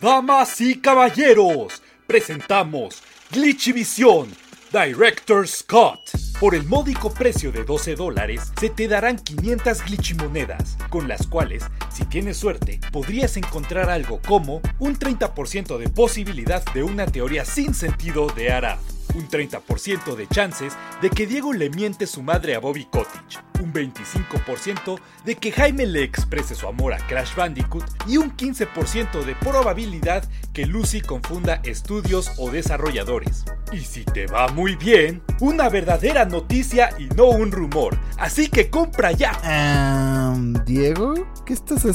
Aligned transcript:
Damas 0.00 0.62
y 0.62 0.80
caballeros, 0.80 1.82
presentamos 2.06 3.02
Glitchivisión 3.30 4.30
Director 4.72 5.46
Scott. 5.46 6.10
Por 6.40 6.54
el 6.54 6.64
módico 6.64 7.12
precio 7.12 7.52
de 7.52 7.64
12 7.64 7.96
dólares, 7.96 8.50
se 8.58 8.70
te 8.70 8.88
darán 8.88 9.18
500 9.18 9.84
glitchimonedas, 9.84 10.78
con 10.88 11.06
las 11.06 11.26
cuales, 11.26 11.64
si 11.92 12.04
tienes 12.04 12.36
suerte, 12.36 12.80
podrías 12.92 13.36
encontrar 13.36 13.90
algo 13.90 14.20
como 14.26 14.60
un 14.78 14.98
30% 14.98 15.78
de 15.78 15.88
posibilidad 15.88 16.64
de 16.72 16.82
una 16.82 17.06
teoría 17.06 17.44
sin 17.44 17.74
sentido 17.74 18.28
de 18.28 18.52
Arad 18.52 18.78
un 19.14 19.28
30% 19.28 20.14
de 20.14 20.26
chances 20.28 20.74
de 21.00 21.10
que 21.10 21.26
Diego 21.26 21.52
le 21.52 21.70
miente 21.70 22.06
su 22.06 22.22
madre 22.22 22.54
a 22.54 22.60
Bobby 22.60 22.84
Cottage, 22.84 23.38
un 23.60 23.72
25% 23.72 24.98
de 25.24 25.36
que 25.36 25.52
Jaime 25.52 25.86
le 25.86 26.02
exprese 26.02 26.54
su 26.54 26.66
amor 26.66 26.92
a 26.92 27.06
Crash 27.06 27.34
Bandicoot 27.34 27.84
y 28.06 28.16
un 28.16 28.36
15% 28.36 29.24
de 29.24 29.34
probabilidad 29.36 30.28
que 30.52 30.66
Lucy 30.66 31.00
confunda 31.00 31.60
estudios 31.64 32.32
o 32.38 32.50
desarrolladores. 32.50 33.44
Y 33.72 33.80
si 33.80 34.04
te 34.04 34.26
va 34.26 34.48
muy 34.48 34.76
bien, 34.76 35.22
una 35.40 35.68
verdadera 35.68 36.24
noticia 36.24 36.90
y 36.98 37.06
no 37.14 37.26
un 37.26 37.52
rumor. 37.52 37.96
Así 38.18 38.48
que 38.48 38.68
compra 38.68 39.12
ya. 39.12 40.34
Diego, 40.66 41.14
¿qué 41.46 41.52
estás 41.52 41.78
haciendo? 41.78 41.89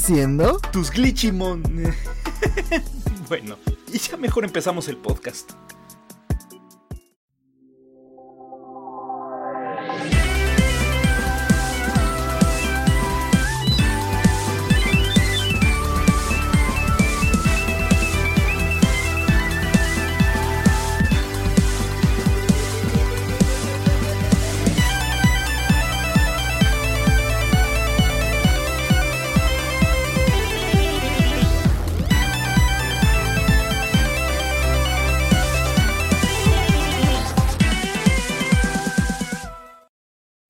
Tus 0.72 0.90
glitchimon. 0.90 1.62
bueno, 3.28 3.56
y 3.92 3.98
ya 3.98 4.16
mejor 4.16 4.44
empezamos 4.44 4.88
el 4.88 4.96
podcast. 4.96 5.52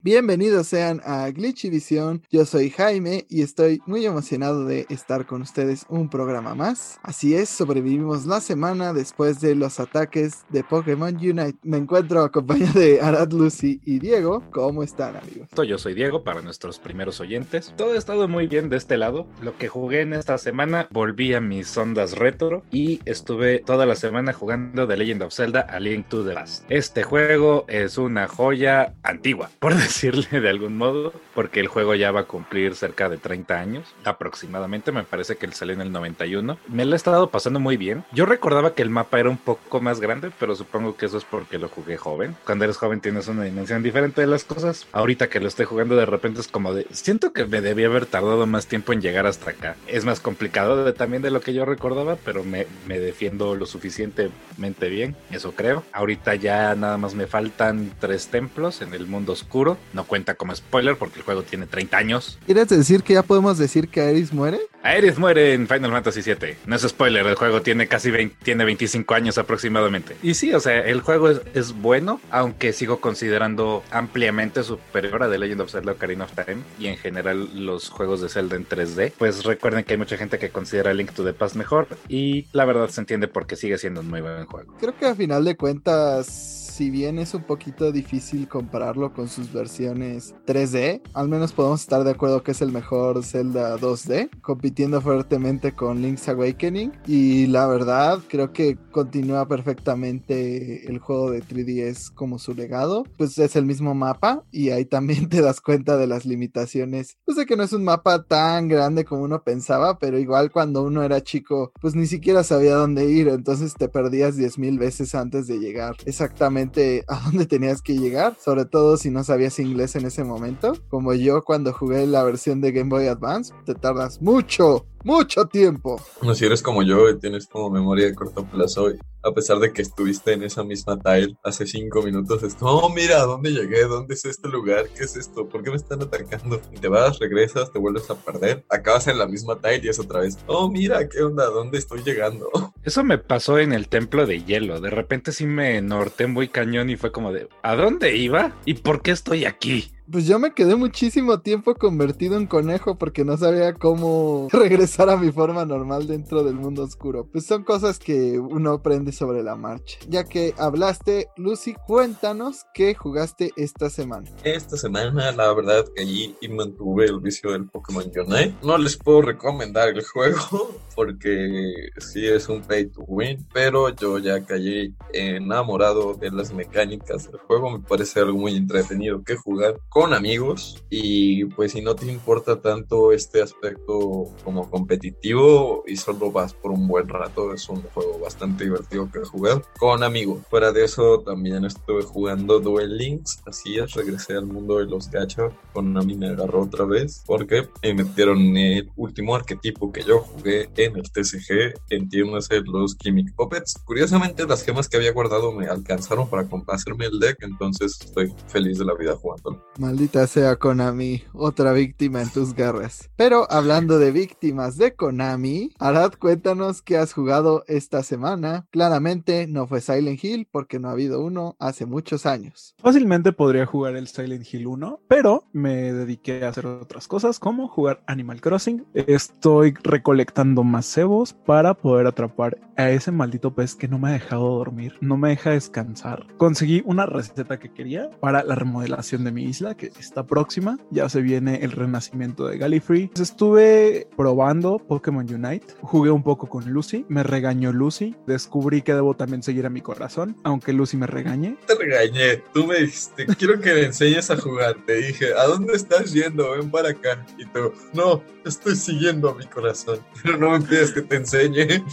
Bienvenidos 0.06 0.68
sean 0.68 1.00
a 1.04 1.28
Glitchy 1.32 1.68
Visión. 1.68 2.22
Yo 2.30 2.44
soy 2.44 2.70
Jaime 2.70 3.26
y 3.28 3.42
estoy 3.42 3.80
muy 3.86 4.06
emocionado 4.06 4.64
de 4.64 4.86
estar 4.88 5.26
con 5.26 5.42
ustedes 5.42 5.84
un 5.88 6.08
programa 6.08 6.54
más. 6.54 7.00
Así 7.02 7.34
es, 7.34 7.48
sobrevivimos 7.48 8.24
la 8.24 8.40
semana 8.40 8.92
después 8.92 9.40
de 9.40 9.56
los 9.56 9.80
ataques 9.80 10.44
de 10.50 10.62
Pokémon 10.62 11.16
Unite. 11.16 11.58
Me 11.64 11.78
encuentro 11.78 12.22
acompañado 12.22 12.78
de 12.78 13.00
Arad, 13.00 13.32
Lucy 13.32 13.80
y 13.84 13.98
Diego. 13.98 14.44
¿Cómo 14.52 14.84
están, 14.84 15.16
amigos? 15.16 15.48
Yo 15.66 15.76
soy 15.76 15.94
Diego 15.94 16.22
para 16.22 16.40
nuestros 16.40 16.78
primeros 16.78 17.18
oyentes. 17.18 17.74
Todo 17.76 17.94
ha 17.94 17.98
estado 17.98 18.28
muy 18.28 18.46
bien 18.46 18.68
de 18.68 18.76
este 18.76 18.98
lado. 18.98 19.26
Lo 19.42 19.58
que 19.58 19.66
jugué 19.66 20.02
en 20.02 20.12
esta 20.12 20.38
semana, 20.38 20.86
volví 20.92 21.34
a 21.34 21.40
mis 21.40 21.76
ondas 21.76 22.12
retro 22.12 22.62
y 22.70 23.00
estuve 23.06 23.58
toda 23.58 23.86
la 23.86 23.96
semana 23.96 24.32
jugando 24.32 24.86
The 24.86 24.98
Legend 24.98 25.22
of 25.24 25.34
Zelda 25.34 25.62
A 25.62 25.80
Link 25.80 26.06
to 26.06 26.24
the 26.24 26.34
Past. 26.34 26.64
Este 26.68 27.02
juego 27.02 27.64
es 27.66 27.98
una 27.98 28.28
joya 28.28 28.94
antigua, 29.02 29.50
por 29.58 29.74
decirle 29.96 30.40
de 30.40 30.50
algún 30.50 30.76
modo, 30.76 31.12
porque 31.34 31.60
el 31.60 31.68
juego 31.68 31.94
ya 31.94 32.10
va 32.10 32.20
a 32.20 32.24
cumplir 32.24 32.74
cerca 32.74 33.08
de 33.08 33.16
30 33.16 33.58
años 33.58 33.94
aproximadamente, 34.04 34.92
me 34.92 35.04
parece 35.04 35.36
que 35.36 35.46
él 35.46 35.54
salió 35.54 35.74
en 35.74 35.80
el 35.80 35.92
91. 35.92 36.58
Me 36.68 36.84
lo 36.84 36.92
he 36.92 36.96
estado 36.96 37.30
pasando 37.30 37.60
muy 37.60 37.76
bien. 37.76 38.04
Yo 38.12 38.26
recordaba 38.26 38.74
que 38.74 38.82
el 38.82 38.90
mapa 38.90 39.18
era 39.18 39.30
un 39.30 39.38
poco 39.38 39.80
más 39.80 40.00
grande, 40.00 40.30
pero 40.38 40.54
supongo 40.54 40.96
que 40.96 41.06
eso 41.06 41.16
es 41.16 41.24
porque 41.24 41.58
lo 41.58 41.68
jugué 41.68 41.96
joven. 41.96 42.36
Cuando 42.44 42.64
eres 42.64 42.76
joven 42.76 43.00
tienes 43.00 43.28
una 43.28 43.44
dimensión 43.44 43.82
diferente 43.82 44.20
de 44.20 44.26
las 44.26 44.44
cosas. 44.44 44.86
Ahorita 44.92 45.28
que 45.28 45.40
lo 45.40 45.48
estoy 45.48 45.64
jugando 45.64 45.96
de 45.96 46.06
repente 46.06 46.40
es 46.40 46.48
como 46.48 46.74
de, 46.74 46.86
siento 46.90 47.32
que 47.32 47.46
me 47.46 47.60
debía 47.60 47.86
haber 47.86 48.06
tardado 48.06 48.46
más 48.46 48.66
tiempo 48.66 48.92
en 48.92 49.00
llegar 49.00 49.26
hasta 49.26 49.50
acá. 49.50 49.76
Es 49.86 50.04
más 50.04 50.20
complicado 50.20 50.92
también 50.92 51.22
de 51.22 51.30
lo 51.30 51.40
que 51.40 51.54
yo 51.54 51.64
recordaba, 51.64 52.16
pero 52.16 52.44
me, 52.44 52.66
me 52.86 52.98
defiendo 52.98 53.54
lo 53.54 53.64
suficientemente 53.64 54.88
bien, 54.88 55.16
eso 55.30 55.52
creo. 55.52 55.84
Ahorita 55.92 56.34
ya 56.34 56.74
nada 56.74 56.98
más 56.98 57.14
me 57.14 57.26
faltan 57.26 57.92
tres 57.98 58.28
templos 58.28 58.82
en 58.82 58.92
el 58.92 59.06
mundo 59.06 59.32
oscuro 59.32 59.78
no 59.92 60.04
cuenta 60.04 60.34
como 60.34 60.54
spoiler 60.54 60.96
porque 60.96 61.18
el 61.18 61.24
juego 61.24 61.42
tiene 61.42 61.66
30 61.66 61.96
años. 61.96 62.38
¿Quieres 62.46 62.68
decir 62.68 63.02
que 63.02 63.14
ya 63.14 63.22
podemos 63.22 63.58
decir 63.58 63.88
que 63.88 64.00
Aeris 64.00 64.32
muere? 64.32 64.60
Aeris 64.82 65.18
muere 65.18 65.54
en 65.54 65.66
Final 65.66 65.90
Fantasy 65.90 66.22
VII. 66.22 66.56
No 66.66 66.76
es 66.76 66.82
spoiler, 66.82 67.26
el 67.26 67.34
juego 67.34 67.60
tiene 67.60 67.88
casi 67.88 68.10
20, 68.10 68.36
tiene 68.44 68.64
25 68.64 69.14
años 69.14 69.36
aproximadamente. 69.36 70.16
Y 70.22 70.34
sí, 70.34 70.54
o 70.54 70.60
sea, 70.60 70.78
el 70.78 71.00
juego 71.00 71.30
es, 71.30 71.72
bueno, 71.72 72.20
aunque 72.30 72.72
sigo 72.72 73.00
considerando 73.00 73.82
ampliamente 73.90 74.62
superior 74.62 75.24
a 75.24 75.30
The 75.30 75.38
Legend 75.38 75.62
of 75.62 75.72
Zelda 75.72 75.92
Ocarina 75.92 76.24
of 76.24 76.32
Time 76.32 76.62
y 76.78 76.86
en 76.86 76.96
general 76.96 77.66
los 77.66 77.88
juegos 77.88 78.20
de 78.20 78.28
Zelda 78.28 78.56
en 78.56 78.66
3D. 78.68 79.12
Pues 79.18 79.44
recuerden 79.44 79.84
que 79.84 79.94
hay 79.94 79.98
mucha 79.98 80.16
gente 80.16 80.38
que 80.38 80.50
considera 80.50 80.94
Link 80.94 81.12
to 81.12 81.24
the 81.24 81.32
Past 81.32 81.56
mejor 81.56 81.88
y 82.08 82.46
la 82.52 82.64
verdad 82.64 82.88
se 82.88 83.00
entiende 83.00 83.28
porque 83.28 83.56
sigue 83.56 83.78
siendo 83.78 84.02
un 84.02 84.08
muy 84.08 84.20
buen 84.20 84.46
juego. 84.46 84.74
Creo 84.78 84.96
que 84.96 85.06
a 85.06 85.14
final 85.14 85.44
de 85.44 85.56
cuentas 85.56 86.65
si 86.76 86.90
bien 86.90 87.18
es 87.18 87.32
un 87.32 87.42
poquito 87.42 87.90
difícil 87.90 88.48
compararlo 88.48 89.14
con 89.14 89.28
sus 89.28 89.50
versiones 89.50 90.34
3D, 90.46 91.00
al 91.14 91.26
menos 91.26 91.54
podemos 91.54 91.80
estar 91.80 92.04
de 92.04 92.10
acuerdo 92.10 92.42
que 92.42 92.50
es 92.50 92.60
el 92.60 92.70
mejor 92.70 93.24
Zelda 93.24 93.78
2D, 93.78 94.28
compitiendo 94.42 95.00
fuertemente 95.00 95.72
con 95.72 96.02
Link's 96.02 96.28
Awakening. 96.28 96.92
Y 97.06 97.46
la 97.46 97.66
verdad, 97.66 98.18
creo 98.28 98.52
que 98.52 98.76
continúa 98.92 99.48
perfectamente 99.48 100.86
el 100.86 100.98
juego 100.98 101.30
de 101.30 101.42
3DS 101.42 102.12
como 102.12 102.38
su 102.38 102.52
legado. 102.52 103.04
Pues 103.16 103.38
es 103.38 103.56
el 103.56 103.64
mismo 103.64 103.94
mapa 103.94 104.44
y 104.52 104.68
ahí 104.68 104.84
también 104.84 105.28
te 105.30 105.40
das 105.40 105.62
cuenta 105.62 105.96
de 105.96 106.06
las 106.06 106.26
limitaciones. 106.26 107.16
Pues 107.24 107.38
de 107.38 107.46
que 107.46 107.56
no 107.56 107.62
es 107.62 107.72
un 107.72 107.84
mapa 107.84 108.24
tan 108.24 108.68
grande 108.68 109.06
como 109.06 109.22
uno 109.22 109.42
pensaba, 109.42 109.98
pero 109.98 110.18
igual 110.18 110.50
cuando 110.50 110.82
uno 110.82 111.02
era 111.02 111.22
chico, 111.22 111.72
pues 111.80 111.94
ni 111.94 112.06
siquiera 112.06 112.44
sabía 112.44 112.74
dónde 112.74 113.08
ir, 113.10 113.28
entonces 113.28 113.72
te 113.72 113.88
perdías 113.88 114.36
10.000 114.36 114.78
veces 114.78 115.14
antes 115.14 115.46
de 115.46 115.58
llegar 115.58 115.96
exactamente 116.04 116.65
a 117.08 117.20
dónde 117.24 117.46
tenías 117.46 117.82
que 117.82 117.96
llegar, 117.96 118.36
sobre 118.42 118.64
todo 118.64 118.96
si 118.96 119.10
no 119.10 119.24
sabías 119.24 119.58
inglés 119.58 119.96
en 119.96 120.06
ese 120.06 120.24
momento. 120.24 120.74
Como 120.88 121.14
yo 121.14 121.42
cuando 121.42 121.72
jugué 121.72 122.06
la 122.06 122.22
versión 122.22 122.60
de 122.60 122.72
Game 122.72 122.90
Boy 122.90 123.06
Advance, 123.06 123.52
te 123.64 123.74
tardas 123.74 124.20
mucho, 124.20 124.86
mucho 125.06 125.46
tiempo. 125.46 126.02
No, 126.20 126.34
si 126.34 126.44
eres 126.44 126.62
como 126.62 126.82
yo 126.82 127.08
y 127.08 127.18
tienes 127.18 127.46
como 127.46 127.70
memoria 127.70 128.06
de 128.06 128.14
corto 128.14 128.44
plazo, 128.44 128.88
a 129.22 129.32
pesar 129.32 129.58
de 129.60 129.72
que 129.72 129.82
estuviste 129.82 130.32
en 130.32 130.42
esa 130.42 130.64
misma 130.64 130.98
tile 130.98 131.36
hace 131.44 131.64
cinco 131.64 132.02
minutos, 132.02 132.42
es 132.42 132.56
como, 132.56 132.72
oh, 132.72 132.88
mira, 132.92 133.22
¿dónde 133.22 133.52
llegué? 133.52 133.84
¿Dónde 133.84 134.14
es 134.14 134.24
este 134.24 134.48
lugar? 134.48 134.86
¿Qué 134.96 135.04
es 135.04 135.14
esto? 135.16 135.48
¿Por 135.48 135.62
qué 135.62 135.70
me 135.70 135.76
están 135.76 136.02
atacando? 136.02 136.60
Y 136.72 136.78
te 136.78 136.88
vas, 136.88 137.20
regresas, 137.20 137.72
te 137.72 137.78
vuelves 137.78 138.10
a 138.10 138.16
perder, 138.16 138.64
acabas 138.68 139.06
en 139.06 139.18
la 139.18 139.26
misma 139.26 139.60
tile 139.60 139.82
y 139.84 139.88
es 139.88 140.00
otra 140.00 140.20
vez, 140.20 140.38
oh, 140.48 140.68
mira, 140.68 141.08
¿qué 141.08 141.22
onda? 141.22 141.46
¿Dónde 141.46 141.78
estoy 141.78 142.02
llegando? 142.02 142.50
Eso 142.82 143.04
me 143.04 143.18
pasó 143.18 143.60
en 143.60 143.72
el 143.72 143.88
templo 143.88 144.26
de 144.26 144.42
hielo. 144.42 144.80
De 144.80 144.90
repente 144.90 145.30
sí 145.30 145.46
me 145.46 145.80
norté 145.82 146.26
muy 146.26 146.48
cañón 146.48 146.90
y 146.90 146.96
fue 146.96 147.12
como 147.12 147.32
de, 147.32 147.48
¿a 147.62 147.76
dónde 147.76 148.16
iba? 148.16 148.56
¿Y 148.64 148.74
por 148.74 149.02
qué 149.02 149.12
estoy 149.12 149.44
aquí? 149.44 149.95
Pues 150.10 150.24
yo 150.26 150.38
me 150.38 150.52
quedé 150.52 150.76
muchísimo 150.76 151.40
tiempo 151.40 151.74
convertido 151.74 152.36
en 152.36 152.46
conejo 152.46 152.96
porque 152.96 153.24
no 153.24 153.36
sabía 153.36 153.74
cómo 153.74 154.46
regresar 154.52 155.10
a 155.10 155.16
mi 155.16 155.32
forma 155.32 155.64
normal 155.64 156.06
dentro 156.06 156.44
del 156.44 156.54
mundo 156.54 156.84
oscuro. 156.84 157.26
Pues 157.26 157.44
son 157.44 157.64
cosas 157.64 157.98
que 157.98 158.38
uno 158.38 158.72
aprende 158.74 159.10
sobre 159.10 159.42
la 159.42 159.56
marcha. 159.56 159.98
Ya 160.08 160.22
que 160.22 160.54
hablaste, 160.58 161.28
Lucy, 161.36 161.74
cuéntanos 161.86 162.66
qué 162.72 162.94
jugaste 162.94 163.52
esta 163.56 163.90
semana. 163.90 164.30
Esta 164.44 164.76
semana, 164.76 165.32
la 165.32 165.52
verdad 165.52 165.84
que 165.94 166.02
allí 166.02 166.36
mantuve 166.50 167.06
el 167.06 167.18
vicio 167.18 167.50
del 167.50 167.66
Pokémon 167.66 168.04
Unite. 168.04 168.54
No 168.62 168.78
les 168.78 168.96
puedo 168.96 169.22
recomendar 169.22 169.88
el 169.88 170.04
juego 170.04 170.78
porque 170.94 171.90
sí 171.98 172.26
es 172.26 172.48
un 172.48 172.62
pay 172.62 172.86
to 172.86 173.02
win, 173.02 173.44
pero 173.52 173.88
yo 173.90 174.18
ya 174.18 174.44
caí 174.44 174.94
enamorado 175.12 176.14
de 176.14 176.30
las 176.30 176.52
mecánicas 176.52 177.30
del 177.30 177.40
juego. 177.40 177.70
Me 177.70 177.80
parece 177.80 178.20
algo 178.20 178.38
muy 178.38 178.56
entretenido 178.56 179.22
que 179.24 179.36
jugar 179.36 179.74
con 179.96 180.12
amigos 180.12 180.84
y 180.90 181.46
pues 181.46 181.72
si 181.72 181.80
no 181.80 181.94
te 181.94 182.04
importa 182.04 182.60
tanto 182.60 183.12
este 183.12 183.40
aspecto 183.40 184.26
como 184.44 184.68
competitivo 184.68 185.84
y 185.86 185.96
solo 185.96 186.30
vas 186.30 186.52
por 186.52 186.72
un 186.72 186.86
buen 186.86 187.08
rato, 187.08 187.54
es 187.54 187.66
un 187.70 187.80
juego 187.80 188.18
bastante 188.18 188.64
divertido 188.64 189.10
que 189.10 189.20
jugar 189.20 189.62
con 189.78 190.02
amigos. 190.02 190.42
Fuera 190.50 190.70
de 190.70 190.84
eso 190.84 191.20
también 191.20 191.64
estuve 191.64 192.02
jugando 192.02 192.60
Duel 192.60 192.94
Links, 192.98 193.42
así 193.46 193.78
es, 193.78 193.94
regresé 193.94 194.34
al 194.34 194.44
mundo 194.44 194.76
de 194.76 194.84
los 194.84 195.10
gacha, 195.10 195.48
con 195.72 195.94
Nami 195.94 196.14
me 196.14 196.28
agarró 196.28 196.64
otra 196.64 196.84
vez 196.84 197.22
porque 197.24 197.66
me 197.82 197.94
metieron 197.94 198.54
el 198.54 198.90
último 198.96 199.34
arquetipo 199.34 199.90
que 199.90 200.02
yo 200.02 200.18
jugué 200.18 200.68
en 200.76 200.96
el 200.96 201.10
TCG, 201.10 201.72
entiéndase 201.88 202.60
los 202.66 202.98
Gimmick 203.00 203.34
Puppets. 203.34 203.80
Curiosamente 203.82 204.46
las 204.46 204.62
gemas 204.62 204.90
que 204.90 204.98
había 204.98 205.12
guardado 205.12 205.52
me 205.52 205.68
alcanzaron 205.68 206.28
para 206.28 206.46
hacerme 206.66 207.06
el 207.06 207.18
deck, 207.18 207.38
entonces 207.40 207.98
estoy 207.98 208.30
feliz 208.48 208.76
de 208.76 208.84
la 208.84 208.92
vida 208.92 209.16
jugándolo 209.16 209.64
Maldita 209.86 210.26
sea 210.26 210.56
Konami, 210.56 211.22
otra 211.32 211.72
víctima 211.72 212.20
en 212.20 212.28
tus 212.28 212.54
garras. 212.54 213.08
Pero 213.14 213.46
hablando 213.52 214.00
de 214.00 214.10
víctimas 214.10 214.76
de 214.76 214.96
Konami, 214.96 215.70
Arad, 215.78 216.14
cuéntanos 216.18 216.82
qué 216.82 216.96
has 216.96 217.12
jugado 217.12 217.62
esta 217.68 218.02
semana. 218.02 218.66
Claramente 218.72 219.46
no 219.46 219.68
fue 219.68 219.80
Silent 219.80 220.24
Hill 220.24 220.48
porque 220.50 220.80
no 220.80 220.88
ha 220.88 220.92
habido 220.92 221.22
uno 221.22 221.54
hace 221.60 221.86
muchos 221.86 222.26
años. 222.26 222.74
Fácilmente 222.78 223.32
podría 223.32 223.64
jugar 223.64 223.94
el 223.94 224.08
Silent 224.08 224.52
Hill 224.52 224.66
1, 224.66 225.02
pero 225.06 225.44
me 225.52 225.92
dediqué 225.92 226.44
a 226.44 226.48
hacer 226.48 226.66
otras 226.66 227.06
cosas 227.06 227.38
como 227.38 227.68
jugar 227.68 228.02
Animal 228.08 228.40
Crossing. 228.40 228.84
Estoy 228.92 229.74
recolectando 229.84 230.64
más 230.64 230.86
cebos 230.86 231.32
para 231.32 231.74
poder 231.74 232.08
atrapar 232.08 232.58
a 232.76 232.90
ese 232.90 233.10
maldito 233.12 233.54
pez 233.54 233.74
que 233.74 233.88
no 233.88 233.98
me 233.98 234.08
ha 234.08 234.12
dejado 234.12 234.50
dormir, 234.50 234.94
no 235.00 235.16
me 235.16 235.30
deja 235.30 235.50
descansar. 235.50 236.26
Conseguí 236.36 236.82
una 236.84 237.06
receta 237.06 237.58
que 237.58 237.72
quería 237.72 238.10
para 238.20 238.42
la 238.42 238.54
remodelación 238.54 239.24
de 239.24 239.32
mi 239.32 239.44
isla 239.44 239.75
que 239.76 239.92
está 239.98 240.26
próxima. 240.26 240.78
Ya 240.90 241.08
se 241.08 241.20
viene 241.20 241.60
el 241.62 241.72
renacimiento 241.72 242.46
de 242.46 242.58
Gallifrey. 242.58 243.10
Estuve 243.20 244.08
probando 244.16 244.78
Pokémon 244.78 245.26
Unite. 245.32 245.66
Jugué 245.82 246.10
un 246.10 246.22
poco 246.22 246.48
con 246.48 246.70
Lucy. 246.70 247.04
Me 247.08 247.22
regañó 247.22 247.72
Lucy. 247.72 248.16
Descubrí 248.26 248.82
que 248.82 248.94
debo 248.94 249.14
también 249.14 249.42
seguir 249.42 249.66
a 249.66 249.70
mi 249.70 249.80
corazón, 249.80 250.36
aunque 250.44 250.72
Lucy 250.72 250.96
me 250.96 251.06
regañe. 251.06 251.56
Te 251.66 251.74
regañé. 251.74 252.42
Tú 252.52 252.66
me 252.66 252.80
dijiste, 252.80 253.26
quiero 253.38 253.60
que 253.60 253.72
me 253.74 253.82
enseñes 253.84 254.30
a 254.30 254.36
jugar. 254.36 254.76
Te 254.86 254.94
dije, 254.96 255.34
¿a 255.34 255.44
dónde 255.44 255.74
estás 255.74 256.12
yendo? 256.12 256.52
Ven 256.52 256.70
para 256.70 256.90
acá. 256.90 257.24
Y 257.38 257.46
tú, 257.46 257.72
no, 257.92 258.22
estoy 258.44 258.76
siguiendo 258.76 259.30
a 259.30 259.34
mi 259.34 259.46
corazón. 259.46 260.00
Pero 260.22 260.38
no 260.38 260.50
me 260.50 260.60
pides 260.60 260.92
que 260.92 261.02
te 261.02 261.16
enseñe. 261.16 261.84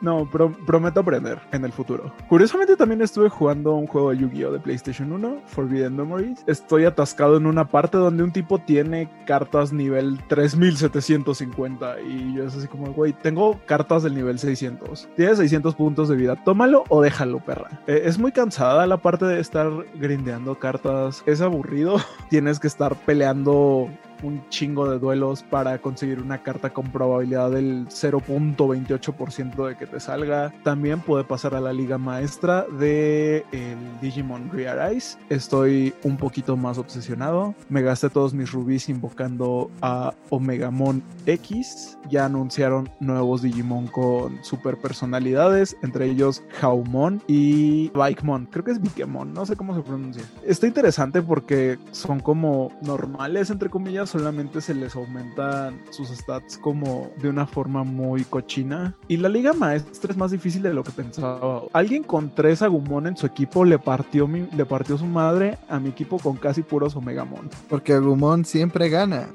No, 0.00 0.28
prometo 0.30 1.00
aprender 1.00 1.40
en 1.52 1.64
el 1.64 1.72
futuro. 1.72 2.12
Curiosamente 2.28 2.76
también 2.76 3.02
estuve 3.02 3.28
jugando 3.28 3.74
un 3.74 3.86
juego 3.86 4.10
de 4.10 4.18
Yu-Gi-Oh! 4.18 4.52
de 4.52 4.60
PlayStation 4.60 5.12
1, 5.12 5.42
Forbidden 5.46 5.96
Memories. 5.96 6.44
Estoy 6.46 6.84
atascado 6.84 7.36
en 7.36 7.46
una 7.46 7.68
parte 7.68 7.98
donde 7.98 8.22
un 8.22 8.32
tipo 8.32 8.58
tiene 8.58 9.10
cartas 9.26 9.72
nivel 9.72 10.20
3750 10.28 12.00
y 12.00 12.34
yo 12.34 12.44
es 12.44 12.56
así 12.56 12.68
como, 12.68 12.92
güey, 12.92 13.12
tengo 13.12 13.58
cartas 13.66 14.02
del 14.02 14.14
nivel 14.14 14.38
600. 14.38 15.08
Tienes 15.16 15.38
600 15.38 15.74
puntos 15.74 16.08
de 16.08 16.16
vida, 16.16 16.36
tómalo 16.44 16.84
o 16.88 17.02
déjalo, 17.02 17.40
perra. 17.40 17.82
Eh, 17.86 18.02
es 18.04 18.18
muy 18.18 18.32
cansada 18.32 18.86
la 18.86 18.98
parte 18.98 19.24
de 19.24 19.40
estar 19.40 19.70
grindeando 19.94 20.58
cartas. 20.58 21.22
Es 21.26 21.40
aburrido. 21.40 21.96
Tienes 22.30 22.60
que 22.60 22.66
estar 22.66 22.94
peleando 22.94 23.88
un 24.22 24.48
chingo 24.48 24.88
de 24.88 24.98
duelos 24.98 25.42
para 25.42 25.78
conseguir 25.78 26.20
una 26.20 26.42
carta 26.42 26.70
con 26.70 26.90
probabilidad 26.90 27.50
del 27.50 27.86
0.28% 27.88 29.68
de 29.68 29.76
que 29.76 29.86
te 29.86 30.00
salga. 30.00 30.52
También 30.62 31.00
puede 31.00 31.24
pasar 31.24 31.54
a 31.54 31.60
la 31.60 31.72
liga 31.72 31.98
maestra 31.98 32.66
de 32.78 33.44
el 33.52 33.78
Digimon 34.00 34.50
Rearise. 34.50 35.18
Estoy 35.28 35.94
un 36.02 36.16
poquito 36.16 36.56
más 36.56 36.78
obsesionado. 36.78 37.54
Me 37.68 37.82
gasté 37.82 38.10
todos 38.10 38.34
mis 38.34 38.52
rubíes 38.52 38.88
invocando 38.88 39.70
a 39.82 40.14
Omegamon 40.30 41.02
X. 41.26 41.98
Ya 42.08 42.26
anunciaron 42.26 42.88
nuevos 43.00 43.42
Digimon 43.42 43.86
con 43.88 44.42
super 44.44 44.76
personalidades, 44.78 45.76
entre 45.82 46.06
ellos 46.06 46.42
Haumon 46.60 47.22
y 47.26 47.90
Bikemon. 47.90 48.46
Creo 48.46 48.64
que 48.64 48.72
es 48.72 48.80
Bikemon, 48.80 49.32
no 49.32 49.46
sé 49.46 49.56
cómo 49.56 49.74
se 49.74 49.82
pronuncia. 49.82 50.22
Está 50.44 50.66
interesante 50.66 51.22
porque 51.22 51.78
son 51.92 52.20
como 52.20 52.72
normales, 52.82 53.50
entre 53.50 53.70
comillas 53.70 54.03
solamente 54.06 54.60
se 54.60 54.74
les 54.74 54.94
aumentan 54.96 55.80
sus 55.90 56.08
stats 56.08 56.58
como 56.58 57.10
de 57.20 57.28
una 57.28 57.46
forma 57.46 57.84
muy 57.84 58.24
cochina. 58.24 58.94
Y 59.08 59.16
la 59.16 59.28
liga 59.28 59.52
maestra 59.52 60.10
es 60.10 60.16
más 60.16 60.30
difícil 60.30 60.62
de 60.62 60.74
lo 60.74 60.82
que 60.84 60.92
pensaba. 60.92 61.62
Alguien 61.72 62.02
con 62.02 62.34
tres 62.34 62.62
Agumon 62.62 63.06
en 63.06 63.16
su 63.16 63.26
equipo 63.26 63.64
le 63.64 63.78
partió, 63.78 64.28
le 64.28 64.66
partió 64.66 64.98
su 64.98 65.06
madre 65.06 65.58
a 65.68 65.78
mi 65.78 65.90
equipo 65.90 66.18
con 66.18 66.36
casi 66.36 66.62
puros 66.62 66.96
Omegamon. 66.96 67.50
Porque 67.68 67.94
Agumon 67.94 68.44
siempre 68.44 68.88
gana, 68.88 69.28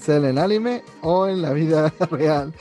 sea 0.00 0.16
en 0.16 0.24
el 0.24 0.38
anime 0.38 0.82
o 1.00 1.26
en 1.26 1.42
la 1.42 1.52
vida 1.52 1.92
real. 2.10 2.52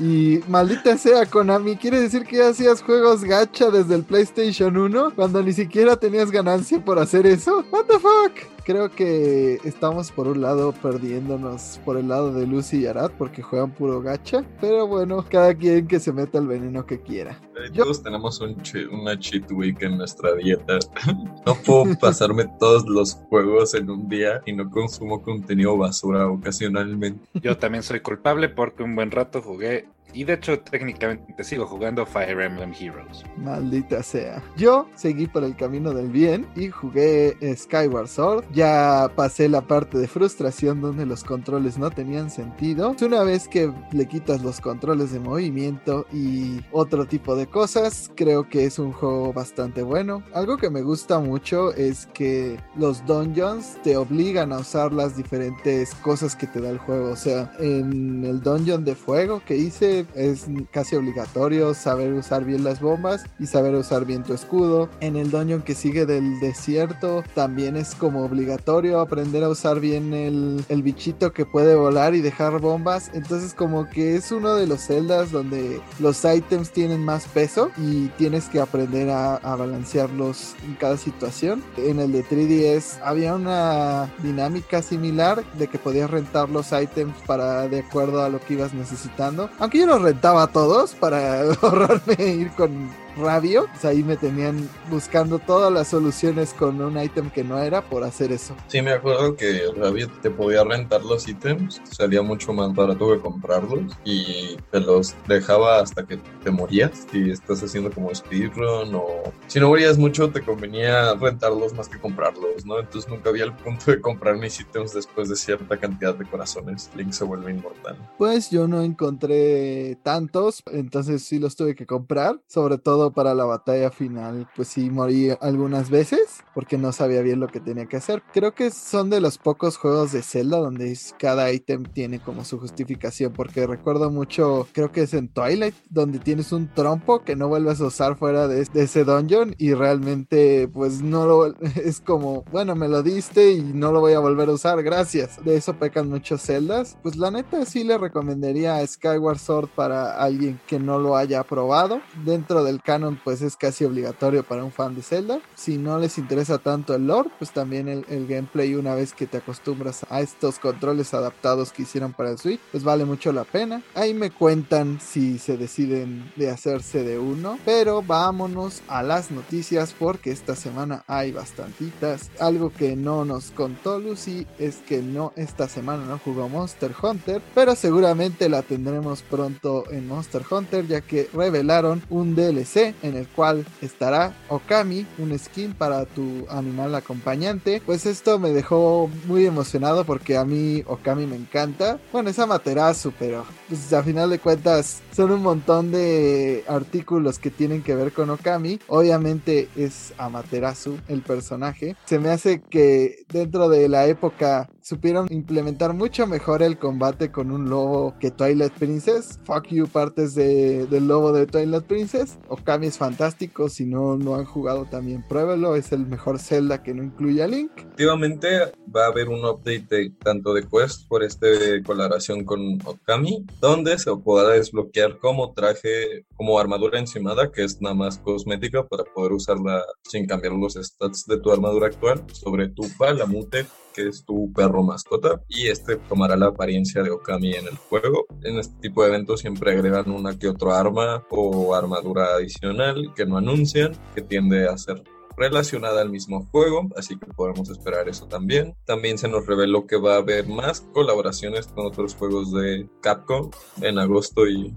Y 0.00 0.40
maldita 0.48 0.96
sea, 0.96 1.26
Konami, 1.26 1.76
¿quiere 1.76 2.00
decir 2.00 2.24
que 2.24 2.42
hacías 2.42 2.82
juegos 2.82 3.22
gacha 3.22 3.70
desde 3.70 3.96
el 3.96 4.02
PlayStation 4.02 4.74
1 4.74 5.12
cuando 5.14 5.42
ni 5.42 5.52
siquiera 5.52 5.96
tenías 5.96 6.30
ganancia 6.30 6.82
por 6.82 6.98
hacer 6.98 7.26
eso? 7.26 7.64
¿What 7.70 7.84
the 7.84 7.98
fuck? 7.98 8.59
Creo 8.64 8.90
que 8.90 9.58
estamos 9.64 10.10
por 10.12 10.28
un 10.28 10.40
lado 10.40 10.72
perdiéndonos 10.72 11.80
por 11.84 11.96
el 11.96 12.08
lado 12.08 12.32
de 12.32 12.46
Lucy 12.46 12.80
y 12.80 12.86
Arad 12.86 13.10
porque 13.18 13.42
juegan 13.42 13.70
puro 13.70 14.00
gacha. 14.00 14.44
Pero 14.60 14.86
bueno, 14.86 15.24
cada 15.28 15.54
quien 15.54 15.86
que 15.86 16.00
se 16.00 16.12
meta 16.12 16.38
el 16.38 16.46
veneno 16.46 16.86
que 16.86 17.00
quiera. 17.00 17.40
Todos 17.74 18.02
tenemos 18.02 18.40
un 18.40 18.56
una 18.92 19.18
cheat 19.18 19.50
week 19.52 19.82
en 19.82 19.98
nuestra 19.98 20.34
dieta. 20.34 20.78
no 21.46 21.54
puedo 21.54 21.98
pasarme 21.98 22.46
todos 22.58 22.88
los 22.88 23.14
juegos 23.14 23.74
en 23.74 23.90
un 23.90 24.08
día 24.08 24.40
y 24.46 24.52
no 24.52 24.70
consumo 24.70 25.22
contenido 25.22 25.76
basura 25.76 26.26
ocasionalmente. 26.28 27.20
Yo 27.34 27.56
también 27.56 27.82
soy 27.82 28.00
culpable 28.00 28.48
porque 28.48 28.82
un 28.82 28.94
buen 28.94 29.10
rato 29.10 29.42
jugué 29.42 29.86
y 30.12 30.24
de 30.24 30.34
hecho, 30.34 30.58
técnicamente 30.60 31.42
sigo 31.44 31.66
jugando 31.66 32.06
Fire 32.06 32.40
Emblem 32.40 32.72
Heroes. 32.78 33.24
Maldita 33.36 34.02
sea. 34.02 34.42
Yo 34.56 34.88
seguí 34.94 35.26
por 35.26 35.44
el 35.44 35.56
camino 35.56 35.92
del 35.92 36.08
bien 36.08 36.46
y 36.56 36.68
jugué 36.68 37.36
Skyward 37.56 38.08
Sword. 38.08 38.44
Ya 38.52 39.10
pasé 39.14 39.48
la 39.48 39.60
parte 39.60 39.98
de 39.98 40.08
frustración 40.08 40.80
donde 40.80 41.06
los 41.06 41.24
controles 41.24 41.78
no 41.78 41.90
tenían 41.90 42.30
sentido. 42.30 42.94
Una 43.00 43.22
vez 43.24 43.48
que 43.48 43.72
le 43.92 44.06
quitas 44.06 44.42
los 44.42 44.60
controles 44.60 45.12
de 45.12 45.20
movimiento 45.20 46.06
y 46.12 46.60
otro 46.70 47.06
tipo 47.06 47.34
de 47.34 47.46
cosas, 47.46 48.10
creo 48.14 48.48
que 48.48 48.64
es 48.64 48.78
un 48.78 48.92
juego 48.92 49.32
bastante 49.32 49.82
bueno. 49.82 50.22
Algo 50.32 50.56
que 50.56 50.70
me 50.70 50.82
gusta 50.82 51.18
mucho 51.18 51.72
es 51.74 52.06
que 52.14 52.58
los 52.76 53.04
dungeons 53.06 53.78
te 53.82 53.96
obligan 53.96 54.52
a 54.52 54.58
usar 54.58 54.92
las 54.92 55.16
diferentes 55.16 55.94
cosas 55.96 56.36
que 56.36 56.46
te 56.46 56.60
da 56.60 56.70
el 56.70 56.78
juego. 56.78 57.10
O 57.10 57.16
sea, 57.16 57.52
en 57.58 58.24
el 58.24 58.40
dungeon 58.40 58.84
de 58.84 58.94
fuego 58.94 59.42
que 59.44 59.56
hice 59.56 59.99
es 60.14 60.46
casi 60.70 60.96
obligatorio 60.96 61.74
saber 61.74 62.12
usar 62.12 62.44
bien 62.44 62.64
las 62.64 62.80
bombas 62.80 63.24
y 63.38 63.46
saber 63.46 63.74
usar 63.74 64.04
bien 64.04 64.22
tu 64.22 64.34
escudo. 64.34 64.88
En 65.00 65.16
el 65.16 65.30
dungeon 65.30 65.62
que 65.62 65.74
sigue 65.74 66.06
del 66.06 66.40
desierto 66.40 67.22
también 67.34 67.76
es 67.76 67.94
como 67.94 68.24
obligatorio 68.24 69.00
aprender 69.00 69.44
a 69.44 69.48
usar 69.48 69.80
bien 69.80 70.14
el, 70.14 70.64
el 70.68 70.82
bichito 70.82 71.32
que 71.32 71.46
puede 71.46 71.74
volar 71.74 72.14
y 72.14 72.20
dejar 72.20 72.60
bombas. 72.60 73.10
Entonces 73.14 73.54
como 73.54 73.88
que 73.88 74.16
es 74.16 74.32
uno 74.32 74.54
de 74.54 74.66
los 74.66 74.80
celdas 74.80 75.30
donde 75.30 75.80
los 75.98 76.24
ítems 76.24 76.70
tienen 76.70 77.04
más 77.04 77.26
peso 77.26 77.70
y 77.76 78.08
tienes 78.18 78.48
que 78.48 78.60
aprender 78.60 79.10
a, 79.10 79.36
a 79.36 79.56
balancearlos 79.56 80.54
en 80.64 80.74
cada 80.74 80.96
situación. 80.96 81.62
En 81.76 82.00
el 82.00 82.12
de 82.12 82.24
3DS 82.24 83.00
había 83.02 83.34
una 83.34 84.12
dinámica 84.22 84.82
similar 84.82 85.44
de 85.54 85.68
que 85.68 85.78
podías 85.78 86.10
rentar 86.10 86.48
los 86.48 86.72
ítems 86.72 87.14
para 87.26 87.68
de 87.68 87.80
acuerdo 87.80 88.22
a 88.22 88.28
lo 88.28 88.40
que 88.40 88.54
ibas 88.54 88.74
necesitando. 88.74 89.50
Aunque 89.58 89.78
yo 89.80 89.98
rentaba 89.98 90.44
a 90.44 90.46
todos 90.46 90.94
para 90.94 91.40
ahorrarme 91.62 92.14
ir 92.18 92.50
con 92.50 92.90
rabio. 93.20 93.66
Pues 93.70 93.84
ahí 93.84 94.02
me 94.02 94.16
tenían 94.16 94.68
buscando 94.90 95.38
todas 95.38 95.72
las 95.72 95.88
soluciones 95.88 96.52
con 96.54 96.80
un 96.80 97.00
ítem 97.00 97.30
que 97.30 97.44
no 97.44 97.58
era 97.58 97.82
por 97.82 98.04
hacer 98.04 98.32
eso. 98.32 98.54
Sí, 98.68 98.82
me 98.82 98.92
acuerdo 98.92 99.36
que 99.36 99.62
Rabio 99.76 100.08
te 100.22 100.30
podía 100.30 100.64
rentar 100.64 101.04
los 101.04 101.28
ítems, 101.28 101.80
salía 101.84 102.22
mucho 102.22 102.52
más 102.52 102.74
barato 102.74 103.12
que 103.12 103.20
comprarlos 103.20 103.96
y 104.04 104.56
te 104.70 104.80
los 104.80 105.14
dejaba 105.26 105.80
hasta 105.80 106.06
que 106.06 106.18
te 106.42 106.50
morías. 106.50 107.06
Si 107.10 107.30
estás 107.30 107.62
haciendo 107.62 107.90
como 107.90 108.14
speedrun 108.14 108.94
o 108.94 109.32
si 109.46 109.60
no 109.60 109.68
morías 109.68 109.98
mucho, 109.98 110.30
te 110.30 110.42
convenía 110.42 111.14
rentarlos 111.14 111.74
más 111.74 111.88
que 111.88 111.98
comprarlos, 111.98 112.64
¿no? 112.64 112.78
Entonces 112.78 113.10
nunca 113.10 113.30
había 113.30 113.44
el 113.44 113.52
punto 113.52 113.90
de 113.90 114.00
comprar 114.00 114.36
mis 114.36 114.58
ítems 114.60 114.92
después 114.92 115.28
de 115.28 115.36
cierta 115.36 115.76
cantidad 115.76 116.14
de 116.14 116.24
corazones. 116.24 116.90
Link 116.96 117.12
se 117.12 117.24
vuelve 117.24 117.50
inmortal. 117.50 117.96
Pues 118.18 118.50
yo 118.50 118.68
no 118.68 118.82
encontré 118.82 119.96
tantos, 120.02 120.62
entonces 120.72 121.22
sí 121.22 121.38
los 121.38 121.56
tuve 121.56 121.74
que 121.74 121.86
comprar, 121.86 122.40
sobre 122.46 122.78
todo 122.78 123.09
para 123.12 123.34
la 123.34 123.44
batalla 123.44 123.90
final, 123.90 124.48
pues 124.54 124.68
sí 124.68 124.90
morí 124.90 125.30
algunas 125.40 125.90
veces 125.90 126.42
porque 126.54 126.78
no 126.78 126.92
sabía 126.92 127.22
bien 127.22 127.40
lo 127.40 127.48
que 127.48 127.60
tenía 127.60 127.86
que 127.86 127.96
hacer. 127.96 128.22
Creo 128.32 128.54
que 128.54 128.70
son 128.70 129.10
de 129.10 129.20
los 129.20 129.38
pocos 129.38 129.76
juegos 129.76 130.12
de 130.12 130.22
Zelda 130.22 130.58
donde 130.58 130.98
cada 131.18 131.50
ítem 131.52 131.84
tiene 131.84 132.20
como 132.20 132.44
su 132.44 132.58
justificación, 132.58 133.32
porque 133.32 133.66
recuerdo 133.66 134.10
mucho, 134.10 134.66
creo 134.72 134.92
que 134.92 135.02
es 135.02 135.14
en 135.14 135.28
Twilight, 135.28 135.74
donde 135.88 136.18
tienes 136.18 136.52
un 136.52 136.68
trompo 136.72 137.22
que 137.24 137.36
no 137.36 137.48
vuelves 137.48 137.80
a 137.80 137.86
usar 137.86 138.16
fuera 138.16 138.48
de, 138.48 138.66
ese 138.74 139.04
dungeon 139.04 139.54
y 139.58 139.74
realmente 139.74 140.68
pues 140.68 141.02
no 141.02 141.26
lo 141.26 141.54
es 141.76 142.00
como, 142.00 142.44
bueno, 142.50 142.74
me 142.74 142.88
lo 142.88 143.02
diste 143.02 143.52
y 143.52 143.62
no 143.62 143.92
lo 143.92 144.00
voy 144.00 144.14
a 144.14 144.20
volver 144.20 144.48
a 144.48 144.52
usar, 144.52 144.82
gracias. 144.82 145.42
De 145.44 145.56
eso 145.56 145.74
pecan 145.74 146.08
muchos 146.08 146.42
celdas. 146.42 146.96
Pues 147.02 147.16
la 147.16 147.30
neta 147.30 147.64
sí 147.64 147.84
le 147.84 147.98
recomendaría 147.98 148.86
Skyward 148.86 149.38
Sword 149.38 149.68
para 149.74 150.22
alguien 150.22 150.60
que 150.66 150.78
no 150.78 150.98
lo 150.98 151.16
haya 151.16 151.42
probado. 151.44 152.00
Dentro 152.24 152.64
del 152.64 152.82
canon 152.90 153.20
pues 153.22 153.40
es 153.40 153.54
casi 153.54 153.84
obligatorio 153.84 154.42
para 154.42 154.64
un 154.64 154.72
fan 154.72 154.96
de 154.96 155.02
Zelda. 155.02 155.38
Si 155.54 155.78
no 155.78 156.00
les 156.00 156.18
interesa 156.18 156.58
tanto 156.58 156.92
el 156.92 157.06
lore, 157.06 157.30
pues 157.38 157.52
también 157.52 157.86
el, 157.86 158.26
gameplay 158.26 158.74
una 158.74 158.96
vez 158.96 159.12
que 159.12 159.28
te 159.28 159.36
acostumbras 159.36 160.04
a 160.10 160.22
estos 160.22 160.58
controles 160.58 161.14
adaptados 161.14 161.70
que 161.70 161.82
hicieron 161.82 162.12
para 162.12 162.30
el 162.30 162.38
Switch, 162.38 162.58
pues 162.72 162.82
vale 162.82 163.04
mucho 163.04 163.30
la 163.32 163.44
pena. 163.44 163.80
Ahí 163.94 164.12
me 164.12 164.32
cuentan 164.32 164.98
si 165.00 165.38
se 165.38 165.56
deciden 165.56 166.32
de 166.34 166.50
hacerse 166.50 167.04
de 167.04 167.20
uno, 167.20 167.60
pero 167.64 168.02
vámonos 168.02 168.82
a 168.88 169.04
las 169.04 169.30
noticias 169.30 169.94
porque 169.96 170.32
esta 170.32 170.56
semana 170.56 171.04
hay 171.06 171.30
bastantitas. 171.30 172.32
Algo 172.40 172.72
que 172.72 172.96
no 172.96 173.24
nos 173.24 173.52
contó 173.52 174.00
Lucy 174.00 174.48
es 174.58 174.78
que 174.78 175.00
no 175.00 175.32
esta 175.36 175.68
semana 175.68 176.06
no 176.06 176.18
jugó 176.18 176.48
Monster 176.48 176.92
Hunter, 177.00 177.40
pero 177.54 177.76
seguramente 177.76 178.48
la 178.48 178.62
tendremos 178.62 179.22
pronto 179.22 179.84
en 179.92 180.08
Monster 180.08 180.42
Hunter 180.50 180.88
ya 180.88 181.02
que 181.02 181.30
revelaron 181.32 182.02
un 182.10 182.34
DLC 182.34 182.79
en 183.02 183.16
el 183.16 183.28
cual 183.28 183.66
estará 183.80 184.34
Okami, 184.48 185.06
un 185.18 185.38
skin 185.38 185.74
para 185.74 186.04
tu 186.06 186.46
animal 186.48 186.94
acompañante. 186.94 187.82
Pues 187.84 188.06
esto 188.06 188.38
me 188.38 188.50
dejó 188.50 189.10
muy 189.26 189.46
emocionado 189.46 190.04
porque 190.04 190.36
a 190.36 190.44
mí 190.44 190.82
Okami 190.86 191.26
me 191.26 191.36
encanta. 191.36 191.98
Bueno, 192.12 192.30
es 192.30 192.38
Amaterasu, 192.38 193.12
pero 193.18 193.44
pues 193.68 193.92
a 193.92 194.02
final 194.02 194.30
de 194.30 194.38
cuentas 194.38 195.02
son 195.14 195.32
un 195.32 195.42
montón 195.42 195.90
de 195.92 196.64
artículos 196.68 197.38
que 197.38 197.50
tienen 197.50 197.82
que 197.82 197.94
ver 197.94 198.12
con 198.12 198.30
Okami. 198.30 198.80
Obviamente 198.88 199.68
es 199.76 200.12
Amaterasu 200.18 200.98
el 201.08 201.22
personaje. 201.22 201.96
Se 202.06 202.18
me 202.18 202.30
hace 202.30 202.60
que 202.60 203.24
dentro 203.28 203.68
de 203.68 203.88
la 203.88 204.06
época 204.06 204.68
supieron 204.82 205.26
implementar 205.30 205.94
mucho 205.94 206.26
mejor 206.26 206.62
el 206.62 206.78
combate 206.78 207.30
con 207.30 207.50
un 207.50 207.68
lobo 207.68 208.14
que 208.18 208.30
Twilight 208.30 208.72
Princess. 208.72 209.38
Fuck 209.44 209.68
you, 209.68 209.86
partes 209.86 210.34
de, 210.34 210.86
del 210.86 211.08
lobo 211.08 211.32
de 211.32 211.46
Twilight 211.46 211.84
Princess. 211.84 212.38
Okami 212.48 212.86
es 212.86 212.98
fantástico. 212.98 213.68
Si 213.68 213.84
no, 213.84 214.16
no 214.16 214.36
han 214.36 214.44
jugado 214.44 214.86
también, 214.86 215.24
pruébelo. 215.28 215.76
Es 215.76 215.92
el 215.92 216.06
mejor 216.06 216.38
Zelda 216.38 216.82
que 216.82 216.94
no 216.94 217.02
incluye 217.02 217.42
a 217.42 217.46
Link. 217.46 217.72
Efectivamente, 217.76 218.72
va 218.94 219.04
a 219.04 219.08
haber 219.08 219.28
un 219.28 219.44
update 219.44 220.14
tanto 220.22 220.54
de 220.54 220.66
Quest 220.66 221.08
por 221.08 221.22
este 221.22 221.82
colaboración 221.82 222.44
con 222.44 222.78
Okami, 222.84 223.46
donde 223.60 223.98
se 223.98 224.14
podrá 224.16 224.50
desbloquear 224.50 225.18
como 225.18 225.52
traje, 225.52 226.26
como 226.36 226.58
armadura 226.58 226.98
encimada, 226.98 227.50
que 227.52 227.64
es 227.64 227.80
nada 227.80 227.94
más 227.94 228.18
cosmética 228.18 228.86
para 228.86 229.04
poder 229.04 229.32
usarla 229.32 229.84
sin 230.04 230.26
cambiar 230.26 230.54
los 230.54 230.74
stats 230.74 231.26
de 231.26 231.38
tu 231.38 231.52
armadura 231.52 231.86
actual, 231.86 232.24
sobre 232.32 232.68
tu 232.68 232.82
palamute 232.98 233.66
que 233.94 234.08
es 234.08 234.24
tu 234.24 234.52
perro 234.52 234.82
mascota, 234.82 235.42
y 235.48 235.68
este 235.68 235.96
tomará 235.96 236.36
la 236.36 236.46
apariencia 236.46 237.02
de 237.02 237.10
Okami 237.10 237.54
en 237.54 237.66
el 237.66 237.76
juego. 237.76 238.26
En 238.42 238.58
este 238.58 238.74
tipo 238.80 239.02
de 239.02 239.10
eventos 239.10 239.40
siempre 239.40 239.72
agregan 239.72 240.10
una 240.10 240.38
que 240.38 240.48
otra 240.48 240.78
arma 240.78 241.24
o 241.30 241.74
armadura 241.74 242.34
adicional 242.34 243.12
que 243.14 243.26
no 243.26 243.36
anuncian, 243.36 243.96
que 244.14 244.22
tiende 244.22 244.68
a 244.68 244.76
ser 244.78 245.02
relacionada 245.36 246.02
al 246.02 246.10
mismo 246.10 246.46
juego, 246.52 246.88
así 246.96 247.18
que 247.18 247.26
podemos 247.26 247.70
esperar 247.70 248.08
eso 248.08 248.26
también. 248.26 248.74
También 248.84 249.16
se 249.16 249.26
nos 249.26 249.46
reveló 249.46 249.86
que 249.86 249.96
va 249.96 250.14
a 250.14 250.18
haber 250.18 250.46
más 250.46 250.82
colaboraciones 250.92 251.66
con 251.68 251.86
otros 251.86 252.14
juegos 252.14 252.52
de 252.52 252.86
Capcom 253.00 253.50
en 253.80 253.98
agosto 253.98 254.46
y 254.46 254.74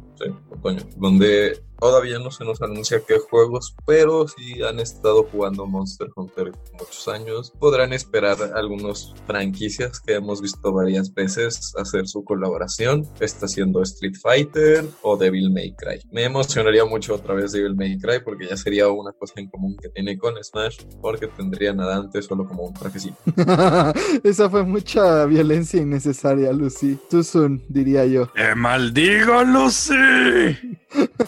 otoño, 0.49 0.81
donde 0.97 1.61
todavía 1.83 2.17
no 2.17 2.31
se 2.31 2.45
nos 2.45 2.61
anuncia 2.61 3.01
qué 3.05 3.19
juegos, 3.19 3.75
pero 3.85 4.25
si 4.25 4.63
han 4.63 4.79
estado 4.79 5.23
jugando 5.23 5.65
Monster 5.65 6.07
Hunter 6.15 6.53
muchos 6.79 7.09
años, 7.09 7.51
podrán 7.59 7.91
esperar 7.91 8.37
algunas 8.55 9.13
franquicias 9.27 9.99
que 9.99 10.13
hemos 10.13 10.41
visto 10.41 10.71
varias 10.71 11.13
veces 11.13 11.73
hacer 11.77 12.07
su 12.07 12.23
colaboración. 12.23 13.05
Está 13.19 13.49
siendo 13.49 13.81
Street 13.81 14.15
Fighter 14.21 14.85
o 15.01 15.17
Devil 15.17 15.51
May 15.51 15.73
Cry. 15.73 15.99
Me 16.09 16.23
emocionaría 16.23 16.85
mucho 16.85 17.15
otra 17.15 17.33
vez 17.33 17.51
Devil 17.51 17.75
May 17.75 17.97
Cry 17.97 18.21
porque 18.23 18.47
ya 18.47 18.55
sería 18.55 18.87
una 18.87 19.11
cosa 19.11 19.33
en 19.37 19.49
común 19.49 19.75
que 19.75 19.89
tiene 19.89 20.17
con 20.17 20.41
Smash, 20.41 20.85
porque 21.01 21.27
tendría 21.27 21.73
nada 21.73 21.97
antes 21.97 22.27
solo 22.27 22.47
como 22.47 22.63
un 22.63 22.73
trajecito. 22.73 23.17
Esa 24.23 24.49
fue 24.49 24.63
mucha 24.63 25.25
violencia 25.25 25.81
innecesaria, 25.81 26.53
Lucy. 26.53 26.97
Soon, 27.23 27.61
diría 27.67 28.05
yo. 28.05 28.27
¡Te 28.27 28.55
maldigo, 28.55 29.43
Lucy! 29.43 29.93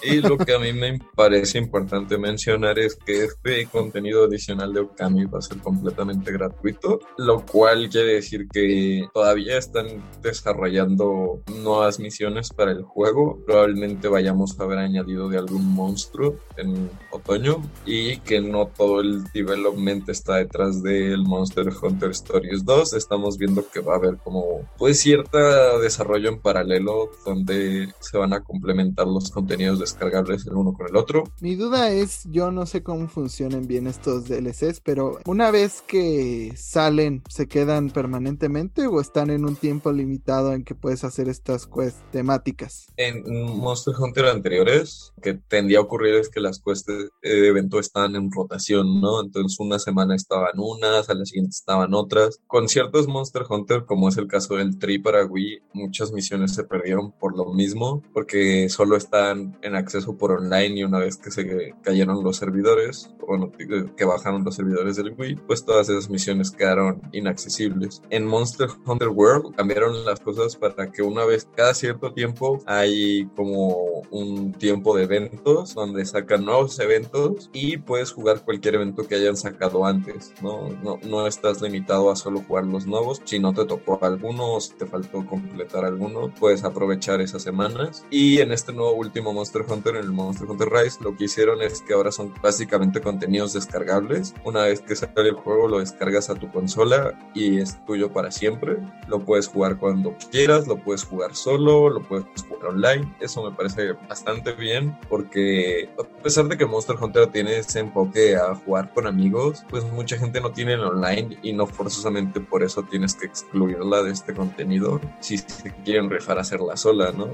Y 0.02 0.22
lo 0.22 0.38
que 0.38 0.54
a 0.54 0.60
mí 0.60 0.74
me 0.74 1.00
parece 1.16 1.58
importante 1.58 2.18
mencionar 2.18 2.78
es 2.78 2.96
que 2.96 3.26
este 3.26 3.66
contenido 3.66 4.26
adicional 4.26 4.74
de 4.74 4.82
Okami 4.82 5.26
va 5.26 5.40
a 5.40 5.42
ser 5.42 5.58
completamente 5.58 6.32
gratuito, 6.32 7.00
lo 7.18 7.46
cual 7.46 7.90
quiere 7.90 8.14
decir 8.14 8.48
que 8.48 9.08
todavía 9.14 9.58
están 9.58 9.88
desarrollando 10.22 11.42
nuevas 11.62 12.00
misiones 12.00 12.50
para 12.50 12.72
el 12.72 12.84
juego. 12.84 13.40
Probablemente 13.46 14.08
vayamos 14.08 14.60
a 14.60 14.66
ver 14.66 14.80
añadido 14.80 15.30
de 15.30 15.40
algún 15.40 15.74
monstruo 15.74 16.38
en 16.58 16.90
otoño 17.12 17.62
y 17.86 18.18
que 18.20 18.42
no 18.42 18.68
todo 18.68 19.02
el 19.02 19.24
development 19.34 20.08
está 20.10 20.36
detrás 20.36 20.84
del 20.84 21.24
Monster 21.24 21.70
Hunter 21.82 22.12
Stories 22.12 22.64
2. 22.64 22.94
Estamos 22.94 23.38
viendo 23.38 23.68
que 23.68 23.80
va 23.80 23.94
a 23.94 23.98
haber 23.98 24.18
como 24.18 24.70
pues 24.78 25.00
cierto 25.00 25.80
desarrollo 25.80 26.30
en 26.30 26.40
paralelo 26.40 27.10
donde 27.26 27.94
se 28.00 28.18
van 28.18 28.34
a 28.34 28.44
complementar 28.66 29.06
los 29.06 29.30
contenidos 29.30 29.80
descargables 29.80 30.48
el 30.48 30.56
uno 30.56 30.74
con 30.74 30.88
el 30.88 30.96
otro. 30.96 31.24
Mi 31.40 31.56
duda 31.56 31.92
es, 31.92 32.24
yo 32.32 32.52
no 32.52 32.66
sé 32.66 32.82
cómo 32.82 33.08
funcionan 33.08 33.68
bien 33.68 33.86
estos 33.86 34.28
DLCs, 34.28 34.82
pero 34.82 35.20
una 35.26 35.52
vez 35.52 35.84
que 35.86 36.52
salen, 36.58 37.22
¿se 37.30 37.48
quedan 37.48 37.92
permanentemente 37.92 38.88
o 38.88 39.00
están 39.00 39.30
en 39.30 39.46
un 39.46 39.56
tiempo 39.56 39.92
limitado 39.92 40.54
en 40.54 40.64
que 40.64 40.74
puedes 40.74 41.04
hacer 41.04 41.30
estas 41.30 41.68
quests 41.68 42.04
temáticas? 42.12 42.88
En 42.98 43.24
Monster 43.58 43.94
Hunter 44.00 44.26
anteriores, 44.26 45.14
que 45.22 45.36
tendía 45.36 45.78
a 45.78 45.82
ocurrir 45.82 46.16
es 46.16 46.30
que 46.30 46.40
las 46.40 46.60
quests 46.60 46.88
de 47.22 47.48
evento 47.48 47.80
estaban 47.80 48.16
en 48.16 48.32
rotación, 48.32 49.00
¿no? 49.00 49.22
Entonces 49.22 49.60
una 49.60 49.78
semana 49.78 50.16
estaban 50.16 50.54
unas, 50.58 51.10
a 51.10 51.14
la 51.14 51.26
siguiente 51.26 51.52
estaban 51.52 51.94
otras. 51.94 52.40
Con 52.48 52.68
ciertos 52.68 53.08
Monster 53.08 53.44
Hunter, 53.48 53.86
como 53.86 54.10
es 54.10 54.18
el 54.18 54.28
caso 54.28 54.56
del 54.56 54.80
Tri 54.80 54.98
para 54.98 55.24
Wii, 55.26 55.60
muchas 55.74 56.12
misiones 56.12 56.56
se 56.56 56.64
perdieron 56.64 57.12
por 57.12 57.38
lo 57.38 57.54
mismo, 57.54 58.02
porque 58.12 58.55
solo 58.70 58.96
están 58.96 59.58
en 59.62 59.76
acceso 59.76 60.18
por 60.18 60.32
online 60.32 60.80
y 60.80 60.84
una 60.84 61.00
vez 61.00 61.18
que 61.18 61.32
se 61.32 61.74
cayeron 61.82 62.24
los 62.24 62.38
servidores, 62.38 63.14
o 63.28 63.52
que 63.96 64.06
bajaron 64.06 64.44
los 64.44 64.56
servidores 64.56 64.96
del 64.96 65.16
Wii, 65.18 65.36
pues 65.48 65.66
todas 65.66 65.90
esas 65.90 66.10
misiones 66.10 66.52
quedaron 66.52 67.02
inaccesibles. 67.12 68.02
En 68.10 68.26
Monster 68.26 68.70
Hunter 68.86 69.10
World 69.10 69.56
cambiaron 69.56 70.06
las 70.06 70.20
cosas 70.20 70.56
para 70.56 70.92
que 70.92 71.02
una 71.02 71.26
vez 71.26 71.48
cada 71.56 71.74
cierto 71.74 72.14
tiempo 72.14 72.62
hay 72.66 73.26
como 73.36 74.02
un 74.12 74.54
tiempo 74.54 74.96
de 74.96 75.04
eventos 75.04 75.74
donde 75.74 76.06
sacan 76.06 76.46
nuevos 76.46 76.80
eventos 76.80 77.50
y 77.54 77.78
puedes 77.78 78.12
jugar 78.12 78.44
cualquier 78.44 78.76
evento 78.76 79.08
que 79.08 79.16
hayan 79.16 79.38
sacado 79.38 79.86
antes, 79.86 80.34
¿no? 80.42 80.70
No, 80.84 81.00
no 81.04 81.28
estás 81.28 81.62
limitado 81.62 82.12
a 82.12 82.16
solo 82.16 82.42
jugar 82.42 82.66
los 82.66 82.86
nuevos. 82.86 83.22
Si 83.26 83.40
no 83.40 83.54
te 83.54 83.66
tocó 83.66 84.00
alguno 84.04 84.54
o 84.54 84.62
si 84.62 84.74
te 84.74 84.86
faltó 84.86 85.26
completar 85.26 85.86
alguno, 85.86 86.34
puedes 86.40 86.64
aprovechar 86.64 87.22
esas 87.22 87.44
semanas. 87.44 88.06
Y 88.10 88.40
en 88.46 88.52
este 88.52 88.72
nuevo 88.72 88.94
último 88.94 89.34
Monster 89.34 89.66
Hunter, 89.68 89.96
en 89.96 90.04
el 90.04 90.12
Monster 90.12 90.48
Hunter 90.50 90.70
Rise, 90.70 91.04
lo 91.04 91.18
que 91.18 91.26
hicieron 91.26 91.62
es 91.62 91.82
que 91.82 91.94
ahora 91.94 92.12
son 92.12 92.34
básicamente 92.42 93.02
contenidos 93.02 93.54
descargables. 93.54 94.34
Una 94.44 94.64
vez 94.64 94.82
que 94.82 94.96
sale 94.96 95.30
el 95.30 95.34
juego, 95.34 95.68
lo 95.68 95.80
descargas 95.80 96.30
a 96.30 96.36
tu 96.36 96.52
consola 96.52 97.18
y 97.34 97.60
es 97.60 97.84
tuyo 97.86 98.14
para 98.14 98.32
siempre. 98.32 98.78
Lo 99.08 99.26
puedes 99.26 99.48
jugar 99.48 99.78
cuando 99.78 100.16
quieras, 100.32 100.68
lo 100.68 100.78
puedes 100.78 101.04
jugar 101.04 101.36
solo, 101.36 101.90
lo 101.90 102.02
puedes 102.04 102.26
jugar 102.48 102.68
online. 102.68 103.16
Eso 103.20 103.44
me 103.44 103.56
parece 103.56 103.94
bastante 104.08 104.54
bien 104.54 104.98
porque 105.10 105.90
a 106.00 106.24
pesar 106.24 106.48
de 106.48 106.58
que 106.58 106.66
Monster 106.66 106.96
Hunter 107.02 107.28
tiene 107.28 107.58
ese 107.58 107.80
enfoque 107.80 108.36
a 108.36 108.56
jugar 108.56 108.94
con 108.94 109.08
amigos, 109.08 109.66
pues 109.70 109.84
mucha 109.92 110.18
gente 110.18 110.40
no 110.40 110.52
tiene 110.52 110.74
el 110.74 110.84
online 110.84 111.40
y 111.42 111.54
no 111.54 111.66
forzosamente 111.66 112.40
por 112.40 112.64
eso 112.64 112.84
tienes 112.84 113.16
que 113.16 113.26
excluirla 113.26 114.04
de 114.04 114.12
este 114.12 114.34
contenido 114.34 115.02
si 115.20 115.40
se 115.40 115.74
quieren 115.84 116.10
rifar 116.10 116.38
a 116.38 116.42
hacerla 116.42 116.78
sola, 116.78 117.12
¿no? 117.12 117.26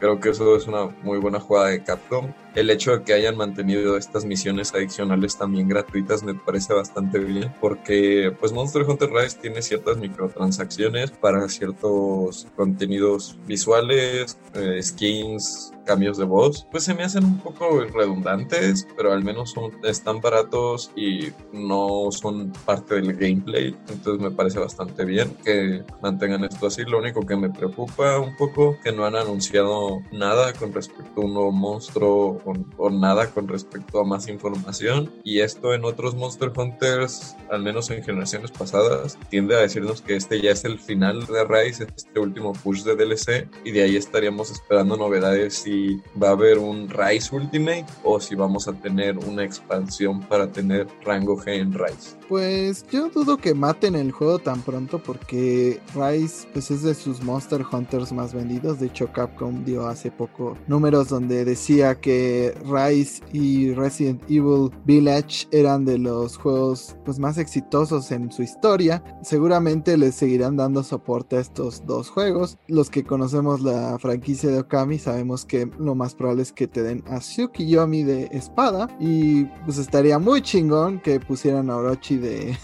creo 0.00 0.20
que 0.20 0.30
eso 0.30 0.53
es 0.56 0.66
una 0.66 0.86
muy 1.02 1.18
buena 1.18 1.40
jugada 1.40 1.68
de 1.68 1.82
Capcom. 1.82 2.32
El 2.54 2.70
hecho 2.70 2.92
de 2.96 3.02
que 3.04 3.12
hayan 3.12 3.36
mantenido 3.36 3.96
estas 3.96 4.24
misiones 4.24 4.72
adicionales 4.74 5.36
también 5.36 5.68
gratuitas 5.68 6.22
me 6.22 6.34
parece 6.34 6.72
bastante 6.72 7.18
bien 7.18 7.52
porque 7.60 8.34
pues 8.40 8.52
Monster 8.52 8.82
Hunter 8.82 9.10
Rise 9.10 9.38
tiene 9.40 9.60
ciertas 9.60 9.96
microtransacciones 9.98 11.10
para 11.10 11.48
ciertos 11.48 12.46
contenidos 12.56 13.36
visuales, 13.46 14.38
eh, 14.54 14.82
skins, 14.82 15.73
cambios 15.84 16.18
de 16.18 16.24
voz, 16.24 16.66
pues 16.70 16.84
se 16.84 16.94
me 16.94 17.04
hacen 17.04 17.24
un 17.24 17.38
poco 17.38 17.80
redundantes, 17.84 18.86
pero 18.96 19.12
al 19.12 19.22
menos 19.22 19.52
son, 19.52 19.72
están 19.84 20.20
baratos 20.20 20.90
y 20.96 21.28
no 21.52 22.08
son 22.10 22.52
parte 22.64 22.96
del 22.96 23.14
gameplay. 23.14 23.76
Entonces 23.88 24.22
me 24.22 24.30
parece 24.30 24.58
bastante 24.58 25.04
bien 25.04 25.36
que 25.44 25.82
mantengan 26.02 26.44
esto 26.44 26.66
así. 26.66 26.82
Lo 26.84 26.98
único 26.98 27.24
que 27.26 27.36
me 27.36 27.50
preocupa 27.50 28.18
un 28.18 28.36
poco 28.36 28.76
que 28.82 28.92
no 28.92 29.04
han 29.04 29.16
anunciado 29.16 30.00
nada 30.12 30.52
con 30.52 30.72
respecto 30.72 31.20
a 31.20 31.24
un 31.24 31.34
nuevo 31.34 31.52
monstruo 31.52 32.42
o, 32.44 32.52
o 32.76 32.90
nada 32.90 33.30
con 33.30 33.48
respecto 33.48 34.00
a 34.00 34.04
más 34.04 34.28
información. 34.28 35.12
Y 35.22 35.40
esto 35.40 35.74
en 35.74 35.84
otros 35.84 36.14
Monster 36.14 36.52
Hunters, 36.56 37.36
al 37.50 37.62
menos 37.62 37.90
en 37.90 38.02
generaciones 38.02 38.50
pasadas, 38.50 39.18
tiende 39.28 39.54
a 39.54 39.60
decirnos 39.60 40.02
que 40.02 40.16
este 40.16 40.40
ya 40.40 40.50
es 40.50 40.64
el 40.64 40.78
final 40.78 41.26
de 41.26 41.44
Rise, 41.44 41.86
este 41.96 42.20
último 42.20 42.52
push 42.52 42.82
de 42.82 42.96
DLC, 42.96 43.48
y 43.64 43.72
de 43.72 43.82
ahí 43.82 43.96
estaríamos 43.96 44.50
esperando 44.50 44.96
novedades 44.96 45.66
y 45.66 45.73
va 46.20 46.28
a 46.28 46.32
haber 46.32 46.58
un 46.58 46.88
Rise 46.88 47.34
Ultimate 47.34 47.86
o 48.02 48.20
si 48.20 48.34
vamos 48.34 48.68
a 48.68 48.72
tener 48.72 49.18
una 49.18 49.44
expansión 49.44 50.20
para 50.20 50.50
tener 50.50 50.86
rango 51.04 51.36
G 51.36 51.60
en 51.60 51.72
Rise. 51.72 52.16
Pues 52.28 52.86
yo 52.90 53.10
dudo 53.10 53.36
que 53.36 53.54
maten 53.54 53.94
el 53.94 54.10
juego 54.10 54.38
tan 54.38 54.62
pronto 54.62 54.98
porque 54.98 55.80
Rise 55.94 56.48
pues 56.52 56.70
es 56.70 56.82
de 56.82 56.94
sus 56.94 57.22
Monster 57.22 57.64
Hunters 57.70 58.12
más 58.12 58.32
vendidos. 58.32 58.80
De 58.80 58.86
hecho 58.86 59.12
Capcom 59.12 59.64
dio 59.64 59.86
hace 59.86 60.10
poco 60.10 60.56
números 60.66 61.08
donde 61.08 61.44
decía 61.44 62.00
que 62.00 62.54
Rise 62.64 63.22
y 63.32 63.72
Resident 63.72 64.22
Evil 64.24 64.70
Village 64.84 65.46
eran 65.50 65.84
de 65.84 65.98
los 65.98 66.36
juegos 66.36 66.96
pues 67.04 67.18
más 67.18 67.38
exitosos 67.38 68.10
en 68.10 68.32
su 68.32 68.42
historia. 68.42 69.02
Seguramente 69.22 69.96
les 69.96 70.14
seguirán 70.14 70.56
dando 70.56 70.82
soporte 70.82 71.36
a 71.36 71.40
estos 71.40 71.84
dos 71.86 72.08
juegos. 72.10 72.58
Los 72.68 72.90
que 72.90 73.04
conocemos 73.04 73.60
la 73.60 73.98
franquicia 73.98 74.50
de 74.50 74.60
Okami 74.60 74.98
sabemos 74.98 75.44
que 75.44 75.63
lo 75.78 75.94
más 75.94 76.14
probable 76.14 76.42
es 76.42 76.52
que 76.52 76.66
te 76.66 76.82
den 76.82 77.02
a 77.08 77.18
Tsukiyomi 77.18 78.02
de 78.02 78.28
espada 78.32 78.88
y 78.98 79.44
pues 79.64 79.78
estaría 79.78 80.18
muy 80.18 80.42
chingón 80.42 81.00
que 81.00 81.20
pusieran 81.20 81.70
a 81.70 81.76
Orochi 81.76 82.16
de, 82.18 82.56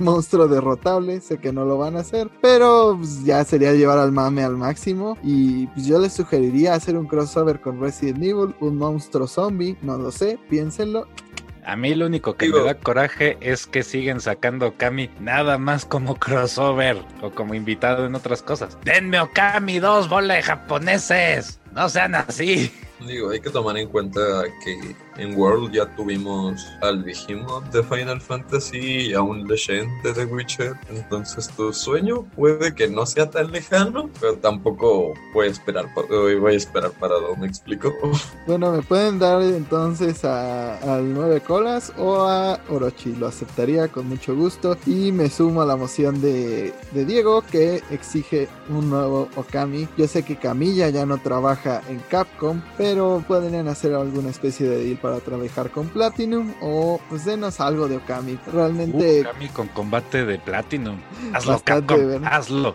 monstruo 0.00 0.48
derrotable. 0.48 1.20
Sé 1.20 1.38
que 1.38 1.52
no 1.52 1.64
lo 1.64 1.78
van 1.78 1.96
a 1.96 2.00
hacer, 2.00 2.30
pero 2.40 2.96
pues, 2.98 3.24
ya 3.24 3.44
sería 3.44 3.72
llevar 3.72 3.98
al 3.98 4.12
mame 4.12 4.44
al 4.44 4.56
máximo. 4.56 5.16
Y 5.22 5.66
pues 5.68 5.86
yo 5.86 5.98
les 5.98 6.12
sugeriría 6.12 6.74
hacer 6.74 6.96
un 6.96 7.06
crossover 7.06 7.60
con 7.60 7.80
Resident 7.80 8.22
Evil, 8.22 8.54
un 8.60 8.76
monstruo 8.76 9.26
zombie, 9.26 9.76
no 9.82 9.98
lo 9.98 10.10
sé, 10.10 10.38
piénsenlo. 10.48 11.06
A 11.68 11.76
mí 11.76 11.94
lo 11.94 12.06
único 12.06 12.34
que 12.34 12.48
me 12.48 12.60
da 12.60 12.78
coraje 12.78 13.36
es 13.42 13.66
que 13.66 13.82
siguen 13.82 14.22
sacando 14.22 14.68
Okami 14.68 15.10
nada 15.20 15.58
más 15.58 15.84
como 15.84 16.16
crossover 16.16 16.96
o 17.20 17.30
como 17.30 17.52
invitado 17.52 18.06
en 18.06 18.14
otras 18.14 18.42
cosas. 18.42 18.78
Denme 18.84 19.20
Okami 19.20 19.78
dos 19.78 20.08
bola 20.08 20.36
de 20.36 20.42
japoneses. 20.42 21.57
No 21.72 21.88
sean 21.88 22.14
así. 22.14 22.72
Digo, 23.06 23.30
hay 23.30 23.40
que 23.40 23.50
tomar 23.50 23.76
en 23.76 23.88
cuenta 23.88 24.20
que 24.64 24.96
en 25.18 25.38
World 25.38 25.72
ya 25.72 25.86
tuvimos 25.94 26.66
al 26.80 27.02
Behemoth 27.04 27.64
de 27.72 27.82
Final 27.82 28.20
Fantasy 28.20 29.10
y 29.10 29.14
a 29.14 29.22
un 29.22 29.46
Legend 29.46 30.02
de 30.02 30.12
The 30.12 30.24
Witcher. 30.24 30.74
Entonces 30.90 31.48
tu 31.56 31.72
sueño 31.72 32.24
puede 32.34 32.74
que 32.74 32.88
no 32.88 33.06
sea 33.06 33.30
tan 33.30 33.52
lejano, 33.52 34.10
pero 34.20 34.36
tampoco 34.38 35.14
voy 35.32 35.46
a 35.48 35.50
esperar, 35.50 35.86
voy 35.94 36.54
a 36.54 36.56
esperar 36.56 36.90
para 36.92 37.14
¿me 37.38 37.46
explico? 37.46 37.92
Bueno, 38.46 38.72
me 38.72 38.82
pueden 38.82 39.18
dar 39.18 39.42
entonces 39.42 40.24
al 40.24 41.12
Nueve 41.12 41.40
Colas 41.40 41.92
o 41.98 42.22
a 42.22 42.58
Orochi. 42.68 43.14
Lo 43.14 43.26
aceptaría 43.26 43.88
con 43.88 44.08
mucho 44.08 44.34
gusto 44.34 44.76
y 44.86 45.12
me 45.12 45.28
sumo 45.28 45.62
a 45.62 45.66
la 45.66 45.76
moción 45.76 46.20
de, 46.20 46.72
de 46.92 47.04
Diego 47.04 47.42
que 47.42 47.82
exige 47.90 48.48
un 48.70 48.88
nuevo 48.88 49.28
Okami. 49.36 49.86
Yo 49.98 50.08
sé 50.08 50.22
que 50.22 50.36
Camilla 50.36 50.88
ya 50.88 51.04
no 51.04 51.18
trabaja 51.18 51.82
en 51.88 51.98
Capcom, 52.08 52.62
pero 52.78 52.87
pueden 53.26 53.68
hacer 53.68 53.94
alguna 53.94 54.30
especie 54.30 54.68
de 54.68 54.84
deal 54.84 54.98
para 54.98 55.20
trabajar 55.20 55.70
con 55.70 55.88
Platinum 55.88 56.52
o 56.60 57.00
pues 57.08 57.24
denos 57.24 57.60
algo 57.60 57.88
de 57.88 57.96
Okami. 57.96 58.38
Realmente. 58.52 59.22
Okami 59.22 59.48
con 59.48 59.68
combate 59.68 60.24
de 60.24 60.38
Platinum. 60.38 60.96
Hazlo, 61.32 61.60
Capcom. 61.64 62.24
Hazlo. 62.24 62.74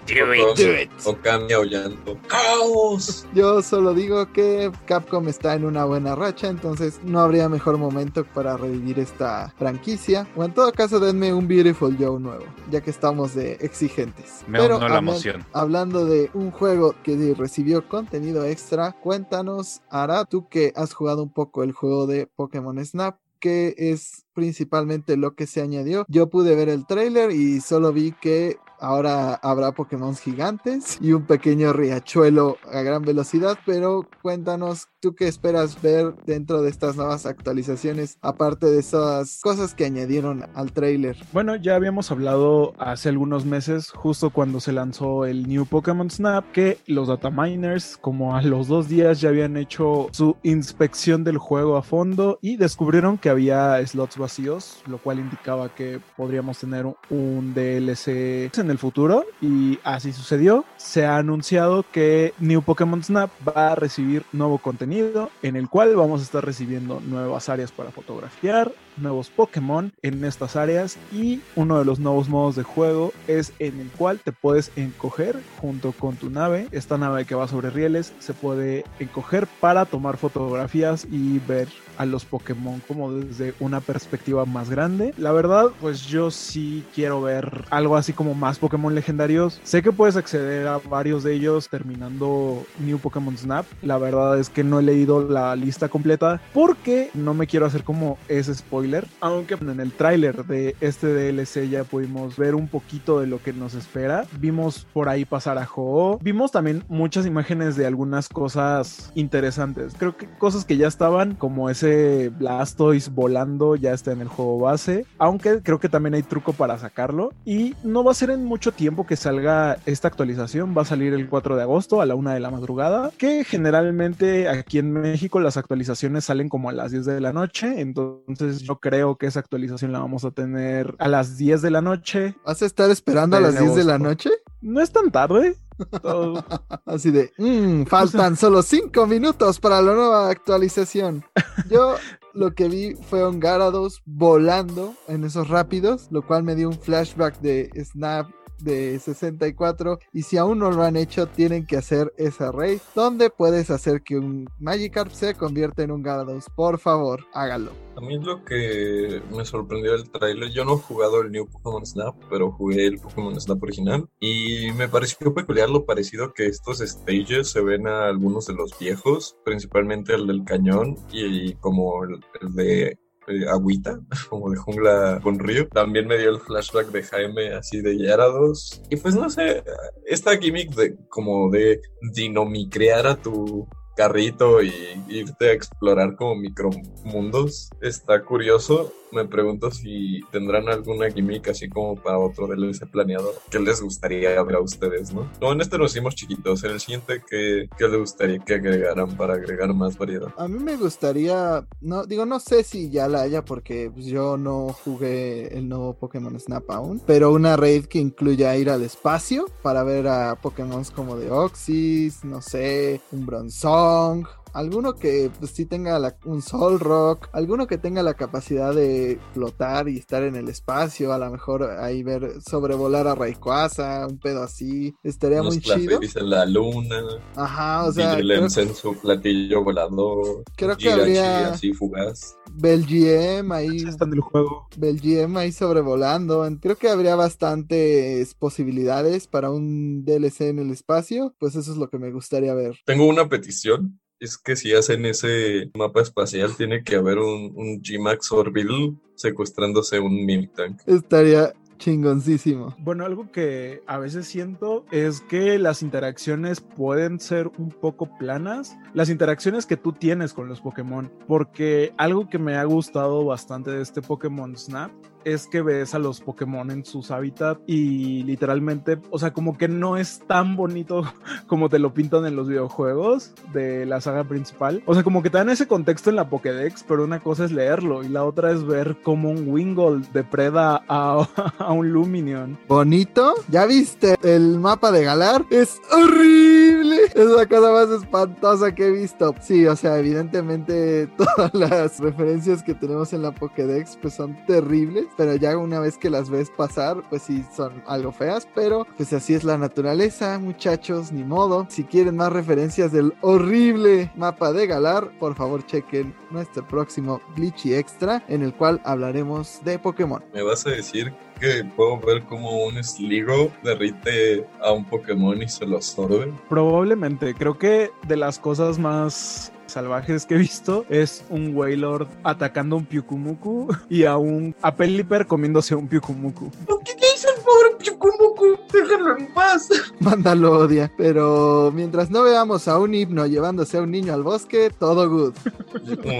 Okami 1.05 1.53
aullando. 1.53 2.17
¡Caos! 2.27 3.25
Yo 3.33 3.61
solo 3.61 3.93
digo 3.93 4.31
que 4.31 4.71
Capcom 4.85 5.27
está 5.27 5.55
en 5.55 5.65
una 5.65 5.85
buena 5.85 6.15
racha, 6.15 6.47
entonces 6.47 6.99
no 7.03 7.19
habría 7.19 7.49
mejor 7.49 7.77
momento 7.77 8.25
para 8.25 8.57
revivir 8.57 8.99
esta 8.99 9.53
franquicia. 9.57 10.27
O 10.35 10.43
en 10.43 10.53
todo 10.53 10.71
caso, 10.71 10.99
denme 10.99 11.33
un 11.33 11.47
Beautiful 11.47 11.95
Joe 11.99 12.19
nuevo, 12.19 12.45
ya 12.69 12.81
que 12.81 12.89
estamos 12.89 13.35
de 13.35 13.53
exigentes. 13.61 14.43
Me 14.47 14.59
Pero 14.59 14.79
la 14.79 14.97
emoción. 14.97 15.45
hablando 15.53 16.05
de 16.05 16.29
un 16.33 16.51
juego 16.51 16.95
que 17.03 17.33
recibió 17.37 17.87
contenido 17.87 18.45
extra, 18.45 18.91
cuéntanos 18.91 19.81
a 19.89 20.02
tú 20.29 20.47
que 20.49 20.73
has 20.75 20.93
jugado 20.93 21.23
un 21.23 21.33
poco 21.33 21.63
el 21.63 21.71
juego 21.71 22.07
de 22.07 22.27
Pokémon 22.27 22.83
Snap, 22.83 23.17
que 23.39 23.75
es 23.77 24.25
principalmente 24.33 25.17
lo 25.17 25.35
que 25.35 25.47
se 25.47 25.61
añadió. 25.61 26.05
Yo 26.07 26.29
pude 26.29 26.55
ver 26.55 26.69
el 26.69 26.85
trailer 26.85 27.31
y 27.31 27.59
solo 27.61 27.91
vi 27.91 28.13
que 28.13 28.57
Ahora 28.83 29.35
habrá 29.35 29.71
Pokémon 29.71 30.13
gigantes 30.13 30.97
y 30.99 31.13
un 31.13 31.25
pequeño 31.25 31.71
riachuelo 31.71 32.57
a 32.69 32.81
gran 32.81 33.03
velocidad, 33.03 33.57
pero 33.65 34.05
cuéntanos, 34.21 34.89
¿tú 35.03 35.15
qué 35.15 35.27
esperas 35.27 35.81
ver 35.81 36.15
dentro 36.25 36.61
de 36.61 36.69
estas 36.69 36.95
nuevas 36.95 37.25
actualizaciones, 37.25 38.17
aparte 38.21 38.67
de 38.67 38.79
esas 38.79 39.41
cosas 39.41 39.75
que 39.75 39.83
añadieron 39.83 40.45
al 40.55 40.71
trailer? 40.71 41.17
Bueno, 41.33 41.57
ya 41.57 41.75
habíamos 41.75 42.09
hablado 42.09 42.73
hace 42.77 43.09
algunos 43.09 43.43
meses, 43.43 43.89
justo 43.89 44.29
cuando 44.29 44.61
se 44.61 44.71
lanzó 44.71 45.25
el 45.25 45.45
New 45.49 45.65
Pokémon 45.65 46.09
Snap, 46.09 46.49
que 46.53 46.77
los 46.87 47.09
dataminers, 47.09 47.97
como 47.97 48.37
a 48.37 48.41
los 48.43 48.69
dos 48.69 48.87
días, 48.87 49.19
ya 49.19 49.27
habían 49.27 49.57
hecho 49.57 50.07
su 50.13 50.37
inspección 50.41 51.25
del 51.25 51.37
juego 51.37 51.75
a 51.75 51.83
fondo 51.83 52.39
y 52.41 52.55
descubrieron 52.55 53.17
que 53.17 53.29
había 53.29 53.85
slots 53.85 54.17
vacíos, 54.17 54.83
lo 54.87 54.99
cual 54.99 55.19
indicaba 55.19 55.67
que 55.75 55.99
podríamos 56.15 56.59
tener 56.59 56.85
un 57.09 57.53
DLC 57.53 58.57
en 58.57 58.71
el 58.71 58.77
futuro 58.77 59.25
y 59.41 59.79
así 59.83 60.13
sucedió. 60.13 60.63
Se 60.77 61.05
ha 61.05 61.17
anunciado 61.17 61.83
que 61.91 62.33
New 62.39 62.61
Pokémon 62.61 63.03
Snap 63.03 63.29
va 63.45 63.73
a 63.73 63.75
recibir 63.75 64.23
nuevo 64.31 64.59
contenido 64.59 64.92
en 65.41 65.55
el 65.55 65.69
cual 65.69 65.95
vamos 65.95 66.21
a 66.21 66.23
estar 66.23 66.45
recibiendo 66.45 66.99
nuevas 66.99 67.49
áreas 67.49 67.71
para 67.71 67.91
fotografiar, 67.91 68.71
nuevos 68.97 69.29
Pokémon 69.29 69.91
en 70.01 70.23
estas 70.23 70.55
áreas 70.55 70.97
y 71.11 71.41
uno 71.55 71.79
de 71.79 71.85
los 71.85 71.99
nuevos 71.99 72.29
modos 72.29 72.55
de 72.55 72.63
juego 72.63 73.13
es 73.27 73.53
en 73.59 73.79
el 73.79 73.89
cual 73.89 74.19
te 74.19 74.31
puedes 74.31 74.71
encoger 74.75 75.39
junto 75.59 75.91
con 75.91 76.15
tu 76.15 76.29
nave. 76.29 76.67
Esta 76.71 76.97
nave 76.97 77.25
que 77.25 77.35
va 77.35 77.47
sobre 77.47 77.69
rieles 77.69 78.13
se 78.19 78.33
puede 78.33 78.83
encoger 78.99 79.47
para 79.59 79.85
tomar 79.85 80.17
fotografías 80.17 81.07
y 81.11 81.39
ver 81.39 81.67
a 81.97 82.05
los 82.05 82.25
Pokémon 82.25 82.81
como 82.87 83.11
desde 83.11 83.53
una 83.59 83.79
perspectiva 83.79 84.45
más 84.45 84.69
grande. 84.69 85.13
La 85.17 85.31
verdad, 85.31 85.67
pues 85.79 86.07
yo 86.07 86.31
sí 86.31 86.83
quiero 86.93 87.21
ver 87.21 87.65
algo 87.69 87.95
así 87.95 88.13
como 88.13 88.33
más 88.33 88.59
Pokémon 88.59 88.95
legendarios. 88.95 89.59
Sé 89.63 89.81
que 89.81 89.91
puedes 89.91 90.15
acceder 90.15 90.67
a 90.67 90.79
varios 90.79 91.23
de 91.23 91.33
ellos 91.33 91.69
terminando 91.69 92.65
New 92.79 92.99
Pokémon 92.99 93.37
Snap. 93.37 93.65
La 93.81 93.97
verdad 93.97 94.39
es 94.39 94.49
que 94.49 94.63
no 94.63 94.79
he 94.79 94.83
leído 94.83 95.27
la 95.27 95.55
lista 95.55 95.89
completa 95.89 96.41
porque 96.53 97.11
no 97.13 97.33
me 97.33 97.47
quiero 97.47 97.65
hacer 97.65 97.83
como 97.83 98.17
ese 98.27 98.53
spoiler. 98.55 98.82
Aunque 99.21 99.53
en 99.53 99.79
el 99.79 99.91
tráiler 99.91 100.45
de 100.45 100.75
este 100.81 101.07
DLC 101.07 101.69
ya 101.69 101.83
pudimos 101.83 102.37
ver 102.37 102.55
un 102.55 102.67
poquito 102.67 103.19
de 103.19 103.27
lo 103.27 103.41
que 103.41 103.53
nos 103.53 103.75
espera. 103.75 104.25
Vimos 104.39 104.85
por 104.93 105.09
ahí 105.09 105.25
pasar 105.25 105.57
a 105.57 105.67
Ho. 105.75 106.19
Vimos 106.21 106.51
también 106.51 106.83
muchas 106.87 107.25
imágenes 107.25 107.75
de 107.75 107.85
algunas 107.85 108.27
cosas 108.29 109.11
interesantes. 109.15 109.93
Creo 109.97 110.17
que 110.17 110.27
cosas 110.37 110.65
que 110.65 110.77
ya 110.77 110.87
estaban 110.87 111.35
como 111.35 111.69
ese 111.69 112.29
Blastoise 112.37 113.09
volando 113.09 113.75
ya 113.75 113.93
está 113.93 114.11
en 114.11 114.21
el 114.21 114.27
juego 114.27 114.59
base, 114.59 115.05
aunque 115.17 115.61
creo 115.61 115.79
que 115.79 115.89
también 115.89 116.15
hay 116.15 116.23
truco 116.23 116.53
para 116.53 116.77
sacarlo 116.77 117.31
y 117.45 117.75
no 117.83 118.03
va 118.03 118.11
a 118.11 118.15
ser 118.15 118.29
en 118.29 118.45
mucho 118.45 118.71
tiempo 118.71 119.05
que 119.05 119.15
salga 119.15 119.77
esta 119.85 120.07
actualización, 120.07 120.75
va 120.77 120.81
a 120.81 120.85
salir 120.85 121.13
el 121.13 121.29
4 121.29 121.55
de 121.55 121.61
agosto 121.63 122.01
a 122.01 122.05
la 122.05 122.15
1 122.15 122.31
de 122.31 122.39
la 122.39 122.51
madrugada, 122.51 123.11
que 123.17 123.43
generalmente 123.43 124.49
aquí 124.49 124.79
en 124.79 124.91
México 124.91 125.39
las 125.39 125.57
actualizaciones 125.57 126.25
salen 126.25 126.49
como 126.49 126.69
a 126.69 126.73
las 126.73 126.91
10 126.91 127.05
de 127.05 127.21
la 127.21 127.33
noche, 127.33 127.81
entonces 127.81 128.61
yo 128.61 128.72
creo 128.79 129.17
que 129.17 129.27
esa 129.27 129.39
actualización 129.39 129.91
la 129.91 129.99
vamos 129.99 130.25
a 130.25 130.31
tener 130.31 130.95
a 130.99 131.07
las 131.07 131.37
10 131.37 131.61
de 131.61 131.71
la 131.71 131.81
noche. 131.81 132.35
¿Vas 132.45 132.61
a 132.61 132.65
estar 132.65 132.89
esperando 132.89 133.37
a 133.37 133.39
las 133.39 133.59
10 133.59 133.75
de 133.75 133.83
la 133.83 133.99
noche? 133.99 134.29
No 134.61 134.81
es 134.81 134.91
tan 134.91 135.11
tarde. 135.11 135.55
Así 136.85 137.11
de, 137.11 137.31
mm, 137.37 137.83
faltan 137.85 138.35
solo 138.37 138.61
5 138.61 139.07
minutos 139.07 139.59
para 139.59 139.81
la 139.81 139.93
nueva 139.93 140.29
actualización. 140.29 141.23
Yo 141.69 141.95
lo 142.33 142.53
que 142.53 142.67
vi 142.67 142.95
fue 142.95 143.27
un 143.27 143.39
Garados 143.39 144.01
volando 144.05 144.95
en 145.07 145.23
esos 145.23 145.49
rápidos, 145.49 146.07
lo 146.11 146.25
cual 146.25 146.43
me 146.43 146.55
dio 146.55 146.69
un 146.69 146.79
flashback 146.79 147.39
de 147.39 147.69
Snap 147.83 148.27
de 148.59 148.99
64 148.99 149.99
y 150.11 150.23
si 150.23 150.37
aún 150.37 150.59
no 150.59 150.71
lo 150.71 150.83
han 150.83 150.95
hecho 150.95 151.27
tienen 151.27 151.65
que 151.65 151.77
hacer 151.77 152.13
esa 152.17 152.51
raid 152.51 152.79
donde 152.95 153.29
puedes 153.29 153.69
hacer 153.69 154.01
que 154.01 154.17
un 154.17 154.49
Magikarp 154.59 155.11
se 155.11 155.35
convierta 155.35 155.83
en 155.83 155.91
un 155.91 156.03
Garados. 156.03 156.45
Por 156.55 156.79
favor 156.79 157.25
hágalo. 157.33 157.71
A 157.95 158.01
mí 158.01 158.17
lo 158.17 158.43
que 158.43 159.21
me 159.31 159.45
sorprendió 159.45 159.91
del 159.93 160.09
trailer 160.09 160.49
yo 160.49 160.65
no 160.65 160.73
he 160.73 160.77
jugado 160.77 161.21
el 161.21 161.31
New 161.31 161.47
Pokémon 161.47 161.85
Snap 161.85 162.15
pero 162.29 162.51
jugué 162.51 162.87
el 162.87 162.99
Pokémon 162.99 163.39
Snap 163.39 163.61
original 163.61 164.09
y 164.19 164.71
me 164.77 164.87
pareció 164.87 165.33
peculiar 165.33 165.69
lo 165.69 165.85
parecido 165.85 166.33
que 166.33 166.47
estos 166.47 166.79
stages 166.79 167.49
se 167.49 167.61
ven 167.61 167.87
a 167.87 168.07
algunos 168.07 168.47
de 168.47 168.53
los 168.53 168.77
viejos 168.79 169.37
principalmente 169.45 170.13
el 170.13 170.27
del 170.27 170.43
cañón 170.43 170.97
y, 171.11 171.53
como 171.55 172.03
el 172.03 172.21
de 172.53 172.97
eh, 173.27 173.45
agüita, 173.49 173.99
como 174.29 174.49
de 174.49 174.57
jungla 174.57 175.19
con 175.21 175.39
río. 175.39 175.67
También 175.69 176.07
me 176.07 176.17
dio 176.17 176.29
el 176.29 176.39
flashback 176.39 176.87
de 176.87 177.03
Jaime 177.03 177.53
así 177.53 177.81
de 177.81 177.97
Yarados. 177.97 178.81
Y 178.89 178.97
pues 178.97 179.15
no 179.15 179.29
sé, 179.29 179.63
esta 180.05 180.37
gimmick 180.37 180.73
de 180.75 180.95
como 181.09 181.49
de 181.49 181.81
dinomicrear 182.13 183.07
a 183.07 183.15
tu 183.15 183.67
carrito 183.95 184.61
y 184.61 184.73
irte 185.07 185.49
a 185.49 185.53
explorar 185.53 186.15
como 186.15 186.35
micromundos. 186.35 187.69
Está 187.81 188.23
curioso. 188.23 188.91
Me 189.13 189.25
pregunto 189.25 189.71
si 189.71 190.21
tendrán 190.31 190.67
alguna 190.69 191.09
gimmick 191.09 191.49
así 191.49 191.69
como 191.69 191.95
para 191.95 192.17
otro 192.17 192.47
DLC 192.47 192.87
planeador. 192.87 193.35
¿Qué 193.49 193.59
les 193.59 193.81
gustaría 193.81 194.41
ver 194.41 194.55
a 194.55 194.59
ustedes, 194.59 195.13
no? 195.13 195.29
No, 195.39 195.51
en 195.51 195.61
este 195.61 195.77
nos 195.77 195.91
hicimos 195.91 196.15
chiquitos. 196.15 196.63
En 196.63 196.71
el 196.71 196.79
siguiente, 196.79 197.21
¿qué, 197.29 197.69
qué 197.77 197.87
les 197.87 197.99
gustaría 197.99 198.39
que 198.39 198.55
agregaran 198.55 199.15
para 199.15 199.35
agregar 199.35 199.73
más 199.73 199.97
variedad? 199.97 200.33
A 200.37 200.47
mí 200.47 200.59
me 200.59 200.75
gustaría, 200.77 201.65
no, 201.81 202.05
digo, 202.05 202.25
no 202.25 202.39
sé 202.39 202.63
si 202.63 202.89
ya 202.89 203.07
la 203.07 203.21
haya 203.21 203.45
porque 203.45 203.91
pues, 203.93 204.05
yo 204.05 204.37
no 204.37 204.69
jugué 204.83 205.55
el 205.57 205.69
nuevo 205.69 205.93
Pokémon 205.93 206.39
Snap 206.39 206.69
aún, 206.71 207.01
pero 207.05 207.31
una 207.31 207.55
raid 207.55 207.85
que 207.85 207.99
incluya 207.99 208.55
ir 208.55 208.69
al 208.69 208.83
espacio 208.83 209.45
para 209.61 209.83
ver 209.83 210.07
a 210.07 210.35
Pokémon 210.35 210.83
como 210.95 211.17
de 211.17 211.31
Oxys, 211.31 212.23
no 212.23 212.41
sé, 212.41 213.01
un 213.11 213.25
Bronzong, 213.25 214.25
alguno 214.53 214.95
que 214.95 215.31
pues, 215.39 215.51
sí 215.51 215.65
tenga 215.65 216.15
un 216.25 216.41
Soul 216.41 216.79
Rock, 216.79 217.29
alguno 217.33 217.67
que 217.67 217.77
tenga 217.77 218.03
la 218.03 218.13
capacidad 218.13 218.73
de 218.73 219.19
flotar 219.33 219.89
y 219.89 219.97
estar 219.97 220.23
en 220.23 220.35
el 220.35 220.47
espacio, 220.47 221.11
a 221.11 221.17
lo 221.17 221.29
mejor 221.29 221.63
ahí 221.63 222.03
ver 222.03 222.41
sobrevolar 222.41 223.07
a 223.07 223.15
Rayquaza, 223.15 224.07
un 224.07 224.19
pedo 224.19 224.43
así, 224.43 224.93
estaría 225.03 225.41
muy 225.41 225.59
chido. 225.59 225.99
en 226.01 226.29
la 226.29 226.45
luna. 226.45 227.01
Ajá, 227.35 227.85
o 227.85 227.91
sea, 227.91 228.15
creo... 228.15 228.43
en 228.43 228.49
su 228.49 228.95
platillo 229.01 229.63
volador. 229.63 230.43
Creo 230.55 230.77
que 230.77 230.91
habría 230.91 231.49
así 231.49 231.73
fugaz. 231.73 232.37
Belgiem 232.55 233.51
ahí 233.51 233.77
está 233.77 234.05
en 234.05 234.13
el 234.13 234.21
juego. 234.21 234.67
Belgiem 234.77 235.35
ahí 235.37 235.51
sobrevolando. 235.51 236.47
Creo 236.61 236.77
que 236.77 236.89
habría 236.89 237.15
bastantes 237.15 238.35
posibilidades 238.35 239.27
para 239.27 239.49
un 239.49 240.05
DLC 240.05 240.41
en 240.41 240.59
el 240.59 240.71
espacio, 240.71 241.33
pues 241.39 241.55
eso 241.55 241.71
es 241.71 241.77
lo 241.77 241.89
que 241.89 241.97
me 241.97 242.11
gustaría 242.11 242.53
ver. 242.53 242.77
Tengo 242.85 243.07
una 243.07 243.27
petición 243.27 243.99
es 244.23 244.37
que 244.37 244.55
si 244.55 244.73
hacen 244.73 245.05
ese 245.05 245.69
mapa 245.75 246.01
espacial, 246.01 246.55
tiene 246.55 246.83
que 246.83 246.95
haber 246.95 247.17
un, 247.17 247.51
un 247.55 247.81
G-Max 247.81 248.31
Orbital 248.31 248.97
secuestrándose 249.15 249.99
un 249.99 250.25
Miltank. 250.25 250.81
Estaría 250.85 251.53
chingoncísimo. 251.77 252.73
Bueno, 252.79 253.03
algo 253.03 253.29
que 253.31 253.83
a 253.87 253.97
veces 253.97 254.25
siento 254.25 254.85
es 254.91 255.19
que 255.19 255.59
las 255.59 255.81
interacciones 255.81 256.61
pueden 256.61 257.19
ser 257.19 257.51
un 257.57 257.69
poco 257.69 258.17
planas. 258.17 258.77
Las 258.93 259.09
interacciones 259.09 259.65
que 259.65 259.75
tú 259.75 259.91
tienes 259.91 260.33
con 260.33 260.47
los 260.47 260.61
Pokémon. 260.61 261.11
Porque 261.27 261.93
algo 261.97 262.29
que 262.29 262.39
me 262.39 262.55
ha 262.55 262.63
gustado 262.63 263.25
bastante 263.25 263.71
de 263.71 263.81
este 263.81 264.01
Pokémon 264.01 264.55
Snap 264.55 264.91
es 265.25 265.47
que 265.47 265.61
ves 265.61 265.93
a 265.93 265.99
los 265.99 266.21
Pokémon 266.21 266.69
en 266.71 266.85
sus 266.85 267.11
hábitats 267.11 267.61
y 267.67 268.23
literalmente, 268.23 268.99
o 269.09 269.19
sea, 269.19 269.33
como 269.33 269.57
que 269.57 269.67
no 269.67 269.97
es 269.97 270.21
tan 270.27 270.55
bonito 270.55 271.03
como 271.47 271.69
te 271.69 271.79
lo 271.79 271.93
pintan 271.93 272.25
en 272.25 272.35
los 272.35 272.47
videojuegos 272.47 273.33
de 273.53 273.85
la 273.85 274.01
saga 274.01 274.23
principal. 274.23 274.83
O 274.85 274.93
sea, 274.93 275.03
como 275.03 275.23
que 275.23 275.29
te 275.29 275.37
dan 275.37 275.49
ese 275.49 275.67
contexto 275.67 276.09
en 276.09 276.15
la 276.15 276.29
Pokédex, 276.29 276.83
pero 276.87 277.03
una 277.03 277.19
cosa 277.19 277.45
es 277.45 277.51
leerlo 277.51 278.03
y 278.03 278.09
la 278.09 278.23
otra 278.23 278.51
es 278.51 278.65
ver 278.65 278.97
cómo 279.03 279.29
un 279.29 279.47
Wingold 279.47 280.11
depreda 280.11 280.83
a, 280.87 281.27
a 281.57 281.71
un 281.71 281.91
Luminion. 281.91 282.57
¿Bonito? 282.67 283.33
¿Ya 283.49 283.65
viste 283.65 284.15
el 284.23 284.59
mapa 284.59 284.91
de 284.91 285.03
Galar? 285.03 285.45
Es 285.49 285.79
horrible. 285.91 286.62
Es 287.15 287.25
la 287.25 287.45
cosa 287.45 287.71
más 287.71 287.89
espantosa 287.89 288.73
que 288.73 288.87
he 288.87 288.91
visto. 288.91 289.35
Sí, 289.41 289.65
o 289.65 289.75
sea, 289.75 289.99
evidentemente 289.99 291.07
todas 291.17 291.53
las 291.53 291.99
referencias 291.99 292.63
que 292.63 292.73
tenemos 292.73 293.13
en 293.13 293.21
la 293.21 293.31
Pokédex 293.31 293.97
pues 294.01 294.15
son 294.15 294.37
terribles 294.45 295.05
pero 295.17 295.35
ya 295.35 295.57
una 295.57 295.79
vez 295.79 295.97
que 295.97 296.09
las 296.09 296.29
ves 296.29 296.49
pasar, 296.49 297.03
pues 297.09 297.23
sí 297.23 297.43
son 297.55 297.83
algo 297.87 298.11
feas, 298.11 298.47
pero 298.53 298.85
pues 298.97 299.13
así 299.13 299.33
es 299.33 299.43
la 299.43 299.57
naturaleza, 299.57 300.39
muchachos, 300.39 301.11
ni 301.11 301.23
modo. 301.23 301.67
Si 301.69 301.83
quieren 301.83 302.15
más 302.15 302.31
referencias 302.31 302.91
del 302.91 303.13
horrible 303.21 304.11
mapa 304.15 304.51
de 304.51 304.67
Galar, 304.67 305.11
por 305.19 305.35
favor 305.35 305.65
chequen 305.65 306.13
nuestro 306.31 306.67
próximo 306.67 307.21
Glitchy 307.35 307.75
Extra, 307.75 308.23
en 308.27 308.41
el 308.41 308.53
cual 308.53 308.81
hablaremos 308.83 309.61
de 309.63 309.79
Pokémon. 309.79 310.23
¿Me 310.33 310.43
vas 310.43 310.65
a 310.65 310.71
decir 310.71 311.13
que 311.43 311.65
puedo 311.75 311.99
ver 311.99 312.23
como 312.23 312.63
un 312.63 312.81
Sligo 312.81 313.51
derrite 313.63 314.47
a 314.61 314.71
un 314.71 314.85
Pokémon 314.85 315.41
y 315.41 315.49
se 315.49 315.65
lo 315.65 315.75
absorbe? 315.75 316.31
Probablemente, 316.47 317.33
creo 317.33 317.57
que 317.57 317.91
de 318.07 318.15
las 318.15 318.39
cosas 318.39 318.79
más 318.79 319.51
salvajes 319.65 320.25
que 320.25 320.35
he 320.35 320.37
visto 320.37 320.85
es 320.89 321.25
un 321.29 321.53
Wailord 321.53 322.07
atacando 322.23 322.77
a 322.77 322.79
un 322.79 322.85
Pyukumuku 322.85 323.67
y 323.89 324.05
a 324.05 324.15
un 324.15 324.55
a 324.61 324.73
Pelipper 324.73 325.27
comiéndose 325.27 325.73
a 325.73 325.77
un 325.77 325.89
Pyukumuku. 325.89 326.49
¿Qué, 326.85 326.95
qué 326.95 327.07
hizo 327.13 327.27
pobre 327.43 327.75
Pyukumuku? 327.77 328.57
Déjalo 328.71 329.17
en 329.17 329.27
paz. 329.33 329.69
Mándalo 329.99 330.59
odia. 330.59 330.91
Pero 330.97 331.71
mientras 331.73 332.09
no 332.09 332.23
veamos 332.23 332.67
a 332.67 332.79
un 332.79 332.93
hipno 332.93 333.25
llevándose 333.25 333.77
a 333.77 333.81
un 333.81 333.91
niño 333.91 334.13
al 334.13 334.23
bosque, 334.23 334.71
todo 334.71 335.09
good. 335.09 335.33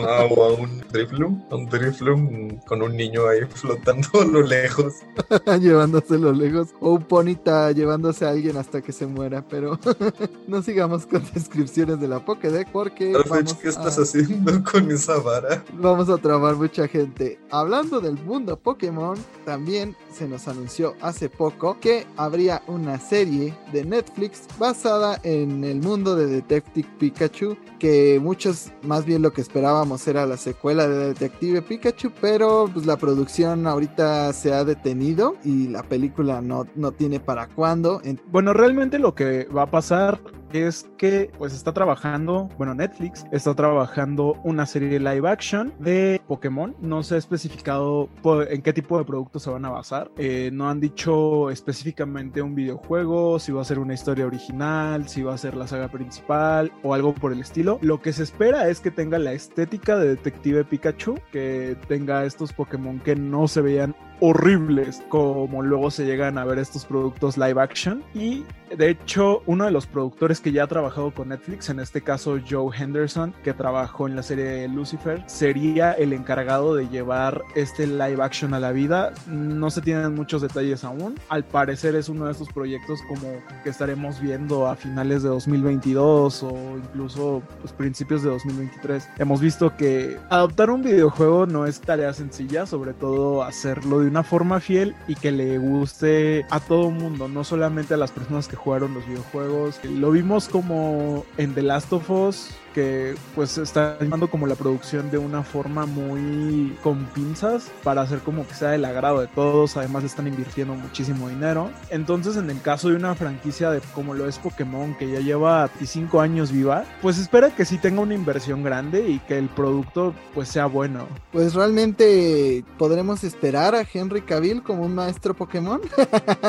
Ah, 0.08 0.26
o 0.30 0.44
a 0.44 0.54
un 0.54 0.84
Driflum, 0.92 1.42
un 1.50 1.66
Driflum 1.68 2.60
con 2.68 2.82
un 2.82 2.96
niño 2.96 3.28
ahí 3.28 3.42
flotando 3.54 4.08
a 4.22 4.26
lo 4.26 4.42
lejos. 4.42 4.94
llevándose 5.60 6.16
a 6.16 6.18
lo 6.18 6.32
lejos. 6.32 6.70
O 6.80 6.94
un 6.94 7.04
Ponita 7.04 7.72
llevándose 7.72 8.26
a 8.26 8.30
alguien 8.30 8.58
hasta 8.58 8.82
que 8.82 8.92
se 8.92 9.08
muera. 9.08 9.44
Pero 9.50 9.80
no 10.48 10.62
sigamos 10.62 11.06
con 11.06 11.24
descripciones 11.34 12.00
de 12.00 12.08
la 12.08 12.24
Pokédex 12.24 12.70
porque... 12.72 13.14
¿qué 13.62 13.70
estás 13.70 13.98
haciendo 13.98 14.64
con 14.64 14.92
esa 14.92 15.18
vara? 15.20 15.64
Vamos 15.74 16.10
a 16.10 16.18
trabar 16.18 16.56
mucha 16.56 16.88
gente. 16.88 17.40
Hablando 17.50 18.02
del 18.02 18.18
mundo 18.24 18.58
Pokémon, 18.58 19.18
también 19.46 19.96
se 20.12 20.28
nos 20.28 20.48
anunció 20.48 20.96
hace 21.02 21.13
poco 21.30 21.80
que 21.80 22.06
habría 22.18 22.62
una 22.68 23.00
serie 23.00 23.54
de 23.72 23.86
Netflix 23.86 24.48
basada 24.58 25.20
en 25.24 25.64
el 25.64 25.82
mundo 25.82 26.16
de 26.16 26.28
Detective 26.28 26.88
Pikachu, 27.00 27.58
que 27.80 28.20
muchos 28.22 28.72
más 28.84 29.06
bien 29.06 29.22
lo 29.22 29.32
que 29.32 29.42
esperábamos 29.42 30.08
era 30.08 30.26
la 30.26 30.38
secuela 30.38 30.88
de 30.88 31.08
Detective 31.10 31.62
Pikachu, 31.62 32.12
pero 32.20 32.70
pues 32.74 32.86
la 32.86 32.98
producción 32.98 33.68
ahorita 33.68 34.34
se 34.34 34.54
ha 34.54 34.64
detenido 34.64 35.36
y 35.44 35.68
la 35.68 35.84
película 35.84 36.42
no, 36.42 36.66
no 36.76 36.92
tiene 36.92 37.20
para 37.20 37.48
cuándo. 37.48 38.02
Bueno, 38.32 38.54
realmente 38.54 39.00
lo 39.00 39.16
que 39.16 39.46
va 39.46 39.64
a 39.64 39.72
pasar 39.72 40.20
es 40.54 40.90
que 40.98 41.32
pues 41.38 41.54
está 41.54 41.74
trabajando, 41.74 42.50
bueno, 42.58 42.74
Netflix 42.74 43.26
está 43.32 43.54
trabajando 43.56 44.38
una 44.44 44.66
serie 44.66 45.00
live 45.00 45.28
action 45.28 45.74
de 45.80 46.22
Pokémon. 46.28 46.76
No 46.80 47.04
se 47.04 47.16
ha 47.16 47.18
especificado 47.18 48.10
en 48.50 48.62
qué 48.62 48.74
tipo 48.74 48.98
de 48.98 49.06
productos 49.06 49.44
se 49.44 49.50
van 49.50 49.66
a 49.66 49.70
basar. 49.70 50.12
Eh, 50.18 50.50
no 50.54 50.70
han 50.70 50.80
dicho 50.80 51.50
específicamente 51.50 52.42
un 52.42 52.56
videojuego, 52.56 53.40
si 53.40 53.52
va 53.52 53.62
a 53.62 53.66
ser 53.66 53.80
una 53.80 53.94
historia 53.94 54.26
original, 54.26 55.08
si 55.08 55.24
va 55.24 55.34
a 55.34 55.38
ser 55.38 55.56
la 55.56 55.68
saga 55.68 55.88
principal 55.88 56.72
o 56.84 56.94
algo 56.94 57.14
por 57.14 57.34
el 57.34 57.42
estilo. 57.42 57.80
Lo 57.82 58.02
que 58.02 58.14
se 58.14 58.24
espera 58.24 58.70
es 58.70 58.80
que 58.80 58.92
tenga 58.92 59.20
la 59.20 59.34
estética 59.34 59.98
de 59.98 60.10
Detective 60.10 60.64
Pikachu, 60.66 61.16
que 61.32 61.78
tenga 61.88 62.26
estos 62.26 62.54
Pokémon 62.54 63.00
que 63.00 63.16
no 63.16 63.48
se 63.48 63.62
vean 63.62 63.96
horribles 64.20 65.04
como 65.10 65.62
luego 65.62 65.92
se 65.92 66.06
llegan 66.06 66.38
a 66.38 66.46
ver 66.46 66.60
estos 66.60 66.86
productos 66.86 67.38
live 67.38 67.62
action. 67.62 68.04
Y 68.14 68.46
de 68.78 68.90
hecho, 68.90 69.44
uno 69.46 69.66
de 69.66 69.72
los 69.72 69.86
productores 69.86 70.40
que 70.40 70.52
ya 70.52 70.64
ha 70.64 70.68
trabajado 70.68 71.12
con 71.12 71.30
Netflix, 71.30 71.70
en 71.70 71.80
este 71.80 72.02
caso 72.02 72.40
Joe 72.48 72.76
Henderson, 72.76 73.34
que 73.44 73.54
trabajó 73.54 74.08
en 74.08 74.16
la 74.16 74.24
serie 74.24 74.68
Lucifer, 74.68 75.24
sería 75.28 75.94
el 75.94 76.14
encargado 76.14 76.76
de 76.76 76.88
llevar 76.88 77.42
este 77.56 77.88
live 77.88 78.22
action 78.22 78.54
a 78.54 78.60
la 78.60 78.72
vida. 78.72 79.14
No 79.28 79.70
se 79.70 79.82
tienen 79.82 80.16
muchos 80.16 80.42
detalles 80.42 80.84
aún. 80.84 81.16
Al 81.30 81.44
parecer 81.44 81.96
es 81.96 82.10
uno 82.10 82.26
de 82.26 82.32
estos 82.32 82.50
proyectos 82.50 83.00
como 83.08 83.42
que 83.64 83.70
estaremos 83.70 84.20
viendo 84.20 84.68
a 84.68 84.76
finales 84.76 85.24
de 85.24 85.30
2022 85.30 86.44
o 86.44 86.78
incluso 86.78 87.44
pues, 87.62 87.74
principios 87.74 88.24
de 88.24 88.30
2023. 88.30 89.10
Hemos 89.18 89.42
visto 89.42 89.76
que 89.76 90.18
adoptar 90.30 90.70
un 90.70 90.82
videojuego 90.82 91.46
no 91.46 91.66
es 91.66 91.80
tarea 91.82 92.14
sencilla, 92.14 92.66
sobre 92.66 92.94
todo 92.94 93.44
hacerlo 93.44 94.00
de 94.00 94.08
una 94.08 94.24
forma 94.24 94.60
fiel 94.60 94.96
y 95.08 95.16
que 95.16 95.32
le 95.32 95.58
guste 95.58 96.46
a 96.50 96.60
todo 96.60 96.90
mundo, 96.90 97.28
no 97.28 97.44
solamente 97.44 97.94
a 97.94 97.98
las 97.98 98.12
personas 98.12 98.48
que 98.48 98.56
jugaron 98.64 98.94
los 98.94 99.06
videojuegos. 99.06 99.80
Lo 99.84 100.12
vimos 100.12 100.48
como 100.48 101.26
en 101.38 101.54
The 101.54 101.64
Last 101.64 101.92
of 101.94 102.10
Us, 102.10 102.50
que 102.74 103.16
pues 103.36 103.58
está 103.58 103.98
llevando 104.00 104.30
como 104.30 104.48
la 104.48 104.56
producción 104.56 105.12
de 105.12 105.18
una 105.18 105.44
forma 105.44 105.86
muy 105.86 106.76
con 106.82 107.06
pinzas 107.06 107.72
para 107.84 108.02
hacer 108.02 108.20
como 108.20 108.48
que 108.48 108.54
sea 108.54 108.72
del 108.72 108.86
agrado 108.86 109.22
de 109.22 109.28
todos, 109.28 109.78
además 109.78 110.04
están 110.04 110.28
invirtiendo 110.28 110.74
muchísimo 110.76 111.30
dinero. 111.30 111.72
Entonces 111.90 112.36
en 112.38 112.50
el 112.50 112.62
caso 112.62 112.90
de 112.90 112.96
una 112.96 113.16
franquicia 113.16 113.70
de 113.72 113.82
como 113.94 114.14
lo 114.14 114.28
es 114.28 114.40
Pokémon 114.40 114.96
que 114.98 115.10
ya 115.10 115.20
lleva 115.20 115.70
5 115.82 116.22
años 116.22 116.52
viva, 116.52 116.86
pues 117.02 117.18
espera 117.18 117.52
que 117.52 117.66
sí 117.66 117.78
tenga 117.78 118.02
una 118.02 118.14
inversión 118.14 118.64
grande 118.64 119.08
y 119.08 119.20
que 119.20 119.38
el 119.38 119.50
producto 119.50 120.14
pues 120.34 120.50
sea 120.50 120.66
bueno. 120.66 121.08
Pues 121.32 121.54
realmente 121.54 122.64
podremos 122.78 123.24
esperar 123.24 123.76
a 123.76 123.86
Henry 123.92 124.22
Cavill 124.22 124.64
como 124.64 124.84
un 124.84 124.96
maestro 124.96 125.34
Pokémon. 125.34 125.82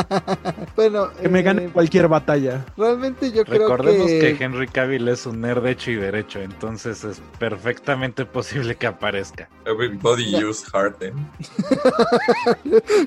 bueno, 0.77 1.11
que 1.21 1.29
me 1.29 1.43
gane 1.43 1.67
eh, 1.67 1.71
cualquier 1.73 2.09
batalla. 2.09 2.65
Realmente 2.77 3.31
yo 3.33 3.45
creo 3.45 3.59
que... 3.59 3.59
Recordemos 3.59 4.07
que 4.07 4.37
Henry 4.41 4.69
Cavill 4.69 5.09
es 5.09 5.27
un 5.27 5.41
nerd 5.41 5.67
hecho 5.67 5.91
y 5.91 5.97
derecho, 5.97 6.14
entonces 6.19 7.05
es 7.05 7.21
perfectamente 7.39 8.25
posible 8.25 8.77
que 8.77 8.87
aparezca. 8.87 9.49
Everybody 9.67 10.45
use 10.45 10.65
Harden. 10.67 11.15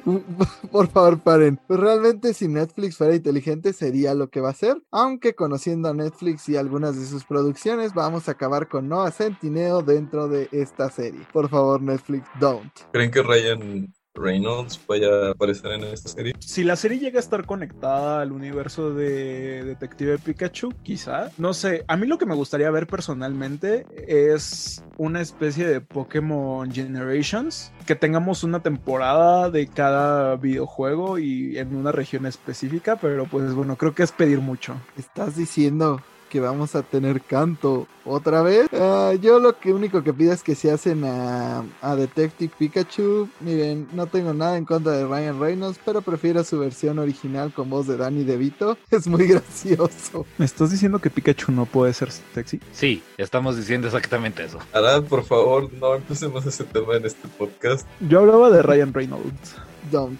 Por 0.72 0.88
favor, 0.89 1.20
paren. 1.20 1.60
Pues 1.67 1.80
realmente 1.80 2.34
si 2.34 2.48
Netflix 2.48 2.98
fuera 2.98 3.15
inteligente 3.15 3.74
sería 3.74 4.13
lo 4.13 4.30
que 4.30 4.41
va 4.41 4.50
a 4.50 4.54
ser, 4.54 4.82
aunque 4.91 5.36
conociendo 5.36 5.89
a 5.89 5.93
Netflix 5.93 6.50
y 6.50 6.58
algunas 6.58 7.00
de 7.00 7.06
sus 7.06 7.24
producciones 7.24 7.93
vamos 7.93 8.28
a 8.28 8.32
acabar 8.32 8.67
con 8.67 8.89
Noah 8.89 9.12
Centineo 9.12 9.82
dentro 9.82 10.28
de 10.28 10.50
esta 10.52 10.89
serie. 10.89 11.22
Por 11.32 11.50
favor, 11.50 11.82
Netflix, 11.82 12.28
don't. 12.39 12.72
¿Creen 12.91 13.12
que 13.12 13.24
Ryan 13.24 13.93
Reynolds 14.18 14.80
vaya 14.88 15.08
a 15.08 15.32
aparecer 15.32 15.72
en 15.72 15.84
esta 15.86 16.10
serie. 16.10 16.34
Si 16.40 16.64
la 16.64 16.76
serie 16.76 17.00
llega 17.00 17.20
a 17.20 17.22
estar 17.22 17.46
conectada 17.46 18.22
al 18.22 18.32
universo 18.32 18.94
de 18.94 19.64
Detective 19.64 20.18
Pikachu, 20.18 20.74
quizá. 20.84 21.32
No 21.38 21.54
sé, 21.54 21.86
a 21.88 21.96
mí 21.96 22.08
lo 22.08 22.18
que 22.18 22.26
me 22.26 22.36
gustaría 22.36 22.70
ver 22.72 22.88
personalmente 22.88 23.86
es 24.08 24.84
una 24.98 25.22
especie 25.22 25.68
de 25.68 25.82
Pokémon 25.82 26.72
Generations, 26.72 27.72
que 27.86 27.96
tengamos 27.96 28.44
una 28.44 28.62
temporada 28.62 29.50
de 29.50 29.68
cada 29.68 30.36
videojuego 30.36 31.20
y 31.20 31.58
en 31.58 31.76
una 31.76 31.92
región 31.92 32.26
específica, 32.26 32.96
pero 32.98 33.26
pues 33.26 33.54
bueno, 33.54 33.78
creo 33.78 33.94
que 33.94 34.04
es 34.04 34.12
pedir 34.12 34.40
mucho. 34.40 34.76
Estás 34.98 35.36
diciendo 35.36 36.02
que 36.30 36.40
vamos 36.40 36.76
a 36.76 36.84
tener 36.84 37.22
canto 37.22 37.88
otra 38.06 38.42
vez. 38.42 38.68
Ah, 38.74 39.13
yo 39.20 39.40
lo 39.40 39.58
que 39.60 39.74
único 39.74 40.04
que 40.04 40.13
pido 40.13 40.34
es 40.34 40.44
que 40.44 40.56
se 40.56 40.72
hacen 40.72 41.04
a, 41.04 41.63
a, 41.82 41.96
Detective 41.96 42.52
Pikachu. 42.58 43.30
Miren, 43.40 43.88
no 43.94 44.08
tengo 44.08 44.34
nada 44.34 44.58
en 44.58 44.66
contra 44.66 44.94
de 44.94 45.06
Ryan 45.06 45.40
Reynolds, 45.40 45.80
pero 45.84 46.02
prefiero 46.02 46.44
su 46.44 46.60
versión 46.60 47.00
original 47.00 47.54
con 47.54 47.70
voz 47.70 47.88
de 47.88 47.98
Danny 47.98 48.24
DeVito. 48.24 48.78
Es 48.92 49.08
muy 49.08 49.28
gracioso. 49.28 50.26
¿Me 50.38 50.46
estás 50.46 50.72
diciendo 50.72 51.00
que 51.00 51.10
Pikachu 51.10 51.52
no 51.52 51.66
puede 51.66 51.94
ser 51.94 52.10
sexy? 52.12 52.60
Sí, 52.72 53.04
estamos 53.18 53.58
diciendo 53.58 53.88
exactamente 53.88 54.44
eso. 54.44 54.60
Arad, 54.74 55.04
por 55.04 55.24
favor, 55.24 55.72
no 55.74 55.96
empecemos 55.96 56.46
ese 56.46 56.63
tema 56.63 56.96
en 56.96 57.06
este 57.06 57.28
podcast. 57.28 57.88
Yo 58.00 58.20
hablaba 58.20 58.50
de 58.50 58.62
Ryan 58.62 58.94
Reynolds 58.94 59.56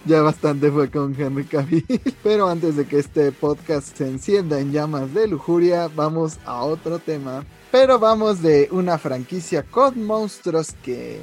ya 0.06 0.22
bastante 0.22 0.72
fue 0.72 0.90
con 0.90 1.20
Henry 1.20 1.46
Cavill. 1.46 1.86
Pero 2.24 2.48
antes 2.48 2.76
de 2.76 2.86
que 2.86 3.00
este 3.00 3.32
podcast 3.32 3.98
se 3.98 4.08
encienda 4.08 4.60
en 4.60 4.72
llamas 4.72 5.14
de 5.14 5.28
lujuria, 5.28 5.90
vamos 5.96 6.40
a 6.46 6.64
otro 6.64 7.00
tema. 7.00 7.44
Pero 7.72 8.00
vamos 8.00 8.42
de 8.42 8.70
una 8.72 8.98
franquicia 8.98 9.64
con 9.64 10.04
monstruos 10.06 10.74
que 10.84 11.20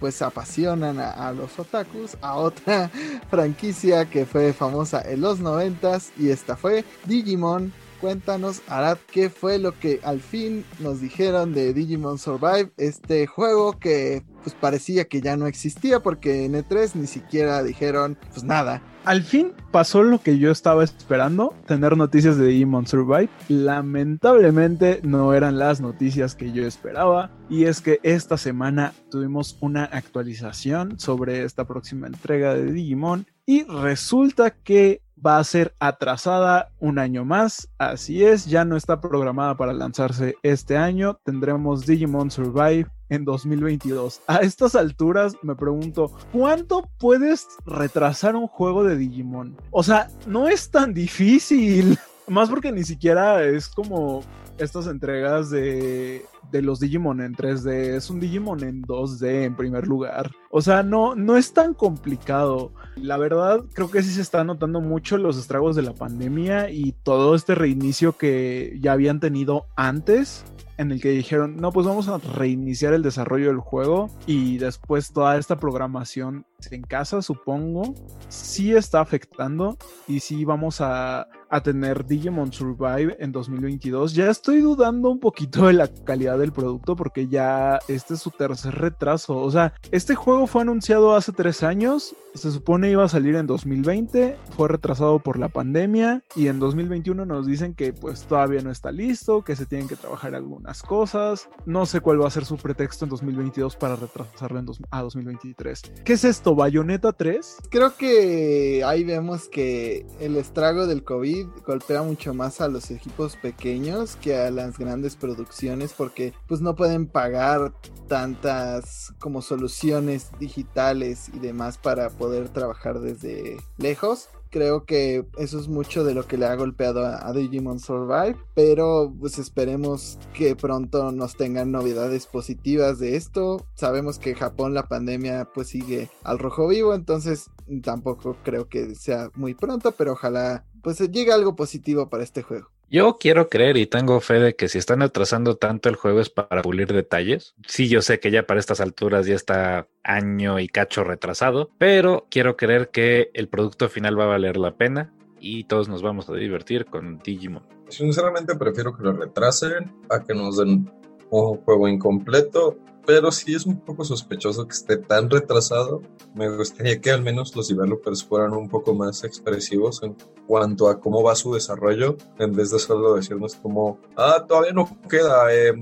pues 0.00 0.20
apasionan 0.22 0.98
a, 0.98 1.32
los 1.32 1.58
otakus 1.58 2.16
a 2.20 2.34
otra 2.34 2.90
franquicia 3.30 4.04
que 4.04 4.26
fue 4.26 4.52
famosa 4.52 5.00
en 5.00 5.20
los 5.20 5.40
noventas 5.40 6.12
y 6.18 6.28
esta 6.28 6.56
fue 6.56 6.84
Digimon 7.06 7.72
cuéntanos, 7.94 8.62
Arad, 8.68 8.98
qué 9.10 9.30
fue 9.30 9.58
lo 9.58 9.78
que 9.78 10.00
al 10.02 10.20
fin 10.20 10.64
nos 10.80 11.00
dijeron 11.00 11.54
de 11.54 11.72
Digimon 11.72 12.18
Survive, 12.18 12.72
este 12.76 13.26
juego 13.26 13.78
que 13.78 14.22
pues 14.42 14.54
parecía 14.54 15.06
que 15.06 15.22
ya 15.22 15.36
no 15.36 15.46
existía 15.46 16.00
porque 16.00 16.44
en 16.44 16.52
E3 16.52 16.94
ni 16.94 17.06
siquiera 17.06 17.62
dijeron 17.62 18.18
pues 18.30 18.44
nada. 18.44 18.82
Al 19.04 19.22
fin 19.22 19.52
pasó 19.70 20.02
lo 20.02 20.22
que 20.22 20.38
yo 20.38 20.50
estaba 20.50 20.82
esperando, 20.82 21.54
tener 21.66 21.96
noticias 21.96 22.38
de 22.38 22.46
Digimon 22.46 22.86
Survive. 22.86 23.28
Lamentablemente 23.48 25.00
no 25.02 25.34
eran 25.34 25.58
las 25.58 25.80
noticias 25.82 26.34
que 26.34 26.52
yo 26.52 26.66
esperaba. 26.66 27.30
Y 27.50 27.64
es 27.64 27.82
que 27.82 28.00
esta 28.02 28.38
semana 28.38 28.94
tuvimos 29.10 29.58
una 29.60 29.84
actualización 29.84 30.98
sobre 30.98 31.44
esta 31.44 31.66
próxima 31.66 32.06
entrega 32.06 32.54
de 32.54 32.72
Digimon. 32.72 33.26
Y 33.46 33.64
resulta 33.64 34.50
que 34.50 35.02
va 35.24 35.38
a 35.38 35.44
ser 35.44 35.74
atrasada 35.78 36.70
un 36.78 36.98
año 36.98 37.24
más. 37.24 37.68
Así 37.78 38.24
es, 38.24 38.46
ya 38.46 38.64
no 38.64 38.76
está 38.76 39.00
programada 39.00 39.56
para 39.56 39.72
lanzarse 39.72 40.36
este 40.42 40.76
año. 40.76 41.18
Tendremos 41.24 41.86
Digimon 41.86 42.30
Survive 42.30 42.86
en 43.08 43.24
2022. 43.24 44.22
A 44.26 44.36
estas 44.38 44.74
alturas 44.74 45.36
me 45.42 45.54
pregunto, 45.54 46.12
¿cuánto 46.32 46.88
puedes 46.98 47.46
retrasar 47.64 48.36
un 48.36 48.46
juego 48.46 48.84
de 48.84 48.96
Digimon? 48.96 49.56
O 49.70 49.82
sea, 49.82 50.08
no 50.26 50.48
es 50.48 50.70
tan 50.70 50.94
difícil. 50.94 51.98
Más 52.28 52.48
porque 52.48 52.72
ni 52.72 52.84
siquiera 52.84 53.44
es 53.44 53.68
como 53.68 54.22
estas 54.58 54.86
entregas 54.86 55.50
de, 55.50 56.24
de, 56.50 56.62
los 56.62 56.80
Digimon 56.80 57.20
en 57.20 57.34
3D. 57.34 57.94
Es 57.96 58.10
un 58.10 58.20
Digimon 58.20 58.62
en 58.62 58.82
2D 58.82 59.44
en 59.44 59.56
primer 59.56 59.86
lugar. 59.86 60.30
O 60.50 60.60
sea, 60.60 60.82
no, 60.82 61.14
no 61.14 61.36
es 61.36 61.52
tan 61.52 61.74
complicado. 61.74 62.72
La 62.96 63.16
verdad, 63.16 63.64
creo 63.72 63.90
que 63.90 64.02
sí 64.02 64.10
se 64.10 64.20
está 64.20 64.44
notando 64.44 64.80
mucho 64.80 65.18
los 65.18 65.38
estragos 65.38 65.76
de 65.76 65.82
la 65.82 65.94
pandemia 65.94 66.70
y 66.70 66.92
todo 67.02 67.34
este 67.34 67.54
reinicio 67.54 68.16
que 68.16 68.78
ya 68.80 68.92
habían 68.92 69.20
tenido 69.20 69.66
antes 69.76 70.44
en 70.76 70.90
el 70.90 71.00
que 71.00 71.10
dijeron, 71.10 71.56
no, 71.56 71.72
pues 71.72 71.86
vamos 71.86 72.08
a 72.08 72.18
reiniciar 72.18 72.94
el 72.94 73.02
desarrollo 73.02 73.48
del 73.48 73.58
juego 73.58 74.10
y 74.26 74.58
después 74.58 75.12
toda 75.12 75.36
esta 75.36 75.56
programación 75.56 76.46
en 76.72 76.82
casa, 76.82 77.22
supongo, 77.22 77.94
sí 78.28 78.74
está 78.74 79.00
afectando 79.00 79.76
y 80.08 80.20
sí 80.20 80.44
vamos 80.44 80.80
a, 80.80 81.28
a 81.54 81.62
tener 81.62 82.04
Digimon 82.04 82.52
Survive 82.52 83.16
en 83.20 83.30
2022. 83.30 84.12
Ya 84.14 84.28
estoy 84.28 84.60
dudando 84.60 85.10
un 85.10 85.20
poquito 85.20 85.66
de 85.66 85.74
la 85.74 85.88
calidad 85.88 86.38
del 86.38 86.52
producto 86.52 86.96
porque 86.96 87.28
ya 87.28 87.78
este 87.86 88.14
es 88.14 88.20
su 88.20 88.30
tercer 88.30 88.74
retraso. 88.74 89.36
O 89.36 89.50
sea, 89.50 89.72
este 89.92 90.14
juego 90.14 90.46
fue 90.46 90.62
anunciado 90.62 91.14
hace 91.14 91.32
tres 91.32 91.62
años, 91.62 92.16
se 92.34 92.50
supone 92.50 92.90
iba 92.90 93.04
a 93.04 93.08
salir 93.08 93.36
en 93.36 93.46
2020, 93.46 94.36
fue 94.56 94.68
retrasado 94.68 95.20
por 95.20 95.38
la 95.38 95.48
pandemia 95.48 96.24
y 96.34 96.48
en 96.48 96.58
2021 96.58 97.24
nos 97.24 97.46
dicen 97.46 97.74
que 97.74 97.92
pues 97.92 98.22
todavía 98.22 98.60
no 98.60 98.72
está 98.72 98.90
listo, 98.90 99.42
que 99.42 99.54
se 99.54 99.66
tienen 99.66 99.86
que 99.86 99.94
trabajar 99.94 100.34
algunas 100.34 100.82
cosas. 100.82 101.48
No 101.66 101.86
sé 101.86 102.00
cuál 102.00 102.20
va 102.20 102.26
a 102.26 102.30
ser 102.30 102.44
su 102.44 102.56
pretexto 102.56 103.04
en 103.04 103.10
2022 103.10 103.76
para 103.76 103.94
retrasarlo 103.94 104.58
en 104.58 104.66
a 104.90 105.02
2023. 105.02 105.82
¿Qué 106.04 106.14
es 106.14 106.24
esto? 106.24 106.53
¿Bayonetta 106.54 107.12
3? 107.12 107.56
Creo 107.70 107.96
que 107.96 108.82
ahí 108.84 109.04
vemos 109.04 109.48
que 109.48 110.06
el 110.20 110.36
estrago 110.36 110.86
del 110.86 111.04
COVID 111.04 111.46
golpea 111.66 112.02
mucho 112.02 112.34
más 112.34 112.60
a 112.60 112.68
los 112.68 112.90
equipos 112.90 113.36
pequeños 113.36 114.16
que 114.16 114.36
a 114.36 114.50
las 114.50 114.78
grandes 114.78 115.16
producciones 115.16 115.92
porque 115.92 116.32
pues 116.46 116.60
no 116.60 116.74
pueden 116.74 117.06
pagar 117.06 117.72
tantas 118.08 119.12
como 119.18 119.42
soluciones 119.42 120.30
digitales 120.38 121.30
y 121.32 121.38
demás 121.38 121.78
para 121.78 122.10
poder 122.10 122.48
trabajar 122.48 123.00
desde 123.00 123.56
lejos 123.78 124.28
creo 124.54 124.84
que 124.84 125.26
eso 125.36 125.58
es 125.58 125.66
mucho 125.66 126.04
de 126.04 126.14
lo 126.14 126.28
que 126.28 126.38
le 126.38 126.46
ha 126.46 126.54
golpeado 126.54 127.04
a, 127.04 127.32
Digimon 127.32 127.80
Survive, 127.80 128.36
pero 128.54 129.12
pues 129.18 129.36
esperemos 129.40 130.16
que 130.32 130.54
pronto 130.54 131.10
nos 131.10 131.36
tengan 131.36 131.72
novedades 131.72 132.26
positivas 132.26 133.00
de 133.00 133.16
esto. 133.16 133.66
Sabemos 133.74 134.20
que 134.20 134.36
Japón 134.36 134.72
la 134.72 134.86
pandemia 134.86 135.48
pues 135.52 135.70
sigue 135.70 136.08
al 136.22 136.38
rojo 136.38 136.68
vivo, 136.68 136.94
entonces 136.94 137.50
tampoco 137.82 138.36
creo 138.44 138.68
que 138.68 138.94
sea 138.94 139.28
muy 139.34 139.54
pronto, 139.54 139.90
pero 139.90 140.12
ojalá 140.12 140.64
pues 140.84 141.00
llegue 141.00 141.32
algo 141.32 141.56
positivo 141.56 142.08
para 142.08 142.22
este 142.22 142.42
juego. 142.42 142.73
Yo 142.94 143.16
quiero 143.18 143.48
creer 143.48 143.76
y 143.76 143.86
tengo 143.86 144.20
fe 144.20 144.34
de 144.34 144.54
que 144.54 144.68
si 144.68 144.78
están 144.78 145.02
atrasando 145.02 145.56
tanto 145.56 145.88
el 145.88 145.96
juego 145.96 146.20
es 146.20 146.30
para 146.30 146.62
pulir 146.62 146.92
detalles. 146.92 147.56
Sí, 147.66 147.88
yo 147.88 148.02
sé 148.02 148.20
que 148.20 148.30
ya 148.30 148.46
para 148.46 148.60
estas 148.60 148.80
alturas 148.80 149.26
ya 149.26 149.34
está 149.34 149.88
año 150.04 150.60
y 150.60 150.68
cacho 150.68 151.02
retrasado, 151.02 151.72
pero 151.76 152.28
quiero 152.30 152.56
creer 152.56 152.90
que 152.90 153.32
el 153.34 153.48
producto 153.48 153.88
final 153.88 154.16
va 154.16 154.26
a 154.26 154.28
valer 154.28 154.56
la 154.58 154.76
pena 154.76 155.12
y 155.40 155.64
todos 155.64 155.88
nos 155.88 156.02
vamos 156.02 156.30
a 156.30 156.34
divertir 156.34 156.84
con 156.84 157.18
Digimon. 157.18 157.64
Sinceramente 157.88 158.54
prefiero 158.54 158.96
que 158.96 159.02
lo 159.02 159.12
retrasen 159.12 159.92
a 160.08 160.22
que 160.22 160.32
nos 160.32 160.58
den 160.58 160.88
un 161.30 161.56
juego 161.64 161.88
incompleto 161.88 162.78
pero 163.06 163.30
sí 163.30 163.54
es 163.54 163.66
un 163.66 163.80
poco 163.80 164.04
sospechoso 164.04 164.66
que 164.66 164.74
esté 164.74 164.96
tan 164.96 165.30
retrasado. 165.30 166.02
Me 166.34 166.48
gustaría 166.54 167.00
que 167.00 167.10
al 167.10 167.22
menos 167.22 167.54
los 167.54 167.68
developers 167.68 168.24
fueran 168.24 168.52
un 168.52 168.68
poco 168.68 168.94
más 168.94 169.24
expresivos 169.24 170.02
en 170.02 170.16
cuanto 170.46 170.88
a 170.88 171.00
cómo 171.00 171.22
va 171.22 171.34
su 171.34 171.54
desarrollo, 171.54 172.16
en 172.38 172.54
vez 172.54 172.70
de 172.70 172.78
solo 172.78 173.14
decirnos 173.14 173.56
como, 173.56 173.98
ah, 174.16 174.44
todavía 174.46 174.72
no 174.72 174.88
queda, 175.08 175.54
eh, 175.54 175.72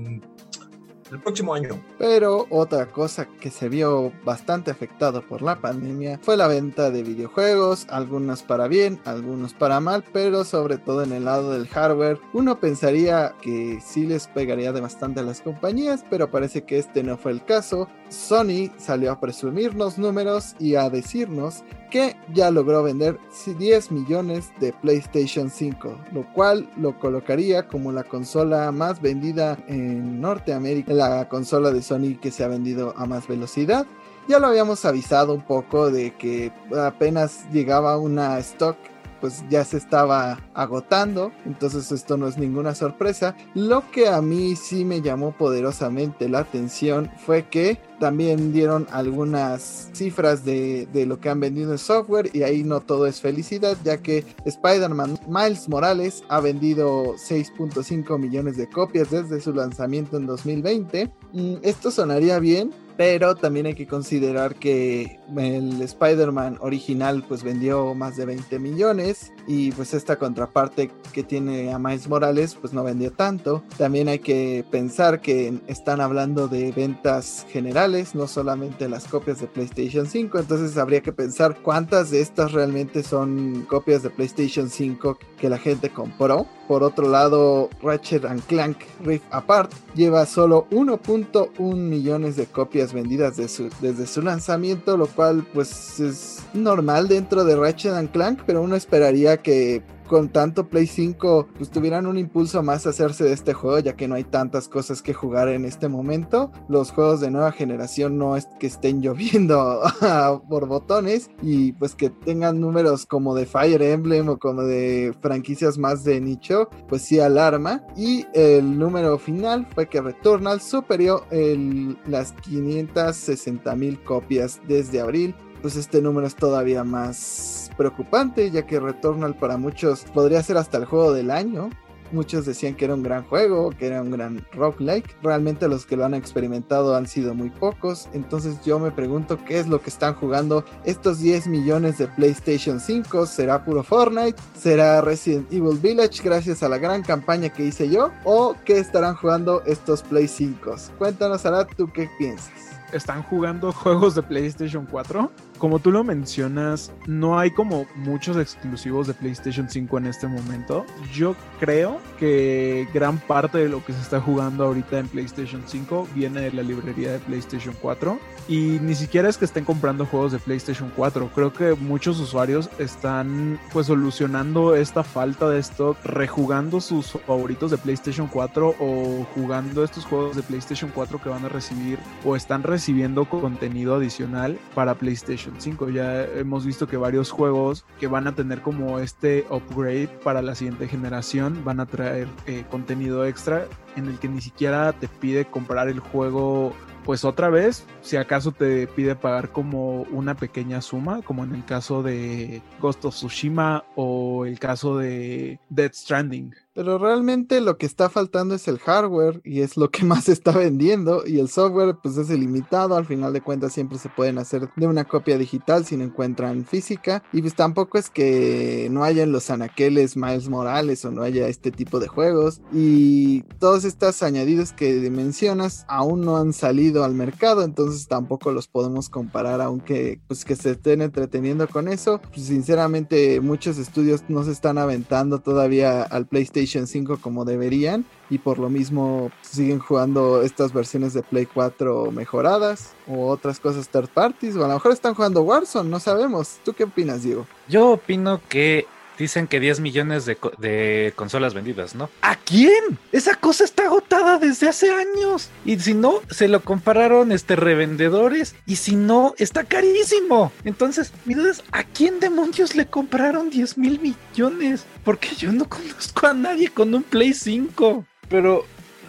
el 1.13 1.21
próximo 1.21 1.53
año. 1.53 1.79
Pero 1.97 2.47
otra 2.49 2.87
cosa 2.87 3.27
que 3.39 3.51
se 3.51 3.69
vio 3.69 4.11
bastante 4.23 4.71
afectado 4.71 5.21
por 5.21 5.41
la 5.41 5.59
pandemia 5.59 6.19
fue 6.21 6.37
la 6.37 6.47
venta 6.47 6.91
de 6.91 7.03
videojuegos, 7.03 7.85
algunos 7.89 8.43
para 8.43 8.67
bien, 8.67 8.99
algunos 9.05 9.53
para 9.53 9.79
mal, 9.79 10.03
pero 10.11 10.43
sobre 10.43 10.77
todo 10.77 11.03
en 11.03 11.13
el 11.13 11.25
lado 11.25 11.51
del 11.51 11.67
hardware. 11.67 12.19
Uno 12.33 12.59
pensaría 12.59 13.35
que 13.41 13.79
sí 13.85 14.05
les 14.05 14.27
pegaría 14.27 14.71
de 14.71 14.81
bastante 14.81 15.19
a 15.19 15.23
las 15.23 15.41
compañías, 15.41 16.03
pero 16.09 16.31
parece 16.31 16.63
que 16.63 16.79
este 16.79 17.03
no 17.03 17.17
fue 17.17 17.31
el 17.31 17.43
caso. 17.45 17.87
Sony 18.09 18.71
salió 18.77 19.11
a 19.11 19.19
presumirnos 19.19 19.97
números 19.97 20.55
y 20.59 20.75
a 20.75 20.89
decirnos 20.89 21.63
que 21.93 22.15
ya 22.33 22.49
logró 22.49 22.81
vender 22.81 23.19
10 23.45 23.91
millones 23.91 24.51
de 24.59 24.73
PlayStation 24.73 25.51
5, 25.51 25.95
lo 26.11 26.25
cual 26.33 26.67
lo 26.75 26.97
colocaría 26.97 27.67
como 27.67 27.91
la 27.91 28.03
consola 28.03 28.71
más 28.71 28.99
vendida 28.99 29.59
en 29.67 30.19
Norteamérica, 30.19 30.91
la 30.91 31.29
consola 31.29 31.69
de 31.69 31.83
Sony 31.83 32.17
que 32.19 32.31
se 32.31 32.43
ha 32.43 32.47
vendido 32.47 32.95
a 32.97 33.05
más 33.05 33.27
velocidad. 33.27 33.85
Ya 34.27 34.39
lo 34.39 34.47
habíamos 34.47 34.83
avisado 34.85 35.35
un 35.35 35.43
poco 35.43 35.91
de 35.91 36.15
que 36.15 36.51
apenas 36.75 37.45
llegaba 37.51 37.99
una 37.99 38.39
stock 38.39 38.75
pues 39.23 39.41
ya 39.49 39.63
se 39.63 39.77
estaba 39.77 40.37
agotando, 40.53 41.31
entonces 41.45 41.93
esto 41.93 42.17
no 42.17 42.27
es 42.27 42.37
ninguna 42.37 42.75
sorpresa. 42.75 43.37
Lo 43.53 43.89
que 43.89 44.09
a 44.09 44.21
mí 44.21 44.57
sí 44.57 44.83
me 44.83 45.01
llamó 45.01 45.31
poderosamente 45.31 46.27
la 46.27 46.39
atención 46.39 47.09
fue 47.25 47.47
que 47.47 47.79
también 48.01 48.51
dieron 48.51 48.85
algunas 48.91 49.89
cifras 49.93 50.43
de, 50.43 50.89
de, 50.91 51.05
lo 51.05 51.21
que 51.21 51.29
han 51.29 51.39
vendido 51.39 51.71
en 51.71 51.77
software 51.77 52.31
y 52.33 52.43
ahí 52.43 52.65
no 52.65 52.81
todo 52.81 53.07
es 53.07 53.21
felicidad, 53.21 53.77
ya 53.85 53.99
que 53.99 54.25
Spider-Man 54.43 55.17
Miles 55.25 55.69
Morales 55.69 56.21
ha 56.27 56.41
vendido 56.41 57.15
6.5 57.15 58.19
millones 58.19 58.57
de 58.57 58.67
copias 58.67 59.09
desde 59.09 59.39
su 59.39 59.53
lanzamiento 59.53 60.17
en 60.17 60.25
2020. 60.25 61.09
Mm, 61.31 61.55
esto 61.61 61.91
sonaría 61.91 62.39
bien, 62.39 62.71
pero 62.97 63.35
también 63.35 63.65
hay 63.65 63.73
que 63.73 63.87
considerar 63.87 64.55
que 64.55 65.19
el 65.35 65.81
Spider-Man 65.81 66.57
original 66.61 67.23
pues 67.27 67.43
vendió 67.43 67.93
más 67.93 68.17
de 68.17 68.25
20 68.25 68.59
millones 68.59 69.31
y 69.47 69.71
pues 69.71 69.93
esta 69.93 70.17
contraparte 70.17 70.91
que 71.11 71.23
tiene 71.23 71.73
a 71.73 71.79
Miles 71.79 72.07
Morales 72.07 72.55
pues 72.59 72.73
no 72.73 72.83
vendió 72.83 73.11
tanto. 73.11 73.63
También 73.77 74.07
hay 74.07 74.19
que 74.19 74.65
pensar 74.71 75.21
que 75.21 75.59
están 75.67 76.01
hablando 76.01 76.47
de 76.47 76.71
ventas 76.71 77.45
generales, 77.49 78.15
no 78.15 78.27
solamente 78.27 78.89
las 78.89 79.07
copias 79.07 79.39
de 79.39 79.47
PlayStation 79.47 80.05
5, 80.05 80.39
entonces 80.39 80.77
habría 80.77 81.01
que 81.01 81.13
pensar 81.13 81.57
cuántas 81.61 82.11
de 82.11 82.21
estas 82.21 82.51
realmente 82.51 83.03
son 83.03 83.65
copias 83.69 84.03
de 84.03 84.09
PlayStation 84.09 84.69
5 84.69 85.17
que 85.37 85.49
la 85.49 85.57
gente 85.57 85.89
compró. 85.89 86.47
Por 86.67 86.81
otro 86.81 87.09
lado, 87.09 87.69
Ratchet 87.81 88.23
Clank 88.47 88.77
Rift 89.03 89.25
Apart 89.31 89.71
lleva 89.95 90.25
solo 90.25 90.65
1.1 90.71 91.75
millones 91.75 92.37
de 92.37 92.45
copias 92.45 92.93
vendidas 92.93 93.35
desde 93.35 94.07
su 94.07 94.21
lanzamiento, 94.21 94.95
lo 94.95 95.07
cual 95.07 95.45
pues 95.53 95.99
es 95.99 96.39
normal 96.53 97.09
dentro 97.09 97.43
de 97.43 97.57
Ratchet 97.57 98.11
Clank, 98.11 98.43
pero 98.45 98.61
uno 98.61 98.77
esperaría 98.77 99.32
que 99.37 99.83
con 100.07 100.29
tanto 100.29 100.69
Play 100.69 100.85
5 100.85 101.47
pues 101.57 101.69
tuvieran 101.69 102.05
un 102.05 102.17
impulso 102.17 102.61
más 102.61 102.85
a 102.85 102.89
hacerse 102.89 103.23
de 103.23 103.33
este 103.33 103.53
juego 103.53 103.79
ya 103.79 103.95
que 103.95 104.07
no 104.07 104.15
hay 104.15 104.23
tantas 104.23 104.67
cosas 104.67 105.01
que 105.01 105.13
jugar 105.13 105.47
en 105.47 105.65
este 105.65 105.87
momento. 105.87 106.51
Los 106.67 106.91
juegos 106.91 107.21
de 107.21 107.31
nueva 107.31 107.51
generación 107.51 108.17
no 108.17 108.37
es 108.37 108.47
que 108.59 108.67
estén 108.67 109.01
lloviendo 109.01 109.81
por 110.49 110.67
botones 110.67 111.29
y 111.41 111.73
pues 111.73 111.95
que 111.95 112.09
tengan 112.09 112.59
números 112.59 113.05
como 113.05 113.35
de 113.35 113.45
Fire 113.45 113.81
Emblem 113.81 114.29
o 114.29 114.37
como 114.37 114.63
de 114.63 115.15
franquicias 115.21 115.77
más 115.77 116.03
de 116.03 116.21
nicho, 116.21 116.69
pues 116.87 117.01
sí 117.01 117.19
alarma. 117.19 117.83
Y 117.95 118.25
el 118.33 118.77
número 118.77 119.17
final 119.17 119.67
fue 119.73 119.87
que 119.87 120.01
Returnal 120.01 120.61
superó 120.61 121.25
el, 121.31 121.97
las 122.05 122.33
560 122.33 123.75
mil 123.75 124.03
copias 124.03 124.61
desde 124.67 125.01
abril 125.01 125.35
pues 125.63 125.77
este 125.77 126.01
número 126.01 126.27
es 126.27 126.35
todavía 126.35 126.83
más 126.83 127.62
preocupante, 127.73 128.49
ya 128.51 128.65
que 128.65 128.79
Returnal 128.79 129.35
para 129.35 129.57
muchos 129.57 130.03
podría 130.13 130.41
ser 130.43 130.57
hasta 130.57 130.77
el 130.77 130.85
juego 130.85 131.13
del 131.13 131.31
año. 131.31 131.69
Muchos 132.13 132.45
decían 132.45 132.75
que 132.75 132.85
era 132.85 132.93
un 132.93 133.01
gran 133.01 133.23
juego, 133.23 133.71
que 133.71 133.87
era 133.87 134.03
un 134.03 134.11
gran 134.11 134.45
roguelike. 134.53 135.17
Realmente 135.23 135.67
los 135.67 135.87
que 135.87 135.97
lo 135.97 136.05
han 136.05 136.13
experimentado 136.13 136.95
han 136.95 137.07
sido 137.07 137.33
muy 137.33 137.49
pocos. 137.49 138.07
Entonces 138.13 138.63
yo 138.63 138.77
me 138.77 138.91
pregunto 138.91 139.39
qué 139.43 139.59
es 139.59 139.67
lo 139.67 139.81
que 139.81 139.89
están 139.89 140.13
jugando 140.13 140.63
estos 140.85 141.19
10 141.19 141.47
millones 141.47 141.97
de 141.97 142.07
PlayStation 142.07 142.79
5. 142.79 143.25
¿Será 143.25 143.65
puro 143.65 143.81
Fortnite? 143.81 144.39
¿Será 144.55 145.01
Resident 145.01 145.51
Evil 145.51 145.79
Village 145.79 146.21
gracias 146.23 146.61
a 146.61 146.69
la 146.69 146.77
gran 146.77 147.01
campaña 147.01 147.49
que 147.49 147.65
hice 147.65 147.89
yo? 147.89 148.11
¿O 148.25 148.55
qué 148.63 148.77
estarán 148.77 149.15
jugando 149.15 149.63
estos 149.65 150.03
Play 150.03 150.27
5? 150.27 150.75
Cuéntanos, 150.99 151.47
Arad, 151.47 151.65
tú 151.75 151.91
qué 151.91 152.07
piensas. 152.19 152.51
¿Están 152.93 153.23
jugando 153.23 153.71
juegos 153.73 154.13
de 154.13 154.21
PlayStation 154.21 154.85
4? 154.85 155.31
Como 155.63 155.79
tú 155.79 155.91
lo 155.91 156.03
mencionas, 156.03 156.91
no 157.07 157.39
hay 157.39 157.49
como 157.49 157.85
muchos 157.95 158.35
exclusivos 158.35 159.07
de 159.07 159.13
PlayStation 159.13 159.69
5 159.69 159.97
en 159.97 160.07
este 160.07 160.27
momento. 160.27 160.85
Yo 161.13 161.37
creo 161.57 162.01
que 162.19 162.85
gran 162.93 163.17
parte 163.17 163.59
de 163.59 163.69
lo 163.69 163.81
que 163.85 163.93
se 163.93 164.01
está 164.01 164.19
jugando 164.19 164.65
ahorita 164.65 164.99
en 164.99 165.07
PlayStation 165.07 165.63
5 165.65 166.09
viene 166.13 166.41
de 166.41 166.51
la 166.51 166.63
librería 166.63 167.13
de 167.13 167.19
PlayStation 167.19 167.73
4. 167.81 168.19
Y 168.49 168.77
ni 168.81 168.93
siquiera 168.93 169.29
es 169.29 169.37
que 169.37 169.45
estén 169.45 169.63
comprando 169.63 170.05
juegos 170.05 170.33
de 170.33 170.39
PlayStation 170.39 170.91
4. 170.97 171.31
Creo 171.33 171.53
que 171.53 171.75
muchos 171.75 172.19
usuarios 172.19 172.69
están 172.77 173.57
pues 173.71 173.87
solucionando 173.87 174.75
esta 174.75 175.01
falta 175.01 175.49
de 175.49 175.59
stock, 175.59 175.95
rejugando 176.03 176.81
sus 176.81 177.13
favoritos 177.25 177.71
de 177.71 177.77
PlayStation 177.77 178.27
4 178.27 178.75
o 178.81 179.25
jugando 179.33 179.85
estos 179.85 180.03
juegos 180.03 180.35
de 180.35 180.43
PlayStation 180.43 180.91
4 180.93 181.21
que 181.21 181.29
van 181.29 181.45
a 181.45 181.47
recibir 181.47 181.99
o 182.25 182.35
están 182.35 182.63
recibiendo 182.63 183.23
contenido 183.23 183.95
adicional 183.95 184.59
para 184.75 184.95
PlayStation 184.95 185.52
5. 185.59 185.89
Ya 185.89 186.23
hemos 186.25 186.65
visto 186.65 186.87
que 186.87 186.97
varios 186.97 187.31
juegos 187.31 187.85
que 187.99 188.07
van 188.07 188.27
a 188.27 188.35
tener 188.35 188.61
como 188.61 188.99
este 188.99 189.45
upgrade 189.49 190.09
para 190.23 190.41
la 190.41 190.55
siguiente 190.55 190.87
generación 190.87 191.63
van 191.63 191.79
a 191.79 191.85
traer 191.85 192.27
eh, 192.45 192.65
contenido 192.69 193.25
extra 193.25 193.65
en 193.95 194.07
el 194.07 194.19
que 194.19 194.27
ni 194.29 194.41
siquiera 194.41 194.93
te 194.93 195.07
pide 195.07 195.45
comprar 195.45 195.87
el 195.87 195.99
juego 195.99 196.73
pues 197.03 197.25
otra 197.25 197.49
vez, 197.49 197.85
si 198.01 198.15
acaso 198.15 198.51
te 198.51 198.87
pide 198.87 199.15
pagar 199.15 199.49
como 199.49 200.03
una 200.03 200.35
pequeña 200.35 200.81
suma, 200.81 201.21
como 201.21 201.43
en 201.43 201.53
el 201.53 201.65
caso 201.65 202.01
de 202.01 202.61
Ghost 202.79 203.03
of 203.05 203.13
Tsushima 203.13 203.83
o 203.95 204.45
el 204.45 204.57
caso 204.57 204.97
de 204.97 205.59
Dead 205.69 205.91
Stranding. 205.93 206.55
Pero 206.73 206.97
realmente 206.97 207.61
lo 207.61 207.77
que 207.77 207.85
está 207.85 208.09
faltando 208.09 208.55
es 208.55 208.67
el 208.67 208.79
hardware 208.79 209.41
y 209.43 209.61
es 209.61 209.77
lo 209.77 209.91
que 209.91 210.05
más 210.05 210.27
está 210.27 210.51
vendiendo 210.51 211.23
y 211.25 211.39
el 211.39 211.49
software 211.49 211.97
pues 212.01 212.17
es 212.17 212.29
ilimitado, 212.29 212.95
al 212.95 213.05
final 213.05 213.31
de 213.31 213.41
cuentas 213.41 213.73
siempre 213.73 213.99
se 213.99 214.09
pueden 214.09 214.39
hacer 214.39 214.69
de 214.75 214.87
una 214.87 215.05
copia 215.05 215.37
digital 215.37 215.85
si 215.85 215.97
no 215.97 216.03
encuentran 216.03 216.65
física. 216.65 217.23
Y 217.31 217.41
pues 217.41 217.55
tampoco 217.55 217.97
es 217.97 218.09
que 218.09 218.87
no 218.91 219.03
hayan 219.03 219.31
los 219.31 219.49
anaqueles 219.49 220.17
Miles 220.17 220.49
Morales 220.49 221.05
o 221.05 221.11
no 221.11 221.21
haya 221.21 221.47
este 221.47 221.71
tipo 221.71 221.99
de 221.99 222.07
juegos. 222.07 222.61
Y 222.71 223.41
todos 223.59 223.85
estos 223.85 224.23
añadidos 224.23 224.73
que 224.73 225.09
mencionas 225.11 225.85
aún 225.87 226.21
no 226.21 226.37
han 226.37 226.53
salido 226.53 227.03
al 227.03 227.13
mercado 227.13 227.63
entonces 227.63 228.07
tampoco 228.07 228.51
los 228.51 228.67
podemos 228.67 229.09
comparar 229.09 229.61
aunque 229.61 230.19
pues 230.27 230.45
que 230.45 230.55
se 230.55 230.71
estén 230.71 231.01
entreteniendo 231.01 231.67
con 231.67 231.87
eso. 231.87 232.19
Pues 232.33 232.47
sinceramente 232.47 233.41
muchos 233.41 233.77
estudios 233.77 234.23
no 234.27 234.43
se 234.43 234.51
están 234.51 234.79
aventando 234.79 235.39
todavía 235.39 236.01
al 236.01 236.25
PlayStation 236.25 236.62
5 236.67 237.17
como 237.21 237.45
deberían 237.45 238.05
y 238.29 238.37
por 238.39 238.59
lo 238.59 238.69
mismo 238.69 239.31
siguen 239.41 239.79
jugando 239.79 240.41
estas 240.41 240.73
versiones 240.73 241.13
de 241.13 241.23
Play 241.23 241.45
4 241.45 242.11
mejoradas 242.11 242.93
o 243.07 243.27
otras 243.27 243.59
cosas 243.59 243.89
third 243.89 244.09
parties 244.09 244.55
o 244.55 244.63
a 244.63 244.67
lo 244.67 244.73
mejor 244.75 244.91
están 244.91 245.13
jugando 245.13 245.41
Warzone, 245.41 245.89
no 245.89 245.99
sabemos. 245.99 246.57
¿Tú 246.63 246.73
qué 246.73 246.85
opinas, 246.85 247.23
Diego? 247.23 247.45
Yo 247.67 247.91
opino 247.91 248.41
que 248.49 248.85
Dicen 249.17 249.47
que 249.47 249.59
10 249.59 249.79
millones 249.79 250.25
de, 250.25 251.13
consolas 251.15 251.53
vendidas, 251.53 251.95
¿no? 251.95 252.09
¿A 252.21 252.35
quién? 252.35 252.97
Esa 253.11 253.35
cosa 253.35 253.63
está 253.63 253.85
agotada 253.85 254.37
desde 254.37 254.69
hace 254.69 254.91
años. 254.91 255.49
Y 255.65 255.79
si 255.79 255.93
no, 255.93 256.21
se 256.29 256.47
lo 256.47 256.61
compraron 256.61 257.31
este 257.31 257.55
revendedores. 257.55 258.55
Y 258.65 258.77
si 258.77 258.95
no, 258.95 259.35
está 259.37 259.63
carísimo. 259.63 260.51
Entonces, 260.63 261.13
mi 261.25 261.33
duda 261.35 261.51
es, 261.51 261.63
¿a 261.71 261.83
quién 261.83 262.19
demonios 262.19 262.75
le 262.75 262.87
compraron 262.87 263.49
10 263.49 263.77
mil 263.77 263.99
millones? 263.99 264.85
Porque 265.03 265.29
yo 265.35 265.51
no 265.51 265.67
conozco 265.69 266.27
a 266.27 266.33
nadie 266.33 266.69
con 266.69 266.93
un 266.93 267.03
Play 267.03 267.33
5. 267.33 268.05
Pero 268.29 268.65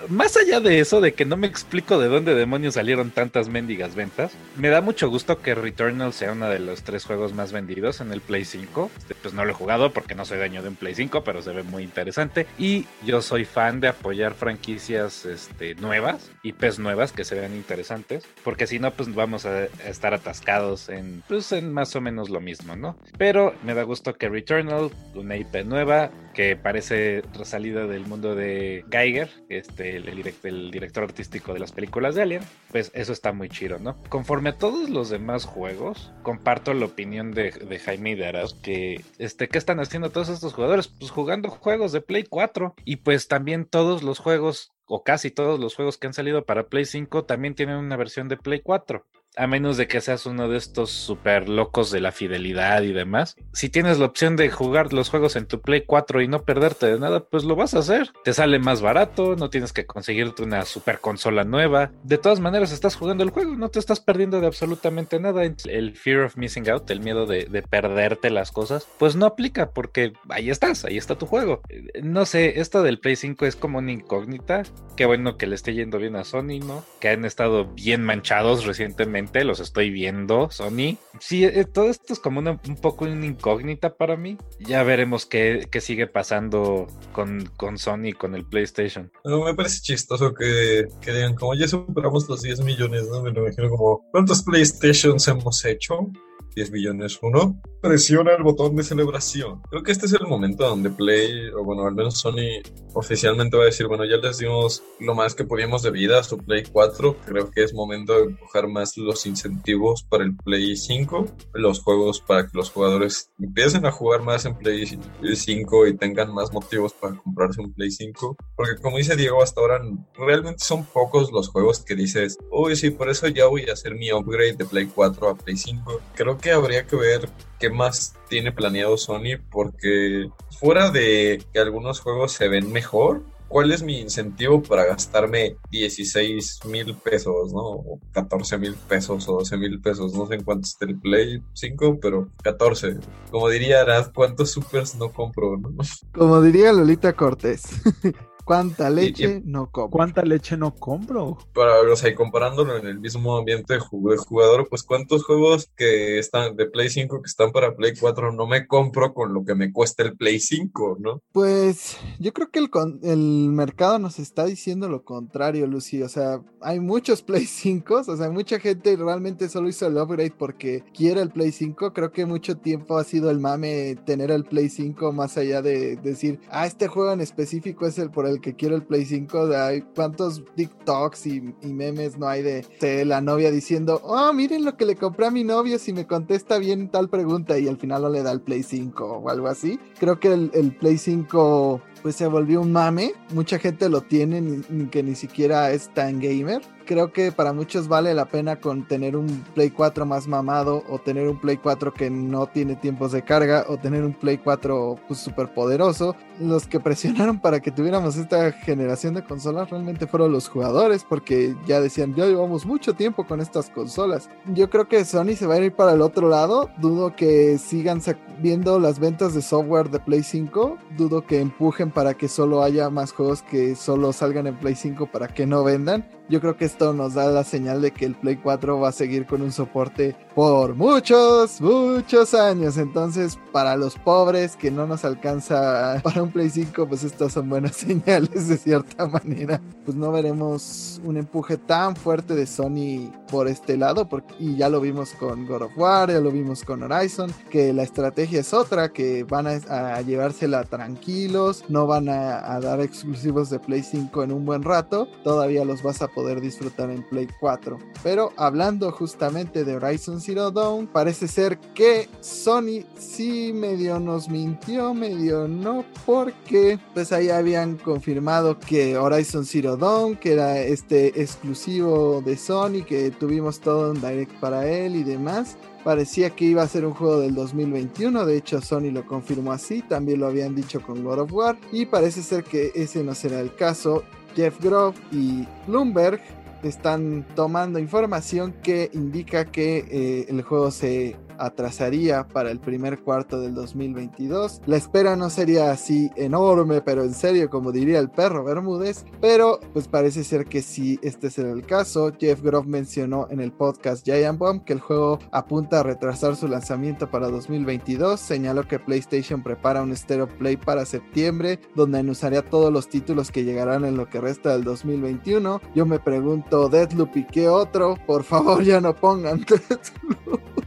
más 0.09 0.37
allá 0.37 0.61
de 0.61 0.81
eso, 0.81 1.01
de 1.01 1.15
que 1.15 1.25
no 1.25 1.37
me 1.37 1.47
explico 1.47 1.99
de 1.99 2.09
dónde 2.09 2.35
demonios 2.35 2.75
salieron 2.75 3.11
tantas 3.11 3.49
mendigas 3.49 3.95
ventas, 3.95 4.33
me 4.57 4.69
da 4.69 4.81
mucho 4.81 5.09
gusto 5.09 5.41
que 5.41 5.55
Returnal 5.55 6.13
sea 6.13 6.33
uno 6.33 6.49
de 6.49 6.59
los 6.59 6.83
tres 6.83 7.05
juegos 7.05 7.35
más 7.35 7.53
vendidos 7.53 8.01
en 8.01 8.13
el 8.13 8.21
Play 8.21 8.45
5. 8.45 8.91
Este, 8.99 9.15
pues 9.15 9.35
no 9.35 9.45
lo 9.45 9.51
he 9.51 9.55
jugado 9.55 9.93
porque 9.93 10.15
no 10.15 10.25
soy 10.25 10.39
dueño 10.39 10.63
de 10.63 10.69
un 10.69 10.77
Play 10.77 10.95
5, 10.95 11.25
pero 11.25 11.43
se 11.43 11.53
ve 11.53 11.63
muy 11.63 11.83
interesante. 11.83 12.47
Y 12.59 12.87
yo 13.05 13.23
soy 13.23 13.45
fan 13.45 13.81
de 13.81 13.89
apoyar 13.89 14.35
franquicias 14.35 15.25
este, 15.25 15.75
nuevas, 15.77 16.31
IPs 16.43 16.79
nuevas 16.79 17.13
que 17.13 17.25
se 17.25 17.35
vean 17.35 17.55
interesantes, 17.55 18.25
porque 18.43 18.67
si 18.67 18.79
no, 18.79 18.93
pues 18.93 19.15
vamos 19.15 19.47
a 19.47 19.65
estar 19.87 20.15
atascados 20.15 20.89
en, 20.89 21.23
pues, 21.29 21.53
en 21.53 21.73
más 21.73 21.95
o 21.97 22.01
menos 22.01 22.31
lo 22.31 22.41
mismo, 22.41 22.77
¿no? 22.77 22.97
Pero 23.19 23.55
me 23.63 23.75
da 23.75 23.83
gusto 23.83 24.15
que 24.15 24.29
Returnal, 24.29 24.91
una 25.15 25.37
IP 25.37 25.65
nueva, 25.65 26.11
que 26.35 26.57
parece 26.57 27.23
salida 27.45 27.87
del 27.87 28.07
mundo 28.07 28.35
de 28.35 28.85
Geiger, 28.91 29.31
este 29.49 29.97
el, 29.97 30.71
director 30.71 31.05
artístico 31.05 31.55
de 31.55 31.61
las 31.61 31.73
películas 31.73 32.15
de 32.15 32.23
Alien, 32.23 32.43
pues 32.71 32.91
eso 32.95 33.13
está 33.13 33.33
muy 33.33 33.49
chido, 33.49 33.79
¿no? 33.79 33.97
Conforme 34.09 34.51
a 34.51 34.59
todos 34.59 34.91
los 34.91 35.09
demás 35.09 35.47
juegos, 35.47 36.13
comparto 36.23 36.75
la 36.75 36.87
opinión 36.87 37.33
de, 37.33 37.53
Jaime 37.83 38.17
de 38.17 38.35
que, 38.63 39.01
este, 39.19 39.49
¿qué 39.49 39.59
están 39.59 39.81
haciendo 39.81 40.11
todos 40.11 40.29
estos 40.29 40.53
jugadores? 40.53 40.89
Pues 40.89 41.11
jugando 41.11 41.49
juegos 41.49 41.93
de 41.93 42.01
Play 42.01 42.25
4 42.25 42.75
y 42.85 42.97
pues 42.97 43.29
también 43.29 43.65
todos 43.65 44.03
los 44.03 44.19
juegos 44.19 44.73
o 44.87 45.03
casi 45.03 45.31
todos 45.31 45.59
los 45.59 45.75
juegos 45.75 45.97
que 45.97 46.07
han 46.07 46.13
salido 46.13 46.45
para 46.45 46.67
Play 46.67 46.85
5 46.85 47.25
también 47.25 47.55
tienen 47.55 47.77
una 47.77 47.97
versión 47.97 48.29
de 48.29 48.37
Play 48.37 48.61
4. 48.61 49.07
A 49.37 49.47
menos 49.47 49.77
de 49.77 49.89
que 49.89 50.01
seas 50.01 50.27
uno 50.27 50.49
de 50.49 50.57
estos 50.57 50.91
super 50.91 51.49
locos 51.49 51.91
de 51.91 52.01
la 52.01 52.13
fidelidad 52.13 52.83
y 52.83 52.93
demás. 52.93 53.37
Si 53.53 53.69
tienes 53.69 53.99
la 53.99 54.07
opción 54.07 54.37
de 54.37 54.51
jugar 54.51 54.93
los 54.93 55.09
juegos 55.09 55.37
en 55.37 55.47
tu 55.47 55.61
Play 55.61 55.83
4 55.87 56.23
y 56.23 56.29
no 56.29 56.45
perderte 56.45 56.87
de 56.87 56.99
nada, 56.99 57.25
pues 57.25 57.45
lo 57.45 57.57
vas 57.57 57.75
a 57.75 57.81
hacer. 57.81 58.13
Te 58.25 58.33
sale 58.33 58.59
más 58.59 58.83
barato, 58.83 59.37
no 59.37 59.51
tienes 59.51 59.73
que 59.73 59.87
conseguirte 59.87 60.43
una 60.43 60.65
super 60.65 61.01
consola 61.01 61.45
nueva. 61.45 61.91
De 62.03 62.19
todas 62.19 62.41
maneras, 62.41 62.73
estás 62.73 62.97
jugando 62.97 63.25
el 63.25 63.31
juego, 63.31 63.57
no 63.57 63.71
te 63.71 63.79
estás 63.79 64.01
perdiendo 64.01 64.41
de 64.41 64.47
absolutamente 64.47 65.19
nada. 65.21 65.43
El 65.45 65.97
fear 65.97 66.21
of 66.21 66.37
missing 66.37 66.69
out, 66.71 66.91
el 66.91 67.01
miedo 67.01 67.27
de, 67.27 67.47
de 67.47 67.63
perderte 67.63 68.31
las 68.31 68.53
cosas, 68.53 68.87
pues 68.99 69.17
no 69.17 69.27
aplica 69.27 69.71
porque 69.71 70.13
ahí 70.29 70.51
estás, 70.51 70.85
ahí 70.85 70.97
está 70.97 71.17
tu 71.17 71.27
juego. 71.27 71.63
No 72.03 72.27
sé, 72.27 72.61
esto 72.61 72.83
del 72.83 72.99
Play 73.01 73.17
5 73.17 73.47
es 73.47 73.57
como 73.57 73.79
una 73.79 73.93
incógnita. 73.93 74.63
Qué 74.97 75.07
bueno 75.07 75.37
que 75.37 75.47
le 75.47 75.55
esté 75.55 75.75
yendo 75.75 75.99
bien 75.99 76.17
a 76.17 76.25
Sony, 76.25 76.61
¿no? 76.65 76.85
Que 77.01 77.09
han 77.09 77.25
estado 77.25 77.67
bien 77.67 78.05
manchados 78.05 78.65
recientemente, 78.65 79.24
los 79.33 79.61
estoy 79.61 79.91
viendo, 79.91 80.51
Sony. 80.51 80.97
Sí, 81.21 81.45
eh, 81.45 81.65
todo 81.65 81.91
esto 81.91 82.13
es 82.13 82.19
como 82.19 82.39
una, 82.39 82.61
un 82.67 82.77
poco 82.77 83.05
una 83.05 83.27
incógnita 83.27 83.97
para 83.97 84.17
mí. 84.17 84.39
Ya 84.61 84.83
veremos 84.83 85.27
qué, 85.27 85.67
qué 85.71 85.81
sigue 85.81 86.07
pasando 86.07 86.87
con, 87.13 87.47
con 87.57 87.79
Sony, 87.79 88.13
con 88.17 88.35
el 88.35 88.45
PlayStation. 88.45 89.11
No, 89.25 89.45
me 89.45 89.55
parece 89.55 89.81
chistoso 89.81 90.35
que, 90.35 90.87
que 91.01 91.13
digan, 91.13 91.35
como 91.35 91.55
ya 91.55 91.69
superamos 91.69 92.29
los 92.29 92.43
10 92.43 92.61
millones, 92.61 93.09
¿no? 93.09 93.23
Me 93.23 93.31
imagino 93.31 93.69
como, 93.69 94.05
¿cuántos 94.11 94.43
PlayStations 94.43 95.27
hemos 95.29 95.65
hecho? 95.65 96.11
10 96.55 96.71
millones 96.71 97.19
uno, 97.23 97.61
presiona 97.81 98.33
el 98.33 98.43
botón 98.43 98.77
de 98.77 98.83
celebración. 98.83 99.61
Creo 99.71 99.83
que 99.83 99.93
este 99.93 100.07
es 100.07 100.13
el 100.15 100.27
momento 100.27 100.67
donde 100.67 100.91
Play, 100.91 101.49
o 101.51 101.65
bueno, 101.65 101.87
al 101.87 101.95
menos 101.95 102.19
Sony 102.19 102.63
oficialmente 102.95 103.57
va 103.57 103.65
a 103.65 103.67
decir, 103.67 103.87
bueno, 103.87 104.05
ya 104.05 104.17
les 104.17 104.39
dimos 104.39 104.83
lo 105.01 105.15
más 105.15 105.35
que 105.35 105.45
podíamos 105.45 105.83
de 105.83 105.91
vida 105.91 106.21
a 106.21 106.23
su 106.23 106.39
Play 106.39 106.63
4. 106.65 107.17
Creo 107.27 107.51
que 107.51 107.63
es 107.63 107.75
momento 107.75 108.15
de 108.15 108.25
empujar 108.25 108.69
más 108.69 108.97
los 108.97 109.27
incentivos 109.27 110.03
para 110.05 110.25
el 110.25 110.35
Play 110.37 110.77
5, 110.77 111.27
los 111.55 111.81
juegos 111.81 112.21
para 112.21 112.45
que 112.47 112.57
los 112.57 112.71
jugadores 112.71 113.31
empiecen 113.39 113.85
a 113.85 113.93
jugar 113.93 114.23
más 114.23 114.47
en 114.47 114.57
Play 114.57 114.99
5 115.35 115.87
y 115.87 115.97
tengan 115.97 116.33
más 116.33 116.53
motivos 116.53 116.95
para 116.95 117.17
comprarse 117.17 117.61
un 117.61 117.73
Play 117.75 117.91
5. 117.91 118.37
Porque 118.57 118.81
como 118.81 118.97
dice 118.97 119.17
Diego, 119.17 119.43
hasta 119.43 119.61
ahora 119.61 119.83
realmente 120.17 120.65
son 120.65 120.85
pocos 120.87 121.33
los 121.33 121.49
juegos 121.49 121.85
que 121.85 121.95
dices, 121.95 122.39
uy, 122.51 122.77
sí, 122.77 122.91
por 122.91 123.11
eso 123.11 123.29
ya 123.29 123.47
voy 123.47 123.69
a 123.69 123.75
hacer 123.75 123.95
mi 123.95 124.13
upgrade 124.13 124.55
de 124.55 124.65
Play 124.65 124.87
4 124.87 125.29
a 125.29 125.35
Play 125.35 125.57
5. 125.57 126.01
Creo 126.15 126.39
que 126.39 126.44
habría 126.53 126.87
que 126.87 126.97
ver 126.97 127.29
qué 127.59 127.71
más 127.71 128.15
tiene 128.29 128.53
planeado 128.53 128.97
Sony 128.97 129.39
porque 129.51 130.29
fuera 130.59 130.91
de 130.91 131.45
que 131.53 131.59
algunos 131.59 132.01
juegos 132.01 132.33
se 132.33 132.49
ven 132.49 132.73
mejor, 132.73 133.23
¿cuál 133.49 133.73
es 133.73 133.83
mi 133.83 134.01
incentivo 134.01 134.63
para 134.63 134.85
gastarme 134.85 135.57
16 135.71 136.61
mil 136.67 136.95
pesos, 136.97 137.53
¿no? 137.53 137.63
O 137.63 138.01
14 138.13 138.59
mil 138.59 138.75
pesos 138.75 139.29
o 139.29 139.39
12 139.39 139.57
mil 139.57 139.81
pesos, 139.81 140.13
no 140.15 140.27
sé 140.27 140.35
en 140.35 140.45
cuánto 140.45 140.67
está 140.67 140.87
el 140.87 140.99
Play 140.99 141.43
5, 141.53 141.99
pero 142.01 142.29
14. 142.43 142.97
Como 143.31 143.49
diría 143.49 143.83
Arad, 143.83 144.13
¿cuántos 144.13 144.51
supers 144.51 144.97
no 144.97 145.13
compro, 145.13 145.57
no? 145.57 145.71
Como 146.13 146.43
diría 146.43 146.73
Lolita 146.73 147.13
Cortés. 147.13 147.63
¿Cuánta 148.45 148.91
leche 148.91 149.43
no 149.45 149.71
compro? 149.71 149.91
¿Cuánta 149.91 150.23
leche 150.23 150.57
no 150.57 150.75
compro? 150.75 151.39
Para, 151.55 151.81
o 151.81 151.97
sea, 151.97 152.11
y 152.11 152.15
comparándolo 152.15 152.77
en 152.77 152.87
el 152.87 153.01
mismo 153.01 153.37
ambiente 153.37 153.75
de 153.75 153.81
jugador, 153.81 154.69
pues 154.69 154.83
cuántos 154.83 155.25
juegos 155.25 155.71
que 155.77 156.19
están 156.19 156.57
de 156.57 156.67
Play 156.67 156.91
5 156.91 157.23
que 157.23 157.27
están 157.27 157.53
para 157.53 157.75
Play 157.75 157.95
4 157.99 158.33
no 158.33 158.47
me 158.47 158.67
compro 158.67 159.15
con 159.15 159.33
lo 159.33 159.45
que 159.45 159.55
me 159.55 159.73
cuesta 159.73 160.03
el 160.03 160.17
Play 160.17 160.41
5, 160.41 160.99
¿no? 161.01 161.23
Pues 161.33 161.97
yo 162.19 162.33
creo 162.33 162.51
que 162.51 162.59
el, 162.59 162.71
el 163.03 163.49
mercado 163.51 163.99
nos 163.99 164.19
está 164.19 164.45
diciendo 164.45 164.89
lo 164.89 165.05
contrario, 165.05 165.67
Lucy. 165.67 166.03
O 166.03 166.09
sea, 166.09 166.41
hay 166.61 166.81
muchos 166.81 167.23
Play 167.35 167.47
5, 167.47 168.03
o 168.07 168.17
sea, 168.17 168.31
mucha 168.31 168.59
gente 168.61 168.97
realmente 168.97 169.49
solo 169.49 169.69
hizo 169.69 169.87
el 169.87 169.97
upgrade 169.97 170.35
porque 170.37 170.85
quiere 170.95 171.23
el 171.23 171.31
Play 171.31 171.53
5. 171.53 171.93
Creo 171.93 172.13
que 172.13 172.27
mucho 172.27 172.57
tiempo 172.59 172.99
ha 172.99 173.05
sido 173.05 173.31
el 173.31 173.41
mame 173.41 173.97
tener 174.05 174.31
el 174.31 174.45
Play 174.45 174.69
5 174.69 175.13
más 175.13 175.37
allá 175.37 175.63
de 175.63 175.97
decir, 175.97 176.41
ah, 176.51 176.67
este 176.67 176.89
juego 176.89 177.13
en 177.13 177.21
específico 177.21 177.87
es 177.87 177.99
el 177.99 178.11
por 178.11 178.27
el 178.27 178.34
que 178.41 178.55
quiero 178.55 178.77
el 178.77 178.83
Play 178.83 179.05
5, 179.05 179.49
de 179.49 179.57
hay 179.57 179.81
cuántos 179.95 180.43
TikToks 180.57 181.27
y, 181.27 181.41
memes 181.63 182.19
no 182.19 182.29
hay 182.29 182.43
de, 182.43 183.05
la 183.05 183.21
novia 183.21 183.51
diciendo, 183.51 184.01
oh, 184.05 184.33
miren 184.33 184.65
lo 184.65 184.77
que 184.77 184.87
le 184.87 184.97
compré 184.97 185.27
a 185.27 185.31
mi 185.31 185.45
novio 185.45 185.79
si 185.79 185.93
me 185.93 186.07
contesta 186.07 186.59
bien 186.59 186.89
tal 186.91 187.09
pregunta 187.09 187.59
y 187.59 187.69
al 187.69 187.77
final 187.77 188.03
no 188.03 188.09
le 188.09 188.23
da 188.23 188.33
el 188.33 188.41
Play 188.41 188.63
5 188.63 189.05
o 189.05 189.31
algo 189.31 189.49
así. 189.49 189.79
Creo 189.99 190.21
que 190.21 190.33
el, 190.33 190.51
el 190.55 190.77
Play 190.77 190.99
5 190.99 191.81
pues 192.03 192.17
se 192.17 192.27
volvió 192.27 192.61
un 192.61 192.71
mame. 192.71 193.15
Mucha 193.33 193.59
gente 193.59 193.89
lo 193.89 194.03
tiene 194.03 194.61
que 194.91 195.03
ni 195.03 195.15
siquiera 195.15 195.71
es 195.73 195.93
tan 195.95 196.21
gamer 196.21 196.61
creo 196.85 197.13
que 197.13 197.33
para 197.33 197.53
muchos 197.53 197.89
vale 197.89 198.15
la 198.15 198.27
pena 198.27 198.57
con 198.57 198.87
tener 198.87 199.17
un 199.17 199.45
Play 199.55 199.71
4 199.71 200.07
más 200.07 200.27
mamado 200.27 200.85
o 200.89 200.99
tener 200.99 201.29
un 201.29 201.41
Play 201.41 201.57
4 201.57 201.93
que 201.93 202.11
no 202.11 202.47
tiene 202.47 202.77
tiempos 202.77 203.13
de 203.13 203.23
carga 203.23 203.65
o 203.69 203.77
tener 203.77 204.05
un 204.05 204.13
Play 204.13 204.39
4 204.39 204.97
pues 205.07 205.21
súper 205.21 205.53
poderoso. 205.53 206.15
Los 206.41 206.67
que 206.67 206.81
presionaron 206.81 207.41
para 207.41 207.61
que 207.61 207.71
tuviéramos 207.71 208.17
esta 208.17 208.53
generación 208.53 209.15
de 209.15 209.25
consolas 209.25 209.71
realmente 209.71 210.07
fueron 210.07 210.33
los 210.33 210.49
jugadores 210.49 211.05
porque 211.05 211.57
ya 211.67 211.81
decían, 211.81 212.15
ya 212.15 212.27
llevamos 212.27 212.67
mucho 212.67 212.95
tiempo 212.95 213.25
con 213.27 213.41
estas 213.41 213.71
consolas. 213.71 214.29
Yo 214.47 214.71
creo 214.71 214.89
que 214.89 215.05
Sony 215.05 215.37
se 215.37 215.47
va 215.47 215.55
a 215.55 215.59
ir 215.59 215.73
para 215.73 215.93
el 215.93 216.03
otro 216.03 216.29
lado. 216.29 216.71
Dudo 216.79 217.15
que 217.17 217.59
sigan 217.59 218.01
viendo 218.41 218.79
las 218.79 218.99
ventas 218.99 219.35
de 219.35 219.43
software 219.43 219.91
de 219.91 220.01
Play 220.01 220.23
5. 220.23 220.79
Dudo 220.97 221.27
que 221.27 221.41
empujen 221.41 221.91
para 221.91 222.15
que 222.15 222.29
solo 222.29 222.63
haya 222.63 222.91
más 222.91 223.13
juegos 223.13 223.43
que 223.43 223.75
solo 223.75 224.13
salgan 224.13 224.47
en 224.47 224.57
Play 224.57 224.75
5 224.75 225.07
para 225.07 225.29
que 225.29 225.47
no 225.47 225.65
vendan 225.65 226.05
yo 226.29 226.41
creo 226.41 226.57
que 226.57 226.65
esto 226.75 226.93
nos 226.93 227.15
da 227.15 227.31
la 227.31 227.45
señal 227.45 227.81
de 227.83 227.93
que 227.93 228.05
el 228.05 228.17
Play 228.17 228.35
4 228.35 228.81
va 228.81 228.89
a 228.89 228.93
seguir 228.93 229.27
con 229.27 229.43
un 229.43 229.53
soporte 229.53 230.17
por 230.35 230.75
muchos, 230.75 231.61
muchos 231.61 232.35
años. 232.35 232.79
Entonces, 232.79 233.39
para 233.53 233.77
los 233.77 233.97
pobres 233.97 234.57
que 234.57 234.73
no 234.73 234.85
nos 234.85 235.05
alcanza 235.05 236.01
para 236.03 236.21
un 236.21 236.33
Play 236.33 236.51
5, 236.51 236.89
pues 236.89 237.05
estas 237.05 237.33
son 237.33 237.49
buenas 237.49 237.77
señales 237.77 238.49
de 238.49 238.57
cierta 238.57 239.07
manera. 239.07 239.61
Pues 239.85 239.97
no 239.97 240.11
veremos 240.11 241.01
un 241.05 241.17
empuje 241.17 241.59
tan 241.59 241.95
fuerte 241.95 242.35
de 242.35 242.45
Sony 242.45 243.13
por 243.31 243.47
este 243.47 243.77
lado, 243.77 244.09
porque, 244.09 244.35
y 244.41 244.57
ya 244.57 244.69
lo 244.69 244.81
vimos 244.81 245.13
con 245.13 245.47
God 245.47 245.63
of 245.63 245.79
War, 245.79 246.11
ya 246.11 246.19
lo 246.19 246.33
vimos 246.33 246.65
con 246.65 246.83
Horizon, 246.83 247.33
que 247.51 247.73
la 247.73 247.85
estrategia 247.85 248.41
es 248.41 248.53
otra, 248.53 248.93
que 248.93 249.23
van 249.23 249.47
a, 249.47 250.01
llevársela 250.01 250.65
tranquilos, 250.65 251.65
no 251.69 251.87
van 251.87 252.09
a, 252.09 252.53
a 252.53 252.61
dar 252.61 252.81
exclusivos 252.81 253.51
de 253.51 253.61
Play 253.61 253.85
5 253.85 254.25
en 254.25 254.33
un 254.33 254.45
buen 254.45 254.65
rato, 254.65 255.07
todavía 255.23 255.65
los 255.65 255.83
vas 255.83 256.03
a 256.03 256.09
poder 256.09 256.41
disfrutar 256.41 256.64
en 256.79 257.03
Play 257.03 257.29
4. 257.41 257.79
Pero 258.03 258.33
hablando 258.37 258.91
justamente 258.93 259.65
de 259.65 259.77
Horizon 259.77 260.21
Zero 260.21 260.51
Dawn, 260.51 260.87
parece 260.87 261.29
ser 261.29 261.59
que 261.75 262.09
Sony 262.21 262.85
sí 262.99 263.53
medio 263.55 264.01
nos 264.01 264.29
mintió, 264.29 264.95
medio 264.95 265.49
no, 265.49 265.85
porque 266.07 266.79
pues 266.93 267.13
ahí 267.13 267.31
habían 267.31 267.77
confirmado 267.77 268.59
que 268.59 268.97
Horizon 268.97 269.45
Zero 269.45 269.77
Dawn, 269.77 270.17
que 270.17 270.33
era 270.33 270.59
este 270.59 271.21
exclusivo 271.21 272.23
de 272.25 272.37
Sony, 272.37 272.85
que 272.87 273.11
tuvimos 273.11 273.61
todo 273.61 273.93
un 273.93 274.01
direct 274.01 274.33
para 274.41 274.69
él 274.69 274.97
y 274.97 275.03
demás. 275.03 275.57
Parecía 275.85 276.31
que 276.31 276.47
iba 276.47 276.63
a 276.63 276.69
ser 276.69 276.87
un 276.87 276.95
juego 276.95 277.21
del 277.21 277.35
2021, 277.35 278.25
de 278.25 278.39
hecho 278.39 278.63
Sony 278.63 278.91
lo 278.91 279.07
confirmó 279.07 279.53
así, 279.53 279.83
también 279.83 280.19
lo 280.19 280.27
habían 280.27 280.55
dicho 280.55 280.81
con 280.81 281.05
God 281.05 281.19
of 281.19 281.33
War 281.33 281.59
y 281.73 281.85
parece 281.85 282.23
ser 282.23 282.43
que 282.43 282.73
ese 282.75 283.05
no 283.05 283.15
será 283.15 283.41
el 283.41 283.55
caso 283.55 284.03
Jeff 284.35 284.59
Grove 284.63 284.97
y 285.13 285.47
Bloomberg 285.67 286.21
están 286.69 287.27
tomando 287.35 287.79
información 287.79 288.55
que 288.63 288.91
indica 288.93 289.45
que 289.45 289.85
eh, 289.91 290.27
el 290.29 290.43
juego 290.43 290.71
se 290.71 291.17
atrasaría 291.39 292.27
para 292.29 292.51
el 292.51 292.61
primer 292.61 293.01
cuarto 293.01 293.41
del 293.41 293.55
2022. 293.55 294.63
La 294.67 294.77
espera 294.77 295.17
no 295.17 295.31
sería 295.31 295.71
así 295.71 296.11
enorme, 296.17 296.81
pero 296.81 297.05
en 297.05 297.15
serio, 297.15 297.51
como 297.51 297.73
diría 297.73 297.99
el 297.99 298.11
perro 298.11 298.45
Bermúdez, 298.45 299.05
pero 299.21 299.61
pues 299.73 299.89
parece 299.89 300.25
ser 300.25 300.47
que 300.47 300.63
sí, 300.63 300.99
este 301.03 301.31
será 301.31 301.51
el 301.51 301.67
caso. 301.67 302.13
Jeff 302.19 302.43
Grove 302.43 302.69
mencionó 302.69 303.29
en 303.31 303.41
el 303.41 303.53
podcast 303.53 304.05
Giant 304.05 304.39
Bomb 304.39 304.65
que 304.65 304.73
el 304.73 304.81
juego 304.81 305.19
apunta 305.33 305.81
a 305.81 305.83
retrasar 305.83 306.37
su 306.37 306.49
lanzamiento 306.49 307.11
para 307.11 307.29
2022. 307.29 308.21
Señaló 308.21 308.67
que 308.67 308.79
PlayStation 308.79 309.43
prepara 309.43 309.83
un 309.83 309.97
Stereo 309.97 310.29
Play 310.29 310.57
para 310.57 310.85
septiembre, 310.85 311.61
donde 311.75 311.99
anunciaría 311.99 312.43
todos 312.43 312.73
los 312.73 312.89
títulos 312.89 313.31
que 313.31 313.45
llegarán 313.45 313.85
en 313.85 313.97
lo 313.97 314.09
que 314.09 314.21
resta 314.21 314.53
del 314.53 314.65
2021. 314.65 315.61
Yo 315.75 315.87
me 315.87 315.99
pregunto, 315.99 316.69
Deadloop 316.69 317.17
y 317.17 317.27
qué 317.27 317.49
otro, 317.49 317.97
por 318.07 318.25
favor 318.25 318.63
ya 318.63 318.81
no 318.81 318.95
pongan 318.95 319.45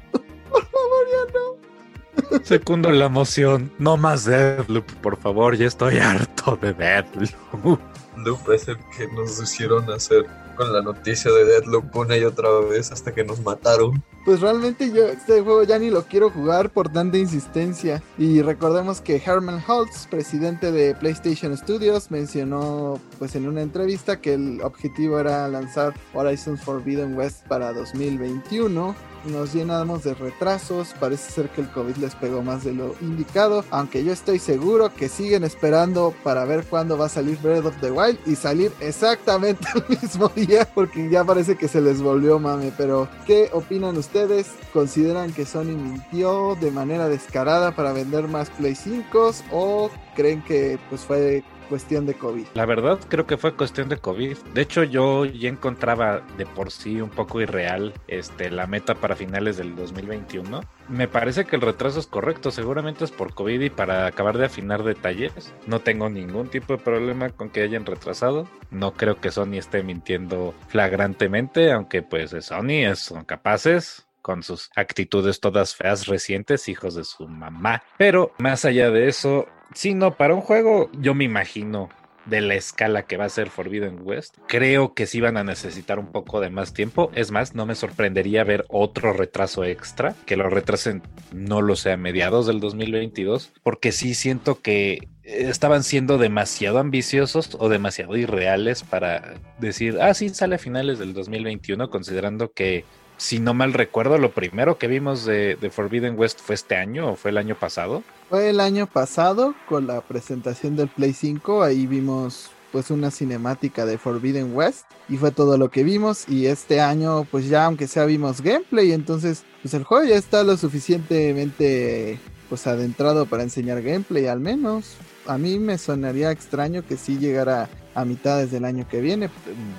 Deadloop. 0.65 2.45
Segundo 2.45 2.91
la 2.91 3.05
emoción. 3.05 3.71
No 3.77 3.97
más 3.97 4.25
Deadloop, 4.25 4.85
por 5.01 5.17
favor. 5.17 5.55
Ya 5.55 5.67
estoy 5.67 5.97
harto 5.97 6.57
de 6.61 6.73
Deadloop. 6.73 7.79
Loop 8.17 8.51
es 8.51 8.67
el 8.67 8.77
que 8.97 9.07
nos 9.13 9.41
hicieron 9.41 9.89
hacer 9.91 10.25
con 10.55 10.73
la 10.73 10.81
noticia 10.81 11.31
de 11.31 11.45
Deadloop 11.45 11.95
una 11.95 12.17
y 12.17 12.23
otra 12.23 12.49
vez 12.61 12.91
hasta 12.91 13.13
que 13.13 13.23
nos 13.23 13.39
mataron. 13.41 14.03
Pues 14.25 14.41
realmente 14.41 14.91
yo 14.91 15.07
este 15.07 15.41
juego 15.41 15.63
ya 15.63 15.79
ni 15.79 15.89
lo 15.89 16.03
quiero 16.03 16.29
jugar 16.29 16.71
por 16.71 16.91
tanta 16.91 17.17
insistencia. 17.17 18.01
Y 18.17 18.41
recordemos 18.41 18.99
que 18.99 19.21
Herman 19.23 19.63
Holtz, 19.65 20.07
presidente 20.07 20.71
de 20.71 20.95
PlayStation 20.95 21.55
Studios, 21.55 22.11
mencionó 22.11 22.99
pues 23.19 23.35
en 23.35 23.47
una 23.47 23.61
entrevista 23.61 24.19
que 24.19 24.33
el 24.33 24.61
objetivo 24.61 25.19
era 25.19 25.47
lanzar 25.47 25.93
Horizon 26.13 26.57
Forbidden 26.57 27.15
West 27.15 27.47
para 27.47 27.71
2021 27.71 28.95
nos 29.27 29.53
llenamos 29.53 30.03
de 30.03 30.13
retrasos, 30.13 30.93
parece 30.99 31.31
ser 31.31 31.49
que 31.49 31.61
el 31.61 31.69
COVID 31.71 31.97
les 31.97 32.15
pegó 32.15 32.41
más 32.41 32.63
de 32.63 32.73
lo 32.73 32.95
indicado, 33.01 33.63
aunque 33.69 34.03
yo 34.03 34.13
estoy 34.13 34.39
seguro 34.39 34.93
que 34.93 35.09
siguen 35.09 35.43
esperando 35.43 36.13
para 36.23 36.45
ver 36.45 36.65
cuándo 36.65 36.97
va 36.97 37.05
a 37.05 37.09
salir 37.09 37.37
Breath 37.39 37.65
of 37.65 37.79
the 37.81 37.91
Wild 37.91 38.19
y 38.25 38.35
salir 38.35 38.71
exactamente 38.79 39.67
el 39.75 39.99
mismo 40.01 40.29
día, 40.29 40.67
porque 40.73 41.09
ya 41.09 41.23
parece 41.23 41.55
que 41.55 41.67
se 41.67 41.81
les 41.81 42.01
volvió 42.01 42.39
mame, 42.39 42.71
pero 42.77 43.07
¿qué 43.25 43.49
opinan 43.53 43.97
ustedes? 43.97 44.47
¿Consideran 44.73 45.33
que 45.33 45.45
Sony 45.45 45.75
mintió 45.75 46.55
de 46.59 46.71
manera 46.71 47.07
descarada 47.09 47.75
para 47.75 47.93
vender 47.93 48.27
más 48.27 48.49
Play 48.51 48.75
5 48.75 49.31
o 49.51 49.89
creen 50.15 50.41
que 50.43 50.79
pues 50.89 51.01
fue 51.01 51.43
cuestión 51.67 52.05
de 52.05 52.15
COVID. 52.15 52.45
La 52.53 52.65
verdad 52.65 52.99
creo 53.07 53.27
que 53.27 53.37
fue 53.37 53.55
cuestión 53.55 53.89
de 53.89 53.97
COVID. 53.97 54.37
De 54.53 54.61
hecho 54.61 54.83
yo 54.83 55.25
ya 55.25 55.49
encontraba 55.49 56.21
de 56.37 56.45
por 56.45 56.71
sí 56.71 57.01
un 57.01 57.09
poco 57.09 57.41
irreal 57.41 57.93
este, 58.07 58.49
la 58.49 58.67
meta 58.67 58.95
para 58.95 59.15
finales 59.15 59.57
del 59.57 59.75
2021. 59.75 60.61
Me 60.89 61.07
parece 61.07 61.45
que 61.45 61.55
el 61.55 61.61
retraso 61.61 61.99
es 61.99 62.07
correcto, 62.07 62.51
seguramente 62.51 63.03
es 63.03 63.11
por 63.11 63.33
COVID 63.33 63.61
y 63.61 63.69
para 63.69 64.05
acabar 64.05 64.37
de 64.37 64.45
afinar 64.45 64.83
detalles. 64.83 65.53
No 65.65 65.79
tengo 65.79 66.09
ningún 66.09 66.47
tipo 66.47 66.73
de 66.73 66.83
problema 66.83 67.29
con 67.29 67.49
que 67.49 67.61
hayan 67.61 67.85
retrasado. 67.85 68.47
No 68.71 68.93
creo 68.93 69.19
que 69.19 69.31
Sony 69.31 69.57
esté 69.57 69.83
mintiendo 69.83 70.53
flagrantemente, 70.67 71.71
aunque 71.71 72.01
pues 72.01 72.31
Sony 72.41 72.95
son 72.95 73.25
capaces 73.25 74.07
con 74.27 74.43
sus 74.43 74.69
actitudes 74.75 75.39
todas 75.39 75.73
feas 75.73 76.05
recientes, 76.05 76.67
hijos 76.67 76.95
de 76.95 77.05
su 77.05 77.29
mamá. 77.29 77.81
Pero 77.97 78.33
más 78.39 78.65
allá 78.65 78.91
de 78.91 79.07
eso, 79.07 79.47
Sí, 79.77 79.93
no, 79.93 80.17
para 80.17 80.33
un 80.33 80.41
juego 80.41 80.89
yo 80.99 81.13
me 81.13 81.23
imagino 81.23 81.89
de 82.25 82.41
la 82.41 82.55
escala 82.55 83.03
que 83.03 83.15
va 83.15 83.25
a 83.25 83.29
ser 83.29 83.51
Forbidden 83.51 83.99
West. 84.01 84.35
Creo 84.47 84.95
que 84.95 85.05
sí 85.05 85.21
van 85.21 85.37
a 85.37 85.43
necesitar 85.43 85.99
un 85.99 86.07
poco 86.07 86.39
de 86.39 86.49
más 86.49 86.73
tiempo. 86.73 87.11
Es 87.13 87.29
más, 87.29 87.53
no 87.53 87.67
me 87.67 87.75
sorprendería 87.75 88.43
ver 88.43 88.65
otro 88.69 89.13
retraso 89.13 89.63
extra, 89.65 90.15
que 90.25 90.35
lo 90.35 90.49
retrasen, 90.49 91.03
no 91.31 91.61
lo 91.61 91.75
sé, 91.75 91.91
a 91.91 91.97
mediados 91.97 92.47
del 92.47 92.59
2022, 92.59 93.53
porque 93.61 93.91
sí 93.91 94.15
siento 94.15 94.61
que 94.61 95.09
estaban 95.21 95.83
siendo 95.83 96.17
demasiado 96.17 96.79
ambiciosos 96.79 97.55
o 97.59 97.69
demasiado 97.69 98.17
irreales 98.17 98.81
para 98.81 99.35
decir, 99.59 99.99
ah, 100.01 100.15
sí, 100.15 100.29
sale 100.29 100.55
a 100.55 100.59
finales 100.59 100.97
del 100.97 101.13
2021, 101.13 101.91
considerando 101.91 102.51
que 102.51 102.83
si 103.17 103.39
no 103.39 103.53
mal 103.53 103.73
recuerdo, 103.73 104.17
lo 104.17 104.31
primero 104.31 104.77
que 104.77 104.87
vimos 104.87 105.25
de, 105.25 105.57
Forbidden 105.71 106.17
West 106.17 106.39
fue 106.39 106.55
este 106.55 106.75
año 106.75 107.11
o 107.11 107.15
fue 107.15 107.31
el 107.31 107.37
año 107.37 107.55
pasado. 107.55 108.03
Fue 108.29 108.49
el 108.49 108.59
año 108.59 108.87
pasado 108.87 109.55
con 109.67 109.87
la 109.87 110.01
presentación 110.01 110.75
del 110.75 110.87
Play 110.87 111.13
5, 111.13 111.63
ahí 111.63 111.87
vimos 111.87 112.51
pues 112.71 112.91
una 112.91 113.11
cinemática 113.11 113.85
de 113.85 113.97
Forbidden 113.97 114.55
West 114.55 114.85
y 115.07 115.17
fue 115.17 115.31
todo 115.31 115.57
lo 115.57 115.71
que 115.71 115.83
vimos 115.83 116.27
y 116.27 116.47
este 116.47 116.81
año 116.81 117.23
pues 117.31 117.47
ya 117.47 117.65
aunque 117.65 117.87
sea 117.87 118.05
vimos 118.05 118.41
gameplay, 118.41 118.91
entonces 118.91 119.45
pues 119.61 119.73
el 119.73 119.83
juego 119.83 120.05
ya 120.05 120.15
está 120.15 120.43
lo 120.43 120.57
suficientemente 120.57 122.19
pues 122.49 122.67
adentrado 122.67 123.25
para 123.25 123.43
enseñar 123.43 123.81
gameplay 123.81 124.27
al 124.27 124.41
menos. 124.41 124.95
A 125.25 125.37
mí 125.37 125.59
me 125.59 125.77
sonaría 125.77 126.31
extraño 126.31 126.85
que 126.85 126.97
sí 126.97 127.17
llegara 127.17 127.69
a 127.97 128.05
mitades 128.05 128.51
del 128.51 128.63
año 128.63 128.87
que 128.87 129.01
viene. 129.01 129.27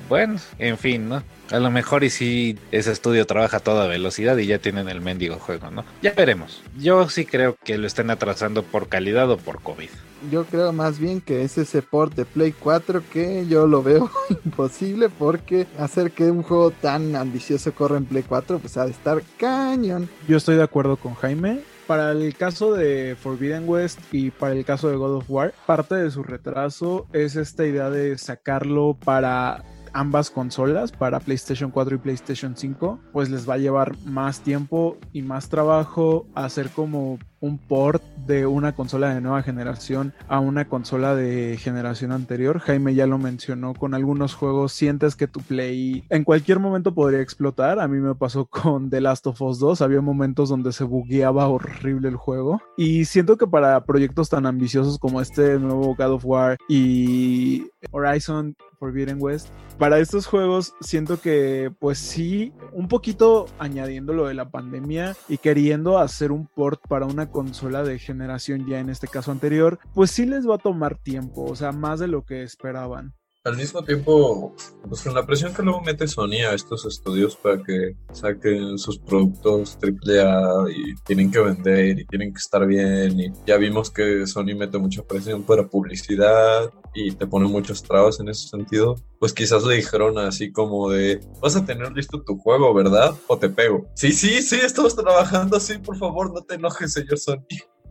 Bueno, 0.08 0.40
en 0.58 0.76
fin, 0.76 1.08
¿no? 1.08 1.22
A 1.52 1.60
lo 1.60 1.70
mejor 1.70 2.02
y 2.02 2.10
si 2.10 2.58
ese 2.72 2.90
estudio 2.90 3.24
trabaja 3.26 3.58
a 3.58 3.60
toda 3.60 3.86
velocidad 3.86 4.36
y 4.38 4.46
ya 4.46 4.58
tienen 4.58 4.88
el 4.88 5.00
mendigo 5.00 5.36
juego, 5.36 5.70
¿no? 5.70 5.84
Ya 6.02 6.14
veremos. 6.14 6.60
Yo 6.76 7.08
sí 7.08 7.24
creo 7.24 7.56
que 7.64 7.78
lo 7.78 7.86
estén 7.86 8.10
atrasando 8.10 8.64
por 8.64 8.88
calidad 8.88 9.30
o 9.30 9.36
por 9.36 9.62
COVID. 9.62 9.88
Yo 10.32 10.44
creo 10.46 10.72
más 10.72 10.98
bien 10.98 11.20
que 11.20 11.44
es 11.44 11.58
ese 11.58 11.80
port 11.80 12.12
de 12.16 12.24
Play 12.24 12.52
4 12.58 13.04
que 13.12 13.46
yo 13.46 13.68
lo 13.68 13.84
veo 13.84 14.10
imposible 14.44 15.08
porque 15.10 15.68
hacer 15.78 16.10
que 16.10 16.24
un 16.24 16.42
juego 16.42 16.72
tan 16.72 17.14
ambicioso 17.14 17.72
corra 17.72 17.98
en 17.98 18.04
Play 18.04 18.24
4 18.24 18.58
pues 18.58 18.76
ha 18.76 18.84
de 18.84 18.90
estar 18.90 19.22
cañón. 19.38 20.08
Yo 20.26 20.38
estoy 20.38 20.56
de 20.56 20.64
acuerdo 20.64 20.96
con 20.96 21.14
Jaime 21.14 21.60
para 21.88 22.12
el 22.12 22.36
caso 22.36 22.74
de 22.74 23.16
Forbidden 23.18 23.66
West 23.66 23.98
y 24.12 24.30
para 24.30 24.52
el 24.52 24.62
caso 24.66 24.90
de 24.90 24.96
God 24.96 25.16
of 25.16 25.30
War, 25.30 25.54
parte 25.66 25.94
de 25.94 26.10
su 26.10 26.22
retraso 26.22 27.06
es 27.14 27.34
esta 27.34 27.64
idea 27.64 27.88
de 27.88 28.18
sacarlo 28.18 28.94
para 29.02 29.64
ambas 29.98 30.30
consolas, 30.30 30.92
para 30.92 31.18
PlayStation 31.18 31.72
4 31.72 31.96
y 31.96 31.98
PlayStation 31.98 32.56
5, 32.56 33.00
pues 33.12 33.30
les 33.30 33.48
va 33.48 33.54
a 33.54 33.58
llevar 33.58 33.96
más 34.04 34.40
tiempo 34.40 34.96
y 35.12 35.22
más 35.22 35.48
trabajo 35.48 36.26
hacer 36.34 36.70
como 36.70 37.18
un 37.40 37.58
port 37.58 38.02
de 38.26 38.46
una 38.46 38.74
consola 38.74 39.14
de 39.14 39.20
nueva 39.20 39.42
generación 39.42 40.12
a 40.28 40.40
una 40.40 40.68
consola 40.68 41.14
de 41.14 41.56
generación 41.56 42.12
anterior. 42.12 42.58
Jaime 42.60 42.94
ya 42.94 43.06
lo 43.06 43.18
mencionó 43.18 43.74
con 43.74 43.94
algunos 43.94 44.34
juegos, 44.34 44.72
sientes 44.72 45.16
que 45.16 45.28
tu 45.28 45.40
play 45.40 46.04
en 46.10 46.24
cualquier 46.24 46.58
momento 46.58 46.94
podría 46.94 47.20
explotar. 47.20 47.80
A 47.80 47.88
mí 47.88 47.98
me 47.98 48.14
pasó 48.14 48.46
con 48.50 48.90
The 48.90 49.00
Last 49.00 49.26
of 49.26 49.40
Us 49.42 49.58
2, 49.58 49.82
había 49.82 50.00
momentos 50.00 50.48
donde 50.48 50.72
se 50.72 50.84
bugueaba 50.84 51.48
horrible 51.48 52.08
el 52.08 52.16
juego. 52.16 52.60
Y 52.76 53.04
siento 53.04 53.36
que 53.36 53.46
para 53.46 53.84
proyectos 53.84 54.28
tan 54.28 54.46
ambiciosos 54.46 54.98
como 54.98 55.20
este 55.20 55.58
nuevo 55.58 55.94
God 55.96 56.12
of 56.12 56.24
War 56.24 56.56
y 56.68 57.66
Horizon 57.90 58.56
Forbidden 58.78 59.18
West, 59.20 59.48
para 59.78 59.98
estos 59.98 60.26
juegos 60.26 60.74
siento 60.80 61.20
que 61.20 61.70
pues 61.78 61.98
sí, 61.98 62.52
un 62.72 62.88
poquito 62.88 63.46
añadiendo 63.58 64.12
lo 64.12 64.26
de 64.26 64.34
la 64.34 64.50
pandemia 64.50 65.16
y 65.28 65.38
queriendo 65.38 65.98
hacer 65.98 66.32
un 66.32 66.46
port 66.46 66.80
para 66.88 67.06
una 67.06 67.30
consola 67.30 67.82
de 67.82 67.98
generación 67.98 68.66
ya 68.66 68.78
en 68.78 68.90
este 68.90 69.08
caso 69.08 69.30
anterior, 69.30 69.78
pues 69.94 70.10
sí 70.10 70.26
les 70.26 70.48
va 70.48 70.56
a 70.56 70.58
tomar 70.58 70.98
tiempo, 70.98 71.44
o 71.44 71.56
sea, 71.56 71.72
más 71.72 72.00
de 72.00 72.08
lo 72.08 72.24
que 72.24 72.42
esperaban. 72.42 73.14
Al 73.44 73.56
mismo 73.56 73.82
tiempo, 73.82 74.54
pues 74.86 75.00
con 75.00 75.14
la 75.14 75.24
presión 75.24 75.54
que 75.54 75.62
luego 75.62 75.80
mete 75.80 76.06
Sony 76.06 76.44
a 76.46 76.54
estos 76.54 76.84
estudios 76.84 77.36
para 77.36 77.62
que 77.62 77.96
saquen 78.12 78.76
sus 78.78 78.98
productos 78.98 79.78
AAA 79.80 80.70
y 80.70 80.94
tienen 81.04 81.30
que 81.30 81.38
vender 81.38 82.00
y 82.00 82.04
tienen 82.04 82.34
que 82.34 82.38
estar 82.38 82.66
bien 82.66 83.18
y 83.18 83.32
ya 83.46 83.56
vimos 83.56 83.90
que 83.90 84.26
Sony 84.26 84.54
mete 84.54 84.76
mucha 84.76 85.02
presión 85.02 85.44
para 85.44 85.68
publicidad 85.68 86.70
y 86.98 87.12
te 87.12 87.26
pone 87.26 87.46
muchos 87.46 87.82
trabas 87.82 88.18
en 88.20 88.28
ese 88.28 88.48
sentido, 88.48 88.96
pues 89.18 89.32
quizás 89.32 89.64
le 89.64 89.76
dijeron 89.76 90.18
así 90.18 90.50
como 90.50 90.90
de, 90.90 91.20
vas 91.40 91.56
a 91.56 91.64
tener 91.64 91.92
listo 91.92 92.22
tu 92.22 92.38
juego, 92.38 92.74
¿verdad? 92.74 93.14
O 93.26 93.38
te 93.38 93.48
pego. 93.48 93.86
Sí, 93.94 94.12
sí, 94.12 94.42
sí, 94.42 94.56
estamos 94.62 94.96
trabajando 94.96 95.56
así, 95.56 95.78
por 95.78 95.96
favor, 95.96 96.32
no 96.32 96.42
te 96.42 96.56
enojes, 96.56 96.92
señor 96.92 97.18
Sony. 97.18 97.46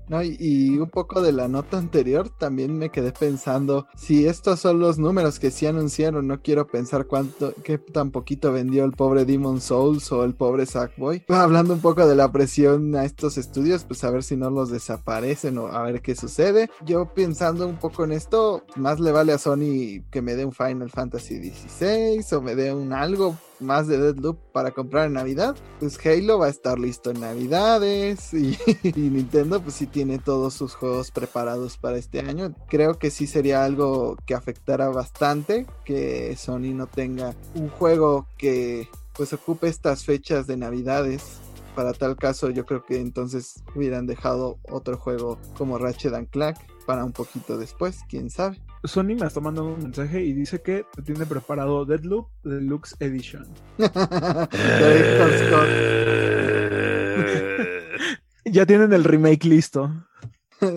No, 0.09 0.23
y, 0.23 0.77
un 0.77 0.89
poco 0.89 1.21
de 1.21 1.31
la 1.31 1.47
nota 1.47 1.77
anterior, 1.77 2.29
también 2.29 2.77
me 2.77 2.89
quedé 2.89 3.11
pensando, 3.11 3.87
si 3.95 4.25
estos 4.25 4.59
son 4.59 4.79
los 4.79 4.97
números 4.97 5.39
que 5.39 5.51
sí 5.51 5.65
anunciaron, 5.65 6.27
no 6.27 6.41
quiero 6.41 6.67
pensar 6.67 7.07
cuánto, 7.07 7.53
qué 7.63 7.77
tan 7.77 8.11
poquito 8.11 8.51
vendió 8.51 8.85
el 8.85 8.93
pobre 8.93 9.25
Demon 9.25 9.59
Souls 9.59 10.11
o 10.11 10.23
el 10.23 10.33
pobre 10.33 10.65
Sackboy. 10.65 11.25
Hablando 11.27 11.73
un 11.73 11.81
poco 11.81 12.07
de 12.07 12.15
la 12.15 12.31
presión 12.31 12.95
a 12.95 13.05
estos 13.05 13.37
estudios, 13.37 13.83
pues 13.83 14.03
a 14.03 14.11
ver 14.11 14.23
si 14.23 14.37
no 14.37 14.49
los 14.49 14.69
desaparecen 14.69 15.57
o 15.57 15.67
a 15.67 15.83
ver 15.83 16.01
qué 16.01 16.15
sucede. 16.15 16.69
Yo 16.85 17.13
pensando 17.13 17.67
un 17.67 17.77
poco 17.77 18.03
en 18.03 18.13
esto, 18.13 18.63
más 18.75 18.99
le 18.99 19.11
vale 19.11 19.33
a 19.33 19.37
Sony 19.37 20.03
que 20.09 20.21
me 20.21 20.35
dé 20.35 20.45
un 20.45 20.53
Final 20.53 20.89
Fantasy 20.89 21.51
XVI 21.51 22.35
o 22.35 22.41
me 22.41 22.55
dé 22.55 22.73
un 22.73 22.93
algo 22.93 23.37
más 23.59 23.87
de 23.87 23.97
Deadloop 23.97 24.37
para 24.51 24.71
comprar 24.71 25.07
en 25.07 25.13
Navidad, 25.13 25.55
pues 25.79 25.97
Halo 26.05 26.39
va 26.39 26.47
a 26.47 26.49
estar 26.49 26.79
listo 26.79 27.11
en 27.11 27.21
Navidades 27.21 28.33
y, 28.33 28.57
Nintendo 28.95 29.61
pues 29.61 29.75
sí 29.75 29.87
tiene 29.87 30.19
todos 30.19 30.53
sus 30.53 30.75
juegos 30.75 31.11
preparados 31.11 31.77
para 31.77 31.97
este 31.97 32.19
año. 32.19 32.53
Creo 32.67 32.97
que 32.99 33.11
sí 33.11 33.27
sería 33.27 33.63
algo 33.63 34.17
que 34.25 34.35
afectara 34.35 34.89
bastante 34.89 35.65
que 35.85 36.35
Sony 36.35 36.73
no 36.73 36.87
tenga 36.87 37.35
un 37.55 37.69
juego 37.69 38.27
que 38.37 38.89
pues 39.13 39.33
ocupe 39.33 39.67
estas 39.67 40.03
fechas 40.05 40.47
de 40.47 40.57
Navidades. 40.57 41.39
Para 41.75 41.93
tal 41.93 42.15
caso 42.15 42.49
yo 42.49 42.65
creo 42.65 42.83
que 42.85 42.99
entonces 42.99 43.63
hubieran 43.75 44.07
dejado 44.07 44.57
otro 44.69 44.97
juego 44.97 45.37
como 45.57 45.77
Ratchet 45.77 46.13
and 46.13 46.29
Clank 46.29 46.57
para 46.85 47.03
un 47.03 47.11
poquito 47.11 47.57
después, 47.57 47.99
quién 48.09 48.29
sabe. 48.29 48.59
Sony 48.87 49.15
me 49.19 49.25
está 49.25 49.39
mandando 49.39 49.73
un 49.73 49.83
mensaje 49.83 50.23
y 50.23 50.33
dice 50.33 50.61
que 50.61 50.85
tiene 51.05 51.25
preparado 51.25 51.85
Deadloop 51.85 52.27
Deluxe 52.43 52.95
Edition. 52.99 53.47
ya 58.45 58.65
tienen 58.65 58.93
el 58.93 59.03
remake 59.03 59.45
listo. 59.45 59.91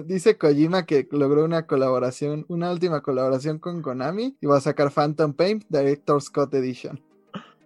Dice 0.05 0.37
Kojima 0.37 0.85
que 0.85 1.09
logró 1.11 1.45
una 1.45 1.67
colaboración, 1.67 2.45
una 2.49 2.71
última 2.71 3.01
colaboración 3.01 3.59
con 3.59 3.81
Konami 3.81 4.37
y 4.41 4.47
va 4.47 4.59
a 4.59 4.61
sacar 4.61 4.91
Phantom 4.91 5.33
Pain 5.33 5.65
Director's 5.69 6.29
Cut 6.29 6.53
Edition. 6.55 7.01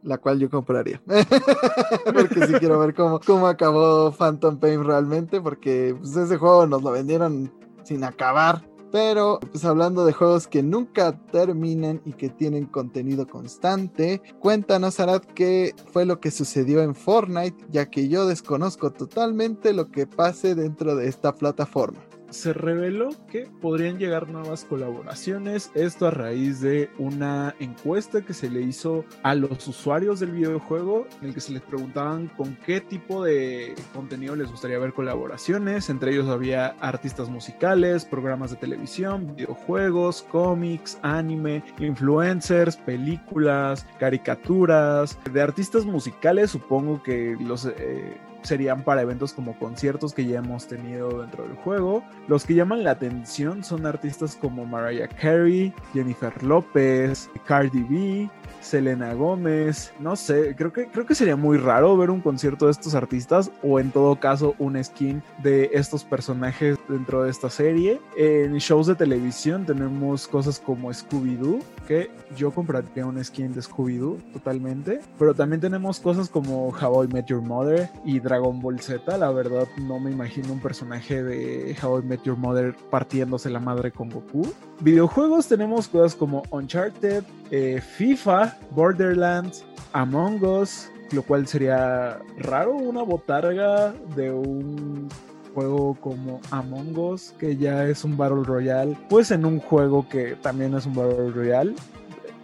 La 0.03 0.19
cual 0.19 0.39
yo 0.39 0.51
compraría. 0.51 1.01
porque 1.07 2.47
si 2.47 2.53
quiero 2.55 2.79
ver 2.79 2.95
cómo, 2.95 3.21
cómo 3.21 3.49
acabó 3.49 4.13
Phantom 4.13 4.61
Pain 4.61 4.85
realmente. 4.85 5.41
Porque 5.41 5.97
pues, 5.99 6.15
ese 6.15 6.37
juego 6.37 6.67
nos 6.67 6.83
lo 6.83 6.91
vendieron 6.91 7.51
sin 7.85 8.05
acabar 8.05 8.63
Pero, 8.95 9.41
pues 9.51 9.65
hablando 9.65 10.07
de 10.07 10.13
juegos 10.13 10.47
que 10.47 10.63
nunca 10.63 11.19
terminan 11.33 12.01
y 12.05 12.13
que 12.13 12.29
tienen 12.29 12.67
contenido 12.67 13.27
constante, 13.27 14.23
cuéntanos, 14.39 15.01
Arad, 15.01 15.23
qué 15.35 15.75
fue 15.93 16.07
lo 16.07 16.21
que 16.21 16.31
sucedió 16.31 16.81
en 16.81 16.95
Fortnite, 16.95 17.57
ya 17.73 17.91
que 17.91 18.07
yo 18.07 18.25
desconozco 18.25 18.93
totalmente 18.93 19.73
lo 19.73 19.91
que 19.91 20.07
pase 20.07 20.55
dentro 20.55 20.95
de 20.95 21.09
esta 21.09 21.35
plataforma 21.35 21.99
se 22.35 22.53
reveló 22.53 23.11
que 23.29 23.49
podrían 23.61 23.99
llegar 23.99 24.29
nuevas 24.29 24.65
colaboraciones. 24.65 25.71
Esto 25.75 26.07
a 26.07 26.11
raíz 26.11 26.61
de 26.61 26.91
una 26.99 27.55
encuesta 27.61 28.23
que 28.23 28.35
se 28.35 28.51
le 28.51 28.61
hizo 28.63 29.05
a 29.23 29.35
los 29.35 29.67
usuarios 29.67 30.21
del 30.21 30.33
videojuego, 30.33 31.07
en 31.21 31.29
el 31.29 31.35
que 31.35 31.41
se 31.41 31.53
les 31.53 31.63
preguntaban 31.63 32.29
con 32.37 32.57
qué 32.67 32.81
tipo 32.81 33.25
de 33.25 33.75
contenido 33.95 34.37
les 34.37 34.51
gustaría 34.51 34.79
ver 34.79 34.93
colaboraciones. 34.93 35.89
Entre 35.89 36.13
ellos 36.13 36.29
había 36.29 36.69
artistas 36.81 37.29
musicales, 37.29 38.05
programas 38.05 38.51
de 38.51 38.57
televisión, 38.57 39.35
videojuegos, 39.37 40.23
cómics, 40.23 40.99
anime, 41.03 41.63
influencers, 41.79 42.77
películas, 42.77 43.87
caricaturas. 43.99 45.19
De 45.33 45.41
artistas 45.41 45.85
musicales, 45.85 46.51
supongo 46.51 47.03
que 47.03 47.37
los. 47.41 47.67
Eh, 47.67 48.19
serían 48.45 48.85
para 48.85 49.03
eventos 49.03 49.33
como 49.33 49.59
conciertos 49.59 50.15
que 50.15 50.27
ya 50.27 50.39
hemos 50.39 50.67
tenido 50.67 51.23
dentro 51.23 51.45
del 51.45 51.57
juego. 51.57 52.05
Los 52.29 52.45
que 52.45 52.55
llaman 52.55 52.85
la 52.85 52.93
atención 52.93 53.65
son 53.65 53.87
artistas 53.87 54.37
como 54.37 54.65
Mariah 54.65 55.09
Carey, 55.09 55.73
Jennifer 55.93 56.43
López, 56.43 57.29
Cardi 57.47 57.83
B, 57.83 58.31
Selena 58.61 59.13
Gómez, 59.13 59.93
no 60.01 60.17
sé, 60.17 60.55
creo 60.57 60.73
que, 60.73 60.87
creo 60.87 61.05
que 61.05 61.15
sería 61.15 61.37
muy 61.37 61.59
raro 61.59 61.97
ver 61.97 62.11
un 62.11 62.21
concierto 62.21 62.65
de 62.67 62.73
estos 62.73 62.95
artistas 62.95 63.51
o 63.63 63.79
en 63.79 63.91
todo 63.91 64.17
caso 64.17 64.55
un 64.59 64.83
skin 64.83 65.23
de 65.43 65.71
estos 65.75 66.03
personajes 66.05 66.79
dentro 66.89 67.23
de 67.23 67.31
esta 67.31 67.51
serie. 67.51 68.01
En 68.17 68.57
shows 68.57 68.87
de 68.87 68.95
televisión 68.95 69.67
tenemos 69.67 70.27
cosas 70.27 70.59
como 70.59 70.91
Scooby-Doo, 70.91 71.61
que 71.87 72.11
yo 72.37 72.51
compraría 72.51 73.07
un 73.07 73.23
skin 73.23 73.53
de 73.53 73.61
Scooby-Doo 73.61 74.19
totalmente, 74.33 75.01
pero 75.19 75.35
también 75.35 75.61
tenemos 75.61 76.01
cosas 76.01 76.29
como 76.29 76.69
How 76.69 77.05
I 77.05 77.09
Met 77.09 77.27
Your 77.27 77.43
Mother 77.43 77.91
y 78.05 78.19
Dragon 78.35 78.61
Ball 78.61 78.81
Z, 78.81 79.17
la 79.17 79.31
verdad 79.31 79.69
no 79.77 80.01
me 80.01 80.11
imagino 80.11 80.53
un 80.53 80.59
personaje 80.59 81.23
de 81.23 81.77
How 81.81 82.01
I 82.01 82.03
Met 82.03 82.25
Your 82.25 82.37
Mother 82.37 82.75
partiéndose 82.91 83.49
la 83.49 83.61
madre 83.61 83.93
con 83.93 84.11
Goku. 84.11 84.53
Videojuegos 84.81 85.47
tenemos 85.47 85.87
cosas 85.87 86.17
como 86.17 86.43
Uncharted, 86.51 87.23
eh, 87.53 87.81
FIFA, 87.81 88.59
Borderlands, 88.73 89.65
Among 89.93 90.43
Us, 90.43 90.91
lo 91.13 91.23
cual 91.23 91.47
sería 91.47 92.19
raro 92.39 92.75
una 92.75 93.03
botarga 93.03 93.93
de 94.17 94.33
un 94.33 95.09
juego 95.55 95.97
como 96.01 96.41
Among 96.51 96.99
Us, 96.99 97.33
que 97.39 97.57
ya 97.57 97.87
es 97.87 98.03
un 98.03 98.17
Battle 98.17 98.43
Royale, 98.43 98.99
pues 99.09 99.31
en 99.31 99.45
un 99.45 99.61
juego 99.61 100.09
que 100.09 100.35
también 100.43 100.75
es 100.75 100.87
un 100.87 100.95
Battle 100.97 101.31
Royale. 101.31 101.77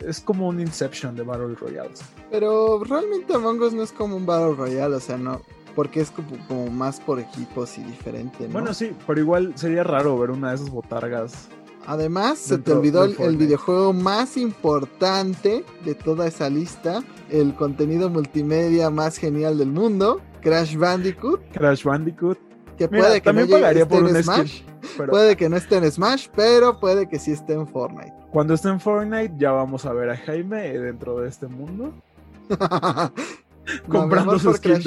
Es 0.06 0.20
como 0.20 0.48
un 0.48 0.60
Inception 0.60 1.14
de 1.14 1.24
Battle 1.24 1.56
Royales. 1.56 2.00
Pero 2.30 2.82
realmente 2.84 3.34
Among 3.34 3.60
Us 3.60 3.74
no 3.74 3.82
es 3.82 3.92
como 3.92 4.16
un 4.16 4.24
Battle 4.24 4.54
Royale, 4.54 4.94
o 4.94 5.00
sea, 5.00 5.18
no, 5.18 5.42
porque 5.74 6.00
es 6.00 6.10
como, 6.10 6.66
más 6.70 7.00
por 7.00 7.20
equipos 7.20 7.78
y 7.78 7.82
diferente. 7.82 8.46
Bueno, 8.48 8.74
sí, 8.74 8.92
pero 9.06 9.20
igual 9.20 9.52
sería 9.56 9.84
raro 9.84 10.18
ver 10.18 10.30
una 10.30 10.50
de 10.50 10.56
esas 10.56 10.70
botargas 10.70 11.48
Además, 11.86 12.38
se 12.38 12.58
te 12.58 12.72
olvidó 12.72 13.04
el, 13.04 13.36
videojuego 13.36 13.92
más 13.92 14.36
importante 14.36 15.64
de 15.84 15.94
toda 15.94 16.26
esa 16.26 16.50
lista, 16.50 17.02
el 17.30 17.54
contenido 17.54 18.10
multimedia 18.10 18.90
más 18.90 19.16
genial 19.16 19.58
del 19.58 19.70
mundo, 19.70 20.20
Crash 20.42 20.76
Bandicoot. 20.76 21.40
Crash 21.52 21.84
Bandicoot. 21.84 22.38
Que 22.76 22.88
puede 22.88 23.20
que 23.20 23.32
no 23.32 23.46
pagaría 23.46 23.88
por 23.88 24.08
en 24.08 24.22
Smash. 24.22 24.62
Puede 25.08 25.36
que 25.36 25.48
no 25.48 25.56
esté 25.56 25.76
en 25.76 25.90
Smash, 25.90 26.28
pero 26.34 26.78
puede 26.78 27.08
que 27.08 27.18
sí 27.18 27.32
esté 27.32 27.54
en 27.54 27.66
Fortnite. 27.66 28.14
Cuando 28.30 28.54
esté 28.54 28.68
en 28.68 28.80
Fortnite, 28.80 29.34
ya 29.36 29.52
vamos 29.52 29.84
a 29.84 29.92
ver 29.92 30.10
a 30.10 30.16
Jaime 30.16 30.78
dentro 30.78 31.18
de 31.20 31.28
este 31.28 31.46
mundo. 31.46 31.92
comprando 33.88 34.38
sus 34.38 34.60
Crash, 34.60 34.86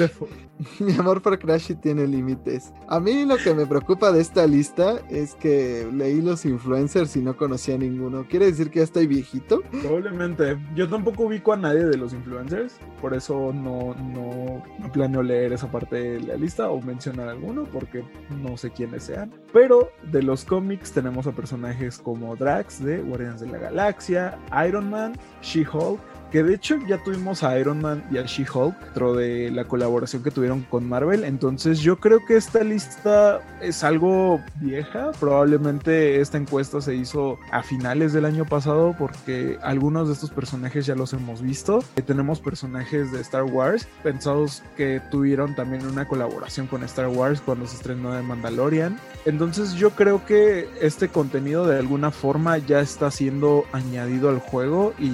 Mi 0.78 0.92
amor 0.94 1.20
por 1.20 1.38
Crash 1.38 1.72
tiene 1.80 2.06
límites. 2.06 2.72
A 2.88 3.00
mí 3.00 3.24
lo 3.24 3.36
que 3.36 3.54
me 3.54 3.66
preocupa 3.66 4.12
de 4.12 4.20
esta 4.20 4.46
lista 4.46 5.00
es 5.10 5.34
que 5.34 5.88
leí 5.92 6.20
los 6.20 6.44
influencers 6.44 7.16
y 7.16 7.20
no 7.20 7.36
conocía 7.36 7.74
a 7.74 7.78
ninguno. 7.78 8.26
¿Quiere 8.28 8.46
decir 8.46 8.70
que 8.70 8.78
ya 8.78 8.84
estoy 8.84 9.06
viejito? 9.06 9.62
Probablemente. 9.82 10.56
Yo 10.74 10.88
tampoco 10.88 11.24
ubico 11.24 11.52
a 11.52 11.56
nadie 11.56 11.84
de 11.84 11.96
los 11.96 12.12
influencers, 12.12 12.78
por 13.00 13.14
eso 13.14 13.52
no, 13.52 13.94
no, 13.94 14.62
planeo 14.92 15.22
leer 15.22 15.52
esa 15.52 15.70
parte 15.70 15.96
de 15.96 16.20
la 16.20 16.36
lista 16.36 16.70
o 16.70 16.80
mencionar 16.80 17.28
alguno, 17.28 17.64
porque 17.64 18.04
no 18.42 18.56
sé 18.56 18.70
quiénes 18.70 19.04
sean. 19.04 19.32
Pero 19.52 19.90
de 20.10 20.22
los 20.22 20.44
cómics 20.44 20.92
tenemos 20.92 21.26
a 21.26 21.32
personajes 21.32 21.98
como 21.98 22.36
Drax 22.36 22.84
de 22.84 22.98
Guardians 23.02 23.40
de 23.40 23.48
la 23.48 23.58
Galaxia, 23.58 24.38
Iron 24.66 24.90
Man, 24.90 25.18
She-Hulk, 25.42 26.00
que 26.34 26.42
de 26.42 26.52
hecho 26.52 26.80
ya 26.88 26.98
tuvimos 26.98 27.44
a 27.44 27.56
Iron 27.60 27.80
Man 27.80 28.02
y 28.10 28.18
a 28.18 28.22
She-Hulk 28.22 28.76
dentro 28.86 29.14
de 29.14 29.52
la 29.52 29.66
colaboración 29.66 30.24
que 30.24 30.32
tuvieron 30.32 30.62
con 30.62 30.84
Marvel. 30.88 31.22
Entonces 31.22 31.78
yo 31.78 32.00
creo 32.00 32.26
que 32.26 32.36
esta 32.36 32.64
lista 32.64 33.40
es 33.60 33.84
algo 33.84 34.40
vieja. 34.56 35.12
Probablemente 35.20 36.20
esta 36.20 36.36
encuesta 36.36 36.80
se 36.80 36.96
hizo 36.96 37.38
a 37.52 37.62
finales 37.62 38.12
del 38.12 38.24
año 38.24 38.44
pasado 38.46 38.96
porque 38.98 39.60
algunos 39.62 40.08
de 40.08 40.14
estos 40.14 40.30
personajes 40.30 40.86
ya 40.86 40.96
los 40.96 41.12
hemos 41.12 41.40
visto. 41.40 41.84
Eh, 41.94 42.02
tenemos 42.02 42.40
personajes 42.40 43.12
de 43.12 43.20
Star 43.20 43.44
Wars 43.44 43.86
pensados 44.02 44.64
que 44.76 45.00
tuvieron 45.12 45.54
también 45.54 45.86
una 45.86 46.08
colaboración 46.08 46.66
con 46.66 46.82
Star 46.82 47.06
Wars 47.06 47.42
cuando 47.42 47.68
se 47.68 47.76
estrenó 47.76 48.12
de 48.12 48.22
Mandalorian. 48.22 48.98
Entonces 49.24 49.74
yo 49.74 49.90
creo 49.90 50.26
que 50.26 50.68
este 50.80 51.06
contenido 51.06 51.64
de 51.64 51.78
alguna 51.78 52.10
forma 52.10 52.58
ya 52.58 52.80
está 52.80 53.12
siendo 53.12 53.66
añadido 53.72 54.30
al 54.30 54.40
juego 54.40 54.94
y 54.98 55.12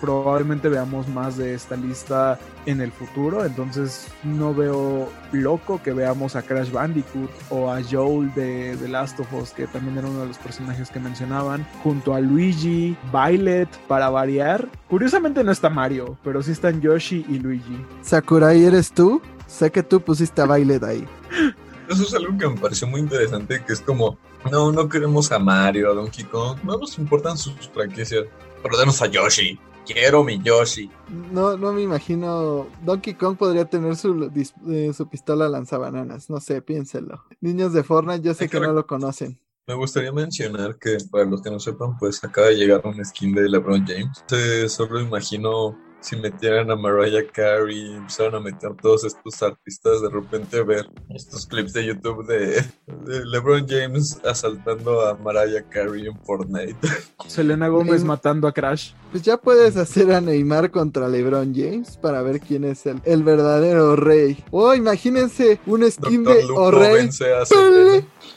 probablemente 0.00 0.68
veamos 0.68 1.08
más 1.08 1.36
de 1.36 1.54
esta 1.54 1.76
lista 1.76 2.38
en 2.66 2.80
el 2.80 2.92
futuro. 2.92 3.44
Entonces 3.44 4.08
no 4.24 4.54
veo 4.54 5.08
loco 5.32 5.80
que 5.82 5.92
veamos 5.92 6.36
a 6.36 6.42
Crash 6.42 6.70
Bandicoot 6.70 7.30
o 7.50 7.70
a 7.70 7.82
Joel 7.82 8.32
de 8.34 8.76
The 8.80 8.88
Last 8.88 9.20
of 9.20 9.32
Us, 9.32 9.50
que 9.50 9.66
también 9.66 9.98
era 9.98 10.08
uno 10.08 10.20
de 10.20 10.26
los 10.28 10.38
personajes 10.38 10.90
que 10.90 10.98
mencionaban, 10.98 11.66
junto 11.82 12.14
a 12.14 12.20
Luigi, 12.20 12.96
Violet, 13.12 13.68
para 13.86 14.10
variar. 14.10 14.68
Curiosamente 14.88 15.44
no 15.44 15.52
está 15.52 15.68
Mario, 15.68 16.16
pero 16.24 16.42
sí 16.42 16.52
están 16.52 16.80
Yoshi 16.80 17.24
y 17.28 17.38
Luigi. 17.38 17.84
Sakurai, 18.02 18.64
¿eres 18.64 18.92
tú? 18.92 19.20
Sé 19.46 19.70
que 19.70 19.82
tú 19.82 20.00
pusiste 20.00 20.40
a 20.42 20.46
Violet 20.46 20.82
ahí. 20.82 21.06
Eso 21.90 22.04
es 22.04 22.14
algo 22.14 22.38
que 22.38 22.46
me 22.46 22.56
pareció 22.56 22.86
muy 22.86 23.00
interesante, 23.00 23.64
que 23.66 23.72
es 23.72 23.80
como, 23.80 24.16
no, 24.48 24.70
no 24.70 24.88
queremos 24.88 25.32
a 25.32 25.40
Mario, 25.40 25.90
a 25.90 25.94
Donkey 25.94 26.24
Kong, 26.24 26.58
no 26.62 26.78
nos 26.78 26.96
importan 26.98 27.36
sus 27.36 27.68
franquicias, 27.68 28.26
pero 28.62 28.78
denos 28.78 29.02
a 29.02 29.06
Yoshi. 29.06 29.58
Quiero 29.92 30.22
mi 30.22 30.40
Yoshi. 30.40 30.90
No, 31.32 31.56
no 31.56 31.72
me 31.72 31.82
imagino. 31.82 32.68
Donkey 32.84 33.14
Kong 33.14 33.36
podría 33.36 33.64
tener 33.64 33.96
su, 33.96 34.30
eh, 34.68 34.92
su 34.92 35.08
pistola 35.08 35.48
lanzabananas. 35.48 36.30
No 36.30 36.40
sé, 36.40 36.62
piénselo. 36.62 37.24
Niños 37.40 37.72
de 37.72 37.82
Fortnite, 37.82 38.22
yo 38.22 38.34
sé 38.34 38.48
que, 38.48 38.60
no 38.60 38.72
lo 38.72 38.86
conocen. 38.86 39.40
Me 39.66 39.74
gustaría 39.74 40.12
mencionar 40.12 40.78
que, 40.78 40.98
para 41.10 41.24
los 41.24 41.42
que 41.42 41.50
no 41.50 41.58
sepan, 41.58 41.98
pues 41.98 42.22
acaba 42.22 42.48
de 42.48 42.56
llegar 42.56 42.82
un 42.84 43.04
skin 43.04 43.34
de 43.34 43.48
LeBron 43.48 43.84
James. 43.86 44.72
solo 44.72 45.00
imagino 45.00 45.76
si 46.00 46.16
metieran 46.16 46.70
a 46.70 46.76
Mariah 46.76 47.26
Carey, 47.32 47.94
empezaron 47.94 48.36
a 48.36 48.40
meter 48.40 48.74
todos 48.80 49.04
estos 49.04 49.42
artistas, 49.42 50.02
de 50.02 50.08
repente 50.08 50.62
ver 50.62 50.86
estos 51.14 51.46
clips 51.46 51.72
de 51.72 51.86
YouTube 51.86 52.26
de, 52.26 52.64
LeBron 53.26 53.66
James 53.68 54.18
asaltando 54.24 55.06
a 55.06 55.14
Mariah 55.14 55.62
Carey 55.68 56.06
en 56.06 56.18
Fortnite. 56.24 56.76
Selena 57.26 57.68
Gómez 57.68 58.04
matando 58.04 58.48
a 58.48 58.52
Crash. 58.52 58.92
Pues 59.10 59.22
ya 59.22 59.36
puedes 59.36 59.76
hacer 59.76 60.12
a 60.12 60.20
Neymar 60.20 60.70
contra 60.70 61.08
LeBron 61.08 61.54
James 61.54 61.96
para 61.96 62.22
ver 62.22 62.40
quién 62.40 62.64
es 62.64 62.86
el, 62.86 63.00
el 63.04 63.22
verdadero 63.22 63.96
rey. 63.96 64.42
Oh, 64.50 64.74
imagínense 64.74 65.60
un 65.66 65.90
skin 65.90 66.24
de 66.24 66.44
O 66.54 66.70
rey. 66.70 67.10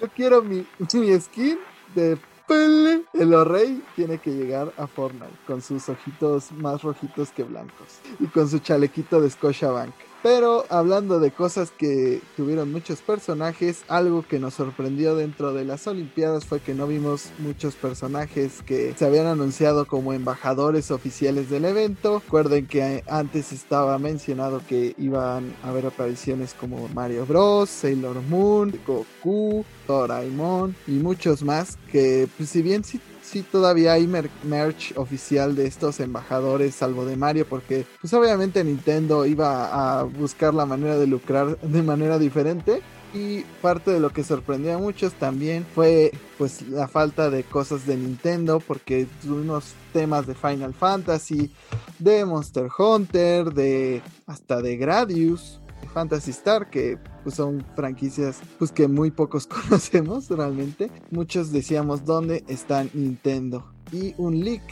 Yo 0.02 0.08
quiero 0.16 0.42
mi, 0.42 0.66
mi 0.94 1.20
skin 1.20 1.60
de 1.96 2.18
el 2.50 3.34
O'Rey 3.34 3.84
tiene 3.96 4.18
que 4.18 4.32
llegar 4.32 4.74
a 4.78 4.88
Fortnite 4.88 5.38
con 5.48 5.62
sus 5.62 5.88
ojitos 5.90 6.52
más 6.52 6.82
rojitos 6.82 7.32
que 7.32 7.44
blancos 7.44 8.00
y 8.20 8.28
con 8.28 8.50
su 8.50 8.60
chalequito 8.60 9.22
de 9.22 9.30
Scotiabank. 9.30 9.94
Pero 10.24 10.64
hablando 10.70 11.20
de 11.20 11.32
cosas 11.32 11.72
que 11.72 12.22
tuvieron 12.38 12.72
muchos 12.72 13.02
personajes, 13.02 13.84
algo 13.90 14.26
que 14.26 14.40
nos 14.40 14.54
sorprendió 14.54 15.18
dentro 15.18 15.54
de 15.54 15.66
las 15.66 15.86
Olimpiadas 15.86 16.46
fue 16.46 16.62
que 16.62 16.74
no 16.74 16.88
vimos 16.88 17.26
muchos 17.40 17.76
personajes 17.76 18.64
que 18.66 18.94
se 18.98 19.06
habían 19.06 19.28
anunciado 19.28 19.86
como 19.86 20.14
embajadores 20.14 20.92
oficiales 20.92 21.50
del 21.50 21.66
evento. 21.66 22.22
Recuerden 22.24 22.68
que 22.68 23.04
antes 23.10 23.52
estaba 23.52 24.00
mencionado 24.00 24.62
que 24.66 24.96
iban 24.98 25.54
a 25.62 25.70
haber 25.70 25.88
apariciones 25.88 26.54
como 26.54 26.88
Mario 26.94 27.26
Bros, 27.26 27.70
Sailor 27.70 28.22
Moon, 28.22 28.80
Goku, 28.88 29.66
Doraemon 29.90 30.74
y 30.88 30.92
muchos 30.92 31.44
más 31.44 31.78
que 31.92 32.30
pues, 32.38 32.50
si 32.50 32.62
bien 32.62 32.86
sí 32.86 33.02
sí 33.34 33.42
todavía 33.42 33.94
hay 33.94 34.08
merch 34.08 34.94
oficial 34.96 35.56
de 35.56 35.66
estos 35.66 36.00
embajadores, 36.00 36.76
salvo 36.76 37.04
de 37.04 37.18
Mario, 37.18 37.48
porque 37.50 37.84
pues 38.00 38.14
obviamente 38.14 38.64
Nintendo 38.64 39.26
iba 39.26 40.00
a 40.00 40.04
buscar 40.04 40.54
la 40.54 40.68
manera 40.68 41.00
de 41.00 41.08
lucrar 41.08 41.60
de 41.60 41.82
manera 41.82 42.20
diferente. 42.20 42.82
Y 43.16 43.42
parte 43.62 43.92
de 43.92 44.00
lo 44.00 44.10
que 44.10 44.24
sorprendió 44.24 44.74
a 44.74 44.80
muchos 44.80 45.14
también 45.14 45.68
fue 45.76 46.12
pues 46.40 46.64
la 46.68 46.88
falta 46.88 47.30
de 47.30 47.44
cosas 47.44 47.86
de 47.86 47.96
Nintendo 47.96 48.60
porque 48.60 49.06
tuvimos 49.22 49.74
temas 49.94 50.26
de 50.26 50.34
Final 50.34 50.74
Fantasy, 50.74 51.52
de 52.00 52.26
Monster 52.26 52.70
Hunter, 52.76 53.54
de 53.54 54.02
hasta 54.26 54.64
de 54.64 54.78
Gradius, 54.78 55.62
Fantasy 55.94 56.32
Star, 56.32 56.70
que 56.70 56.98
pues, 57.24 57.36
son 57.36 57.64
franquicias 57.76 58.42
pues, 58.60 58.72
que 58.72 58.88
muy 58.88 59.12
pocos 59.12 59.48
conocemos 59.70 60.30
realmente. 60.30 60.92
Muchos 61.12 61.52
decíamos 61.52 62.06
dónde 62.06 62.44
está 62.48 62.84
Nintendo. 62.94 63.66
Y 63.92 64.16
un 64.18 64.44
leak 64.44 64.64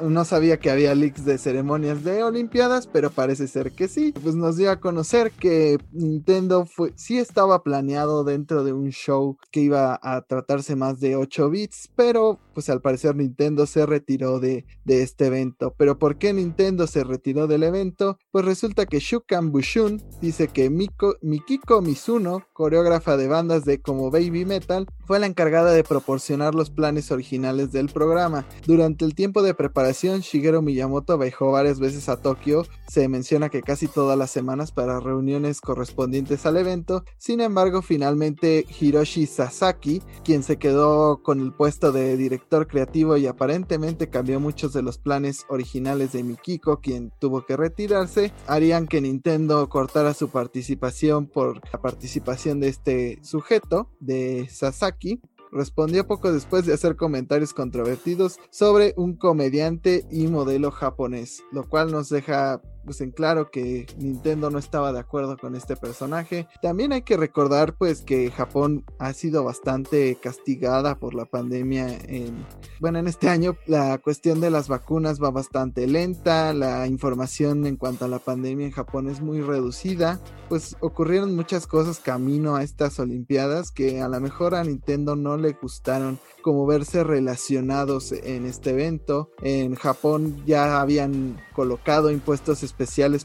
no 0.00 0.24
sabía 0.24 0.58
que 0.58 0.70
había 0.70 0.94
leaks 0.94 1.24
de 1.24 1.38
ceremonias 1.38 2.04
de 2.04 2.22
Olimpiadas, 2.22 2.86
pero 2.86 3.10
parece 3.10 3.48
ser 3.48 3.72
que 3.72 3.88
sí. 3.88 4.12
Pues 4.22 4.34
nos 4.34 4.56
dio 4.56 4.70
a 4.70 4.80
conocer 4.80 5.30
que 5.32 5.78
Nintendo 5.92 6.66
fue, 6.66 6.92
sí 6.96 7.18
estaba 7.18 7.62
planeado 7.62 8.24
dentro 8.24 8.64
de 8.64 8.72
un 8.72 8.90
show 8.90 9.38
que 9.50 9.60
iba 9.60 9.98
a 10.02 10.22
tratarse 10.22 10.76
más 10.76 11.00
de 11.00 11.16
8 11.16 11.50
bits, 11.50 11.90
pero 11.96 12.38
pues 12.54 12.68
al 12.70 12.80
parecer 12.80 13.16
Nintendo 13.16 13.66
se 13.66 13.86
retiró 13.86 14.40
de, 14.40 14.66
de 14.84 15.02
este 15.02 15.26
evento. 15.26 15.74
Pero 15.76 15.98
¿por 15.98 16.18
qué 16.18 16.32
Nintendo 16.32 16.86
se 16.86 17.04
retiró 17.04 17.46
del 17.46 17.62
evento? 17.62 18.18
Pues 18.30 18.44
resulta 18.44 18.86
que 18.86 18.98
Shukan 18.98 19.52
Bushun 19.52 20.02
dice 20.20 20.48
que 20.48 20.70
Miko, 20.70 21.16
Mikiko 21.22 21.82
Mizuno, 21.82 22.46
coreógrafa 22.52 23.16
de 23.16 23.28
bandas 23.28 23.64
de 23.64 23.80
como 23.80 24.10
Baby 24.10 24.44
Metal, 24.44 24.86
fue 25.04 25.18
la 25.18 25.26
encargada 25.26 25.72
de 25.72 25.84
proporcionar 25.84 26.54
los 26.54 26.70
planes 26.70 27.12
originales 27.12 27.72
del 27.72 27.88
programa. 27.88 28.46
Durante 28.66 29.04
el 29.04 29.14
tiempo 29.14 29.42
de 29.42 29.54
preparación 29.54 29.85
Shigeru 29.92 30.62
Miyamoto 30.62 31.18
viajó 31.18 31.52
varias 31.52 31.78
veces 31.78 32.08
a 32.08 32.20
Tokio. 32.20 32.66
Se 32.88 33.08
menciona 33.08 33.48
que 33.48 33.62
casi 33.62 33.88
todas 33.88 34.18
las 34.18 34.30
semanas 34.30 34.72
para 34.72 35.00
reuniones 35.00 35.60
correspondientes 35.60 36.46
al 36.46 36.56
evento. 36.56 37.04
Sin 37.18 37.40
embargo, 37.40 37.82
finalmente 37.82 38.66
Hiroshi 38.80 39.26
Sasaki, 39.26 40.02
quien 40.24 40.42
se 40.42 40.56
quedó 40.58 41.22
con 41.22 41.40
el 41.40 41.52
puesto 41.52 41.92
de 41.92 42.16
director 42.16 42.66
creativo 42.66 43.16
y 43.16 43.26
aparentemente 43.26 44.08
cambió 44.08 44.40
muchos 44.40 44.72
de 44.72 44.82
los 44.82 44.98
planes 44.98 45.44
originales 45.48 46.12
de 46.12 46.22
Mikiko, 46.22 46.80
quien 46.80 47.12
tuvo 47.18 47.44
que 47.44 47.56
retirarse, 47.56 48.32
harían 48.46 48.86
que 48.86 49.00
Nintendo 49.00 49.68
cortara 49.68 50.14
su 50.14 50.28
participación 50.28 51.26
por 51.26 51.60
la 51.72 51.80
participación 51.80 52.60
de 52.60 52.68
este 52.68 53.18
sujeto, 53.22 53.90
de 54.00 54.48
Sasaki 54.50 55.20
respondió 55.56 56.06
poco 56.06 56.32
después 56.32 56.66
de 56.66 56.74
hacer 56.74 56.96
comentarios 56.96 57.52
controvertidos 57.52 58.38
sobre 58.50 58.94
un 58.96 59.16
comediante 59.16 60.06
y 60.10 60.28
modelo 60.28 60.70
japonés, 60.70 61.42
lo 61.50 61.68
cual 61.68 61.90
nos 61.90 62.08
deja 62.08 62.60
pues 62.86 63.00
en 63.02 63.10
claro 63.10 63.50
que 63.50 63.86
Nintendo 63.98 64.48
no 64.48 64.58
estaba 64.58 64.92
de 64.92 65.00
acuerdo 65.00 65.36
con 65.36 65.54
este 65.54 65.76
personaje. 65.76 66.48
También 66.62 66.92
hay 66.92 67.02
que 67.02 67.16
recordar 67.16 67.74
pues 67.76 68.00
que 68.00 68.30
Japón 68.30 68.84
ha 68.98 69.12
sido 69.12 69.44
bastante 69.44 70.16
castigada 70.22 70.98
por 70.98 71.14
la 71.14 71.26
pandemia 71.26 71.88
en 72.06 72.46
bueno, 72.78 72.98
en 72.98 73.08
este 73.08 73.28
año 73.28 73.56
la 73.66 73.98
cuestión 73.98 74.40
de 74.40 74.50
las 74.50 74.68
vacunas 74.68 75.22
va 75.22 75.30
bastante 75.30 75.86
lenta, 75.86 76.52
la 76.52 76.86
información 76.86 77.66
en 77.66 77.76
cuanto 77.76 78.04
a 78.04 78.08
la 78.08 78.18
pandemia 78.18 78.66
en 78.66 78.72
Japón 78.72 79.08
es 79.08 79.20
muy 79.20 79.40
reducida, 79.40 80.20
pues 80.48 80.76
ocurrieron 80.80 81.34
muchas 81.34 81.66
cosas 81.66 81.98
camino 81.98 82.54
a 82.54 82.62
estas 82.62 82.98
olimpiadas 83.00 83.70
que 83.70 84.02
a 84.02 84.08
lo 84.08 84.20
mejor 84.20 84.54
a 84.54 84.62
Nintendo 84.62 85.16
no 85.16 85.36
le 85.36 85.52
gustaron 85.52 86.18
como 86.42 86.66
verse 86.66 87.02
relacionados 87.02 88.12
en 88.12 88.46
este 88.46 88.70
evento. 88.70 89.30
En 89.42 89.74
Japón 89.74 90.44
ya 90.46 90.80
habían 90.80 91.42
colocado 91.54 92.10
impuestos 92.10 92.62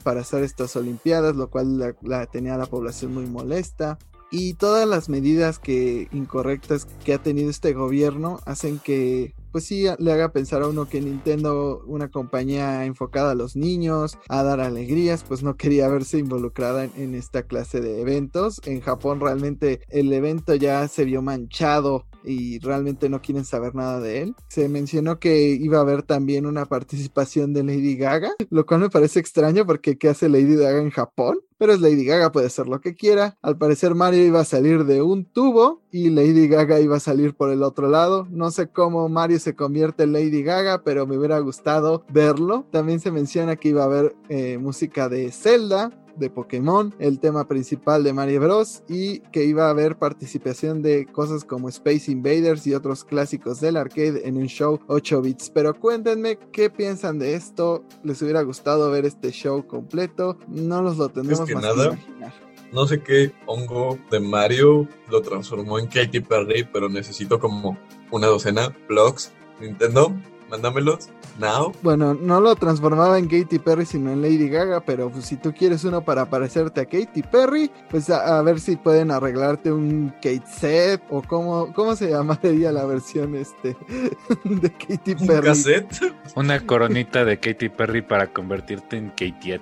para 0.03 0.21
hacer 0.21 0.43
estas 0.43 0.75
Olimpiadas, 0.75 1.35
lo 1.35 1.49
cual 1.49 1.95
la, 2.01 2.25
tenía 2.25 2.57
la 2.57 2.65
población 2.65 3.13
muy 3.13 3.25
molesta. 3.25 3.97
Y 4.33 4.53
todas 4.53 4.87
las 4.87 5.09
medidas 5.09 5.59
que 5.59 6.07
incorrectas 6.13 6.85
que 7.03 7.13
ha 7.13 7.17
tenido 7.17 7.49
este 7.49 7.73
gobierno 7.73 8.39
hacen 8.45 8.79
que 8.79 9.33
pues 9.51 9.65
sí 9.65 9.85
le 9.99 10.11
haga 10.13 10.31
pensar 10.31 10.61
a 10.61 10.67
uno 10.67 10.87
que 10.87 11.01
Nintendo, 11.01 11.83
una 11.85 12.09
compañía 12.09 12.85
enfocada 12.85 13.31
a 13.31 13.35
los 13.35 13.57
niños, 13.57 14.17
a 14.29 14.43
dar 14.43 14.61
alegrías, 14.61 15.25
pues 15.25 15.43
no 15.43 15.57
quería 15.57 15.89
verse 15.89 16.17
involucrada 16.17 16.85
en, 16.85 17.13
esta 17.15 17.43
clase 17.43 17.81
de 17.81 17.99
eventos. 17.99 18.61
En 18.63 18.79
Japón 18.79 19.19
realmente 19.19 19.81
el 19.89 20.13
evento 20.13 20.55
ya 20.55 20.87
se 20.87 21.03
vio 21.03 21.21
manchado 21.21 22.05
y 22.23 22.59
realmente 22.59 23.09
no 23.09 23.21
quieren 23.21 23.45
saber 23.45 23.75
nada 23.75 23.99
de 23.99 24.21
él. 24.21 24.35
Se 24.47 24.69
mencionó 24.69 25.19
que 25.19 25.49
iba 25.49 25.77
a 25.77 25.81
haber 25.81 26.03
también 26.03 26.45
una 26.45 26.65
participación 26.65 27.53
de 27.53 27.63
Lady 27.63 27.95
Gaga, 27.95 28.31
lo 28.49 28.65
cual 28.65 28.81
me 28.81 28.89
parece 28.89 29.19
extraño 29.19 29.65
porque 29.65 29.97
¿qué 29.97 30.09
hace 30.09 30.29
Lady 30.29 30.55
Gaga 30.55 30.81
en 30.81 30.91
Japón? 30.91 31.39
Pero 31.61 31.73
es 31.73 31.79
Lady 31.79 32.05
Gaga, 32.05 32.31
puede 32.31 32.49
ser 32.49 32.67
lo 32.67 32.81
que 32.81 32.95
quiera. 32.95 33.37
Al 33.43 33.55
parecer 33.55 33.93
Mario 33.93 34.25
iba 34.25 34.39
a 34.39 34.45
salir 34.45 34.83
de 34.85 35.03
un 35.03 35.25
tubo 35.25 35.83
y 35.91 36.09
Lady 36.09 36.47
Gaga 36.47 36.79
iba 36.79 36.97
a 36.97 36.99
salir 36.99 37.35
por 37.35 37.51
el 37.51 37.61
otro 37.61 37.87
lado. 37.87 38.27
No 38.31 38.49
sé 38.49 38.69
cómo 38.69 39.07
Mario 39.09 39.39
se 39.39 39.55
convierte 39.55 40.03
en 40.03 40.13
Lady 40.13 40.41
Gaga, 40.41 40.83
pero 40.83 41.05
me 41.05 41.19
hubiera 41.19 41.37
gustado 41.37 42.03
verlo. 42.09 42.65
También 42.71 42.99
se 42.99 43.11
menciona 43.11 43.57
que 43.57 43.69
iba 43.69 43.83
a 43.83 43.85
haber 43.85 44.15
eh, 44.29 44.57
música 44.57 45.07
de 45.07 45.31
Zelda, 45.31 45.91
de 46.15 46.29
Pokémon, 46.29 46.93
el 46.99 47.19
tema 47.19 47.47
principal 47.47 48.03
de 48.03 48.13
Mario 48.13 48.41
Bros. 48.41 48.83
y 48.87 49.19
que 49.31 49.45
iba 49.45 49.67
a 49.67 49.69
haber 49.69 49.97
participación 49.97 50.81
de 50.81 51.05
cosas 51.05 51.43
como 51.43 51.69
Space 51.69 52.11
Invaders 52.11 52.65
y 52.67 52.73
otros 52.73 53.03
clásicos 53.03 53.59
del 53.61 53.77
arcade 53.77 54.27
en 54.27 54.37
un 54.37 54.47
show 54.47 54.79
8 54.87 55.21
bits. 55.21 55.49
Pero 55.49 55.73
cuéntenme 55.73 56.37
qué 56.51 56.69
piensan 56.69 57.19
de 57.19 57.35
esto. 57.35 57.83
¿Les 58.03 58.21
hubiera 58.21 58.41
gustado 58.41 58.91
ver 58.91 59.05
este 59.05 59.31
show 59.31 59.65
completo? 59.65 60.37
No 60.47 60.81
nos 60.81 60.97
lo 60.97 61.09
tendremos 61.09 61.39
más 61.39 61.47
que 61.47 61.53
imaginar. 61.53 61.97
No 62.71 62.87
sé 62.87 63.01
qué 63.01 63.33
hongo 63.47 63.99
de 64.09 64.21
Mario 64.21 64.87
lo 65.09 65.21
transformó 65.21 65.77
en 65.77 65.87
Katy 65.87 66.21
Perry, 66.21 66.67
pero 66.71 66.87
necesito 66.87 67.37
como 67.37 67.77
una 68.11 68.27
docena 68.27 68.73
blogs. 68.87 69.33
Nintendo, 69.59 70.15
mándamelos. 70.51 71.09
Now. 71.39 71.73
Bueno, 71.81 72.13
no 72.13 72.41
lo 72.41 72.55
transformaba 72.55 73.17
en 73.17 73.27
Katy 73.27 73.57
Perry, 73.59 73.85
sino 73.85 74.11
en 74.11 74.21
Lady 74.21 74.49
Gaga, 74.49 74.81
pero 74.81 75.09
pues, 75.09 75.25
si 75.25 75.37
tú 75.37 75.53
quieres 75.53 75.83
uno 75.85 76.01
para 76.01 76.29
parecerte 76.29 76.81
a 76.81 76.85
Katy 76.85 77.23
Perry, 77.23 77.71
pues 77.89 78.09
a, 78.09 78.41
ver 78.43 78.59
si 78.59 78.75
pueden 78.75 79.11
arreglarte 79.11 79.71
un 79.71 80.13
Kate 80.21 80.43
set 80.45 81.01
o 81.09 81.21
cómo, 81.21 81.73
cómo 81.73 81.95
se 81.95 82.09
llamaría 82.09 82.71
la 82.71 82.85
versión 82.85 83.35
este 83.35 83.75
de 84.43 84.71
Katy 84.71 85.15
Perry. 85.15 85.35
¿Un 85.37 85.41
cassette? 85.41 86.13
Una 86.35 86.59
coronita 86.65 87.25
de 87.25 87.39
Katy 87.39 87.69
Perry 87.69 88.01
para 88.01 88.27
convertirte 88.27 88.97
en 88.97 89.09
Katiet. 89.09 89.61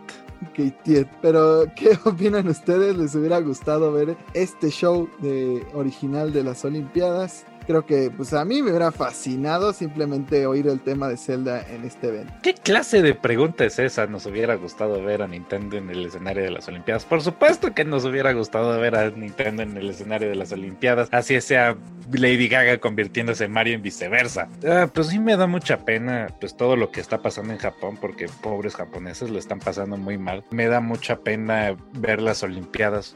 Katiet. 0.55 1.07
Pero, 1.21 1.65
¿qué 1.75 1.97
opinan 2.05 2.47
ustedes? 2.47 2.97
¿Les 2.97 3.15
hubiera 3.15 3.39
gustado 3.39 3.91
ver 3.91 4.17
este 4.33 4.69
show 4.69 5.09
de 5.19 5.65
original 5.73 6.33
de 6.33 6.43
las 6.43 6.65
Olimpiadas? 6.65 7.45
Creo 7.69 7.85
que 7.85 8.09
pues 8.09 8.33
a 8.33 8.43
mí 8.45 8.63
me 8.63 8.71
hubiera 8.71 8.91
fascinado 8.91 9.73
simplemente 9.73 10.47
oír 10.47 10.65
el 10.65 10.79
tema 10.79 11.07
de 11.07 11.17
Zelda 11.17 11.63
en 11.69 11.85
este 11.85 12.07
evento. 12.07 12.33
¿Qué 12.41 12.55
clase 12.55 13.03
de 13.03 13.13
pregunta 13.13 13.63
es 13.63 13.77
esa? 13.77 14.07
Nos 14.07 14.25
hubiera 14.25 14.55
gustado 14.55 15.03
ver 15.03 15.21
a 15.21 15.27
Nintendo 15.27 15.77
en 15.77 15.87
el 15.91 16.07
escenario 16.07 16.41
de 16.41 16.49
las 16.49 16.67
Olimpiadas. 16.67 17.05
Por 17.05 17.21
supuesto 17.21 17.75
que 17.75 17.85
nos 17.85 18.05
hubiera 18.05 18.33
gustado 18.33 18.79
ver 18.79 18.95
a 18.95 19.11
Nintendo 19.11 19.61
en 19.61 19.77
el 19.77 19.91
escenario 19.91 20.29
de 20.29 20.35
las 20.35 20.51
Olimpiadas. 20.51 21.09
Así 21.11 21.39
sea 21.41 21.77
Lady 22.11 22.47
Gaga 22.47 22.79
convirtiéndose 22.79 23.45
en 23.45 23.51
Mario 23.51 23.75
en 23.75 23.83
viceversa. 23.83 24.49
Ah, 24.67 24.89
pues 24.91 25.09
sí 25.09 25.19
me 25.19 25.37
da 25.37 25.45
mucha 25.45 25.85
pena 25.85 26.33
pues 26.39 26.57
todo 26.57 26.75
lo 26.75 26.89
que 26.89 27.01
está 27.01 27.21
pasando 27.21 27.53
en 27.53 27.59
Japón 27.59 27.99
porque 28.01 28.25
pobres 28.41 28.75
japoneses 28.75 29.29
lo 29.29 29.37
están 29.37 29.59
pasando 29.59 29.95
muy 29.95 30.17
mal. 30.17 30.43
Me 30.49 30.65
da 30.65 30.79
mucha 30.79 31.19
pena 31.19 31.75
ver 31.93 32.19
las 32.19 32.41
Olimpiadas. 32.41 33.15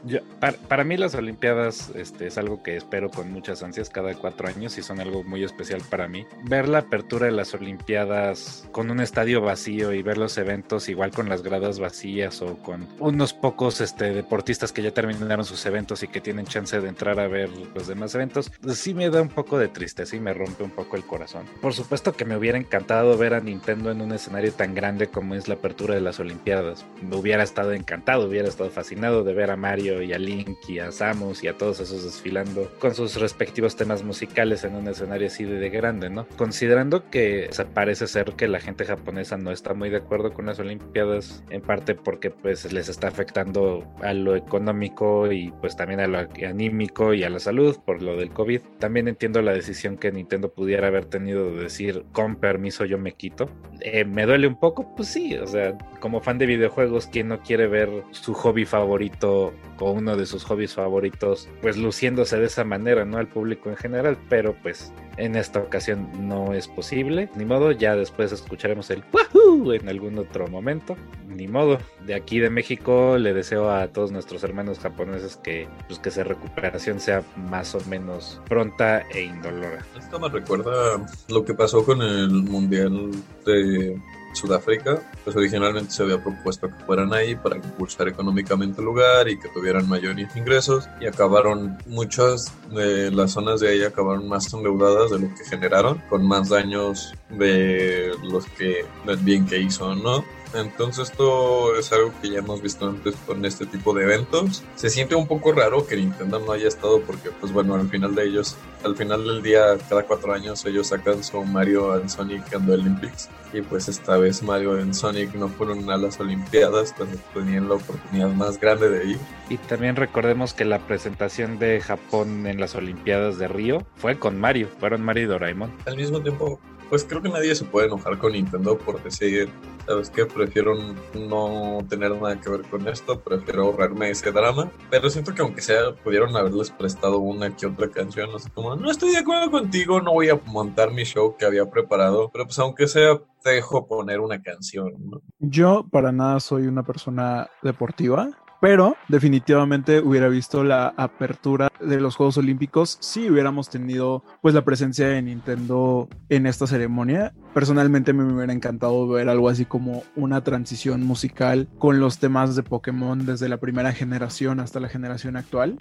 para, 0.68 0.84
mí 0.84 0.96
las 0.96 1.16
Olimpiadas 1.16 1.90
este, 1.96 2.28
es 2.28 2.38
algo 2.38 2.62
que 2.62 2.76
espero 2.76 3.10
con 3.10 3.32
muchas 3.32 3.64
ansias 3.64 3.90
cada 3.90 4.14
cuatro 4.14 4.43
años 4.46 4.78
y 4.78 4.82
son 4.82 5.00
algo 5.00 5.22
muy 5.22 5.44
especial 5.44 5.82
para 5.88 6.08
mí. 6.08 6.26
Ver 6.44 6.68
la 6.68 6.78
apertura 6.78 7.26
de 7.26 7.32
las 7.32 7.54
Olimpiadas 7.54 8.68
con 8.72 8.90
un 8.90 9.00
estadio 9.00 9.40
vacío 9.40 9.92
y 9.92 10.02
ver 10.02 10.18
los 10.18 10.36
eventos 10.38 10.88
igual 10.88 11.10
con 11.10 11.28
las 11.28 11.42
gradas 11.42 11.78
vacías 11.78 12.42
o 12.42 12.56
con 12.58 12.88
unos 12.98 13.32
pocos 13.32 13.80
este, 13.80 14.12
deportistas 14.12 14.72
que 14.72 14.82
ya 14.82 14.90
terminaron 14.92 15.44
sus 15.44 15.64
eventos 15.66 16.02
y 16.02 16.08
que 16.08 16.20
tienen 16.20 16.46
chance 16.46 16.80
de 16.80 16.88
entrar 16.88 17.20
a 17.20 17.28
ver 17.28 17.50
los 17.74 17.86
demás 17.86 18.14
eventos, 18.14 18.50
pues 18.60 18.78
sí 18.78 18.94
me 18.94 19.10
da 19.10 19.22
un 19.22 19.28
poco 19.28 19.58
de 19.58 19.68
tristeza 19.68 20.16
y 20.16 20.20
me 20.20 20.34
rompe 20.34 20.62
un 20.62 20.70
poco 20.70 20.96
el 20.96 21.04
corazón. 21.04 21.44
Por 21.60 21.74
supuesto 21.74 22.12
que 22.12 22.24
me 22.24 22.36
hubiera 22.36 22.58
encantado 22.58 23.16
ver 23.16 23.34
a 23.34 23.40
Nintendo 23.40 23.90
en 23.90 24.00
un 24.00 24.12
escenario 24.12 24.52
tan 24.52 24.74
grande 24.74 25.08
como 25.08 25.34
es 25.34 25.48
la 25.48 25.54
apertura 25.54 25.94
de 25.94 26.00
las 26.00 26.20
Olimpiadas. 26.20 26.84
Me 27.02 27.16
hubiera 27.16 27.42
estado 27.42 27.72
encantado, 27.72 28.26
hubiera 28.26 28.48
estado 28.48 28.70
fascinado 28.70 29.24
de 29.24 29.34
ver 29.34 29.50
a 29.50 29.56
Mario 29.56 30.02
y 30.02 30.12
a 30.12 30.18
Link 30.18 30.58
y 30.68 30.78
a 30.78 30.92
Samus 30.92 31.44
y 31.44 31.48
a 31.48 31.56
todos 31.56 31.80
esos 31.80 32.04
desfilando 32.04 32.70
con 32.78 32.94
sus 32.94 33.16
respectivos 33.16 33.76
temas 33.76 34.02
musicales 34.02 34.33
musicales 34.34 34.64
en 34.64 34.74
un 34.74 34.88
escenario 34.88 35.28
así 35.28 35.44
de 35.44 35.70
grande, 35.70 36.10
¿no? 36.10 36.26
Considerando 36.36 37.08
que 37.08 37.50
parece 37.72 38.08
ser 38.08 38.32
que 38.32 38.48
la 38.48 38.58
gente 38.58 38.84
japonesa 38.84 39.36
no 39.36 39.52
está 39.52 39.74
muy 39.74 39.90
de 39.90 39.98
acuerdo 39.98 40.32
con 40.32 40.46
las 40.46 40.58
Olimpiadas, 40.58 41.44
en 41.50 41.60
parte 41.60 41.94
porque 41.94 42.30
pues 42.30 42.72
les 42.72 42.88
está 42.88 43.06
afectando 43.06 43.86
a 44.02 44.12
lo 44.12 44.34
económico 44.34 45.30
y 45.30 45.52
pues 45.60 45.76
también 45.76 46.00
a 46.00 46.08
lo 46.08 46.18
anímico 46.18 47.14
y 47.14 47.22
a 47.22 47.30
la 47.30 47.38
salud 47.38 47.76
por 47.86 48.02
lo 48.02 48.16
del 48.16 48.30
COVID. 48.30 48.60
También 48.80 49.06
entiendo 49.06 49.40
la 49.40 49.52
decisión 49.52 49.98
que 49.98 50.10
Nintendo 50.10 50.52
pudiera 50.52 50.88
haber 50.88 51.04
tenido 51.04 51.52
de 51.52 51.62
decir 51.62 52.04
con 52.10 52.34
permiso 52.34 52.84
yo 52.84 52.98
me 52.98 53.12
quito. 53.12 53.48
Eh, 53.82 54.04
me 54.04 54.26
duele 54.26 54.48
un 54.48 54.58
poco, 54.58 54.96
pues 54.96 55.08
sí, 55.10 55.36
o 55.36 55.46
sea, 55.46 55.78
como 56.00 56.20
fan 56.20 56.38
de 56.38 56.46
videojuegos, 56.46 57.06
¿quién 57.06 57.28
no 57.28 57.40
quiere 57.40 57.68
ver 57.68 57.88
su 58.10 58.34
hobby 58.34 58.64
favorito 58.64 59.52
o 59.78 59.92
uno 59.92 60.16
de 60.16 60.26
sus 60.26 60.44
hobbies 60.44 60.74
favoritos 60.74 61.48
pues 61.60 61.76
luciéndose 61.76 62.38
de 62.38 62.46
esa 62.46 62.64
manera, 62.64 63.04
¿no? 63.04 63.18
Al 63.18 63.28
público 63.28 63.70
en 63.70 63.76
general, 63.76 64.13
pero 64.28 64.54
pues 64.62 64.92
en 65.16 65.36
esta 65.36 65.60
ocasión 65.60 66.08
no 66.26 66.52
es 66.54 66.68
posible. 66.68 67.28
Ni 67.36 67.44
modo, 67.44 67.70
ya 67.72 67.96
después 67.96 68.32
escucharemos 68.32 68.90
el 68.90 69.04
Wahoo 69.12 69.72
en 69.72 69.88
algún 69.88 70.18
otro 70.18 70.48
momento. 70.48 70.96
Ni 71.28 71.48
modo. 71.48 71.78
De 72.06 72.14
aquí 72.14 72.38
de 72.38 72.50
México 72.50 73.18
le 73.18 73.34
deseo 73.34 73.70
a 73.70 73.88
todos 73.88 74.12
nuestros 74.12 74.44
hermanos 74.44 74.78
japoneses 74.78 75.36
que 75.36 75.68
pues 75.88 75.98
que 75.98 76.10
recuperación 76.22 77.00
sea 77.00 77.22
más 77.36 77.74
o 77.74 77.80
menos 77.88 78.40
pronta 78.48 79.00
e 79.12 79.22
indolora. 79.22 79.84
Esto 79.98 80.20
me 80.20 80.28
recuerda 80.28 81.04
lo 81.28 81.44
que 81.44 81.54
pasó 81.54 81.84
con 81.84 82.02
el 82.02 82.30
Mundial 82.30 83.10
de 83.44 84.00
Sudáfrica, 84.34 85.00
pues 85.24 85.36
originalmente 85.36 85.92
se 85.92 86.02
había 86.02 86.22
propuesto 86.22 86.68
que 86.68 86.84
fueran 86.84 87.12
ahí 87.12 87.34
para 87.34 87.56
impulsar 87.56 88.08
económicamente 88.08 88.80
el 88.80 88.86
lugar 88.86 89.28
y 89.28 89.38
que 89.38 89.48
tuvieran 89.48 89.88
mayores 89.88 90.34
ingresos 90.36 90.88
y 91.00 91.06
acabaron 91.06 91.78
muchas 91.86 92.52
de 92.70 93.10
las 93.10 93.32
zonas 93.32 93.60
de 93.60 93.68
ahí 93.70 93.82
acabaron 93.82 94.28
más 94.28 94.52
endeudadas 94.52 95.10
de 95.10 95.20
lo 95.20 95.34
que 95.34 95.44
generaron, 95.44 96.02
con 96.08 96.26
más 96.26 96.48
daños 96.48 97.14
de 97.30 98.12
los 98.22 98.46
que 98.46 98.84
del 99.06 99.16
bien 99.18 99.46
que 99.46 99.58
hizo, 99.58 99.94
¿no? 99.94 100.24
Entonces 100.54 101.10
esto 101.10 101.76
es 101.76 101.92
algo 101.92 102.12
que 102.22 102.30
ya 102.30 102.38
hemos 102.38 102.62
visto 102.62 102.88
antes 102.88 103.14
con 103.26 103.44
este 103.44 103.66
tipo 103.66 103.92
de 103.94 104.04
eventos. 104.04 104.62
Se 104.76 104.88
siente 104.90 105.14
un 105.14 105.26
poco 105.26 105.52
raro 105.52 105.86
que 105.86 105.96
Nintendo 105.96 106.38
no 106.40 106.52
haya 106.52 106.68
estado 106.68 107.00
porque 107.00 107.30
pues 107.30 107.52
bueno, 107.52 107.74
al 107.74 107.88
final 107.88 108.14
de 108.14 108.24
ellos, 108.24 108.56
al 108.84 108.96
final 108.96 109.24
del 109.24 109.42
día, 109.42 109.76
cada 109.88 110.04
cuatro 110.04 110.32
años 110.32 110.64
ellos 110.64 110.88
sacan 110.88 111.22
su 111.24 111.42
Mario 111.44 111.92
and 111.92 112.08
Sonic 112.08 112.54
and 112.54 112.66
the 112.66 112.74
Olympics 112.74 113.28
y 113.54 113.62
pues 113.62 113.88
esta 113.88 114.16
vez 114.16 114.42
Mario 114.42 114.84
y 114.84 114.92
Sonic 114.92 115.34
no 115.34 115.48
fueron 115.48 115.88
a 115.88 115.96
las 115.96 116.18
Olimpiadas 116.18 116.92
cuando 116.92 117.16
tenían 117.32 117.68
la 117.68 117.76
oportunidad 117.76 118.28
más 118.30 118.60
grande 118.60 118.90
de 118.90 119.06
ir. 119.12 119.18
Y 119.48 119.58
también 119.58 119.96
recordemos 119.96 120.54
que 120.54 120.64
la 120.64 120.80
presentación 120.80 121.58
de 121.58 121.80
Japón 121.80 122.46
en 122.46 122.60
las 122.60 122.74
Olimpiadas 122.74 123.38
de 123.38 123.46
Río 123.46 123.86
fue 123.96 124.18
con 124.18 124.40
Mario, 124.40 124.68
fueron 124.80 125.02
Mario 125.02 125.24
y 125.24 125.26
Doraemon. 125.26 125.72
Al 125.86 125.96
mismo 125.96 126.20
tiempo, 126.20 126.58
pues 126.90 127.04
creo 127.04 127.22
que 127.22 127.28
nadie 127.28 127.54
se 127.54 127.64
puede 127.64 127.86
enojar 127.86 128.18
con 128.18 128.32
Nintendo 128.32 128.78
por 128.78 129.02
decir, 129.02 129.48
¿sabes 129.86 130.10
qué? 130.10 130.26
Prefiero 130.26 130.74
no 131.14 131.78
tener 131.88 132.12
nada 132.12 132.40
que 132.40 132.50
ver 132.50 132.62
con 132.62 132.86
esto, 132.88 133.20
prefiero 133.20 133.64
ahorrarme 133.64 134.10
ese 134.10 134.30
drama. 134.32 134.70
Pero 134.90 135.10
siento 135.10 135.34
que 135.34 135.42
aunque 135.42 135.62
sea, 135.62 135.94
pudieron 136.02 136.36
haberles 136.36 136.70
prestado 136.70 137.18
una 137.18 137.54
que 137.54 137.66
otra 137.66 137.90
canción, 137.90 138.30
así 138.34 138.50
como, 138.50 138.76
no 138.76 138.90
estoy 138.90 139.12
de 139.12 139.18
acuerdo 139.18 139.50
contigo, 139.50 140.00
no 140.00 140.12
voy 140.12 140.28
a 140.30 140.40
montar 140.46 140.92
mi 140.92 141.04
show 141.04 141.36
que 141.36 141.44
había 141.44 141.68
preparado, 141.70 142.30
pero 142.32 142.44
pues 142.44 142.58
aunque 142.58 142.86
sea, 142.86 143.20
te 143.42 143.50
dejo 143.50 143.86
poner 143.86 144.20
una 144.20 144.40
canción, 144.40 144.92
¿no? 144.98 145.20
Yo 145.38 145.86
para 145.90 146.12
nada 146.12 146.40
soy 146.40 146.66
una 146.66 146.82
persona 146.82 147.48
deportiva, 147.62 148.30
pero 148.64 148.96
definitivamente 149.08 150.00
hubiera 150.00 150.26
visto 150.28 150.64
la 150.64 150.94
apertura 150.96 151.70
de 151.80 152.00
los 152.00 152.16
Juegos 152.16 152.38
Olímpicos 152.38 152.96
si 152.98 153.28
hubiéramos 153.28 153.68
tenido 153.68 154.24
pues 154.40 154.54
la 154.54 154.64
presencia 154.64 155.06
de 155.06 155.20
Nintendo 155.20 156.08
en 156.30 156.46
esta 156.46 156.66
ceremonia. 156.66 157.34
Personalmente 157.52 158.14
me 158.14 158.24
hubiera 158.24 158.54
encantado 158.54 159.06
ver 159.06 159.28
algo 159.28 159.50
así 159.50 159.66
como 159.66 160.02
una 160.16 160.42
transición 160.42 161.02
musical 161.02 161.68
con 161.78 162.00
los 162.00 162.16
temas 162.16 162.56
de 162.56 162.62
Pokémon 162.62 163.26
desde 163.26 163.50
la 163.50 163.58
primera 163.58 163.92
generación 163.92 164.60
hasta 164.60 164.80
la 164.80 164.88
generación 164.88 165.36
actual. 165.36 165.78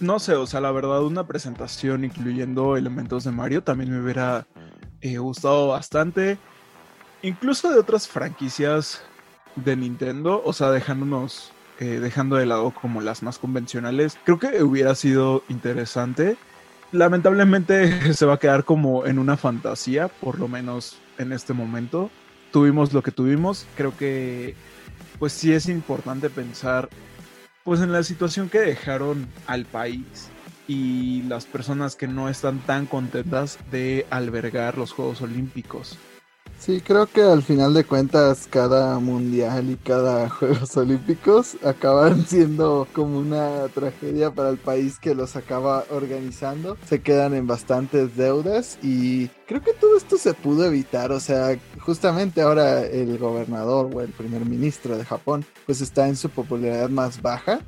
No 0.00 0.18
sé, 0.18 0.32
o 0.32 0.46
sea, 0.46 0.62
la 0.62 0.72
verdad 0.72 1.04
una 1.04 1.26
presentación 1.26 2.04
incluyendo 2.06 2.78
elementos 2.78 3.24
de 3.24 3.32
Mario 3.32 3.62
también 3.62 3.90
me 3.90 4.00
hubiera 4.00 4.46
eh, 5.02 5.18
gustado 5.18 5.68
bastante. 5.68 6.38
Incluso 7.20 7.70
de 7.70 7.78
otras 7.78 8.08
franquicias 8.08 9.02
de 9.56 9.76
Nintendo, 9.76 10.40
o 10.42 10.54
sea, 10.54 10.70
dejándonos 10.70 11.52
eh, 11.80 12.00
dejando 12.00 12.36
de 12.36 12.46
lado 12.46 12.72
como 12.72 13.00
las 13.00 13.22
más 13.22 13.38
convencionales, 13.38 14.18
creo 14.24 14.38
que 14.38 14.62
hubiera 14.62 14.94
sido 14.94 15.44
interesante. 15.48 16.36
Lamentablemente 16.92 18.12
se 18.14 18.26
va 18.26 18.34
a 18.34 18.38
quedar 18.38 18.64
como 18.64 19.06
en 19.06 19.18
una 19.18 19.36
fantasía, 19.36 20.08
por 20.08 20.38
lo 20.38 20.48
menos 20.48 20.98
en 21.18 21.32
este 21.32 21.52
momento. 21.52 22.10
Tuvimos 22.52 22.92
lo 22.92 23.02
que 23.02 23.12
tuvimos, 23.12 23.66
creo 23.76 23.96
que 23.96 24.54
pues 25.18 25.32
sí 25.32 25.52
es 25.52 25.68
importante 25.68 26.30
pensar 26.30 26.88
pues 27.64 27.80
en 27.80 27.92
la 27.92 28.02
situación 28.02 28.48
que 28.48 28.60
dejaron 28.60 29.28
al 29.46 29.66
país 29.66 30.30
y 30.66 31.22
las 31.22 31.44
personas 31.44 31.96
que 31.96 32.08
no 32.08 32.28
están 32.28 32.60
tan 32.60 32.86
contentas 32.86 33.58
de 33.70 34.06
albergar 34.10 34.78
los 34.78 34.92
Juegos 34.92 35.22
Olímpicos. 35.22 35.98
Sí, 36.58 36.80
creo 36.80 37.06
que 37.06 37.22
al 37.22 37.42
final 37.42 37.72
de 37.72 37.84
cuentas 37.84 38.48
cada 38.50 38.98
mundial 38.98 39.70
y 39.70 39.76
cada 39.76 40.28
Juegos 40.28 40.76
Olímpicos 40.76 41.56
acaban 41.64 42.26
siendo 42.26 42.86
como 42.92 43.18
una 43.18 43.68
tragedia 43.68 44.32
para 44.32 44.50
el 44.50 44.58
país 44.58 44.98
que 44.98 45.14
los 45.14 45.36
acaba 45.36 45.84
organizando. 45.90 46.76
Se 46.86 47.00
quedan 47.00 47.34
en 47.34 47.46
bastantes 47.46 48.16
deudas 48.16 48.78
y 48.82 49.28
creo 49.46 49.62
que 49.62 49.72
todo 49.72 49.96
esto 49.96 50.18
se 50.18 50.34
pudo 50.34 50.64
evitar. 50.64 51.12
O 51.12 51.20
sea, 51.20 51.56
justamente 51.78 52.42
ahora 52.42 52.84
el 52.84 53.16
gobernador 53.18 53.90
o 53.94 54.00
el 54.00 54.10
primer 54.10 54.44
ministro 54.44 54.98
de 54.98 55.04
Japón 55.04 55.44
pues 55.64 55.80
está 55.80 56.08
en 56.08 56.16
su 56.16 56.28
popularidad 56.28 56.90
más 56.90 57.22
baja 57.22 57.60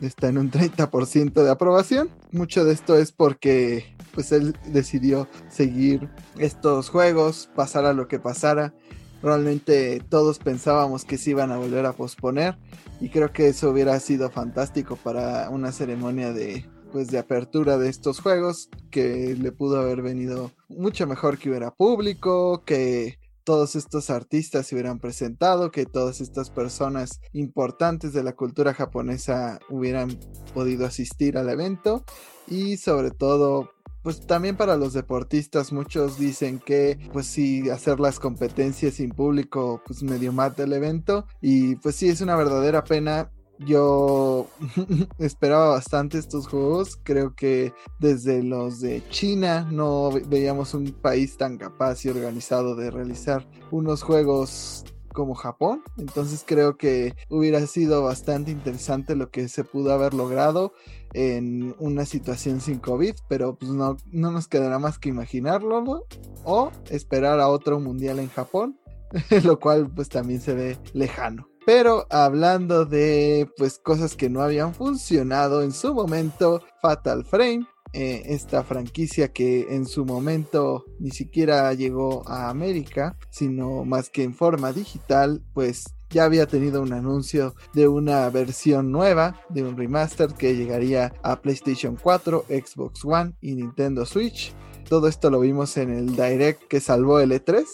está 0.00 0.28
en 0.28 0.38
un 0.38 0.50
30% 0.50 1.42
de 1.42 1.50
aprobación. 1.50 2.10
Mucho 2.30 2.64
de 2.64 2.72
esto 2.72 2.96
es 2.96 3.12
porque 3.12 3.96
pues 4.18 4.32
él 4.32 4.56
decidió 4.66 5.28
seguir 5.48 6.10
estos 6.40 6.88
juegos, 6.88 7.48
pasara 7.54 7.92
lo 7.92 8.08
que 8.08 8.18
pasara. 8.18 8.74
Realmente 9.22 10.02
todos 10.08 10.40
pensábamos 10.40 11.04
que 11.04 11.18
se 11.18 11.30
iban 11.30 11.52
a 11.52 11.56
volver 11.56 11.86
a 11.86 11.92
posponer 11.92 12.58
y 13.00 13.10
creo 13.10 13.32
que 13.32 13.46
eso 13.46 13.70
hubiera 13.70 14.00
sido 14.00 14.28
fantástico 14.28 14.96
para 14.96 15.48
una 15.50 15.70
ceremonia 15.70 16.32
de 16.32 16.68
pues 16.90 17.06
de 17.12 17.18
apertura 17.18 17.78
de 17.78 17.88
estos 17.88 18.18
juegos 18.18 18.70
que 18.90 19.36
le 19.40 19.52
pudo 19.52 19.78
haber 19.78 20.02
venido 20.02 20.50
mucho 20.68 21.06
mejor 21.06 21.38
que 21.38 21.50
hubiera 21.50 21.70
público, 21.70 22.64
que 22.64 23.20
todos 23.44 23.76
estos 23.76 24.10
artistas 24.10 24.66
se 24.66 24.74
hubieran 24.74 24.98
presentado, 24.98 25.70
que 25.70 25.86
todas 25.86 26.20
estas 26.20 26.50
personas 26.50 27.20
importantes 27.32 28.12
de 28.12 28.24
la 28.24 28.34
cultura 28.34 28.74
japonesa 28.74 29.60
hubieran 29.70 30.18
podido 30.54 30.86
asistir 30.86 31.38
al 31.38 31.48
evento 31.50 32.04
y 32.50 32.78
sobre 32.78 33.10
todo 33.10 33.70
pues 34.08 34.26
también 34.26 34.56
para 34.56 34.78
los 34.78 34.94
deportistas 34.94 35.70
muchos 35.70 36.18
dicen 36.18 36.60
que 36.60 36.98
pues 37.12 37.26
sí 37.26 37.68
hacer 37.68 38.00
las 38.00 38.18
competencias 38.18 38.94
sin 38.94 39.10
público 39.10 39.82
pues 39.84 40.02
medio 40.02 40.32
mata 40.32 40.62
el 40.62 40.72
evento 40.72 41.26
y 41.42 41.76
pues 41.76 41.96
sí 41.96 42.08
es 42.08 42.22
una 42.22 42.34
verdadera 42.34 42.82
pena 42.84 43.30
yo 43.58 44.46
esperaba 45.18 45.70
bastante 45.70 46.16
estos 46.16 46.46
juegos. 46.46 46.98
Creo 47.02 47.34
que 47.34 47.74
desde 47.98 48.42
los 48.42 48.80
de 48.80 49.02
China 49.10 49.68
no 49.70 50.10
veíamos 50.28 50.72
un 50.74 50.92
país 50.92 51.36
tan 51.36 51.58
capaz 51.58 52.04
y 52.04 52.08
organizado 52.08 52.76
de 52.76 52.90
realizar 52.90 53.46
unos 53.72 54.02
juegos 54.04 54.84
como 55.12 55.34
Japón. 55.34 55.82
Entonces 55.96 56.44
creo 56.46 56.76
que 56.76 57.14
hubiera 57.28 57.66
sido 57.66 58.02
bastante 58.02 58.50
interesante 58.50 59.16
lo 59.16 59.30
que 59.30 59.48
se 59.48 59.64
pudo 59.64 59.92
haber 59.92 60.14
logrado 60.14 60.72
en 61.14 61.74
una 61.78 62.04
situación 62.04 62.60
sin 62.60 62.78
COVID, 62.78 63.14
pero 63.28 63.56
pues 63.56 63.72
no, 63.72 63.96
no 64.06 64.30
nos 64.30 64.48
quedará 64.48 64.78
más 64.78 64.98
que 64.98 65.08
imaginarlo 65.08 66.04
o 66.44 66.70
esperar 66.90 67.40
a 67.40 67.48
otro 67.48 67.80
mundial 67.80 68.18
en 68.18 68.28
Japón, 68.28 68.78
lo 69.44 69.58
cual 69.58 69.90
pues 69.90 70.08
también 70.08 70.40
se 70.40 70.54
ve 70.54 70.78
lejano. 70.92 71.48
Pero 71.66 72.06
hablando 72.08 72.86
de 72.86 73.46
pues 73.58 73.78
cosas 73.78 74.16
que 74.16 74.30
no 74.30 74.40
habían 74.40 74.72
funcionado 74.72 75.62
en 75.62 75.72
su 75.72 75.92
momento, 75.92 76.62
Fatal 76.80 77.26
Frame, 77.26 77.66
eh, 77.92 78.22
esta 78.26 78.62
franquicia 78.64 79.28
que 79.28 79.66
en 79.70 79.86
su 79.86 80.04
momento 80.04 80.84
ni 80.98 81.10
siquiera 81.10 81.72
llegó 81.74 82.28
a 82.28 82.50
América, 82.50 83.16
sino 83.30 83.84
más 83.84 84.10
que 84.10 84.22
en 84.22 84.34
forma 84.34 84.72
digital, 84.72 85.42
pues 85.54 85.84
ya 86.10 86.24
había 86.24 86.46
tenido 86.46 86.82
un 86.82 86.92
anuncio 86.92 87.54
de 87.74 87.88
una 87.88 88.28
versión 88.30 88.90
nueva, 88.90 89.40
de 89.50 89.62
un 89.62 89.76
remaster 89.76 90.32
que 90.34 90.56
llegaría 90.56 91.12
a 91.22 91.40
PlayStation 91.40 91.98
4, 92.00 92.46
Xbox 92.48 93.04
One 93.04 93.34
y 93.40 93.54
Nintendo 93.54 94.06
Switch. 94.06 94.54
Todo 94.88 95.08
esto 95.08 95.30
lo 95.30 95.40
vimos 95.40 95.76
en 95.76 95.90
el 95.90 96.16
direct 96.16 96.62
que 96.62 96.80
salvó 96.80 97.20
el 97.20 97.32
E3. 97.32 97.64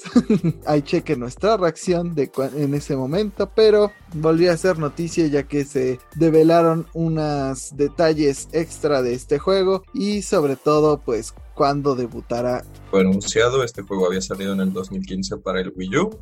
Ahí 0.66 0.82
cheque 0.82 1.16
nuestra 1.16 1.56
reacción 1.56 2.14
de 2.14 2.30
en 2.56 2.74
ese 2.74 2.96
momento, 2.96 3.50
pero 3.54 3.92
volvió 4.14 4.52
a 4.52 4.56
ser 4.56 4.78
noticia 4.78 5.26
ya 5.28 5.44
que 5.44 5.64
se 5.64 6.00
develaron 6.16 6.86
unos 6.92 7.76
detalles 7.76 8.48
extra 8.52 9.02
de 9.02 9.14
este 9.14 9.38
juego 9.38 9.84
y 9.94 10.22
sobre 10.22 10.56
todo 10.56 10.98
pues 10.98 11.34
cuándo 11.54 11.94
debutará. 11.94 12.64
Fue 12.90 13.00
anunciado, 13.00 13.62
este 13.62 13.82
juego 13.82 14.06
había 14.06 14.20
salido 14.20 14.52
en 14.52 14.60
el 14.60 14.72
2015 14.72 15.38
para 15.38 15.60
el 15.60 15.72
Wii 15.74 15.96
U, 15.98 16.18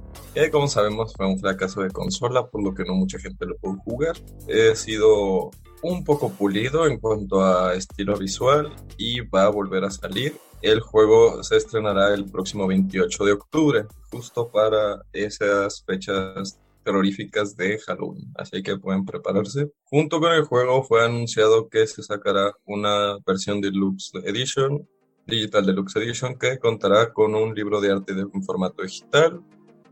como 0.50 0.68
sabemos 0.68 1.14
fue 1.16 1.26
un 1.26 1.38
fracaso 1.38 1.80
de 1.80 1.90
consola, 1.90 2.46
por 2.46 2.62
lo 2.62 2.74
que 2.74 2.84
no 2.84 2.94
mucha 2.94 3.18
gente 3.18 3.46
lo 3.46 3.56
pudo 3.56 3.76
jugar. 3.84 4.16
He 4.46 4.76
sido 4.76 5.50
un 5.82 6.04
poco 6.04 6.30
pulido 6.30 6.86
en 6.86 6.98
cuanto 6.98 7.42
a 7.42 7.74
estilo 7.74 8.16
visual 8.16 8.72
y 8.96 9.20
va 9.20 9.44
a 9.44 9.48
volver 9.48 9.84
a 9.84 9.90
salir. 9.90 10.36
El 10.62 10.78
juego 10.78 11.42
se 11.42 11.56
estrenará 11.56 12.14
el 12.14 12.30
próximo 12.30 12.68
28 12.68 13.24
de 13.24 13.32
octubre, 13.32 13.84
justo 14.12 14.48
para 14.48 15.02
esas 15.12 15.82
fechas 15.84 16.60
terroríficas 16.84 17.56
de 17.56 17.80
Halloween, 17.80 18.32
así 18.36 18.62
que 18.62 18.78
pueden 18.78 19.04
prepararse. 19.04 19.72
Junto 19.82 20.20
con 20.20 20.30
el 20.30 20.44
juego 20.44 20.84
fue 20.84 21.04
anunciado 21.04 21.68
que 21.68 21.84
se 21.88 22.04
sacará 22.04 22.52
una 22.64 23.18
versión 23.26 23.60
Deluxe 23.60 24.12
Edition, 24.24 24.88
Digital 25.26 25.66
Deluxe 25.66 25.96
Edition, 25.96 26.38
que 26.38 26.60
contará 26.60 27.12
con 27.12 27.34
un 27.34 27.56
libro 27.56 27.80
de 27.80 27.90
arte 27.90 28.14
de 28.14 28.24
un 28.24 28.44
formato 28.44 28.84
digital 28.84 29.42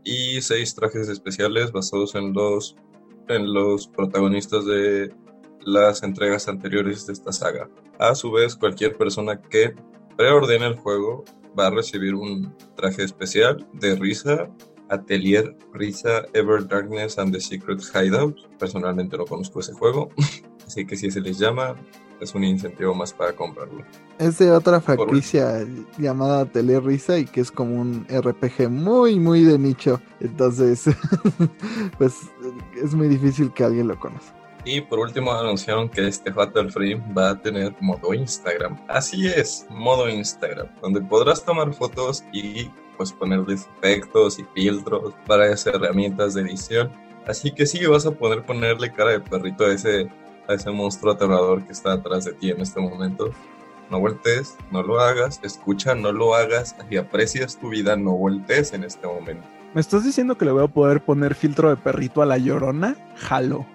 y 0.05 0.41
seis 0.41 0.73
trajes 0.73 1.09
especiales 1.09 1.73
basados 1.73 2.15
en 2.15 2.31
los, 2.31 2.77
en 3.27 3.53
los 3.53 3.89
protagonistas 3.89 4.65
de 4.65 5.13
las 5.65 6.01
entregas 6.03 6.47
anteriores 6.47 7.05
de 7.07 7.13
esta 7.13 7.33
saga. 7.33 7.69
A 7.99 8.15
su 8.15 8.31
vez, 8.31 8.55
cualquier 8.55 8.97
persona 8.97 9.41
que 9.41 9.75
preordene 10.21 10.67
el 10.67 10.75
juego 10.75 11.25
va 11.57 11.65
a 11.65 11.69
recibir 11.71 12.13
un 12.13 12.55
traje 12.75 13.03
especial 13.03 13.67
de 13.73 13.95
risa 13.95 14.47
Atelier 14.89 15.57
Risa 15.73 16.25
Ever 16.33 16.67
Darkness 16.67 17.17
and 17.17 17.33
the 17.33 17.41
Secret 17.41 17.81
Hideout. 17.81 18.35
Personalmente 18.59 19.17
no 19.17 19.25
conozco 19.25 19.61
ese 19.61 19.73
juego, 19.73 20.09
así 20.67 20.85
que 20.85 20.95
si 20.95 21.09
se 21.09 21.21
les 21.21 21.39
llama, 21.39 21.75
es 22.19 22.35
un 22.35 22.43
incentivo 22.43 22.93
más 22.93 23.13
para 23.13 23.33
comprarlo. 23.33 23.83
Es 24.19 24.37
de 24.37 24.51
otra 24.51 24.79
franquicia 24.79 25.65
llamada 25.97 26.41
Atelier 26.41 26.83
Risa 26.83 27.17
y 27.17 27.25
que 27.25 27.41
es 27.41 27.49
como 27.49 27.81
un 27.81 28.05
RPG 28.07 28.69
muy, 28.69 29.17
muy 29.17 29.43
de 29.43 29.57
nicho. 29.57 29.99
Entonces, 30.19 30.85
pues 31.97 32.13
es 32.75 32.93
muy 32.93 33.07
difícil 33.07 33.51
que 33.53 33.63
alguien 33.63 33.87
lo 33.87 33.99
conozca. 33.99 34.40
Y 34.63 34.81
por 34.81 34.99
último 34.99 35.31
anunciaron 35.31 35.89
que 35.89 36.07
este 36.07 36.31
Fatal 36.31 36.71
Frame 36.71 37.01
va 37.17 37.31
a 37.31 37.41
tener 37.41 37.73
modo 37.81 38.13
Instagram. 38.13 38.79
Así 38.87 39.27
es, 39.27 39.65
modo 39.69 40.07
Instagram, 40.07 40.67
donde 40.81 41.01
podrás 41.01 41.43
tomar 41.43 41.73
fotos 41.73 42.23
y 42.31 42.69
pues 42.97 43.11
ponerles 43.11 43.67
efectos 43.77 44.37
y 44.37 44.45
filtros 44.53 45.15
para 45.25 45.51
hacer 45.51 45.75
herramientas 45.75 46.35
de 46.35 46.41
edición. 46.41 46.91
Así 47.25 47.51
que 47.51 47.65
sí, 47.65 47.85
vas 47.87 48.05
a 48.05 48.11
poder 48.11 48.45
ponerle 48.45 48.91
cara 48.91 49.11
de 49.11 49.19
perrito 49.19 49.65
a 49.65 49.73
ese, 49.73 50.07
a 50.47 50.53
ese 50.53 50.69
monstruo 50.69 51.13
aterrador 51.13 51.65
que 51.65 51.73
está 51.73 51.93
atrás 51.93 52.25
de 52.25 52.33
ti 52.33 52.51
en 52.51 52.61
este 52.61 52.79
momento. 52.79 53.31
No 53.89 53.99
voltees, 53.99 54.55
no 54.71 54.83
lo 54.83 54.99
hagas, 54.99 55.39
escucha, 55.43 55.95
no 55.95 56.11
lo 56.11 56.35
hagas 56.35 56.75
y 56.89 56.97
aprecias 56.97 57.57
tu 57.59 57.69
vida, 57.69 57.95
no 57.95 58.11
voltees 58.11 58.73
en 58.73 58.83
este 58.83 59.07
momento. 59.07 59.47
¿Me 59.73 59.81
estás 59.81 60.03
diciendo 60.03 60.37
que 60.37 60.45
le 60.45 60.51
voy 60.51 60.63
a 60.63 60.67
poder 60.67 61.01
poner 61.01 61.33
filtro 61.33 61.69
de 61.69 61.77
perrito 61.77 62.21
a 62.21 62.25
la 62.25 62.37
llorona? 62.37 62.95
Jalo. 63.15 63.65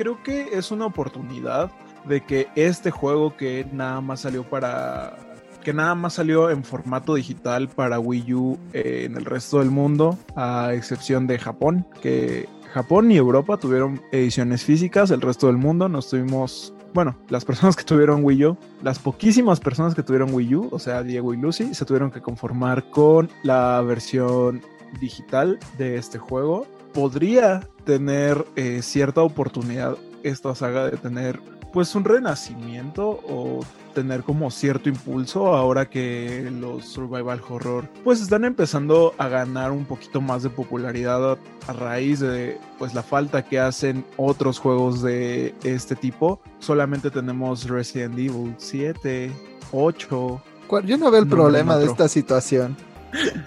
Creo 0.00 0.22
que 0.22 0.56
es 0.56 0.70
una 0.70 0.86
oportunidad 0.86 1.70
de 2.06 2.22
que 2.22 2.48
este 2.54 2.90
juego 2.90 3.36
que 3.36 3.66
nada 3.70 4.00
más 4.00 4.20
salió 4.20 4.44
para 4.44 5.14
que 5.62 5.74
nada 5.74 5.94
más 5.94 6.14
salió 6.14 6.48
en 6.48 6.64
formato 6.64 7.16
digital 7.16 7.68
para 7.68 8.00
Wii 8.00 8.32
U 8.32 8.58
eh, 8.72 9.02
en 9.04 9.18
el 9.18 9.26
resto 9.26 9.58
del 9.58 9.70
mundo, 9.70 10.16
a 10.34 10.72
excepción 10.72 11.26
de 11.26 11.38
Japón, 11.38 11.86
que 12.00 12.48
Japón 12.72 13.12
y 13.12 13.18
Europa 13.18 13.58
tuvieron 13.58 14.00
ediciones 14.10 14.64
físicas, 14.64 15.10
el 15.10 15.20
resto 15.20 15.48
del 15.48 15.58
mundo 15.58 15.86
nos 15.86 16.08
tuvimos, 16.08 16.72
bueno, 16.94 17.18
las 17.28 17.44
personas 17.44 17.76
que 17.76 17.84
tuvieron 17.84 18.24
Wii 18.24 18.46
U, 18.46 18.56
las 18.82 18.98
poquísimas 18.98 19.60
personas 19.60 19.94
que 19.94 20.02
tuvieron 20.02 20.32
Wii 20.32 20.54
U, 20.54 20.68
o 20.72 20.78
sea, 20.78 21.02
Diego 21.02 21.34
y 21.34 21.36
Lucy, 21.36 21.74
se 21.74 21.84
tuvieron 21.84 22.10
que 22.10 22.22
conformar 22.22 22.88
con 22.88 23.28
la 23.42 23.82
versión 23.82 24.62
digital 24.98 25.58
de 25.76 25.96
este 25.96 26.18
juego. 26.18 26.66
Podría 26.92 27.68
tener 27.84 28.44
eh, 28.56 28.82
cierta 28.82 29.22
oportunidad 29.22 29.96
esta 30.22 30.54
saga 30.54 30.86
de 30.90 30.96
tener 30.96 31.40
pues 31.72 31.94
un 31.94 32.04
renacimiento 32.04 33.20
o 33.28 33.60
tener 33.94 34.22
como 34.22 34.50
cierto 34.50 34.88
impulso 34.88 35.48
ahora 35.48 35.88
que 35.88 36.50
los 36.60 36.84
survival 36.84 37.40
horror 37.48 37.88
pues 38.04 38.20
están 38.20 38.44
empezando 38.44 39.14
a 39.18 39.28
ganar 39.28 39.72
un 39.72 39.84
poquito 39.84 40.20
más 40.20 40.42
de 40.42 40.50
popularidad 40.50 41.38
a 41.66 41.72
raíz 41.72 42.20
de 42.20 42.58
pues 42.78 42.94
la 42.94 43.02
falta 43.02 43.44
que 43.44 43.58
hacen 43.58 44.04
otros 44.16 44.58
juegos 44.58 45.02
de 45.02 45.54
este 45.64 45.96
tipo. 45.96 46.40
Solamente 46.58 47.10
tenemos 47.10 47.68
Resident 47.68 48.14
Evil 48.18 48.54
7, 48.58 49.30
8. 49.72 50.42
Yo 50.84 50.96
no 50.98 51.10
veo 51.10 51.22
el 51.22 51.28
problema 51.28 51.76
de 51.76 51.86
esta 51.86 52.08
situación. 52.08 52.76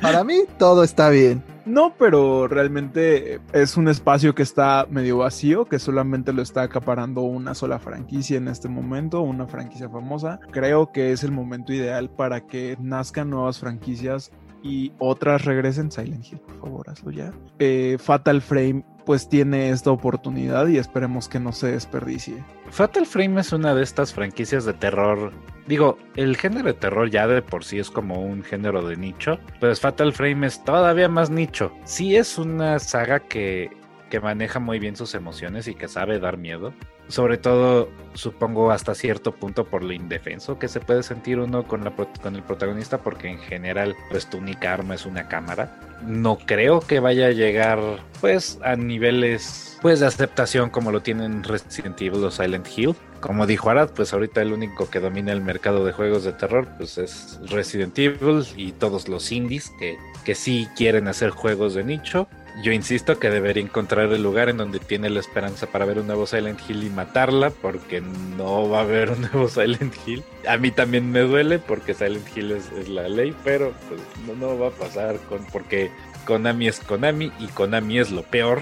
Para 0.02 0.24
mí 0.24 0.42
todo 0.58 0.84
está 0.84 1.10
bien. 1.10 1.44
No, 1.66 1.94
pero 1.98 2.48
realmente 2.48 3.40
es 3.54 3.78
un 3.78 3.88
espacio 3.88 4.36
que 4.36 4.44
está 4.44 4.86
medio 4.90 5.20
vacío, 5.20 5.66
que 5.66 5.80
solamente 5.80 6.34
lo 6.34 6.42
está 6.42 6.64
acaparando 6.64 7.22
una 7.22 7.56
sola 7.56 7.80
franquicia 7.80 8.38
en 8.38 8.50
este 8.50 8.68
momento, 8.68 9.22
una 9.22 9.48
franquicia 9.48 9.90
famosa. 9.90 10.40
Creo 10.52 10.92
que 10.92 11.14
es 11.14 11.24
el 11.24 11.32
momento 11.32 11.72
ideal 11.72 12.10
para 12.10 12.46
que 12.46 12.78
nazcan 12.82 13.30
nuevas 13.30 13.60
franquicias 13.60 14.32
y 14.62 14.92
otras 15.00 15.46
regresen. 15.46 15.92
Silent 15.92 16.26
Hill, 16.26 16.40
por 16.40 16.60
favor, 16.60 16.90
hazlo 16.90 17.12
ya. 17.12 17.32
Eh, 17.60 17.98
Fatal 17.98 18.42
Frame 18.42 18.84
pues 19.06 19.30
tiene 19.30 19.70
esta 19.70 19.92
oportunidad 19.92 20.68
y 20.68 20.78
esperemos 20.78 21.28
que 21.28 21.40
no 21.40 21.52
se 21.52 21.72
desperdicie. 21.72 22.44
Fatal 22.70 23.06
Frame 23.06 23.42
es 23.42 23.54
una 23.54 23.76
de 23.76 23.84
estas 23.84 24.14
franquicias 24.14 24.66
de 24.66 24.74
terror. 24.74 25.32
Digo, 25.68 25.98
el 26.16 26.36
género 26.38 26.68
de 26.68 26.74
terror 26.74 27.10
ya 27.10 27.28
de 27.28 27.42
por 27.42 27.64
sí 27.64 27.80
es 27.80 27.90
como 27.90 28.22
un 28.22 28.44
género 28.44 28.86
de 28.88 28.98
nicho, 28.98 29.40
pues 29.60 29.80
Fatal 29.80 30.14
Frame 30.14 30.48
es 30.48 30.64
todavía 30.64 31.08
más 31.08 31.30
nicho. 31.30 31.72
Sí 31.86 32.16
es 32.16 32.38
una 32.38 32.80
saga 32.80 33.20
que, 33.20 33.72
que 34.10 34.20
maneja 34.20 34.60
muy 34.60 34.80
bien 34.80 34.96
sus 34.96 35.16
emociones 35.16 35.68
y 35.68 35.76
que 35.76 35.88
sabe 35.88 36.20
dar 36.20 36.38
miedo. 36.38 36.74
Sobre 37.14 37.38
todo, 37.38 37.92
supongo, 38.16 38.72
hasta 38.72 38.96
cierto 38.96 39.34
punto 39.34 39.66
por 39.66 39.84
lo 39.84 39.94
indefenso 39.94 40.58
que 40.58 40.68
se 40.68 40.80
puede 40.80 41.04
sentir 41.04 41.38
uno 41.38 41.68
con, 41.68 41.84
la, 41.84 41.92
con 41.92 42.36
el 42.36 42.42
protagonista, 42.42 42.98
porque 43.04 43.30
en 43.30 43.38
general, 43.38 43.96
pues 44.10 44.28
tu 44.28 44.42
arma 44.68 44.96
es 44.96 45.06
una 45.06 45.28
cámara. 45.28 45.80
No 46.02 46.40
creo 46.40 46.80
que 46.80 47.00
vaya 47.00 47.28
a 47.28 47.30
llegar, 47.30 47.80
pues, 48.20 48.58
a 48.64 48.76
niveles, 48.76 49.78
pues, 49.84 50.00
de 50.00 50.08
aceptación 50.08 50.72
como 50.72 50.92
lo 50.92 51.04
tienen 51.04 51.44
Resident 51.44 52.02
Evil 52.02 52.24
o 52.24 52.32
Silent 52.32 52.68
Hill. 52.76 52.96
Como 53.20 53.46
dijo 53.46 53.70
Arad, 53.70 53.92
pues 53.92 54.12
ahorita 54.12 54.42
el 54.42 54.52
único 54.52 54.90
que 54.90 55.00
domina 55.00 55.34
el 55.34 55.42
mercado 55.42 55.86
de 55.86 55.92
juegos 55.92 56.24
de 56.24 56.34
terror, 56.34 56.68
pues 56.80 56.98
es 56.98 57.40
Resident 57.48 57.96
Evil 58.00 58.44
y 58.56 58.72
todos 58.72 59.08
los 59.08 59.32
indies 59.32 59.72
que, 59.78 60.00
que 60.26 60.34
sí 60.34 60.68
quieren 60.76 61.08
hacer 61.08 61.30
juegos 61.30 61.76
de 61.76 61.84
nicho 61.84 62.28
yo 62.62 62.72
insisto 62.72 63.18
que 63.18 63.30
debería 63.30 63.64
encontrar 63.64 64.12
el 64.12 64.22
lugar 64.22 64.50
en 64.50 64.58
donde 64.58 64.80
tiene 64.80 65.10
la 65.10 65.20
esperanza 65.20 65.68
para 65.68 65.86
ver 65.86 66.00
un 66.00 66.08
nuevo 66.08 66.28
Silent 66.28 66.60
Hill 66.68 66.84
y 66.84 66.90
matarla, 66.90 67.50
porque 67.50 68.02
no 68.02 68.70
va 68.70 68.80
a 68.80 68.82
haber 68.84 69.12
un 69.12 69.22
nuevo 69.22 69.48
Silent 69.50 69.94
Hill. 70.06 70.24
A 70.48 70.58
mí 70.58 70.72
también 70.72 71.12
me 71.12 71.22
duele 71.22 71.60
porque 71.60 71.94
Silent 71.94 72.28
Hill 72.36 72.52
es, 72.52 72.90
la 72.90 73.10
ley, 73.10 73.36
pero 73.44 73.74
pues, 73.88 74.02
no, 74.28 74.36
no, 74.36 74.60
va 74.60 74.68
a 74.68 74.72
pasar 74.72 75.18
con, 75.30 75.44
porque 75.46 75.92
Konami 76.26 76.68
es 76.68 76.80
Konami 76.80 77.32
y 77.40 77.48
Konami 77.48 78.00
es 78.00 78.12
lo 78.12 78.24
peor. 78.24 78.62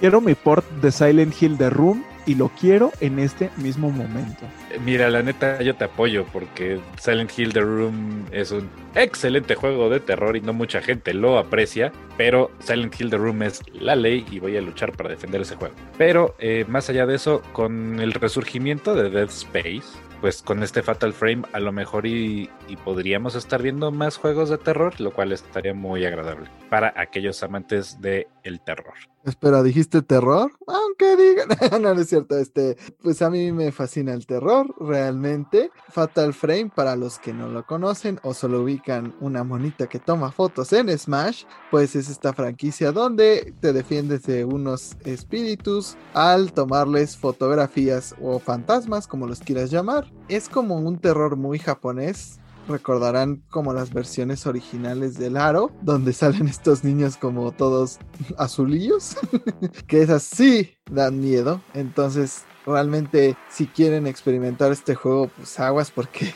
Quiero 0.00 0.20
mi 0.20 0.34
port 0.34 0.68
de 0.82 0.92
Silent 0.92 1.40
Hill 1.40 1.56
de 1.56 1.70
Room 1.70 2.04
y 2.26 2.34
lo 2.34 2.48
quiero 2.48 2.92
en 3.00 3.18
este 3.18 3.50
mismo 3.56 3.90
momento. 3.90 4.46
Mira, 4.84 5.10
la 5.10 5.22
neta, 5.22 5.60
yo 5.62 5.74
te 5.74 5.84
apoyo 5.84 6.24
porque 6.32 6.80
Silent 6.98 7.30
Hill 7.36 7.52
The 7.52 7.60
Room 7.60 8.26
es 8.32 8.50
un 8.50 8.68
excelente 8.94 9.54
juego 9.54 9.88
de 9.90 10.00
terror 10.00 10.36
y 10.36 10.40
no 10.40 10.52
mucha 10.52 10.80
gente 10.80 11.14
lo 11.14 11.38
aprecia, 11.38 11.92
pero 12.16 12.50
Silent 12.60 13.00
Hill 13.00 13.10
The 13.10 13.16
Room 13.16 13.42
es 13.42 13.62
la 13.72 13.96
ley 13.96 14.24
y 14.30 14.38
voy 14.38 14.56
a 14.56 14.60
luchar 14.60 14.92
para 14.92 15.10
defender 15.10 15.40
ese 15.40 15.56
juego. 15.56 15.74
Pero 15.98 16.34
eh, 16.38 16.64
más 16.68 16.88
allá 16.90 17.06
de 17.06 17.16
eso, 17.16 17.42
con 17.52 18.00
el 18.00 18.12
resurgimiento 18.12 18.94
de 18.94 19.10
Dead 19.10 19.28
Space, 19.28 19.98
pues 20.22 20.40
con 20.40 20.62
este 20.62 20.82
Fatal 20.84 21.12
Frame 21.12 21.42
a 21.52 21.58
lo 21.58 21.72
mejor 21.72 22.06
y, 22.06 22.48
podríamos 22.84 23.34
estar 23.34 23.60
viendo 23.60 23.90
más 23.90 24.16
juegos 24.16 24.48
de 24.48 24.56
terror, 24.56 24.98
lo 25.00 25.12
cual 25.12 25.32
estaría 25.32 25.74
muy 25.74 26.06
agradable 26.06 26.48
para 26.70 26.94
aquellos 26.96 27.42
amantes 27.42 28.00
del 28.00 28.26
el 28.42 28.60
terror. 28.60 28.94
Espera, 29.24 29.62
¿dijiste 29.62 30.02
terror? 30.02 30.50
Aunque 30.66 31.16
digan, 31.16 31.48
no, 31.82 31.94
no 31.94 32.00
es 32.00 32.08
cierto, 32.08 32.36
este, 32.38 32.76
pues 33.02 33.22
a 33.22 33.30
mí 33.30 33.52
me 33.52 33.70
fascina 33.72 34.12
el 34.12 34.26
terror, 34.26 34.74
realmente. 34.80 35.70
Fatal 35.88 36.34
Frame, 36.34 36.70
para 36.74 36.96
los 36.96 37.18
que 37.18 37.32
no 37.32 37.48
lo 37.48 37.64
conocen 37.64 38.18
o 38.22 38.34
solo 38.34 38.62
ubican 38.62 39.14
una 39.20 39.44
monita 39.44 39.86
que 39.86 40.00
toma 40.00 40.32
fotos 40.32 40.72
en 40.72 40.96
Smash, 40.96 41.44
pues 41.70 41.94
es 41.94 42.08
esta 42.08 42.32
franquicia 42.32 42.92
donde 42.92 43.54
te 43.60 43.72
defiendes 43.72 44.22
de 44.24 44.44
unos 44.44 44.96
espíritus 45.04 45.96
al 46.14 46.52
tomarles 46.52 47.16
fotografías 47.16 48.14
o 48.20 48.38
fantasmas, 48.38 49.06
como 49.06 49.26
los 49.26 49.40
quieras 49.40 49.70
llamar 49.70 50.10
es 50.28 50.48
como 50.48 50.76
un 50.76 50.98
terror 50.98 51.36
muy 51.36 51.58
japonés. 51.58 52.38
Recordarán 52.68 53.42
como 53.50 53.72
las 53.72 53.92
versiones 53.92 54.46
originales 54.46 55.18
del 55.18 55.36
Aro, 55.36 55.70
donde 55.82 56.12
salen 56.12 56.48
estos 56.48 56.84
niños 56.84 57.16
como 57.16 57.52
todos 57.52 57.98
azulillos, 58.38 59.16
que 59.86 60.02
es 60.02 60.10
así, 60.10 60.74
dan 60.90 61.20
miedo. 61.20 61.60
Entonces, 61.74 62.44
realmente 62.66 63.36
si 63.50 63.66
quieren 63.66 64.06
experimentar 64.06 64.72
este 64.72 64.94
juego, 64.94 65.28
pues 65.36 65.58
aguas 65.58 65.90
porque 65.90 66.32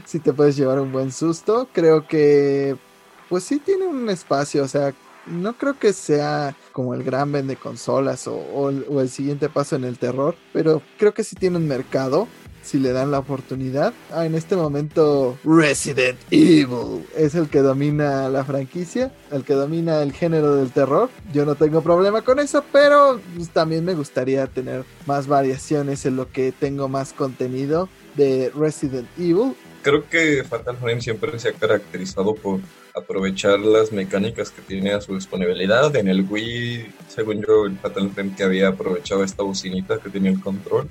si 0.06 0.20
te 0.20 0.32
puedes 0.32 0.56
llevar 0.56 0.80
un 0.80 0.92
buen 0.92 1.12
susto. 1.12 1.68
Creo 1.72 2.06
que 2.06 2.76
pues 3.28 3.44
sí 3.44 3.58
tiene 3.58 3.86
un 3.86 4.08
espacio, 4.08 4.62
o 4.62 4.68
sea, 4.68 4.94
no 5.26 5.54
creo 5.54 5.78
que 5.78 5.92
sea 5.92 6.54
como 6.72 6.94
el 6.94 7.02
gran 7.02 7.32
vende 7.32 7.56
consolas 7.56 8.28
o, 8.28 8.36
o, 8.36 9.00
el 9.00 9.08
siguiente 9.08 9.48
paso 9.48 9.76
en 9.76 9.84
el 9.84 9.98
terror, 9.98 10.36
pero 10.52 10.82
creo 10.98 11.12
que 11.14 11.24
sí 11.24 11.34
tiene 11.34 11.56
un 11.56 11.66
mercado 11.66 12.28
si 12.66 12.78
le 12.78 12.92
dan 12.92 13.10
la 13.10 13.20
oportunidad. 13.20 13.94
Ah, 14.12 14.26
en 14.26 14.34
este 14.34 14.56
momento 14.56 15.38
Resident 15.44 16.18
Evil 16.30 17.06
es 17.16 17.34
el 17.34 17.48
que 17.48 17.60
domina 17.60 18.28
la 18.28 18.44
franquicia, 18.44 19.12
el 19.30 19.44
que 19.44 19.54
domina 19.54 20.02
el 20.02 20.12
género 20.12 20.56
del 20.56 20.72
terror. 20.72 21.08
Yo 21.32 21.46
no 21.46 21.54
tengo 21.54 21.80
problema 21.80 22.22
con 22.22 22.38
eso, 22.40 22.64
pero 22.72 23.20
pues, 23.34 23.50
también 23.50 23.84
me 23.84 23.94
gustaría 23.94 24.46
tener 24.48 24.84
más 25.06 25.26
variaciones 25.28 26.04
en 26.06 26.16
lo 26.16 26.30
que 26.30 26.52
tengo 26.52 26.88
más 26.88 27.12
contenido 27.12 27.88
de 28.16 28.50
Resident 28.54 29.08
Evil. 29.18 29.54
Creo 29.82 30.08
que 30.08 30.42
Fatal 30.42 30.76
Frame 30.76 31.00
siempre 31.00 31.38
se 31.38 31.50
ha 31.50 31.52
caracterizado 31.52 32.34
por 32.34 32.60
aprovechar 32.92 33.60
las 33.60 33.92
mecánicas 33.92 34.50
que 34.50 34.62
tiene 34.62 34.92
a 34.92 35.00
su 35.00 35.14
disponibilidad. 35.14 35.94
En 35.94 36.08
el 36.08 36.26
Wii, 36.28 36.92
según 37.08 37.44
yo, 37.46 37.66
el 37.66 37.78
Fatal 37.78 38.10
Frame 38.10 38.34
que 38.34 38.42
había 38.42 38.68
aprovechado 38.68 39.22
esta 39.22 39.44
bocinita 39.44 39.98
que 39.98 40.10
tenía 40.10 40.32
el 40.32 40.40
control 40.40 40.88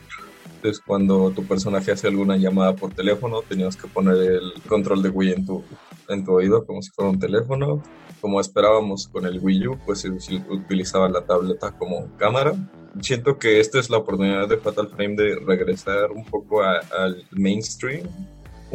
cuando 0.86 1.32
tu 1.32 1.46
personaje 1.46 1.92
hace 1.92 2.08
alguna 2.08 2.38
llamada 2.38 2.76
por 2.76 2.94
teléfono, 2.94 3.42
tenías 3.42 3.76
que 3.76 3.88
poner 3.88 4.18
el 4.18 4.54
control 4.68 5.02
de 5.02 5.10
Wii 5.10 5.32
en 5.34 5.46
tu, 5.46 5.64
en 6.10 6.24
tu 6.24 6.34
oído 6.34 6.66
como 6.66 6.82
si 6.82 6.92
fuera 6.92 7.12
un 7.12 7.20
teléfono. 7.20 7.82
Como 8.22 8.40
esperábamos 8.40 9.08
con 9.08 9.26
el 9.26 9.40
Wii 9.40 9.68
U, 9.68 9.80
pues 9.86 10.06
utilizaba 10.50 11.10
la 11.10 11.26
tableta 11.26 11.72
como 11.72 12.16
cámara. 12.18 12.54
Siento 13.02 13.38
que 13.38 13.60
esta 13.60 13.80
es 13.80 13.90
la 13.90 13.98
oportunidad 13.98 14.48
de 14.48 14.58
Fatal 14.58 14.90
Frame 14.90 15.16
de 15.16 15.36
regresar 15.36 16.12
un 16.12 16.26
poco 16.26 16.64
al 16.64 17.26
mainstream, 17.32 18.08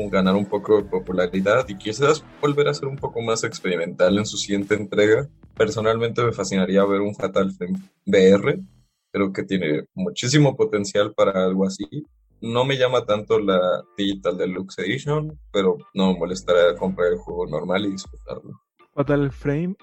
ganar 0.08 0.34
un 0.34 0.46
poco 0.46 0.78
de 0.78 0.88
popularidad 0.88 1.68
y 1.68 1.76
quizás 1.76 2.24
volver 2.40 2.68
a 2.68 2.74
ser 2.74 2.88
un 2.88 2.96
poco 2.96 3.20
más 3.20 3.44
experimental 3.44 4.16
en 4.18 4.24
su 4.24 4.36
siguiente 4.36 4.74
entrega. 4.74 5.28
Personalmente 5.56 6.22
me 6.22 6.32
fascinaría 6.32 6.84
ver 6.84 7.00
un 7.00 7.14
Fatal 7.14 7.52
Frame 7.52 7.78
VR 8.06 8.60
Creo 9.12 9.32
que 9.32 9.44
tiene 9.44 9.84
muchísimo 9.94 10.56
potencial 10.56 11.12
para 11.14 11.44
algo 11.44 11.66
así. 11.66 11.86
No 12.40 12.64
me 12.64 12.78
llama 12.78 13.04
tanto 13.04 13.38
la 13.38 13.82
Digital 13.96 14.38
Deluxe 14.38 14.78
Edition, 14.78 15.38
pero 15.52 15.76
no 15.94 16.12
me 16.12 16.18
molestará 16.18 16.74
comprar 16.76 17.12
el 17.12 17.18
juego 17.18 17.46
normal 17.46 17.84
y 17.84 17.92
disfrutarlo. 17.92 18.60
Fatal 18.94 19.30
Frame 19.30 19.76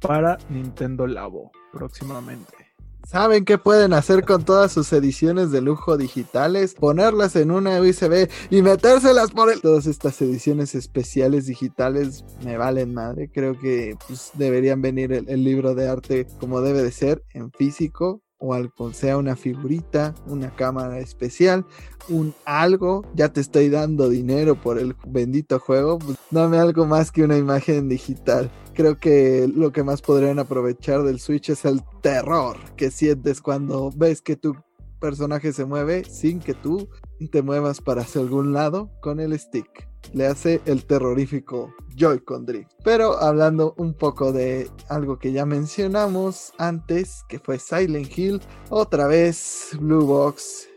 para 0.00 0.38
Nintendo 0.48 1.06
Labo 1.06 1.50
próximamente. 1.72 2.64
¿Saben 3.06 3.44
qué 3.44 3.58
pueden 3.58 3.92
hacer 3.92 4.24
con 4.24 4.44
todas 4.44 4.72
sus 4.72 4.90
ediciones 4.94 5.50
de 5.50 5.60
lujo 5.60 5.98
digitales? 5.98 6.74
Ponerlas 6.74 7.36
en 7.36 7.50
una 7.50 7.78
USB 7.80 8.30
y 8.48 8.62
metérselas 8.62 9.30
por 9.30 9.52
el... 9.52 9.60
Todas 9.60 9.86
estas 9.86 10.20
ediciones 10.22 10.74
especiales 10.74 11.46
digitales 11.46 12.24
me 12.42 12.56
valen 12.56 12.94
madre. 12.94 13.30
Creo 13.30 13.58
que 13.58 13.94
pues, 14.06 14.30
deberían 14.34 14.80
venir 14.80 15.12
el 15.12 15.44
libro 15.44 15.74
de 15.74 15.88
arte 15.88 16.26
como 16.40 16.62
debe 16.62 16.82
de 16.82 16.92
ser 16.92 17.22
en 17.34 17.52
físico 17.52 18.22
o 18.38 18.54
algo, 18.54 18.92
sea 18.92 19.16
una 19.16 19.36
figurita, 19.36 20.14
una 20.26 20.54
cámara 20.54 20.98
especial, 20.98 21.64
un 22.08 22.34
algo, 22.44 23.02
ya 23.14 23.32
te 23.32 23.40
estoy 23.40 23.68
dando 23.68 24.08
dinero 24.08 24.60
por 24.60 24.78
el 24.78 24.94
bendito 25.06 25.58
juego, 25.58 25.98
pues 25.98 26.18
dame 26.30 26.58
algo 26.58 26.86
más 26.86 27.10
que 27.10 27.22
una 27.22 27.36
imagen 27.36 27.88
digital. 27.88 28.50
Creo 28.74 28.98
que 28.98 29.48
lo 29.54 29.72
que 29.72 29.84
más 29.84 30.02
podrían 30.02 30.38
aprovechar 30.38 31.02
del 31.04 31.20
Switch 31.20 31.50
es 31.50 31.64
el 31.64 31.82
terror 32.02 32.56
que 32.76 32.90
sientes 32.90 33.40
cuando 33.40 33.90
ves 33.96 34.20
que 34.20 34.36
tu 34.36 34.56
personaje 35.00 35.52
se 35.52 35.64
mueve 35.64 36.04
sin 36.04 36.40
que 36.40 36.54
tú 36.54 36.88
te 37.30 37.42
muevas 37.42 37.80
para 37.80 38.02
hacia 38.02 38.20
algún 38.20 38.52
lado 38.52 38.90
con 39.00 39.20
el 39.20 39.38
stick 39.38 39.93
le 40.12 40.26
hace 40.26 40.60
el 40.66 40.84
terrorífico 40.84 41.74
Joy-Con 41.96 42.46
Drift. 42.46 42.70
Pero 42.84 43.20
hablando 43.20 43.74
un 43.76 43.94
poco 43.94 44.32
de 44.32 44.70
algo 44.88 45.18
que 45.18 45.32
ya 45.32 45.46
mencionamos 45.46 46.52
antes, 46.58 47.24
que 47.28 47.38
fue 47.38 47.58
Silent 47.58 48.16
Hill, 48.16 48.40
otra 48.70 49.06
vez 49.06 49.70
Blue 49.80 50.04
Box 50.04 50.68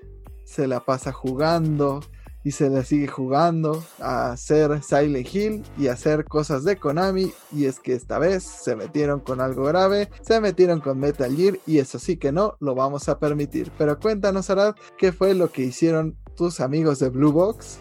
se 0.43 0.67
la 0.67 0.79
pasa 0.79 1.11
jugando 1.11 1.99
y 2.47 2.51
se 2.51 2.69
la 2.69 2.81
sigue 2.85 3.07
jugando 3.07 3.83
a 3.99 4.31
hacer 4.31 4.81
Silent 4.81 5.35
Hill 5.35 5.63
y 5.77 5.87
hacer 5.87 6.23
cosas 6.23 6.63
de 6.63 6.77
Konami. 6.77 7.33
Y 7.51 7.65
es 7.65 7.81
que 7.81 7.93
esta 7.93 8.19
vez 8.19 8.43
se 8.43 8.77
metieron 8.77 9.19
con 9.19 9.41
algo 9.41 9.65
grave, 9.65 10.09
se 10.21 10.39
metieron 10.39 10.79
con 10.79 10.97
Metal 10.97 11.35
Gear 11.35 11.59
y 11.65 11.79
eso 11.79 11.99
sí 11.99 12.15
que 12.15 12.31
no 12.31 12.55
lo 12.61 12.73
vamos 12.73 13.09
a 13.09 13.19
permitir. 13.19 13.69
Pero 13.77 13.99
cuéntanos, 13.99 14.49
Arad, 14.49 14.75
qué 14.97 15.11
fue 15.11 15.33
lo 15.33 15.51
que 15.51 15.63
hicieron 15.63 16.17
tus 16.37 16.61
amigos 16.61 16.99
de 16.99 17.09
Blue 17.09 17.33
Box 17.33 17.79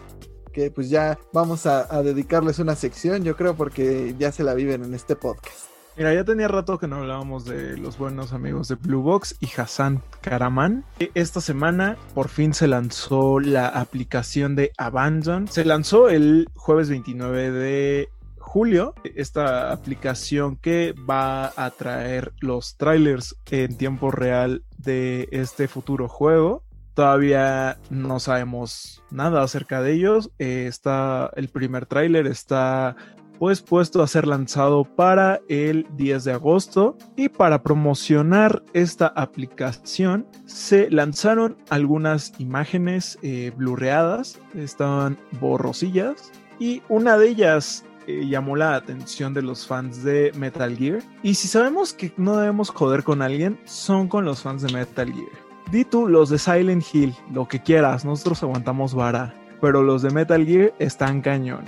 que 0.57 0.71
pues 0.71 0.89
ya 0.89 1.19
vamos 1.33 1.67
a, 1.67 2.01
dedicarles 2.01 2.57
una 2.57 2.75
sección, 2.75 3.23
yo 3.23 3.35
creo, 3.35 3.53
porque 3.53 4.15
ya 4.17 4.31
se 4.31 4.43
la 4.43 4.55
viven 4.55 4.83
en 4.83 4.95
este 4.95 5.15
podcast. 5.15 5.67
Mira, 5.95 6.15
ya 6.15 6.23
tenía 6.23 6.47
rato 6.47 6.79
que 6.79 6.87
no 6.87 6.95
hablábamos 6.95 7.45
de 7.45 7.77
los 7.77 7.99
buenos 7.99 8.33
amigos 8.33 8.67
de 8.67 8.73
Blue 8.73 9.03
Box 9.03 9.35
y 9.39 9.47
Hassan 9.55 10.01
Karaman. 10.21 10.83
Esta 11.13 11.41
semana 11.41 11.95
por 12.15 12.29
fin 12.29 12.55
se 12.55 12.67
lanzó 12.67 13.39
la 13.39 13.67
aplicación 13.67 14.55
de 14.55 14.71
Abandon. 14.79 15.47
Se 15.47 15.63
lanzó 15.63 16.09
el 16.09 16.49
jueves 16.55 16.89
29 16.89 17.51
de 17.51 18.09
julio 18.39 18.95
esta 19.15 19.71
aplicación 19.71 20.55
que 20.55 20.95
va 21.07 21.53
a 21.55 21.69
traer 21.69 22.33
los 22.39 22.77
trailers 22.77 23.35
en 23.51 23.77
tiempo 23.77 24.09
real 24.09 24.63
de 24.79 25.29
este 25.31 25.67
futuro 25.67 26.07
juego. 26.07 26.63
Todavía 26.97 27.77
no 27.91 28.19
sabemos 28.19 29.03
nada 29.11 29.43
acerca 29.43 29.83
de 29.83 29.93
ellos. 29.93 30.31
Eh, 30.39 30.65
está 30.67 31.29
el 31.35 31.47
primer 31.47 31.85
tráiler 31.85 32.25
está 32.25 32.95
pues 33.37 33.61
puesto 33.61 34.01
a 34.01 34.07
ser 34.07 34.25
lanzado 34.25 34.83
para 34.83 35.39
el 35.47 35.85
10 35.91 36.23
de 36.23 36.31
agosto 36.33 36.97
y 37.15 37.29
para 37.29 37.61
promocionar 37.61 38.63
esta 38.73 39.05
aplicación 39.05 40.25
se 40.47 40.89
lanzaron 40.89 41.55
algunas 41.69 42.33
imágenes 42.39 43.19
eh, 43.21 43.51
blurreadas, 43.55 44.39
estaban 44.55 45.19
borrosillas 45.39 46.31
y 46.57 46.81
una 46.89 47.15
de 47.19 47.29
ellas 47.29 47.85
eh, 48.07 48.25
llamó 48.27 48.55
la 48.55 48.73
atención 48.73 49.35
de 49.35 49.43
los 49.43 49.67
fans 49.67 50.03
de 50.03 50.31
Metal 50.35 50.75
Gear 50.75 51.03
y 51.21 51.35
si 51.35 51.47
sabemos 51.47 51.93
que 51.93 52.11
no 52.17 52.37
debemos 52.37 52.71
joder 52.71 53.03
con 53.03 53.21
alguien 53.21 53.59
son 53.65 54.07
con 54.07 54.25
los 54.25 54.41
fans 54.41 54.63
de 54.63 54.73
Metal 54.73 55.13
Gear. 55.13 55.46
Di 55.71 55.83
tú 55.83 56.07
los 56.07 56.29
de 56.29 56.37
Silent 56.37 56.83
Hill, 56.93 57.13
lo 57.33 57.45
que 57.45 57.61
quieras, 57.61 58.05
nosotros 58.05 58.41
aguantamos 58.41 58.93
vara, 58.93 59.33
pero 59.59 59.83
los 59.83 60.01
de 60.01 60.11
Metal 60.11 60.45
Gear 60.45 60.73
están 60.79 61.21
cañón. 61.21 61.65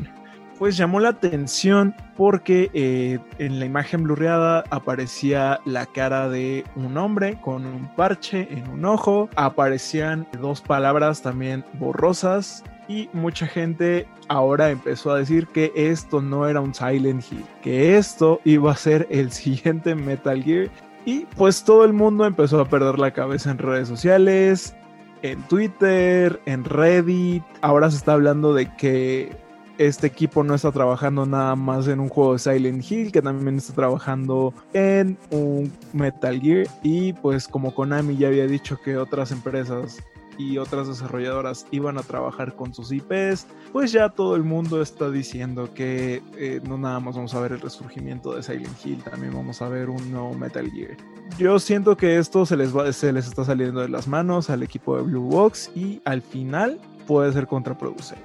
Pues 0.58 0.78
llamó 0.78 1.02
la 1.02 1.10
atención 1.10 1.94
porque 2.16 2.70
eh, 2.74 3.20
en 3.40 3.60
la 3.60 3.66
imagen 3.66 4.04
blurreada 4.04 4.64
aparecía 4.70 5.60
la 5.66 5.86
cara 5.86 6.30
de 6.30 6.64
un 6.76 6.98
hombre 6.98 7.40
con 7.42 7.66
un 7.66 7.94
parche 7.96 8.48
en 8.52 8.70
un 8.70 8.86
ojo, 8.86 9.30
aparecían 9.36 10.26
dos 10.42 10.62
palabras 10.62 11.22
también 11.22 11.66
borrosas 11.74 12.64
y 12.88 13.10
mucha 13.12 13.48
gente 13.48 14.08
ahora 14.30 14.70
empezó 14.70 15.12
a 15.12 15.20
decir 15.20 15.48
que 15.48 15.74
esto 15.76 16.22
no 16.22 16.48
era 16.48 16.62
un 16.62 16.74
Silent 16.74 17.24
Hill, 17.30 17.46
que 17.62 17.98
esto 17.98 18.40
iba 18.46 18.72
a 18.72 18.78
ser 18.78 19.08
el 19.10 19.32
siguiente 19.32 19.94
Metal 19.94 20.42
Gear 20.42 20.70
y 21.06 21.26
pues 21.38 21.64
todo 21.64 21.86
el 21.86 21.94
mundo 21.94 22.26
empezó 22.26 22.60
a 22.60 22.70
perder 22.70 23.00
la 23.00 23.12
cabeza 23.12 23.52
en 23.52 23.58
redes 23.58 23.88
sociales, 23.88 24.76
en 25.22 25.42
Twitter, 25.44 26.40
en 26.46 26.64
Reddit. 26.64 27.44
Ahora 27.62 27.90
se 27.90 27.98
está 27.98 28.14
hablando 28.14 28.54
de 28.54 28.74
que 28.76 29.36
este 29.80 30.08
equipo 30.08 30.44
no 30.44 30.56
está 30.56 30.72
trabajando 30.72 31.26
nada 31.26 31.56
más 31.56 31.88
en 31.88 32.02
un 32.02 32.10
juego 32.10 32.34
de 32.34 32.40
Silent 32.40 32.92
Hill, 32.92 33.12
que 33.14 33.22
también 33.22 33.58
está 33.58 33.74
trabajando 33.74 34.54
en 34.74 35.18
un 35.32 35.72
Metal 35.94 36.40
Gear. 36.40 36.68
Y 36.84 37.14
pues 37.14 37.48
como 37.48 37.74
Konami 37.74 38.18
ya 38.18 38.28
había 38.28 38.46
dicho 38.46 38.78
que 38.84 38.98
otras 38.98 39.32
empresas 39.32 39.98
y 40.40 40.58
otras 40.58 40.88
desarrolladoras 40.88 41.68
iban 41.70 41.98
a 41.98 42.02
trabajar 42.02 42.56
con 42.56 42.74
sus 42.74 42.92
IPs, 42.92 43.46
pues 43.74 43.92
ya 43.92 44.10
todo 44.10 44.36
el 44.36 44.44
mundo 44.44 44.82
está 44.82 45.12
diciendo 45.12 45.72
que 45.74 46.24
eh, 46.38 46.62
no 46.64 46.78
nada 46.78 47.00
más 47.02 47.16
vamos 47.16 47.36
a 47.36 47.42
ver 47.42 47.52
el 47.52 47.60
resurgimiento 47.60 48.34
de 48.34 48.42
Silent 48.42 48.86
Hill, 48.86 49.04
también 49.04 49.34
vamos 49.34 49.62
a 49.62 49.68
ver 49.68 49.90
un 49.90 50.12
nuevo 50.12 50.34
Metal 50.34 50.72
Gear. 50.72 50.96
Yo 51.38 51.60
siento 51.60 51.98
que 51.98 52.18
esto 52.18 52.46
se 52.46 52.56
les, 52.56 52.76
va, 52.76 52.92
se 52.94 53.12
les 53.12 53.28
está 53.28 53.44
saliendo 53.44 53.82
de 53.82 53.90
las 53.90 54.08
manos 54.08 54.50
al 54.50 54.64
equipo 54.64 54.96
de 54.96 55.04
Blue 55.04 55.28
Box 55.28 55.72
y 55.76 56.02
al 56.06 56.22
final 56.22 56.80
puede 57.06 57.34
ser 57.34 57.46
contraproducente. 57.46 58.24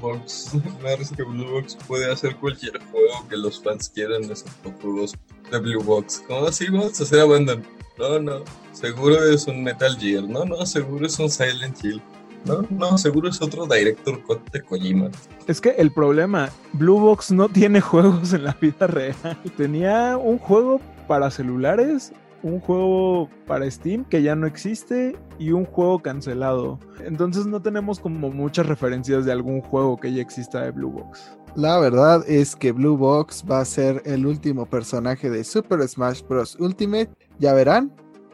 Box, 0.00 0.50
parece 0.82 1.14
que 1.14 1.22
Blue 1.22 1.50
Box 1.52 1.78
puede 1.86 2.10
hacer 2.10 2.36
cualquier 2.36 2.78
juego 2.90 3.28
que 3.28 3.36
los 3.36 3.62
fans 3.62 3.88
quieran, 3.88 4.24
excepto 4.24 4.72
juegos 4.82 5.14
de 5.50 5.58
Blue 5.58 5.82
Box. 5.82 6.24
¿Cómo 6.26 6.46
así 6.46 6.66
vamos 6.68 7.00
a 7.00 7.04
hacer 7.04 7.20
Abandon? 7.20 7.64
No, 7.96 8.18
no, 8.18 8.44
seguro 8.84 9.24
es 9.24 9.46
un 9.46 9.62
Metal 9.62 9.96
Gear. 9.98 10.24
No, 10.24 10.44
no, 10.44 10.66
seguro 10.66 11.06
es 11.06 11.18
un 11.18 11.30
Silent 11.30 11.82
Hill. 11.82 12.02
No, 12.44 12.60
no, 12.68 12.98
seguro 12.98 13.30
es 13.30 13.40
otro 13.40 13.66
Director 13.66 14.22
Cut 14.22 14.50
de 14.52 14.60
Kojima. 14.60 15.10
Es 15.46 15.62
que 15.62 15.70
el 15.70 15.90
problema, 15.90 16.50
Blue 16.74 17.00
Box 17.00 17.32
no 17.32 17.48
tiene 17.48 17.80
juegos 17.90 18.34
en 18.34 18.44
la 18.44 18.52
vida 18.60 18.86
real. 18.86 19.16
Tenía 19.56 20.18
un 20.18 20.38
juego 20.38 20.80
para 21.08 21.30
celulares 21.30 22.12
un 22.42 22.60
juego 22.60 23.30
para 23.46 23.68
Steam 23.70 24.04
que 24.04 24.22
ya 24.22 24.36
no 24.36 24.46
existe 24.46 25.16
y 25.38 25.52
un 25.52 25.64
juego 25.64 26.00
cancelado. 26.00 26.78
Entonces 27.02 27.46
no 27.46 27.62
tenemos 27.62 27.98
como 27.98 28.30
muchas 28.30 28.66
referencias 28.66 29.24
de 29.24 29.32
algún 29.32 29.62
juego 29.62 29.96
que 29.96 30.12
ya 30.12 30.20
exista 30.20 30.60
de 30.60 30.70
Blue 30.70 30.90
Box. 30.90 31.38
La 31.56 31.78
verdad 31.78 32.22
es 32.28 32.54
que 32.54 32.72
Blue 32.72 32.98
Box 32.98 33.44
va 33.50 33.60
a 33.60 33.64
ser 33.64 34.02
el 34.04 34.26
último 34.26 34.66
personaje 34.66 35.30
de 35.30 35.42
Super 35.42 35.88
Smash 35.88 36.22
Bros. 36.28 36.56
Ultimate. 36.60 37.10
Ya 37.38 37.54
verán, 37.54 37.90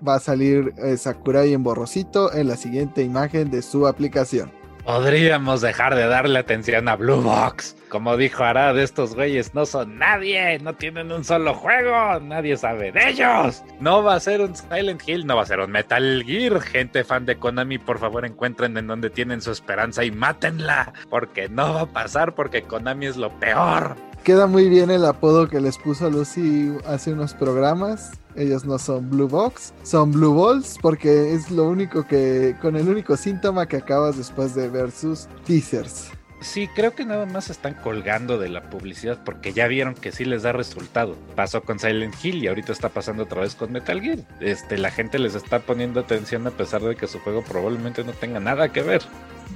va 0.07 0.17
a 0.17 0.21
salir 0.21 0.73
eh, 0.79 0.97
Sakurai 0.97 1.53
en 1.53 1.63
borrosito 1.63 2.33
en 2.33 2.49
la 2.49 2.57
siguiente 2.57 3.03
imagen 3.03 3.51
de 3.51 3.63
su 3.63 3.87
aplicación. 3.87 4.51
Podríamos 4.85 5.61
dejar 5.61 5.95
de 5.95 6.07
darle 6.07 6.39
atención 6.39 6.89
a 6.89 6.97
Blue 6.97 7.21
Box. 7.21 7.77
Como 7.91 8.17
dijo 8.17 8.45
Arad, 8.45 8.79
estos 8.79 9.15
güeyes 9.15 9.55
no 9.55 9.67
son 9.67 9.99
nadie, 9.99 10.59
no 10.61 10.75
tienen 10.75 11.13
un 11.13 11.25
solo 11.25 11.55
juego, 11.55 12.19
nadie 12.21 12.57
sabe 12.57 12.93
de 12.93 13.11
ellos. 13.11 13.63
No 13.79 14.03
va 14.03 14.15
a 14.15 14.21
ser 14.21 14.41
un 14.41 14.55
Silent 14.57 15.07
Hill, 15.07 15.27
no 15.27 15.37
va 15.37 15.43
a 15.43 15.47
ser 15.47 15.61
un 15.61 15.71
Metal 15.71 16.25
Gear. 16.25 16.61
Gente 16.61 17.05
fan 17.05 17.27
de 17.27 17.37
Konami, 17.37 17.79
por 17.79 17.99
favor 17.99 18.25
encuentren 18.25 18.77
en 18.77 18.87
donde 18.87 19.11
tienen 19.11 19.43
su 19.43 19.51
esperanza 19.51 20.05
y 20.05 20.11
mátenla, 20.11 20.93
porque 21.11 21.49
no 21.49 21.75
va 21.75 21.81
a 21.83 21.87
pasar, 21.87 22.35
porque 22.35 22.63
Konami 22.63 23.07
es 23.07 23.17
lo 23.17 23.31
peor. 23.39 23.97
Queda 24.25 24.47
muy 24.47 24.69
bien 24.69 24.91
el 24.91 25.07
apodo 25.07 25.49
que 25.49 25.61
les 25.61 25.79
puso 25.79 26.11
Lucy 26.11 26.73
hace 26.87 27.15
unos 27.15 27.33
programas. 27.33 28.13
Ellos 28.37 28.67
no 28.67 28.79
son 28.79 29.09
Blue 29.09 29.29
Box, 29.29 29.73
son 29.83 30.13
Blue 30.13 30.35
Balls, 30.35 30.77
porque 30.81 31.33
es 31.33 31.51
lo 31.51 31.65
único 31.65 32.07
que, 32.07 32.55
con 32.61 32.77
el 32.77 32.89
único 32.89 33.17
síntoma 33.17 33.67
que 33.67 33.79
acabas 33.79 34.19
después 34.19 34.55
de 34.55 34.69
ver 34.69 34.91
sus 34.91 35.27
teasers. 35.47 36.11
Sí, 36.41 36.69
creo 36.75 36.95
que 36.95 37.05
nada 37.05 37.27
más 37.27 37.51
están 37.51 37.75
colgando 37.75 38.39
de 38.39 38.49
la 38.49 38.69
publicidad 38.69 39.19
porque 39.25 39.53
ya 39.53 39.67
vieron 39.67 39.95
que 39.95 40.13
sí 40.13 40.25
les 40.25 40.43
da 40.43 40.53
resultado. 40.53 41.17
Pasó 41.35 41.63
con 41.63 41.79
Silent 41.79 42.15
Hill 42.23 42.45
y 42.45 42.49
ahorita 42.49 42.73
está 42.73 42.91
pasando 42.91 43.25
otra 43.25 43.41
vez 43.41 43.55
con 43.55 43.73
Metal 43.73 44.01
Gear. 44.01 44.19
Este, 44.41 44.79
la 44.79 44.91
gente 44.91 45.19
les 45.19 45.35
está 45.35 45.61
poniendo 45.61 46.01
atención 46.01 46.47
a 46.47 46.51
pesar 46.51 46.83
de 46.83 46.95
que 46.95 47.07
su 47.07 47.19
juego 47.21 47.43
probablemente 47.43 48.05
no 48.05 48.13
tenga 48.13 48.41
nada 48.41 48.71
que 48.71 48.83
ver. 48.83 49.03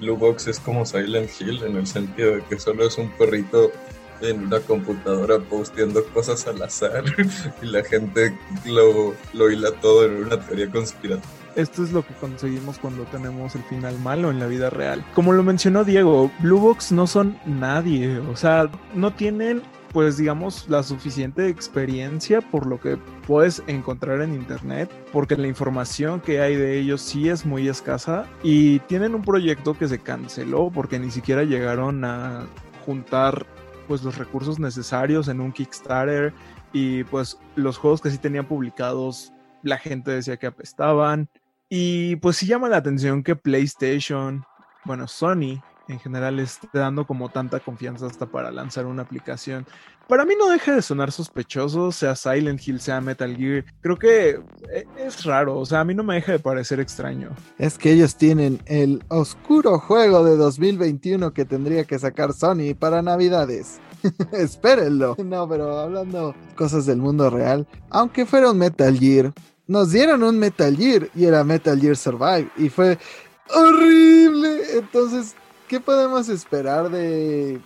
Blue 0.00 0.16
Box 0.16 0.46
es 0.48 0.58
como 0.58 0.84
Silent 0.84 1.30
Hill 1.38 1.62
en 1.64 1.76
el 1.76 1.86
sentido 1.86 2.36
de 2.36 2.42
que 2.42 2.58
solo 2.58 2.86
es 2.86 2.98
un 2.98 3.10
perrito 3.10 3.70
en 4.20 4.46
una 4.46 4.60
computadora 4.60 5.38
posteando 5.38 6.04
cosas 6.06 6.46
al 6.46 6.62
azar 6.62 7.04
y 7.62 7.66
la 7.66 7.82
gente 7.84 8.36
lo, 8.64 9.14
lo 9.32 9.50
hila 9.50 9.70
todo 9.80 10.04
en 10.04 10.24
una 10.24 10.40
teoría 10.40 10.70
conspirativa. 10.70 11.30
Esto 11.56 11.84
es 11.84 11.92
lo 11.92 12.04
que 12.04 12.14
conseguimos 12.14 12.78
cuando 12.78 13.04
tenemos 13.04 13.54
el 13.54 13.62
final 13.62 13.96
malo 14.00 14.30
en 14.30 14.40
la 14.40 14.46
vida 14.46 14.70
real. 14.70 15.04
Como 15.14 15.32
lo 15.32 15.44
mencionó 15.44 15.84
Diego, 15.84 16.32
Blue 16.40 16.58
Box 16.58 16.90
no 16.90 17.06
son 17.06 17.38
nadie, 17.46 18.18
o 18.18 18.36
sea, 18.36 18.68
no 18.94 19.12
tienen 19.12 19.62
pues 19.94 20.16
digamos 20.16 20.68
la 20.68 20.82
suficiente 20.82 21.48
experiencia 21.48 22.40
por 22.40 22.66
lo 22.66 22.80
que 22.80 22.98
puedes 23.28 23.62
encontrar 23.68 24.22
en 24.22 24.34
internet 24.34 24.90
porque 25.12 25.36
la 25.36 25.46
información 25.46 26.20
que 26.20 26.40
hay 26.40 26.56
de 26.56 26.80
ellos 26.80 27.00
sí 27.00 27.28
es 27.28 27.46
muy 27.46 27.68
escasa 27.68 28.26
y 28.42 28.80
tienen 28.80 29.14
un 29.14 29.22
proyecto 29.22 29.78
que 29.78 29.86
se 29.86 30.00
canceló 30.00 30.72
porque 30.74 30.98
ni 30.98 31.12
siquiera 31.12 31.44
llegaron 31.44 32.04
a 32.04 32.48
juntar 32.84 33.46
pues 33.86 34.02
los 34.02 34.18
recursos 34.18 34.58
necesarios 34.58 35.28
en 35.28 35.40
un 35.40 35.52
Kickstarter 35.52 36.32
y 36.72 37.04
pues 37.04 37.38
los 37.56 37.78
juegos 37.78 38.00
que 38.00 38.10
sí 38.10 38.18
tenían 38.18 38.46
publicados 38.46 39.32
la 39.62 39.78
gente 39.78 40.10
decía 40.10 40.36
que 40.36 40.46
apestaban 40.46 41.28
y 41.68 42.16
pues 42.16 42.36
sí 42.36 42.46
llama 42.46 42.68
la 42.68 42.76
atención 42.76 43.22
que 43.22 43.36
PlayStation, 43.36 44.44
bueno 44.84 45.08
Sony 45.08 45.62
en 45.88 46.00
general 46.00 46.38
esté 46.40 46.68
dando 46.72 47.06
como 47.06 47.28
tanta 47.28 47.60
confianza 47.60 48.06
hasta 48.06 48.26
para 48.26 48.50
lanzar 48.50 48.86
una 48.86 49.02
aplicación. 49.02 49.66
Para 50.08 50.26
mí 50.26 50.34
no 50.38 50.50
deja 50.50 50.74
de 50.74 50.82
sonar 50.82 51.12
sospechoso, 51.12 51.90
sea 51.90 52.14
Silent 52.14 52.60
Hill, 52.66 52.80
sea 52.80 53.00
Metal 53.00 53.34
Gear. 53.36 53.64
Creo 53.80 53.98
que 53.98 54.40
eh, 54.70 54.86
es 54.98 55.24
raro, 55.24 55.58
o 55.58 55.64
sea, 55.64 55.80
a 55.80 55.84
mí 55.84 55.94
no 55.94 56.02
me 56.02 56.16
deja 56.16 56.32
de 56.32 56.38
parecer 56.38 56.78
extraño. 56.78 57.30
Es 57.58 57.78
que 57.78 57.92
ellos 57.92 58.16
tienen 58.16 58.60
el 58.66 59.02
oscuro 59.08 59.78
juego 59.78 60.24
de 60.24 60.36
2021 60.36 61.32
que 61.32 61.44
tendría 61.44 61.84
que 61.84 61.98
sacar 61.98 62.34
Sony 62.34 62.74
para 62.78 63.00
Navidades. 63.00 63.80
Espérenlo. 64.32 65.16
No, 65.24 65.48
pero 65.48 65.78
hablando 65.78 66.34
cosas 66.54 66.84
del 66.84 66.98
mundo 66.98 67.30
real, 67.30 67.66
aunque 67.88 68.26
fuera 68.26 68.50
un 68.50 68.58
Metal 68.58 68.98
Gear, 68.98 69.32
nos 69.66 69.90
dieron 69.92 70.22
un 70.22 70.38
Metal 70.38 70.76
Gear 70.76 71.08
y 71.14 71.24
era 71.24 71.42
Metal 71.44 71.80
Gear 71.80 71.96
Survive 71.96 72.50
y 72.58 72.68
fue 72.68 72.98
horrible. 73.54 74.78
Entonces, 74.78 75.34
¿qué 75.66 75.80
podemos 75.80 76.28
esperar 76.28 76.90
de 76.90 77.58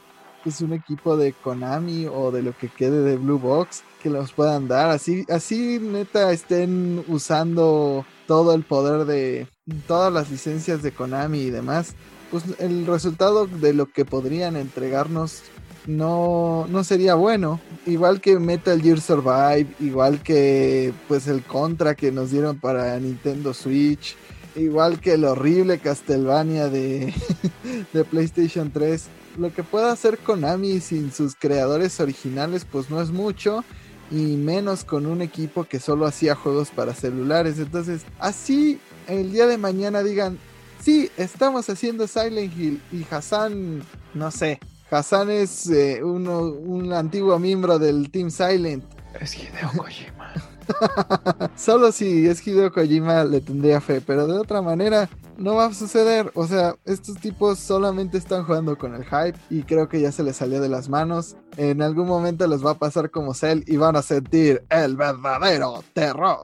es 0.49 0.61
un 0.61 0.73
equipo 0.73 1.17
de 1.17 1.33
Konami 1.33 2.07
o 2.07 2.31
de 2.31 2.43
lo 2.43 2.57
que 2.57 2.69
quede 2.69 3.03
de 3.03 3.17
Blue 3.17 3.39
Box 3.39 3.83
que 4.03 4.11
los 4.11 4.33
puedan 4.33 4.69
dar. 4.69 4.91
Así, 4.91 5.25
así 5.29 5.79
neta 5.81 6.33
estén 6.33 7.05
usando 7.09 8.05
todo 8.27 8.55
el 8.55 8.65
poder 8.65 9.07
de 9.07 9.47
todas 9.87 10.13
las 10.13 10.31
licencias 10.31 10.83
de 10.83 10.93
Konami 10.93 11.41
y 11.41 11.51
demás. 11.51 11.95
Pues 12.31 12.45
el 12.59 12.87
resultado 12.87 13.47
de 13.47 13.73
lo 13.73 13.87
que 13.87 14.05
podrían 14.05 14.57
entregarnos 14.57 15.43
no, 15.87 16.67
no 16.69 16.85
sería 16.85 17.15
bueno. 17.15 17.61
Igual 17.87 18.21
que 18.21 18.39
Metal 18.39 18.81
Gear 18.81 19.01
Survive, 19.01 19.69
igual 19.81 20.23
que 20.23 20.93
pues 21.09 21.27
el 21.27 21.43
Contra 21.43 21.95
que 21.95 22.13
nos 22.13 22.31
dieron 22.31 22.59
para 22.59 22.99
Nintendo 23.01 23.55
Switch, 23.55 24.15
igual 24.55 25.01
que 25.01 25.15
el 25.15 25.25
horrible 25.25 25.79
Castlevania 25.79 26.69
de, 26.69 27.15
de 27.93 28.05
PlayStation 28.05 28.71
3 28.71 29.09
lo 29.37 29.53
que 29.53 29.63
pueda 29.63 29.93
hacer 29.93 30.19
Konami 30.19 30.81
sin 30.81 31.13
sus 31.13 31.35
creadores 31.35 32.01
originales, 32.01 32.65
pues 32.65 32.91
no 32.91 33.01
es 33.01 33.11
mucho. 33.11 33.65
Y 34.11 34.37
menos 34.37 34.85
con 34.85 35.05
un 35.05 35.21
equipo 35.21 35.65
que 35.65 35.81
solo 35.81 36.07
hacía 36.07 36.35
juegos 36.35 36.71
para 36.71 36.95
celulares. 36.95 37.59
Entonces, 37.59 38.03
así 38.19 38.81
el 39.07 39.33
día 39.33 39.47
de 39.47 39.59
mañana 39.59 40.03
digan, 40.03 40.39
sí, 40.81 41.11
estamos 41.19 41.69
haciendo 41.69 42.07
Silent 42.07 42.57
Hill 42.57 42.81
y 42.91 43.05
Hassan, 43.11 43.83
no 44.15 44.31
sé, 44.31 44.61
Hassan 44.91 45.31
es 45.31 45.69
eh, 45.69 46.03
uno, 46.03 46.41
un 46.41 46.93
antiguo 46.95 47.39
miembro 47.39 47.79
del 47.79 48.11
Team 48.11 48.31
Silent. 48.31 48.85
Es 49.21 49.37
Hideo 49.37 49.71
Kojima. 49.77 50.33
Solo 51.57 51.93
si 51.93 52.27
es 52.27 52.47
Hideo 52.47 52.73
Kojima 52.73 53.25
le 53.25 53.41
tendría 53.41 53.81
fe, 53.81 54.01
pero 54.01 54.27
de 54.27 54.39
otra 54.39 54.63
manera 54.63 55.09
no 55.37 55.55
va 55.55 55.67
a 55.67 55.75
suceder. 55.75 56.31
O 56.35 56.47
sea, 56.47 56.77
estos 56.85 57.19
tipos 57.19 57.59
solamente 57.59 58.19
están 58.19 58.45
jugando 58.45 58.77
con 58.77 58.95
el 58.95 59.05
hype 59.05 59.39
y 59.51 59.63
creo 59.63 59.89
que 59.89 60.01
ya 60.01 60.13
se 60.13 60.23
les 60.23 60.37
salió 60.37 60.61
de 60.61 60.69
las 60.69 60.89
manos. 60.89 61.37
En 61.57 61.83
algún 61.83 62.07
momento 62.07 62.47
les 62.47 62.65
va 62.65 62.73
a 62.73 62.79
pasar 62.79 63.11
como 63.11 63.35
Cell 63.35 63.63
y 63.67 63.77
van 63.77 63.97
a 63.97 64.03
sentir 64.03 64.65
el 64.71 64.97
verdadero 64.97 65.83
terror. 65.93 66.41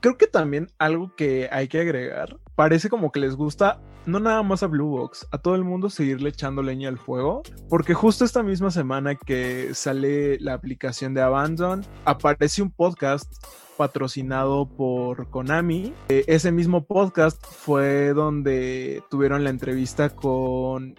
Creo 0.00 0.16
que 0.16 0.26
también 0.26 0.68
algo 0.78 1.14
que 1.16 1.48
hay 1.50 1.68
que 1.68 1.80
agregar, 1.80 2.38
parece 2.54 2.88
como 2.88 3.10
que 3.10 3.20
les 3.20 3.34
gusta 3.34 3.80
no 4.06 4.20
nada 4.20 4.42
más 4.42 4.62
a 4.62 4.66
Blue 4.66 4.88
Box, 4.88 5.26
a 5.30 5.38
todo 5.38 5.54
el 5.54 5.64
mundo 5.64 5.90
seguirle 5.90 6.30
echando 6.30 6.62
leña 6.62 6.88
al 6.88 6.98
fuego, 6.98 7.42
porque 7.68 7.94
justo 7.94 8.24
esta 8.24 8.42
misma 8.42 8.70
semana 8.70 9.14
que 9.14 9.74
sale 9.74 10.38
la 10.40 10.54
aplicación 10.54 11.14
de 11.14 11.22
Abandon, 11.22 11.84
aparece 12.04 12.62
un 12.62 12.70
podcast 12.70 13.32
patrocinado 13.76 14.66
por 14.66 15.30
Konami. 15.30 15.92
Eh, 16.08 16.24
ese 16.28 16.52
mismo 16.52 16.86
podcast 16.86 17.44
fue 17.44 18.12
donde 18.12 19.02
tuvieron 19.10 19.44
la 19.44 19.50
entrevista 19.50 20.10
con 20.10 20.94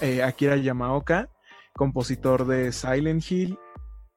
eh, 0.00 0.22
Akira 0.22 0.56
Yamaoka, 0.56 1.28
compositor 1.74 2.46
de 2.46 2.72
Silent 2.72 3.30
Hill, 3.30 3.58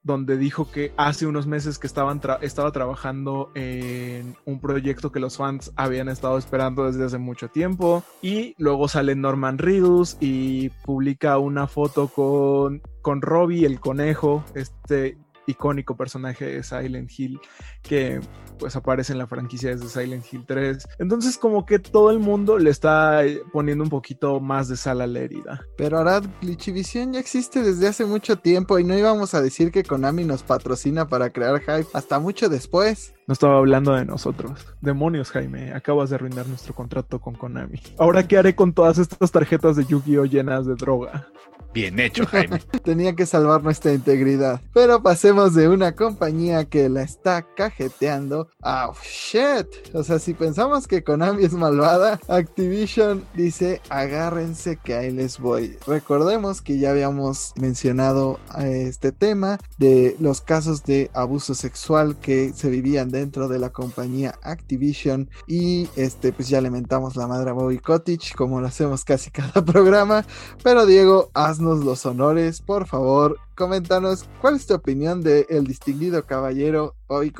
donde 0.02 0.36
dijo 0.36 0.70
que 0.70 0.92
hace 0.96 1.26
unos 1.26 1.46
meses 1.46 1.78
que 1.78 1.86
estaban 1.86 2.20
estaba 2.40 2.72
trabajando 2.72 3.50
en 3.54 4.36
un 4.44 4.60
proyecto 4.60 5.12
que 5.12 5.20
los 5.20 5.36
fans 5.36 5.72
habían 5.76 6.08
estado 6.08 6.38
esperando 6.38 6.86
desde 6.86 7.04
hace 7.04 7.18
mucho 7.18 7.48
tiempo. 7.48 8.02
Y 8.20 8.54
luego 8.58 8.88
sale 8.88 9.14
Norman 9.14 9.58
Reedus 9.58 10.16
y 10.20 10.70
publica 10.84 11.38
una 11.38 11.66
foto 11.66 12.08
con, 12.08 12.82
con 13.00 13.22
Robbie, 13.22 13.66
el 13.66 13.80
conejo, 13.80 14.44
este 14.54 15.18
icónico 15.46 15.96
personaje 15.96 16.44
de 16.46 16.62
Silent 16.62 17.10
Hill 17.16 17.40
que 17.82 18.20
pues 18.58 18.76
aparece 18.76 19.12
en 19.12 19.18
la 19.18 19.26
franquicia 19.26 19.70
desde 19.70 19.88
Silent 19.88 20.24
Hill 20.30 20.44
3. 20.46 20.88
Entonces 20.98 21.38
como 21.38 21.66
que 21.66 21.78
todo 21.78 22.10
el 22.10 22.18
mundo 22.18 22.58
le 22.58 22.70
está 22.70 23.22
poniendo 23.52 23.84
un 23.84 23.90
poquito 23.90 24.40
más 24.40 24.68
de 24.68 24.76
sal 24.76 25.00
a 25.00 25.06
la 25.06 25.20
herida. 25.20 25.60
Pero 25.76 25.98
ahora 25.98 26.20
Glitchivision 26.40 27.12
ya 27.12 27.20
existe 27.20 27.62
desde 27.62 27.88
hace 27.88 28.04
mucho 28.04 28.36
tiempo 28.36 28.78
y 28.78 28.84
no 28.84 28.96
íbamos 28.96 29.34
a 29.34 29.42
decir 29.42 29.72
que 29.72 29.82
Konami 29.82 30.24
nos 30.24 30.42
patrocina 30.42 31.08
para 31.08 31.30
crear 31.30 31.60
hype 31.60 31.88
hasta 31.92 32.18
mucho 32.18 32.48
después. 32.48 33.14
No 33.26 33.32
estaba 33.32 33.58
hablando 33.58 33.94
de 33.94 34.04
nosotros. 34.04 34.66
Demonios, 34.80 35.30
Jaime, 35.30 35.72
acabas 35.72 36.10
de 36.10 36.16
arruinar 36.16 36.46
nuestro 36.48 36.74
contrato 36.74 37.20
con 37.20 37.34
Konami. 37.34 37.80
Ahora, 37.98 38.26
¿qué 38.26 38.36
haré 38.36 38.54
con 38.54 38.72
todas 38.72 38.98
estas 38.98 39.30
tarjetas 39.30 39.76
de 39.76 39.84
Yu-Gi-Oh 39.84 40.24
llenas 40.24 40.66
de 40.66 40.74
droga? 40.74 41.28
Bien 41.74 41.98
hecho, 41.98 42.26
Jaime. 42.26 42.58
Tenía 42.84 43.14
que 43.14 43.24
salvar 43.24 43.62
nuestra 43.62 43.94
integridad. 43.94 44.60
Pero 44.74 45.02
pasemos 45.02 45.54
de 45.54 45.68
una 45.68 45.92
compañía 45.92 46.66
que 46.66 46.88
la 46.90 47.02
está 47.02 47.46
cajeteando 47.54 48.48
a 48.62 48.92
shit. 49.02 49.66
O 49.94 50.02
sea, 50.02 50.18
si 50.18 50.34
pensamos 50.34 50.86
que 50.86 51.02
Konami 51.02 51.44
es 51.44 51.54
malvada, 51.54 52.20
Activision 52.28 53.24
dice 53.34 53.80
agárrense 53.88 54.76
que 54.76 54.94
ahí 54.94 55.10
les 55.10 55.38
voy. 55.38 55.78
Recordemos 55.86 56.60
que 56.60 56.78
ya 56.78 56.90
habíamos 56.90 57.54
mencionado 57.56 58.38
este 58.58 59.10
tema 59.12 59.58
de 59.78 60.16
los 60.20 60.42
casos 60.42 60.84
de 60.84 61.10
abuso 61.14 61.54
sexual 61.54 62.18
que 62.18 62.52
se 62.52 62.68
vivían 62.68 63.10
dentro 63.10 63.48
de 63.48 63.58
la 63.58 63.70
compañía 63.70 64.34
Activision 64.42 65.30
y 65.46 65.88
este 65.96 66.32
pues 66.32 66.48
ya 66.48 66.60
lamentamos 66.60 67.16
la 67.16 67.26
madre 67.26 67.50
a 67.50 67.54
Bobby 67.54 67.78
Cottage 67.78 68.34
como 68.36 68.60
lo 68.60 68.66
hacemos 68.66 69.04
casi 69.04 69.30
cada 69.30 69.64
programa. 69.64 70.26
Pero 70.62 70.84
Diego, 70.84 71.30
haznos 71.32 71.61
los 71.62 72.04
honores, 72.06 72.60
por 72.60 72.86
favor, 72.86 73.38
coméntanos 73.54 74.28
cuál 74.40 74.56
es 74.56 74.66
tu 74.66 74.74
opinión 74.74 75.22
del 75.22 75.46
el 75.48 75.66
distinguido 75.66 76.24
caballero 76.26 76.94
Bobby. 77.08 77.32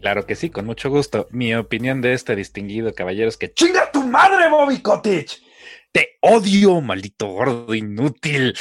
Claro 0.00 0.26
que 0.26 0.34
sí, 0.34 0.50
con 0.50 0.66
mucho 0.66 0.90
gusto. 0.90 1.28
Mi 1.30 1.54
opinión 1.54 2.00
de 2.00 2.14
este 2.14 2.34
distinguido 2.36 2.94
caballero 2.94 3.28
es 3.28 3.36
que 3.36 3.52
¡Chinga 3.52 3.90
tu 3.92 4.02
madre, 4.02 4.48
Bobby! 4.50 4.82
Te 5.92 6.18
odio, 6.20 6.80
maldito 6.80 7.26
gordo 7.26 7.74
inútil. 7.74 8.56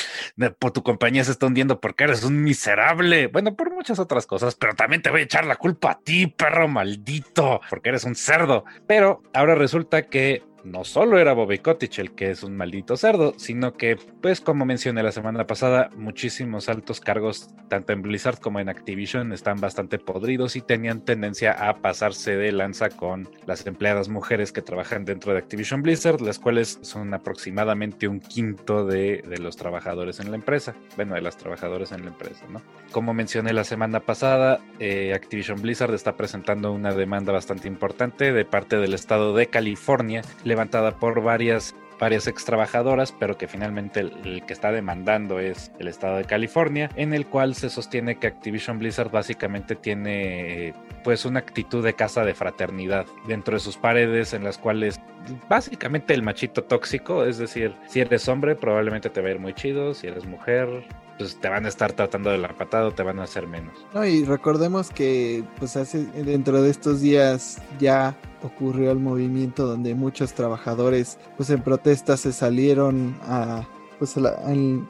Por 0.58 0.72
tu 0.72 0.82
compañía 0.82 1.24
se 1.24 1.32
está 1.32 1.46
hundiendo 1.46 1.80
porque 1.80 2.06
eres 2.06 2.24
un 2.24 2.42
miserable. 2.42 3.28
Bueno, 3.28 3.56
por 3.56 3.72
muchas 3.72 4.00
otras 4.00 4.26
cosas, 4.26 4.56
pero 4.56 4.74
también 4.74 5.04
te 5.04 5.12
voy 5.12 5.22
a 5.22 5.26
echar 5.26 5.46
la 5.46 5.56
culpa 5.56 5.92
a 5.92 6.00
ti, 6.00 6.26
perro 6.26 6.68
maldito, 6.68 7.62
porque 7.70 7.90
eres 7.90 8.04
un 8.04 8.16
cerdo. 8.16 8.66
Pero 8.88 9.22
ahora 9.32 9.54
resulta 9.54 10.08
que 10.08 10.44
no 10.64 10.84
solo 10.84 11.18
era 11.20 11.34
Bobby 11.34 11.60
Kotick 11.60 12.00
el 12.00 12.12
que 12.12 12.32
es 12.32 12.44
un 12.44 12.56
maldito 12.56 12.98
cerdo, 12.98 13.34
sino 13.38 13.74
que, 13.74 13.98
pues 14.22 14.42
como 14.42 14.66
mencioné 14.66 15.04
la 15.04 15.12
semana 15.12 15.46
pasada, 15.48 15.90
muchísimos 15.96 16.70
altos 16.70 17.00
cargos, 17.00 17.50
tanto 17.68 17.94
en 17.94 18.02
Blizzard 18.02 18.40
como 18.40 18.60
en 18.60 18.70
Activision, 18.70 19.32
están 19.34 19.60
bastante 19.60 20.00
podridos 20.00 20.56
y 20.56 20.62
tenían 20.62 21.02
tendencia 21.02 21.52
a 21.52 21.78
pasarse 21.78 22.36
de 22.36 22.52
lanza 22.52 22.90
con 22.90 23.30
las 23.46 23.66
empleadas 23.66 24.10
mujeres 24.10 24.52
que 24.52 24.62
trabajan 24.62 25.06
dentro 25.06 25.34
de 25.34 25.40
Activision 25.40 25.82
Blizzard, 25.82 26.22
las 26.22 26.40
cuales 26.40 26.80
son 26.82 27.14
aproximadamente 27.14 28.08
un 28.08 28.20
quinto 28.20 28.86
de, 28.86 29.24
los 29.40 29.56
trabajadores 29.56 30.20
en 30.20 30.32
la 30.32 30.38
empresa, 30.38 30.76
bueno, 30.96 31.16
de 31.16 31.22
las 31.22 31.38
trabajadoras 31.38 31.92
en 31.92 32.02
la 32.02 32.08
empresa, 32.10 32.46
¿no? 32.50 32.62
Como 32.92 33.14
mencioné 33.14 33.54
la 33.54 33.64
semana 33.64 34.02
pasada, 34.02 34.60
eh, 34.80 35.14
Activision 35.14 35.62
Blizzard 35.62 35.94
está 35.94 36.16
presentando 36.16 36.72
una 36.72 36.94
demanda 36.94 37.32
bastante 37.32 37.68
importante 37.68 38.34
de 38.34 38.46
parte 38.46 38.78
del 38.78 38.94
estado 38.94 39.34
de 39.36 39.48
California 39.48 40.22
levantada 40.50 40.92
por 40.92 41.22
varias 41.22 41.74
varias 42.00 42.28
ex 42.28 42.46
trabajadoras, 42.46 43.12
pero 43.12 43.38
que 43.38 43.48
finalmente 43.48 44.00
el, 44.00 44.44
que 44.48 44.54
está 44.54 44.72
demandando 44.72 45.40
es 45.40 45.72
el 45.80 45.88
estado 45.88 46.18
de 46.18 46.24
California, 46.24 46.90
en 46.96 47.14
el 47.14 47.28
cual 47.28 47.54
se 47.54 47.70
sostiene 47.70 48.18
que 48.18 48.28
Activision 48.28 48.80
Blizzard 48.80 49.12
básicamente 49.12 49.76
tiene 49.76 50.74
pues 51.04 51.26
una 51.26 51.40
actitud 51.40 51.84
de 51.84 51.94
casa 51.94 52.24
de 52.24 52.34
fraternidad 52.34 53.06
dentro 53.28 53.54
de 53.56 53.60
sus 53.60 53.78
paredes 53.78 54.34
en 54.34 54.44
las 54.44 54.58
cuales 54.58 55.00
básicamente 55.48 56.14
el 56.14 56.24
machito 56.24 56.64
tóxico, 56.64 57.26
es 57.26 57.38
decir, 57.38 57.76
si 57.88 58.00
eres 58.00 58.28
hombre 58.28 58.56
probablemente 58.56 59.10
te 59.10 59.22
va 59.22 59.28
a 59.28 59.32
ir 59.32 59.40
muy 59.40 59.54
chido, 59.54 59.94
si 59.94 60.08
eres 60.08 60.26
mujer 60.26 60.86
pues 61.20 61.36
te 61.36 61.50
van 61.50 61.66
a 61.66 61.68
estar 61.68 61.92
tratando 61.92 62.32
de 62.32 62.38
la 62.38 62.56
patada 62.56 62.88
o 62.88 62.92
te 62.92 63.04
van 63.04 63.20
a 63.20 63.24
hacer 63.24 63.46
menos. 63.46 63.74
No, 63.94 64.06
y 64.06 64.24
recordemos 64.24 64.90
que 64.90 65.44
pues 65.60 65.76
hace 65.76 66.06
dentro 66.06 66.64
de 66.64 66.72
estos 66.72 67.02
días 67.02 67.62
ya 67.78 68.18
ocurrió 68.42 68.92
el 68.92 69.00
movimiento 69.00 69.68
donde 69.68 69.94
muchos 69.94 70.34
trabajadores 70.34 71.20
pues 71.36 71.50
en 71.50 71.62
protesta 71.62 72.16
se 72.16 72.32
salieron 72.32 73.18
a 73.24 73.68
pues 74.00 74.16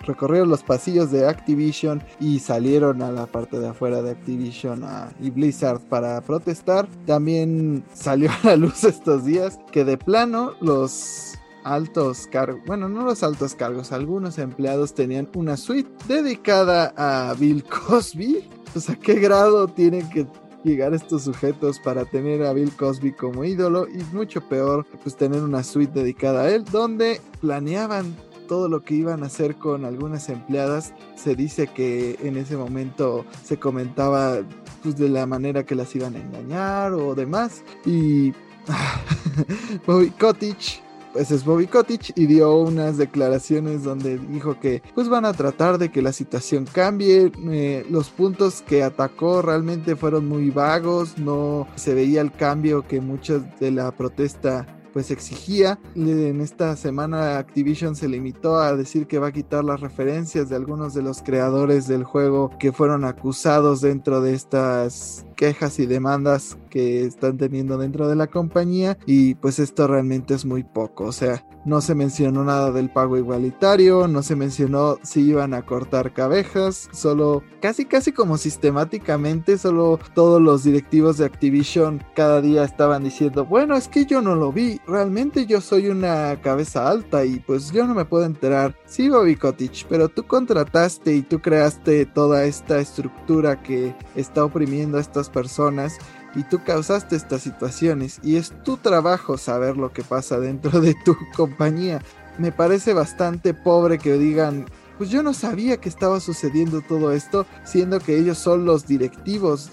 recorrieron 0.06 0.50
los 0.50 0.62
pasillos 0.62 1.10
de 1.10 1.28
Activision 1.28 2.04
y 2.20 2.38
salieron 2.38 3.02
a 3.02 3.12
la 3.12 3.26
parte 3.26 3.60
de 3.60 3.70
afuera 3.70 4.04
de 4.04 4.12
Activision 4.12 4.86
y 5.20 5.32
Blizzard 5.32 5.80
para 5.80 6.22
protestar. 6.22 6.88
También 7.08 7.84
salió 7.92 8.30
a 8.30 8.50
la 8.50 8.56
luz 8.56 8.84
estos 8.84 9.26
días 9.26 9.60
que 9.72 9.84
de 9.84 9.98
plano 9.98 10.54
los 10.62 11.39
altos 11.64 12.28
cargos, 12.28 12.62
bueno, 12.66 12.90
no 12.90 13.04
los 13.04 13.24
altos 13.24 13.56
cargos, 13.56 13.92
algunos 13.92 14.38
empleados 14.38 14.94
tenían 14.94 15.30
una 15.36 15.58
suite 15.58 15.90
dedicada 16.08 16.94
a 16.98 17.34
Bill 17.36 17.64
Cosby. 17.64 18.48
Pues 18.74 18.90
a 18.90 18.96
qué 18.96 19.16
grado 19.16 19.68
tienen 19.68 20.08
que 20.10 20.28
llegar 20.64 20.94
estos 20.94 21.24
sujetos 21.24 21.80
para 21.80 22.06
tener 22.06 22.44
a 22.44 22.54
Bill 22.54 22.72
Cosby 22.76 23.14
como 23.14 23.44
ídolo 23.44 23.88
y 23.88 24.04
mucho 24.14 24.42
peor 24.42 24.86
pues 25.04 25.16
tener 25.16 25.42
una 25.42 25.64
suite 25.64 26.00
dedicada 26.00 26.44
a 26.44 26.50
él 26.52 26.66
donde 26.66 27.22
planeaban 27.42 28.16
todo 28.48 28.68
lo 28.68 28.84
que 28.84 28.96
iban 28.96 29.24
a 29.24 29.28
hacer 29.28 29.56
con 29.56 29.86
algunas 29.86 30.28
empleadas. 30.30 30.94
Se 31.16 31.36
dice 31.36 31.68
que 31.68 32.18
en 32.22 32.36
ese 32.36 32.58
momento 32.58 33.26
se 33.44 33.58
comentaba 33.58 34.40
pues 34.82 34.98
de 34.98 35.10
la 35.10 35.26
manera 35.26 35.66
que 35.66 35.76
las 35.76 35.96
iban 35.96 36.16
a 36.16 36.20
engañar 36.20 36.94
o 36.94 37.16
demás 37.16 37.64
y 37.86 38.34
Bobby 39.86 40.10
Cottage 40.12 40.82
pues 41.14 41.32
es 41.32 41.44
Bobby 41.46 41.68
Kotick 41.68 42.18
y 42.18 42.26
dio 42.26 42.56
unas 42.58 42.98
declaraciones 42.98 43.84
donde 43.84 44.18
dijo 44.18 44.60
que 44.60 44.82
pues 44.94 45.10
van 45.10 45.26
a 45.26 45.34
tratar 45.34 45.78
de 45.78 45.90
que 45.90 46.02
la 46.02 46.14
situación 46.14 46.66
cambie. 46.72 47.32
Eh, 47.52 47.86
los 47.90 48.10
puntos 48.10 48.62
que 48.62 48.84
atacó 48.84 49.42
realmente 49.42 49.96
fueron 49.96 50.28
muy 50.28 50.50
vagos, 50.50 51.18
no 51.18 51.68
se 51.76 51.94
veía 51.94 52.22
el 52.22 52.32
cambio 52.32 52.88
que 52.88 53.02
muchos 53.02 53.44
de 53.60 53.72
la 53.72 53.92
protesta 53.92 54.79
pues 54.92 55.12
exigía. 55.12 55.80
En 55.96 56.42
esta 56.42 56.76
semana 56.76 57.38
Activision 57.38 57.96
se 57.96 58.08
limitó 58.08 58.58
a 58.58 58.76
decir 58.76 59.08
que 59.08 59.20
va 59.20 59.28
a 59.28 59.32
quitar 59.32 59.64
las 59.64 59.82
referencias 59.82 60.50
de 60.50 60.56
algunos 60.56 60.94
de 60.94 61.02
los 61.02 61.22
creadores 61.22 61.88
del 61.88 62.04
juego 62.04 62.52
que 62.60 62.72
fueron 62.72 63.06
acusados 63.06 63.82
dentro 63.82 64.22
de 64.22 64.34
estas 64.34 65.26
quejas 65.36 65.80
y 65.80 65.86
demandas 65.86 66.58
que 66.70 67.06
están 67.06 67.38
teniendo 67.38 67.78
dentro 67.78 68.08
de 68.08 68.16
la 68.16 68.28
compañía 68.28 68.98
y 69.06 69.36
pues 69.36 69.60
esto 69.60 69.88
realmente 69.88 70.34
es 70.34 70.46
muy 70.46 70.64
poco, 70.64 71.06
o 71.06 71.12
sea, 71.12 71.46
no 71.66 71.82
se 71.82 71.96
mencionó 71.96 72.44
nada 72.44 72.72
del 72.72 72.90
pago 72.90 73.18
igualitario, 73.18 74.08
no 74.08 74.24
se 74.24 74.36
mencionó 74.36 74.98
si 75.04 75.22
iban 75.22 75.54
a 75.54 75.64
cortar 75.64 76.14
cabezas, 76.14 76.90
solo 76.92 77.44
casi 77.62 77.86
casi 77.86 78.12
como 78.12 78.38
sistemáticamente, 78.38 79.58
solo 79.58 80.00
todos 80.14 80.42
los 80.42 80.64
directivos 80.64 81.18
de 81.18 81.26
Activision 81.26 82.04
cada 82.16 82.42
día 82.42 82.64
estaban 82.64 83.04
diciendo, 83.04 83.46
bueno, 83.46 83.76
es 83.76 83.88
que 83.88 84.06
yo 84.06 84.22
no 84.22 84.36
lo 84.36 84.52
vi, 84.52 84.80
realmente 84.88 85.46
yo 85.46 85.62
soy 85.62 85.88
una 85.88 86.40
cabeza 86.42 86.90
alta 86.90 87.26
y 87.26 87.40
pues 87.40 87.72
yo 87.72 87.86
no 87.86 87.94
me 87.94 88.06
puedo 88.06 88.26
enterar. 88.26 88.76
Sí, 88.86 89.10
Bobby 89.10 89.36
Cottage, 89.36 89.86
pero 89.88 90.10
tú 90.10 90.26
contrataste 90.26 91.16
y 91.16 91.22
tú 91.22 91.40
creaste 91.40 92.06
toda 92.06 92.46
esta 92.46 92.80
estructura 92.80 93.62
que 93.62 93.96
está 94.16 94.44
oprimiendo 94.44 94.98
a 94.98 95.02
estas 95.02 95.30
personas 95.30 95.98
y 96.36 96.44
tú 96.44 96.64
causaste 96.64 97.16
estas 97.16 97.42
situaciones 97.42 98.20
y 98.24 98.36
es 98.36 98.52
tu 98.64 98.78
trabajo 98.78 99.38
saber 99.38 99.78
lo 99.78 99.92
que 99.92 100.04
pasa 100.04 100.40
dentro 100.40 100.82
de 100.82 100.96
tu 101.06 101.16
compañía. 101.36 102.02
Me 102.38 102.52
parece 102.52 102.94
bastante 102.94 103.54
pobre 103.54 103.98
que 103.98 104.14
digan, 104.14 104.66
pues 104.98 105.10
yo 105.10 105.24
no 105.24 105.34
sabía 105.34 105.78
que 105.78 105.90
estaba 105.90 106.20
sucediendo 106.20 106.82
todo 106.82 107.12
esto, 107.12 107.46
siendo 107.64 108.00
que 108.00 108.18
ellos 108.18 108.38
son 108.38 108.66
los 108.66 108.86
directivos 108.88 109.72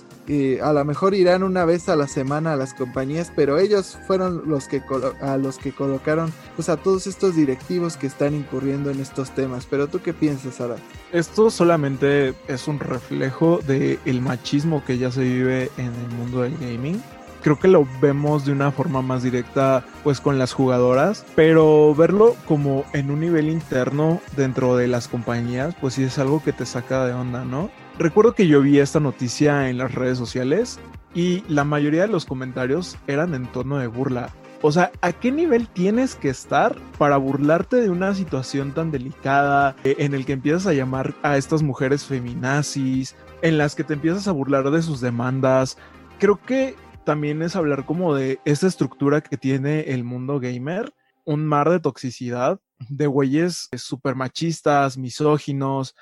a 0.63 0.73
lo 0.73 0.85
mejor 0.85 1.15
irán 1.15 1.43
una 1.43 1.65
vez 1.65 1.89
a 1.89 1.97
la 1.97 2.09
semana 2.09 2.53
a 2.53 2.57
las 2.57 2.75
compañías, 2.75 3.33
pero 3.35 3.59
ellos 3.59 3.99
fueron 4.07 4.43
los 4.47 4.69
que 4.69 4.83
a 5.21 5.37
los 5.37 5.59
que 5.59 5.73
colocaron 5.73 6.33
pues 6.55 6.69
a 6.69 6.77
todos 6.77 7.07
estos 7.07 7.37
directivos 7.37 7.97
que 7.97 8.07
están 8.07 8.35
incurriendo 8.35 8.91
en 8.91 9.01
estos 9.01 9.31
temas. 9.35 9.67
Pero 9.69 9.89
tú 9.89 10.01
qué 10.01 10.13
piensas, 10.13 10.61
Ara? 10.61 10.77
Esto 11.13 11.51
solamente 11.51 12.35
es 12.49 12.69
un 12.69 12.81
reflejo 12.81 13.61
del 13.67 13.99
el 14.05 14.21
machismo 14.21 14.85
que 14.85 14.99
ya 14.99 15.11
se 15.11 15.23
vive 15.23 15.71
en 15.77 15.87
el 15.87 16.17
mundo 16.17 16.43
del 16.43 16.57
gaming 16.59 17.01
creo 17.47 17.61
que 17.61 17.69
lo 17.69 17.87
vemos 18.01 18.45
de 18.45 18.51
una 18.51 18.73
forma 18.73 19.03
más 19.03 19.23
directa 19.23 19.85
pues 20.03 20.21
con 20.21 20.37
las 20.37 20.53
jugadoras, 20.53 21.25
pero 21.37 21.95
verlo 21.95 22.35
como 22.45 22.85
en 22.93 23.09
un 23.09 23.21
nivel 23.21 23.49
interno 23.49 24.21
dentro 24.37 24.77
de 24.77 24.89
las 24.89 25.07
compañías 25.07 25.73
pues 25.81 25.95
sí 25.95 26.03
es 26.03 26.19
algo 26.19 26.43
que 26.43 26.53
te 26.53 26.67
saca 26.67 27.07
de 27.07 27.13
onda, 27.13 27.45
¿no? 27.45 27.71
Recuerdo 27.99 28.35
que 28.35 28.47
yo 28.47 28.61
vi 28.61 28.79
esta 28.79 29.01
noticia 29.01 29.71
en 29.71 29.79
las 29.79 29.95
redes 29.95 30.19
sociales 30.19 30.79
y 31.15 31.43
la 31.49 31.65
mayoría 31.65 32.03
de 32.03 32.09
los 32.09 32.27
comentarios 32.27 32.99
eran 33.07 33.33
en 33.35 33.47
tono 33.47 33.79
de 33.79 33.87
burla. 33.87 34.35
O 34.61 34.71
sea, 34.71 34.93
¿a 35.01 35.13
qué 35.13 35.33
nivel 35.33 35.67
tienes 35.69 36.15
que 36.15 36.29
estar 36.29 36.77
para 36.99 37.17
burlarte 37.17 37.77
de 37.77 37.89
una 37.89 38.15
situación 38.15 38.73
tan 38.73 38.91
delicada 38.91 39.77
eh, 39.83 39.97
en 39.99 40.13
el 40.13 40.27
que 40.27 40.35
empiezas 40.35 40.67
a 40.67 40.75
llamar 40.75 41.15
a 41.23 41.39
estas 41.39 41.63
mujeres 41.63 42.05
feminazis, 42.05 43.17
en 43.41 43.57
las 43.57 43.75
que 43.75 43.85
te 43.85 43.95
empiezas 43.95 44.29
a 44.29 44.33
burlar 44.33 44.71
de 44.71 44.83
sus 44.83 45.01
demandas? 45.01 45.79
Creo 46.19 46.39
que 46.43 46.75
también 47.05 47.41
es 47.41 47.57
hablar 47.57 47.87
como 47.87 48.15
de 48.15 48.41
esa 48.45 48.67
estructura 48.67 49.23
que 49.23 49.39
tiene 49.39 49.81
el 49.93 50.05
mundo 50.05 50.39
gamer, 50.39 50.93
un 51.25 51.47
mar 51.47 51.71
de 51.71 51.81
toxicidad, 51.81 52.61
de 52.91 53.07
güeyes 53.07 53.71
súper 53.75 54.17
machistas, 54.17 54.99
misóginos, 54.99 55.95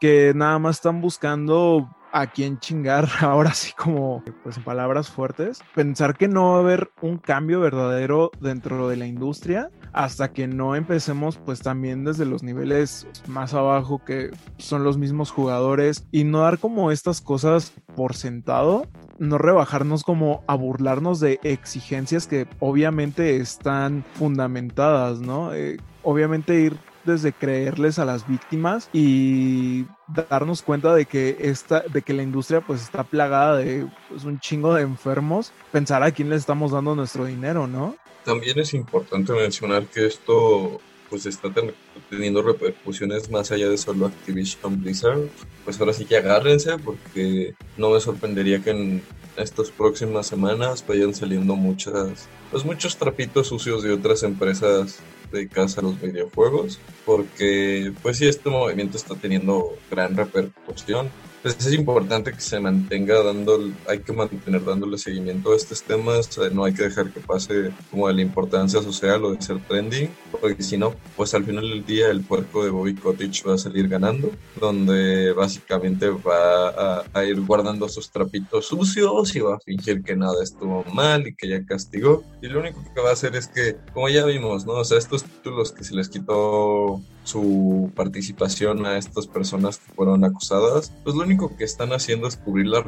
que 0.00 0.32
nada 0.34 0.58
más 0.58 0.76
están 0.76 1.00
buscando 1.00 1.88
a 2.12 2.26
quién 2.26 2.58
chingar, 2.58 3.08
ahora 3.20 3.54
sí 3.54 3.72
como, 3.76 4.22
pues 4.42 4.58
palabras 4.58 5.08
fuertes, 5.08 5.60
pensar 5.74 6.16
que 6.16 6.28
no 6.28 6.50
va 6.50 6.56
a 6.56 6.60
haber 6.60 6.90
un 7.02 7.18
cambio 7.18 7.60
verdadero 7.60 8.30
dentro 8.40 8.88
de 8.88 8.96
la 8.96 9.06
industria 9.06 9.70
hasta 9.92 10.32
que 10.32 10.46
no 10.46 10.76
empecemos 10.76 11.36
pues 11.38 11.60
también 11.60 12.04
desde 12.04 12.24
los 12.24 12.42
niveles 12.42 13.08
más 13.26 13.54
abajo 13.54 14.04
que 14.04 14.30
son 14.56 14.84
los 14.84 14.98
mismos 14.98 15.32
jugadores 15.32 16.06
y 16.12 16.22
no 16.24 16.40
dar 16.40 16.58
como 16.58 16.92
estas 16.92 17.20
cosas 17.20 17.72
por 17.96 18.14
sentado, 18.14 18.86
no 19.18 19.36
rebajarnos 19.36 20.04
como 20.04 20.44
a 20.46 20.54
burlarnos 20.54 21.18
de 21.18 21.40
exigencias 21.42 22.26
que 22.26 22.46
obviamente 22.60 23.36
están 23.36 24.04
fundamentadas, 24.14 25.20
¿no? 25.20 25.52
Eh, 25.54 25.78
obviamente 26.02 26.60
ir 26.60 26.76
desde 27.04 27.32
creerles 27.32 27.98
a 27.98 28.04
las 28.04 28.26
víctimas 28.26 28.88
y 28.92 29.86
darnos 30.28 30.62
cuenta 30.62 30.94
de 30.94 31.06
que 31.06 31.36
esta, 31.40 31.80
de 31.80 32.02
que 32.02 32.12
la 32.12 32.22
industria 32.22 32.60
pues 32.60 32.82
está 32.82 33.04
plagada 33.04 33.56
de 33.56 33.86
pues, 34.08 34.24
un 34.24 34.40
chingo 34.40 34.74
de 34.74 34.82
enfermos, 34.82 35.52
pensar 35.72 36.02
a 36.02 36.10
quién 36.12 36.30
le 36.30 36.36
estamos 36.36 36.72
dando 36.72 36.94
nuestro 36.94 37.24
dinero, 37.24 37.66
¿no? 37.66 37.96
También 38.24 38.58
es 38.58 38.74
importante 38.74 39.32
mencionar 39.32 39.86
que 39.86 40.06
esto 40.06 40.80
pues 41.08 41.26
está 41.26 41.48
teniendo 42.08 42.40
repercusiones 42.40 43.30
más 43.30 43.50
allá 43.50 43.68
de 43.68 43.76
solo 43.76 44.06
Activision 44.06 44.80
Blizzard. 44.80 45.28
Pues 45.64 45.80
ahora 45.80 45.92
sí 45.92 46.04
que 46.04 46.16
agárrense 46.16 46.78
porque 46.78 47.54
no 47.76 47.90
me 47.90 48.00
sorprendería 48.00 48.62
que 48.62 48.70
en 48.70 49.02
estas 49.36 49.70
próximas 49.70 50.28
semanas 50.28 50.84
vayan 50.86 51.14
saliendo 51.14 51.56
muchas, 51.56 52.28
pues 52.50 52.64
muchos 52.64 52.96
trapitos 52.96 53.48
sucios 53.48 53.82
de 53.82 53.92
otras 53.92 54.22
empresas 54.22 55.00
dedicadas 55.30 55.78
a 55.78 55.82
los 55.82 56.00
videojuegos, 56.00 56.80
porque 57.04 57.92
pues 58.02 58.18
sí, 58.18 58.26
este 58.28 58.50
movimiento 58.50 58.96
está 58.96 59.14
teniendo 59.14 59.76
gran 59.90 60.16
repercusión 60.16 61.10
pues 61.42 61.56
es 61.66 61.72
importante 61.72 62.32
que 62.32 62.40
se 62.40 62.60
mantenga 62.60 63.22
dando, 63.22 63.58
hay 63.88 64.00
que 64.00 64.12
mantener 64.12 64.64
dándole 64.64 64.98
seguimiento 64.98 65.52
a 65.52 65.56
estos 65.56 65.82
temas, 65.82 66.28
no 66.52 66.64
hay 66.64 66.74
que 66.74 66.84
dejar 66.84 67.12
que 67.12 67.20
pase 67.20 67.70
como 67.90 68.08
de 68.08 68.14
la 68.14 68.22
importancia 68.22 68.82
social 68.82 69.24
o 69.24 69.34
de 69.34 69.42
ser 69.42 69.58
trending, 69.66 70.10
porque 70.40 70.62
si 70.62 70.76
no, 70.76 70.94
pues 71.16 71.32
al 71.34 71.44
final 71.44 71.68
del 71.68 71.84
día 71.84 72.10
el 72.10 72.22
puerco 72.22 72.62
de 72.64 72.70
Bobby 72.70 72.94
Cottage 72.94 73.42
va 73.46 73.54
a 73.54 73.58
salir 73.58 73.88
ganando, 73.88 74.30
donde 74.60 75.32
básicamente 75.32 76.10
va 76.10 77.04
a, 77.12 77.24
ir 77.24 77.40
guardando 77.40 77.88
sus 77.88 78.10
trapitos 78.10 78.66
sucios 78.66 79.34
y 79.34 79.40
va 79.40 79.56
a 79.56 79.60
fingir 79.60 80.02
que 80.02 80.16
nada 80.16 80.42
estuvo 80.42 80.84
mal 80.92 81.26
y 81.26 81.34
que 81.34 81.48
ya 81.48 81.64
castigó, 81.64 82.22
y 82.42 82.48
lo 82.48 82.60
único 82.60 82.82
que 82.94 83.00
va 83.00 83.10
a 83.10 83.14
hacer 83.14 83.34
es 83.36 83.48
que, 83.48 83.76
como 83.94 84.08
ya 84.08 84.24
vimos, 84.26 84.66
¿no? 84.66 84.74
O 84.74 84.84
sea, 84.84 84.98
estos 84.98 85.24
títulos 85.24 85.72
que 85.72 85.84
se 85.84 85.94
les 85.94 86.08
quitó 86.08 87.00
su 87.30 87.90
participación 87.94 88.84
a 88.86 88.98
estas 88.98 89.26
personas 89.26 89.78
que 89.78 89.92
fueron 89.92 90.24
acusadas, 90.24 90.92
pues 91.04 91.14
lo 91.14 91.22
único 91.22 91.56
que 91.56 91.64
están 91.64 91.92
haciendo 91.92 92.26
es 92.26 92.36
cubrir 92.36 92.66
la, 92.66 92.84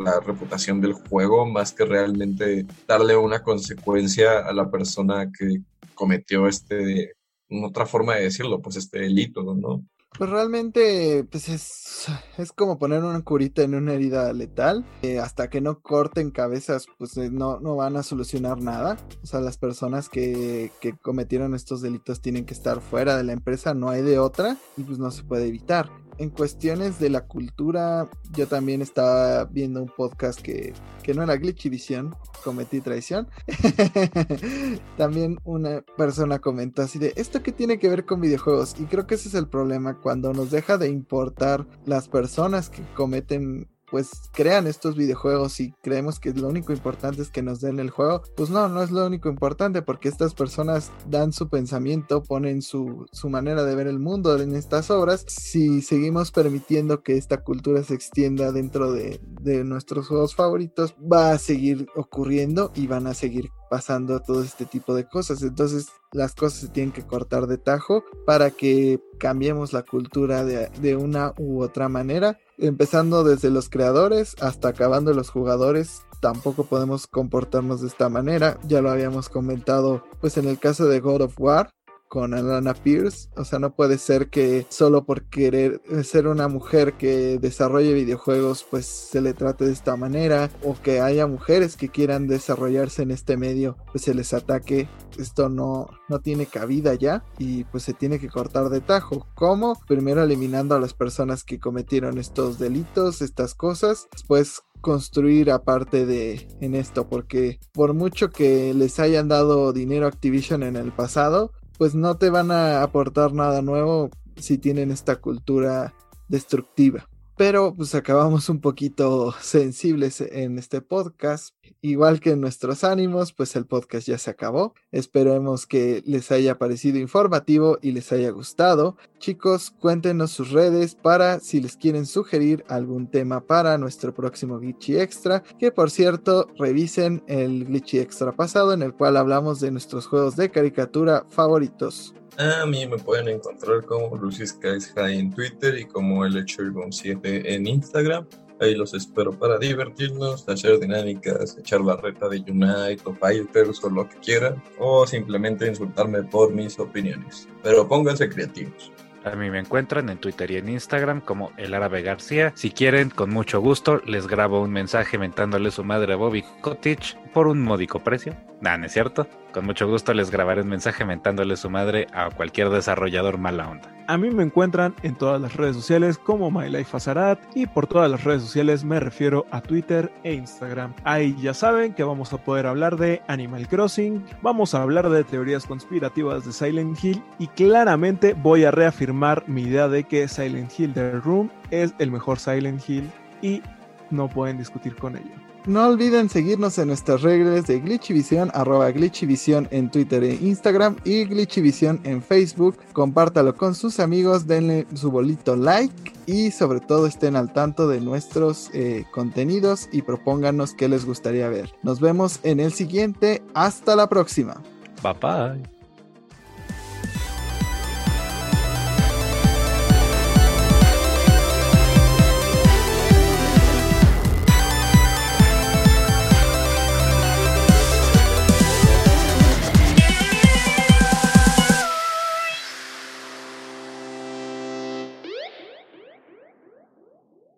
la 0.00 0.20
reputación 0.20 0.80
del 0.80 0.94
juego 0.94 1.46
más 1.46 1.72
que 1.72 1.84
realmente 1.84 2.66
darle 2.88 3.16
una 3.16 3.42
consecuencia 3.42 4.38
a 4.38 4.52
la 4.52 4.70
persona 4.70 5.30
que 5.30 5.60
cometió 5.94 6.48
este, 6.48 7.12
otra 7.48 7.86
forma 7.86 8.14
de 8.14 8.24
decirlo, 8.24 8.60
pues 8.60 8.76
este 8.76 9.00
delito, 9.00 9.42
¿no? 9.42 9.84
Pues 10.16 10.30
realmente, 10.30 11.26
pues 11.28 11.48
es, 11.48 12.06
es 12.38 12.52
como 12.52 12.78
poner 12.78 13.02
una 13.02 13.22
curita 13.22 13.62
en 13.62 13.74
una 13.74 13.94
herida 13.94 14.32
letal. 14.32 14.86
Eh, 15.02 15.18
hasta 15.18 15.50
que 15.50 15.60
no 15.60 15.80
corten 15.80 16.30
cabezas, 16.30 16.86
pues 16.98 17.16
eh, 17.16 17.30
no, 17.30 17.58
no 17.58 17.74
van 17.74 17.96
a 17.96 18.04
solucionar 18.04 18.60
nada. 18.60 18.96
O 19.24 19.26
sea, 19.26 19.40
las 19.40 19.58
personas 19.58 20.08
que, 20.08 20.70
que 20.80 20.96
cometieron 20.96 21.54
estos 21.54 21.82
delitos 21.82 22.20
tienen 22.20 22.44
que 22.44 22.54
estar 22.54 22.80
fuera 22.80 23.16
de 23.16 23.24
la 23.24 23.32
empresa, 23.32 23.74
no 23.74 23.90
hay 23.90 24.02
de 24.02 24.20
otra, 24.20 24.56
y 24.76 24.82
pues 24.84 24.98
no 24.98 25.10
se 25.10 25.24
puede 25.24 25.48
evitar 25.48 25.90
en 26.18 26.30
cuestiones 26.30 26.98
de 26.98 27.10
la 27.10 27.26
cultura, 27.26 28.08
yo 28.32 28.46
también 28.46 28.82
estaba 28.82 29.44
viendo 29.44 29.82
un 29.82 29.88
podcast 29.88 30.40
que, 30.40 30.72
que 31.02 31.14
no 31.14 31.22
era 31.22 31.36
Glitchy 31.36 31.68
Vision, 31.68 32.14
cometí 32.42 32.80
traición. 32.80 33.28
también 34.96 35.38
una 35.44 35.82
persona 35.96 36.38
comentó 36.38 36.82
así 36.82 36.98
de, 36.98 37.12
¿esto 37.16 37.42
qué 37.42 37.52
tiene 37.52 37.78
que 37.78 37.88
ver 37.88 38.04
con 38.04 38.20
videojuegos? 38.20 38.76
Y 38.78 38.84
creo 38.84 39.06
que 39.06 39.16
ese 39.16 39.28
es 39.28 39.34
el 39.34 39.48
problema, 39.48 40.00
cuando 40.00 40.32
nos 40.32 40.50
deja 40.50 40.78
de 40.78 40.88
importar 40.88 41.66
las 41.86 42.08
personas 42.08 42.70
que 42.70 42.82
cometen 42.94 43.68
pues 43.94 44.28
crean 44.32 44.66
estos 44.66 44.96
videojuegos 44.96 45.60
y 45.60 45.72
creemos 45.80 46.18
que 46.18 46.32
lo 46.32 46.48
único 46.48 46.72
importante 46.72 47.22
es 47.22 47.30
que 47.30 47.42
nos 47.42 47.60
den 47.60 47.78
el 47.78 47.90
juego, 47.90 48.22
pues 48.36 48.50
no, 48.50 48.68
no 48.68 48.82
es 48.82 48.90
lo 48.90 49.06
único 49.06 49.28
importante 49.28 49.82
porque 49.82 50.08
estas 50.08 50.34
personas 50.34 50.90
dan 51.08 51.32
su 51.32 51.48
pensamiento, 51.48 52.20
ponen 52.24 52.60
su, 52.60 53.06
su 53.12 53.30
manera 53.30 53.62
de 53.62 53.76
ver 53.76 53.86
el 53.86 54.00
mundo 54.00 54.36
en 54.36 54.56
estas 54.56 54.90
obras. 54.90 55.24
Si 55.28 55.80
seguimos 55.80 56.32
permitiendo 56.32 57.04
que 57.04 57.16
esta 57.16 57.44
cultura 57.44 57.84
se 57.84 57.94
extienda 57.94 58.50
dentro 58.50 58.90
de, 58.90 59.20
de 59.42 59.62
nuestros 59.62 60.08
juegos 60.08 60.34
favoritos, 60.34 60.96
va 61.00 61.30
a 61.30 61.38
seguir 61.38 61.86
ocurriendo 61.94 62.72
y 62.74 62.88
van 62.88 63.06
a 63.06 63.14
seguir 63.14 63.50
pasando 63.70 64.20
todo 64.20 64.42
este 64.42 64.66
tipo 64.66 64.94
de 64.94 65.06
cosas. 65.06 65.42
Entonces 65.42 65.88
las 66.12 66.34
cosas 66.34 66.60
se 66.60 66.68
tienen 66.68 66.92
que 66.92 67.06
cortar 67.06 67.48
de 67.48 67.58
tajo 67.58 68.04
para 68.24 68.50
que 68.50 69.00
cambiemos 69.18 69.72
la 69.72 69.82
cultura 69.82 70.44
de, 70.44 70.68
de, 70.80 70.96
una 70.96 71.34
u 71.38 71.60
otra 71.60 71.88
manera. 71.88 72.38
Empezando 72.58 73.24
desde 73.24 73.50
los 73.50 73.68
creadores 73.68 74.36
hasta 74.40 74.68
acabando 74.68 75.12
los 75.12 75.30
jugadores. 75.30 76.02
Tampoco 76.20 76.64
podemos 76.64 77.06
comportarnos 77.06 77.80
de 77.80 77.88
esta 77.88 78.08
manera. 78.08 78.58
Ya 78.66 78.80
lo 78.80 78.90
habíamos 78.90 79.28
comentado 79.28 80.04
pues 80.20 80.36
en 80.36 80.46
el 80.46 80.58
caso 80.58 80.86
de 80.86 81.00
God 81.00 81.22
of 81.22 81.34
War 81.38 81.70
con 82.08 82.34
Alana 82.34 82.74
Pierce. 82.74 83.28
O 83.36 83.44
sea, 83.44 83.58
no 83.58 83.74
puede 83.74 83.98
ser 83.98 84.28
que 84.28 84.66
solo 84.68 85.04
por 85.04 85.24
querer 85.24 85.82
ser 86.04 86.26
una 86.26 86.48
mujer 86.48 86.94
que 86.94 87.38
desarrolle 87.38 87.92
videojuegos, 87.92 88.64
pues 88.70 88.86
se 88.86 89.20
le 89.20 89.34
trate 89.34 89.64
de 89.64 89.72
esta 89.72 89.96
manera. 89.96 90.50
O 90.62 90.74
que 90.80 91.00
haya 91.00 91.26
mujeres 91.26 91.76
que 91.76 91.88
quieran 91.88 92.26
desarrollarse 92.26 93.02
en 93.02 93.10
este 93.10 93.36
medio, 93.36 93.76
pues 93.92 94.04
se 94.04 94.14
les 94.14 94.32
ataque. 94.32 94.88
Esto 95.18 95.48
no, 95.48 95.88
no 96.08 96.20
tiene 96.20 96.46
cabida 96.46 96.94
ya 96.94 97.24
y 97.38 97.64
pues 97.64 97.84
se 97.84 97.94
tiene 97.94 98.18
que 98.18 98.28
cortar 98.28 98.68
de 98.68 98.80
tajo. 98.80 99.26
¿Cómo? 99.34 99.80
Primero 99.86 100.22
eliminando 100.22 100.74
a 100.74 100.80
las 100.80 100.94
personas 100.94 101.44
que 101.44 101.60
cometieron 101.60 102.18
estos 102.18 102.58
delitos, 102.58 103.22
estas 103.22 103.54
cosas. 103.54 104.08
Después 104.12 104.62
construir 104.80 105.50
aparte 105.50 106.04
de 106.04 106.46
en 106.60 106.74
esto 106.74 107.08
porque 107.08 107.58
por 107.72 107.94
mucho 107.94 108.28
que 108.28 108.74
les 108.74 109.00
hayan 109.00 109.28
dado 109.28 109.72
dinero 109.72 110.04
a 110.04 110.10
Activision 110.10 110.62
en 110.62 110.76
el 110.76 110.92
pasado 110.92 111.52
pues 111.78 111.94
no 111.94 112.16
te 112.16 112.30
van 112.30 112.50
a 112.50 112.82
aportar 112.82 113.32
nada 113.32 113.62
nuevo 113.62 114.10
si 114.36 114.58
tienen 114.58 114.90
esta 114.90 115.16
cultura 115.16 115.94
destructiva. 116.28 117.08
Pero 117.36 117.74
pues 117.74 117.96
acabamos 117.96 118.48
un 118.48 118.60
poquito 118.60 119.34
sensibles 119.40 120.20
en 120.20 120.56
este 120.56 120.80
podcast. 120.80 121.52
Igual 121.80 122.20
que 122.20 122.30
en 122.30 122.40
nuestros 122.40 122.84
ánimos, 122.84 123.32
pues 123.32 123.56
el 123.56 123.66
podcast 123.66 124.06
ya 124.06 124.18
se 124.18 124.30
acabó. 124.30 124.74
Esperemos 124.92 125.66
que 125.66 126.02
les 126.06 126.30
haya 126.30 126.58
parecido 126.58 126.98
informativo 126.98 127.78
y 127.82 127.90
les 127.90 128.12
haya 128.12 128.30
gustado. 128.30 128.96
Chicos, 129.18 129.72
cuéntenos 129.72 130.30
sus 130.30 130.52
redes 130.52 130.94
para 130.94 131.40
si 131.40 131.60
les 131.60 131.76
quieren 131.76 132.06
sugerir 132.06 132.64
algún 132.68 133.10
tema 133.10 133.40
para 133.44 133.78
nuestro 133.78 134.14
próximo 134.14 134.60
Glitchy 134.60 134.98
Extra. 134.98 135.42
Que 135.58 135.72
por 135.72 135.90
cierto, 135.90 136.46
revisen 136.56 137.24
el 137.26 137.64
Glitchy 137.64 137.98
Extra 137.98 138.30
pasado 138.30 138.72
en 138.72 138.82
el 138.82 138.94
cual 138.94 139.16
hablamos 139.16 139.58
de 139.58 139.72
nuestros 139.72 140.06
juegos 140.06 140.36
de 140.36 140.50
caricatura 140.52 141.26
favoritos. 141.30 142.14
A 142.38 142.66
mí 142.66 142.86
me 142.86 142.98
pueden 142.98 143.28
encontrar 143.28 143.84
como 143.84 144.16
Lucis 144.16 144.58
High 144.60 145.18
en 145.18 145.32
Twitter 145.32 145.78
y 145.78 145.84
como 145.84 146.24
el 146.24 146.44
7 146.46 147.54
en 147.54 147.66
Instagram. 147.66 148.26
Ahí 148.60 148.74
los 148.74 148.94
espero 148.94 149.32
para 149.32 149.58
divertirnos, 149.58 150.48
hacer 150.48 150.78
dinámicas, 150.78 151.56
echar 151.58 151.80
la 151.80 151.96
reta 151.96 152.28
de 152.28 152.38
Unite 152.40 153.02
o 153.04 153.14
Fighters 153.14 153.82
o 153.84 153.90
lo 153.90 154.08
que 154.08 154.16
quieran, 154.18 154.62
o 154.78 155.06
simplemente 155.06 155.66
insultarme 155.66 156.22
por 156.22 156.52
mis 156.52 156.78
opiniones. 156.78 157.48
Pero 157.62 157.86
pónganse 157.86 158.28
creativos. 158.28 158.92
A 159.24 159.36
mí 159.36 159.50
me 159.50 159.58
encuentran 159.58 160.08
en 160.10 160.18
Twitter 160.18 160.50
y 160.50 160.56
en 160.56 160.68
Instagram 160.68 161.20
como 161.20 161.50
el 161.56 161.72
árabe 161.72 162.02
García. 162.02 162.52
Si 162.56 162.70
quieren, 162.70 163.10
con 163.10 163.30
mucho 163.30 163.60
gusto, 163.60 164.02
les 164.06 164.26
grabo 164.26 164.60
un 164.60 164.70
mensaje 164.70 165.18
mentándole 165.18 165.70
su 165.70 165.82
madre 165.82 166.12
a 166.12 166.16
Bobby 166.16 166.44
Cottage 166.60 167.16
por 167.32 167.46
un 167.46 167.62
módico 167.62 168.00
precio. 168.04 168.36
Nah, 168.60 168.76
no 168.76 168.86
es 168.86 168.92
cierto. 168.92 169.26
Con 169.54 169.66
mucho 169.66 169.86
gusto 169.86 170.12
les 170.12 170.32
grabaré 170.32 170.62
un 170.62 170.68
mensaje 170.68 171.04
mentándole 171.04 171.56
su 171.56 171.70
madre 171.70 172.08
a 172.12 172.28
cualquier 172.28 172.70
desarrollador 172.70 173.38
mala 173.38 173.70
onda. 173.70 173.88
A 174.08 174.18
mí 174.18 174.28
me 174.32 174.42
encuentran 174.42 174.96
en 175.04 175.14
todas 175.14 175.40
las 175.40 175.54
redes 175.54 175.76
sociales 175.76 176.18
como 176.18 176.50
MyLifeAzarat 176.50 177.38
y 177.54 177.66
por 177.66 177.86
todas 177.86 178.10
las 178.10 178.24
redes 178.24 178.42
sociales 178.42 178.82
me 178.82 178.98
refiero 178.98 179.46
a 179.52 179.60
Twitter 179.60 180.12
e 180.24 180.34
Instagram. 180.34 180.92
Ahí 181.04 181.36
ya 181.40 181.54
saben 181.54 181.94
que 181.94 182.02
vamos 182.02 182.32
a 182.32 182.38
poder 182.38 182.66
hablar 182.66 182.96
de 182.96 183.22
Animal 183.28 183.68
Crossing, 183.68 184.26
vamos 184.42 184.74
a 184.74 184.82
hablar 184.82 185.08
de 185.08 185.22
teorías 185.22 185.66
conspirativas 185.66 186.44
de 186.44 186.52
Silent 186.52 187.04
Hill 187.04 187.22
y 187.38 187.46
claramente 187.46 188.34
voy 188.34 188.64
a 188.64 188.72
reafirmar 188.72 189.44
mi 189.46 189.62
idea 189.62 189.86
de 189.86 190.02
que 190.02 190.26
Silent 190.26 190.72
Hill 190.76 190.94
The 190.94 191.12
Room 191.20 191.48
es 191.70 191.94
el 192.00 192.10
mejor 192.10 192.40
Silent 192.40 192.82
Hill 192.90 193.08
y 193.40 193.62
no 194.10 194.28
pueden 194.28 194.58
discutir 194.58 194.96
con 194.96 195.16
ello. 195.16 195.43
No 195.66 195.86
olviden 195.86 196.28
seguirnos 196.28 196.78
en 196.78 196.88
nuestras 196.88 197.22
redes 197.22 197.66
de 197.66 197.80
Glitchivision, 197.80 198.50
arroba 198.54 198.90
Glitchivision 198.90 199.68
en 199.70 199.90
Twitter 199.90 200.22
e 200.22 200.34
Instagram 200.34 200.96
y 201.04 201.24
Glitchivision 201.24 202.00
en 202.04 202.22
Facebook. 202.22 202.76
Compártalo 202.92 203.56
con 203.56 203.74
sus 203.74 204.00
amigos, 204.00 204.46
denle 204.46 204.86
su 204.94 205.10
bolito 205.10 205.56
like 205.56 206.12
y 206.26 206.50
sobre 206.50 206.80
todo 206.80 207.06
estén 207.06 207.36
al 207.36 207.52
tanto 207.52 207.88
de 207.88 208.00
nuestros 208.00 208.70
eh, 208.74 209.04
contenidos 209.12 209.88
y 209.92 210.02
propónganos 210.02 210.74
qué 210.74 210.88
les 210.88 211.04
gustaría 211.04 211.48
ver. 211.48 211.70
Nos 211.82 212.00
vemos 212.00 212.40
en 212.42 212.60
el 212.60 212.72
siguiente. 212.72 213.42
Hasta 213.54 213.96
la 213.96 214.08
próxima. 214.08 214.62
Bye 215.02 215.14
bye. 215.20 215.73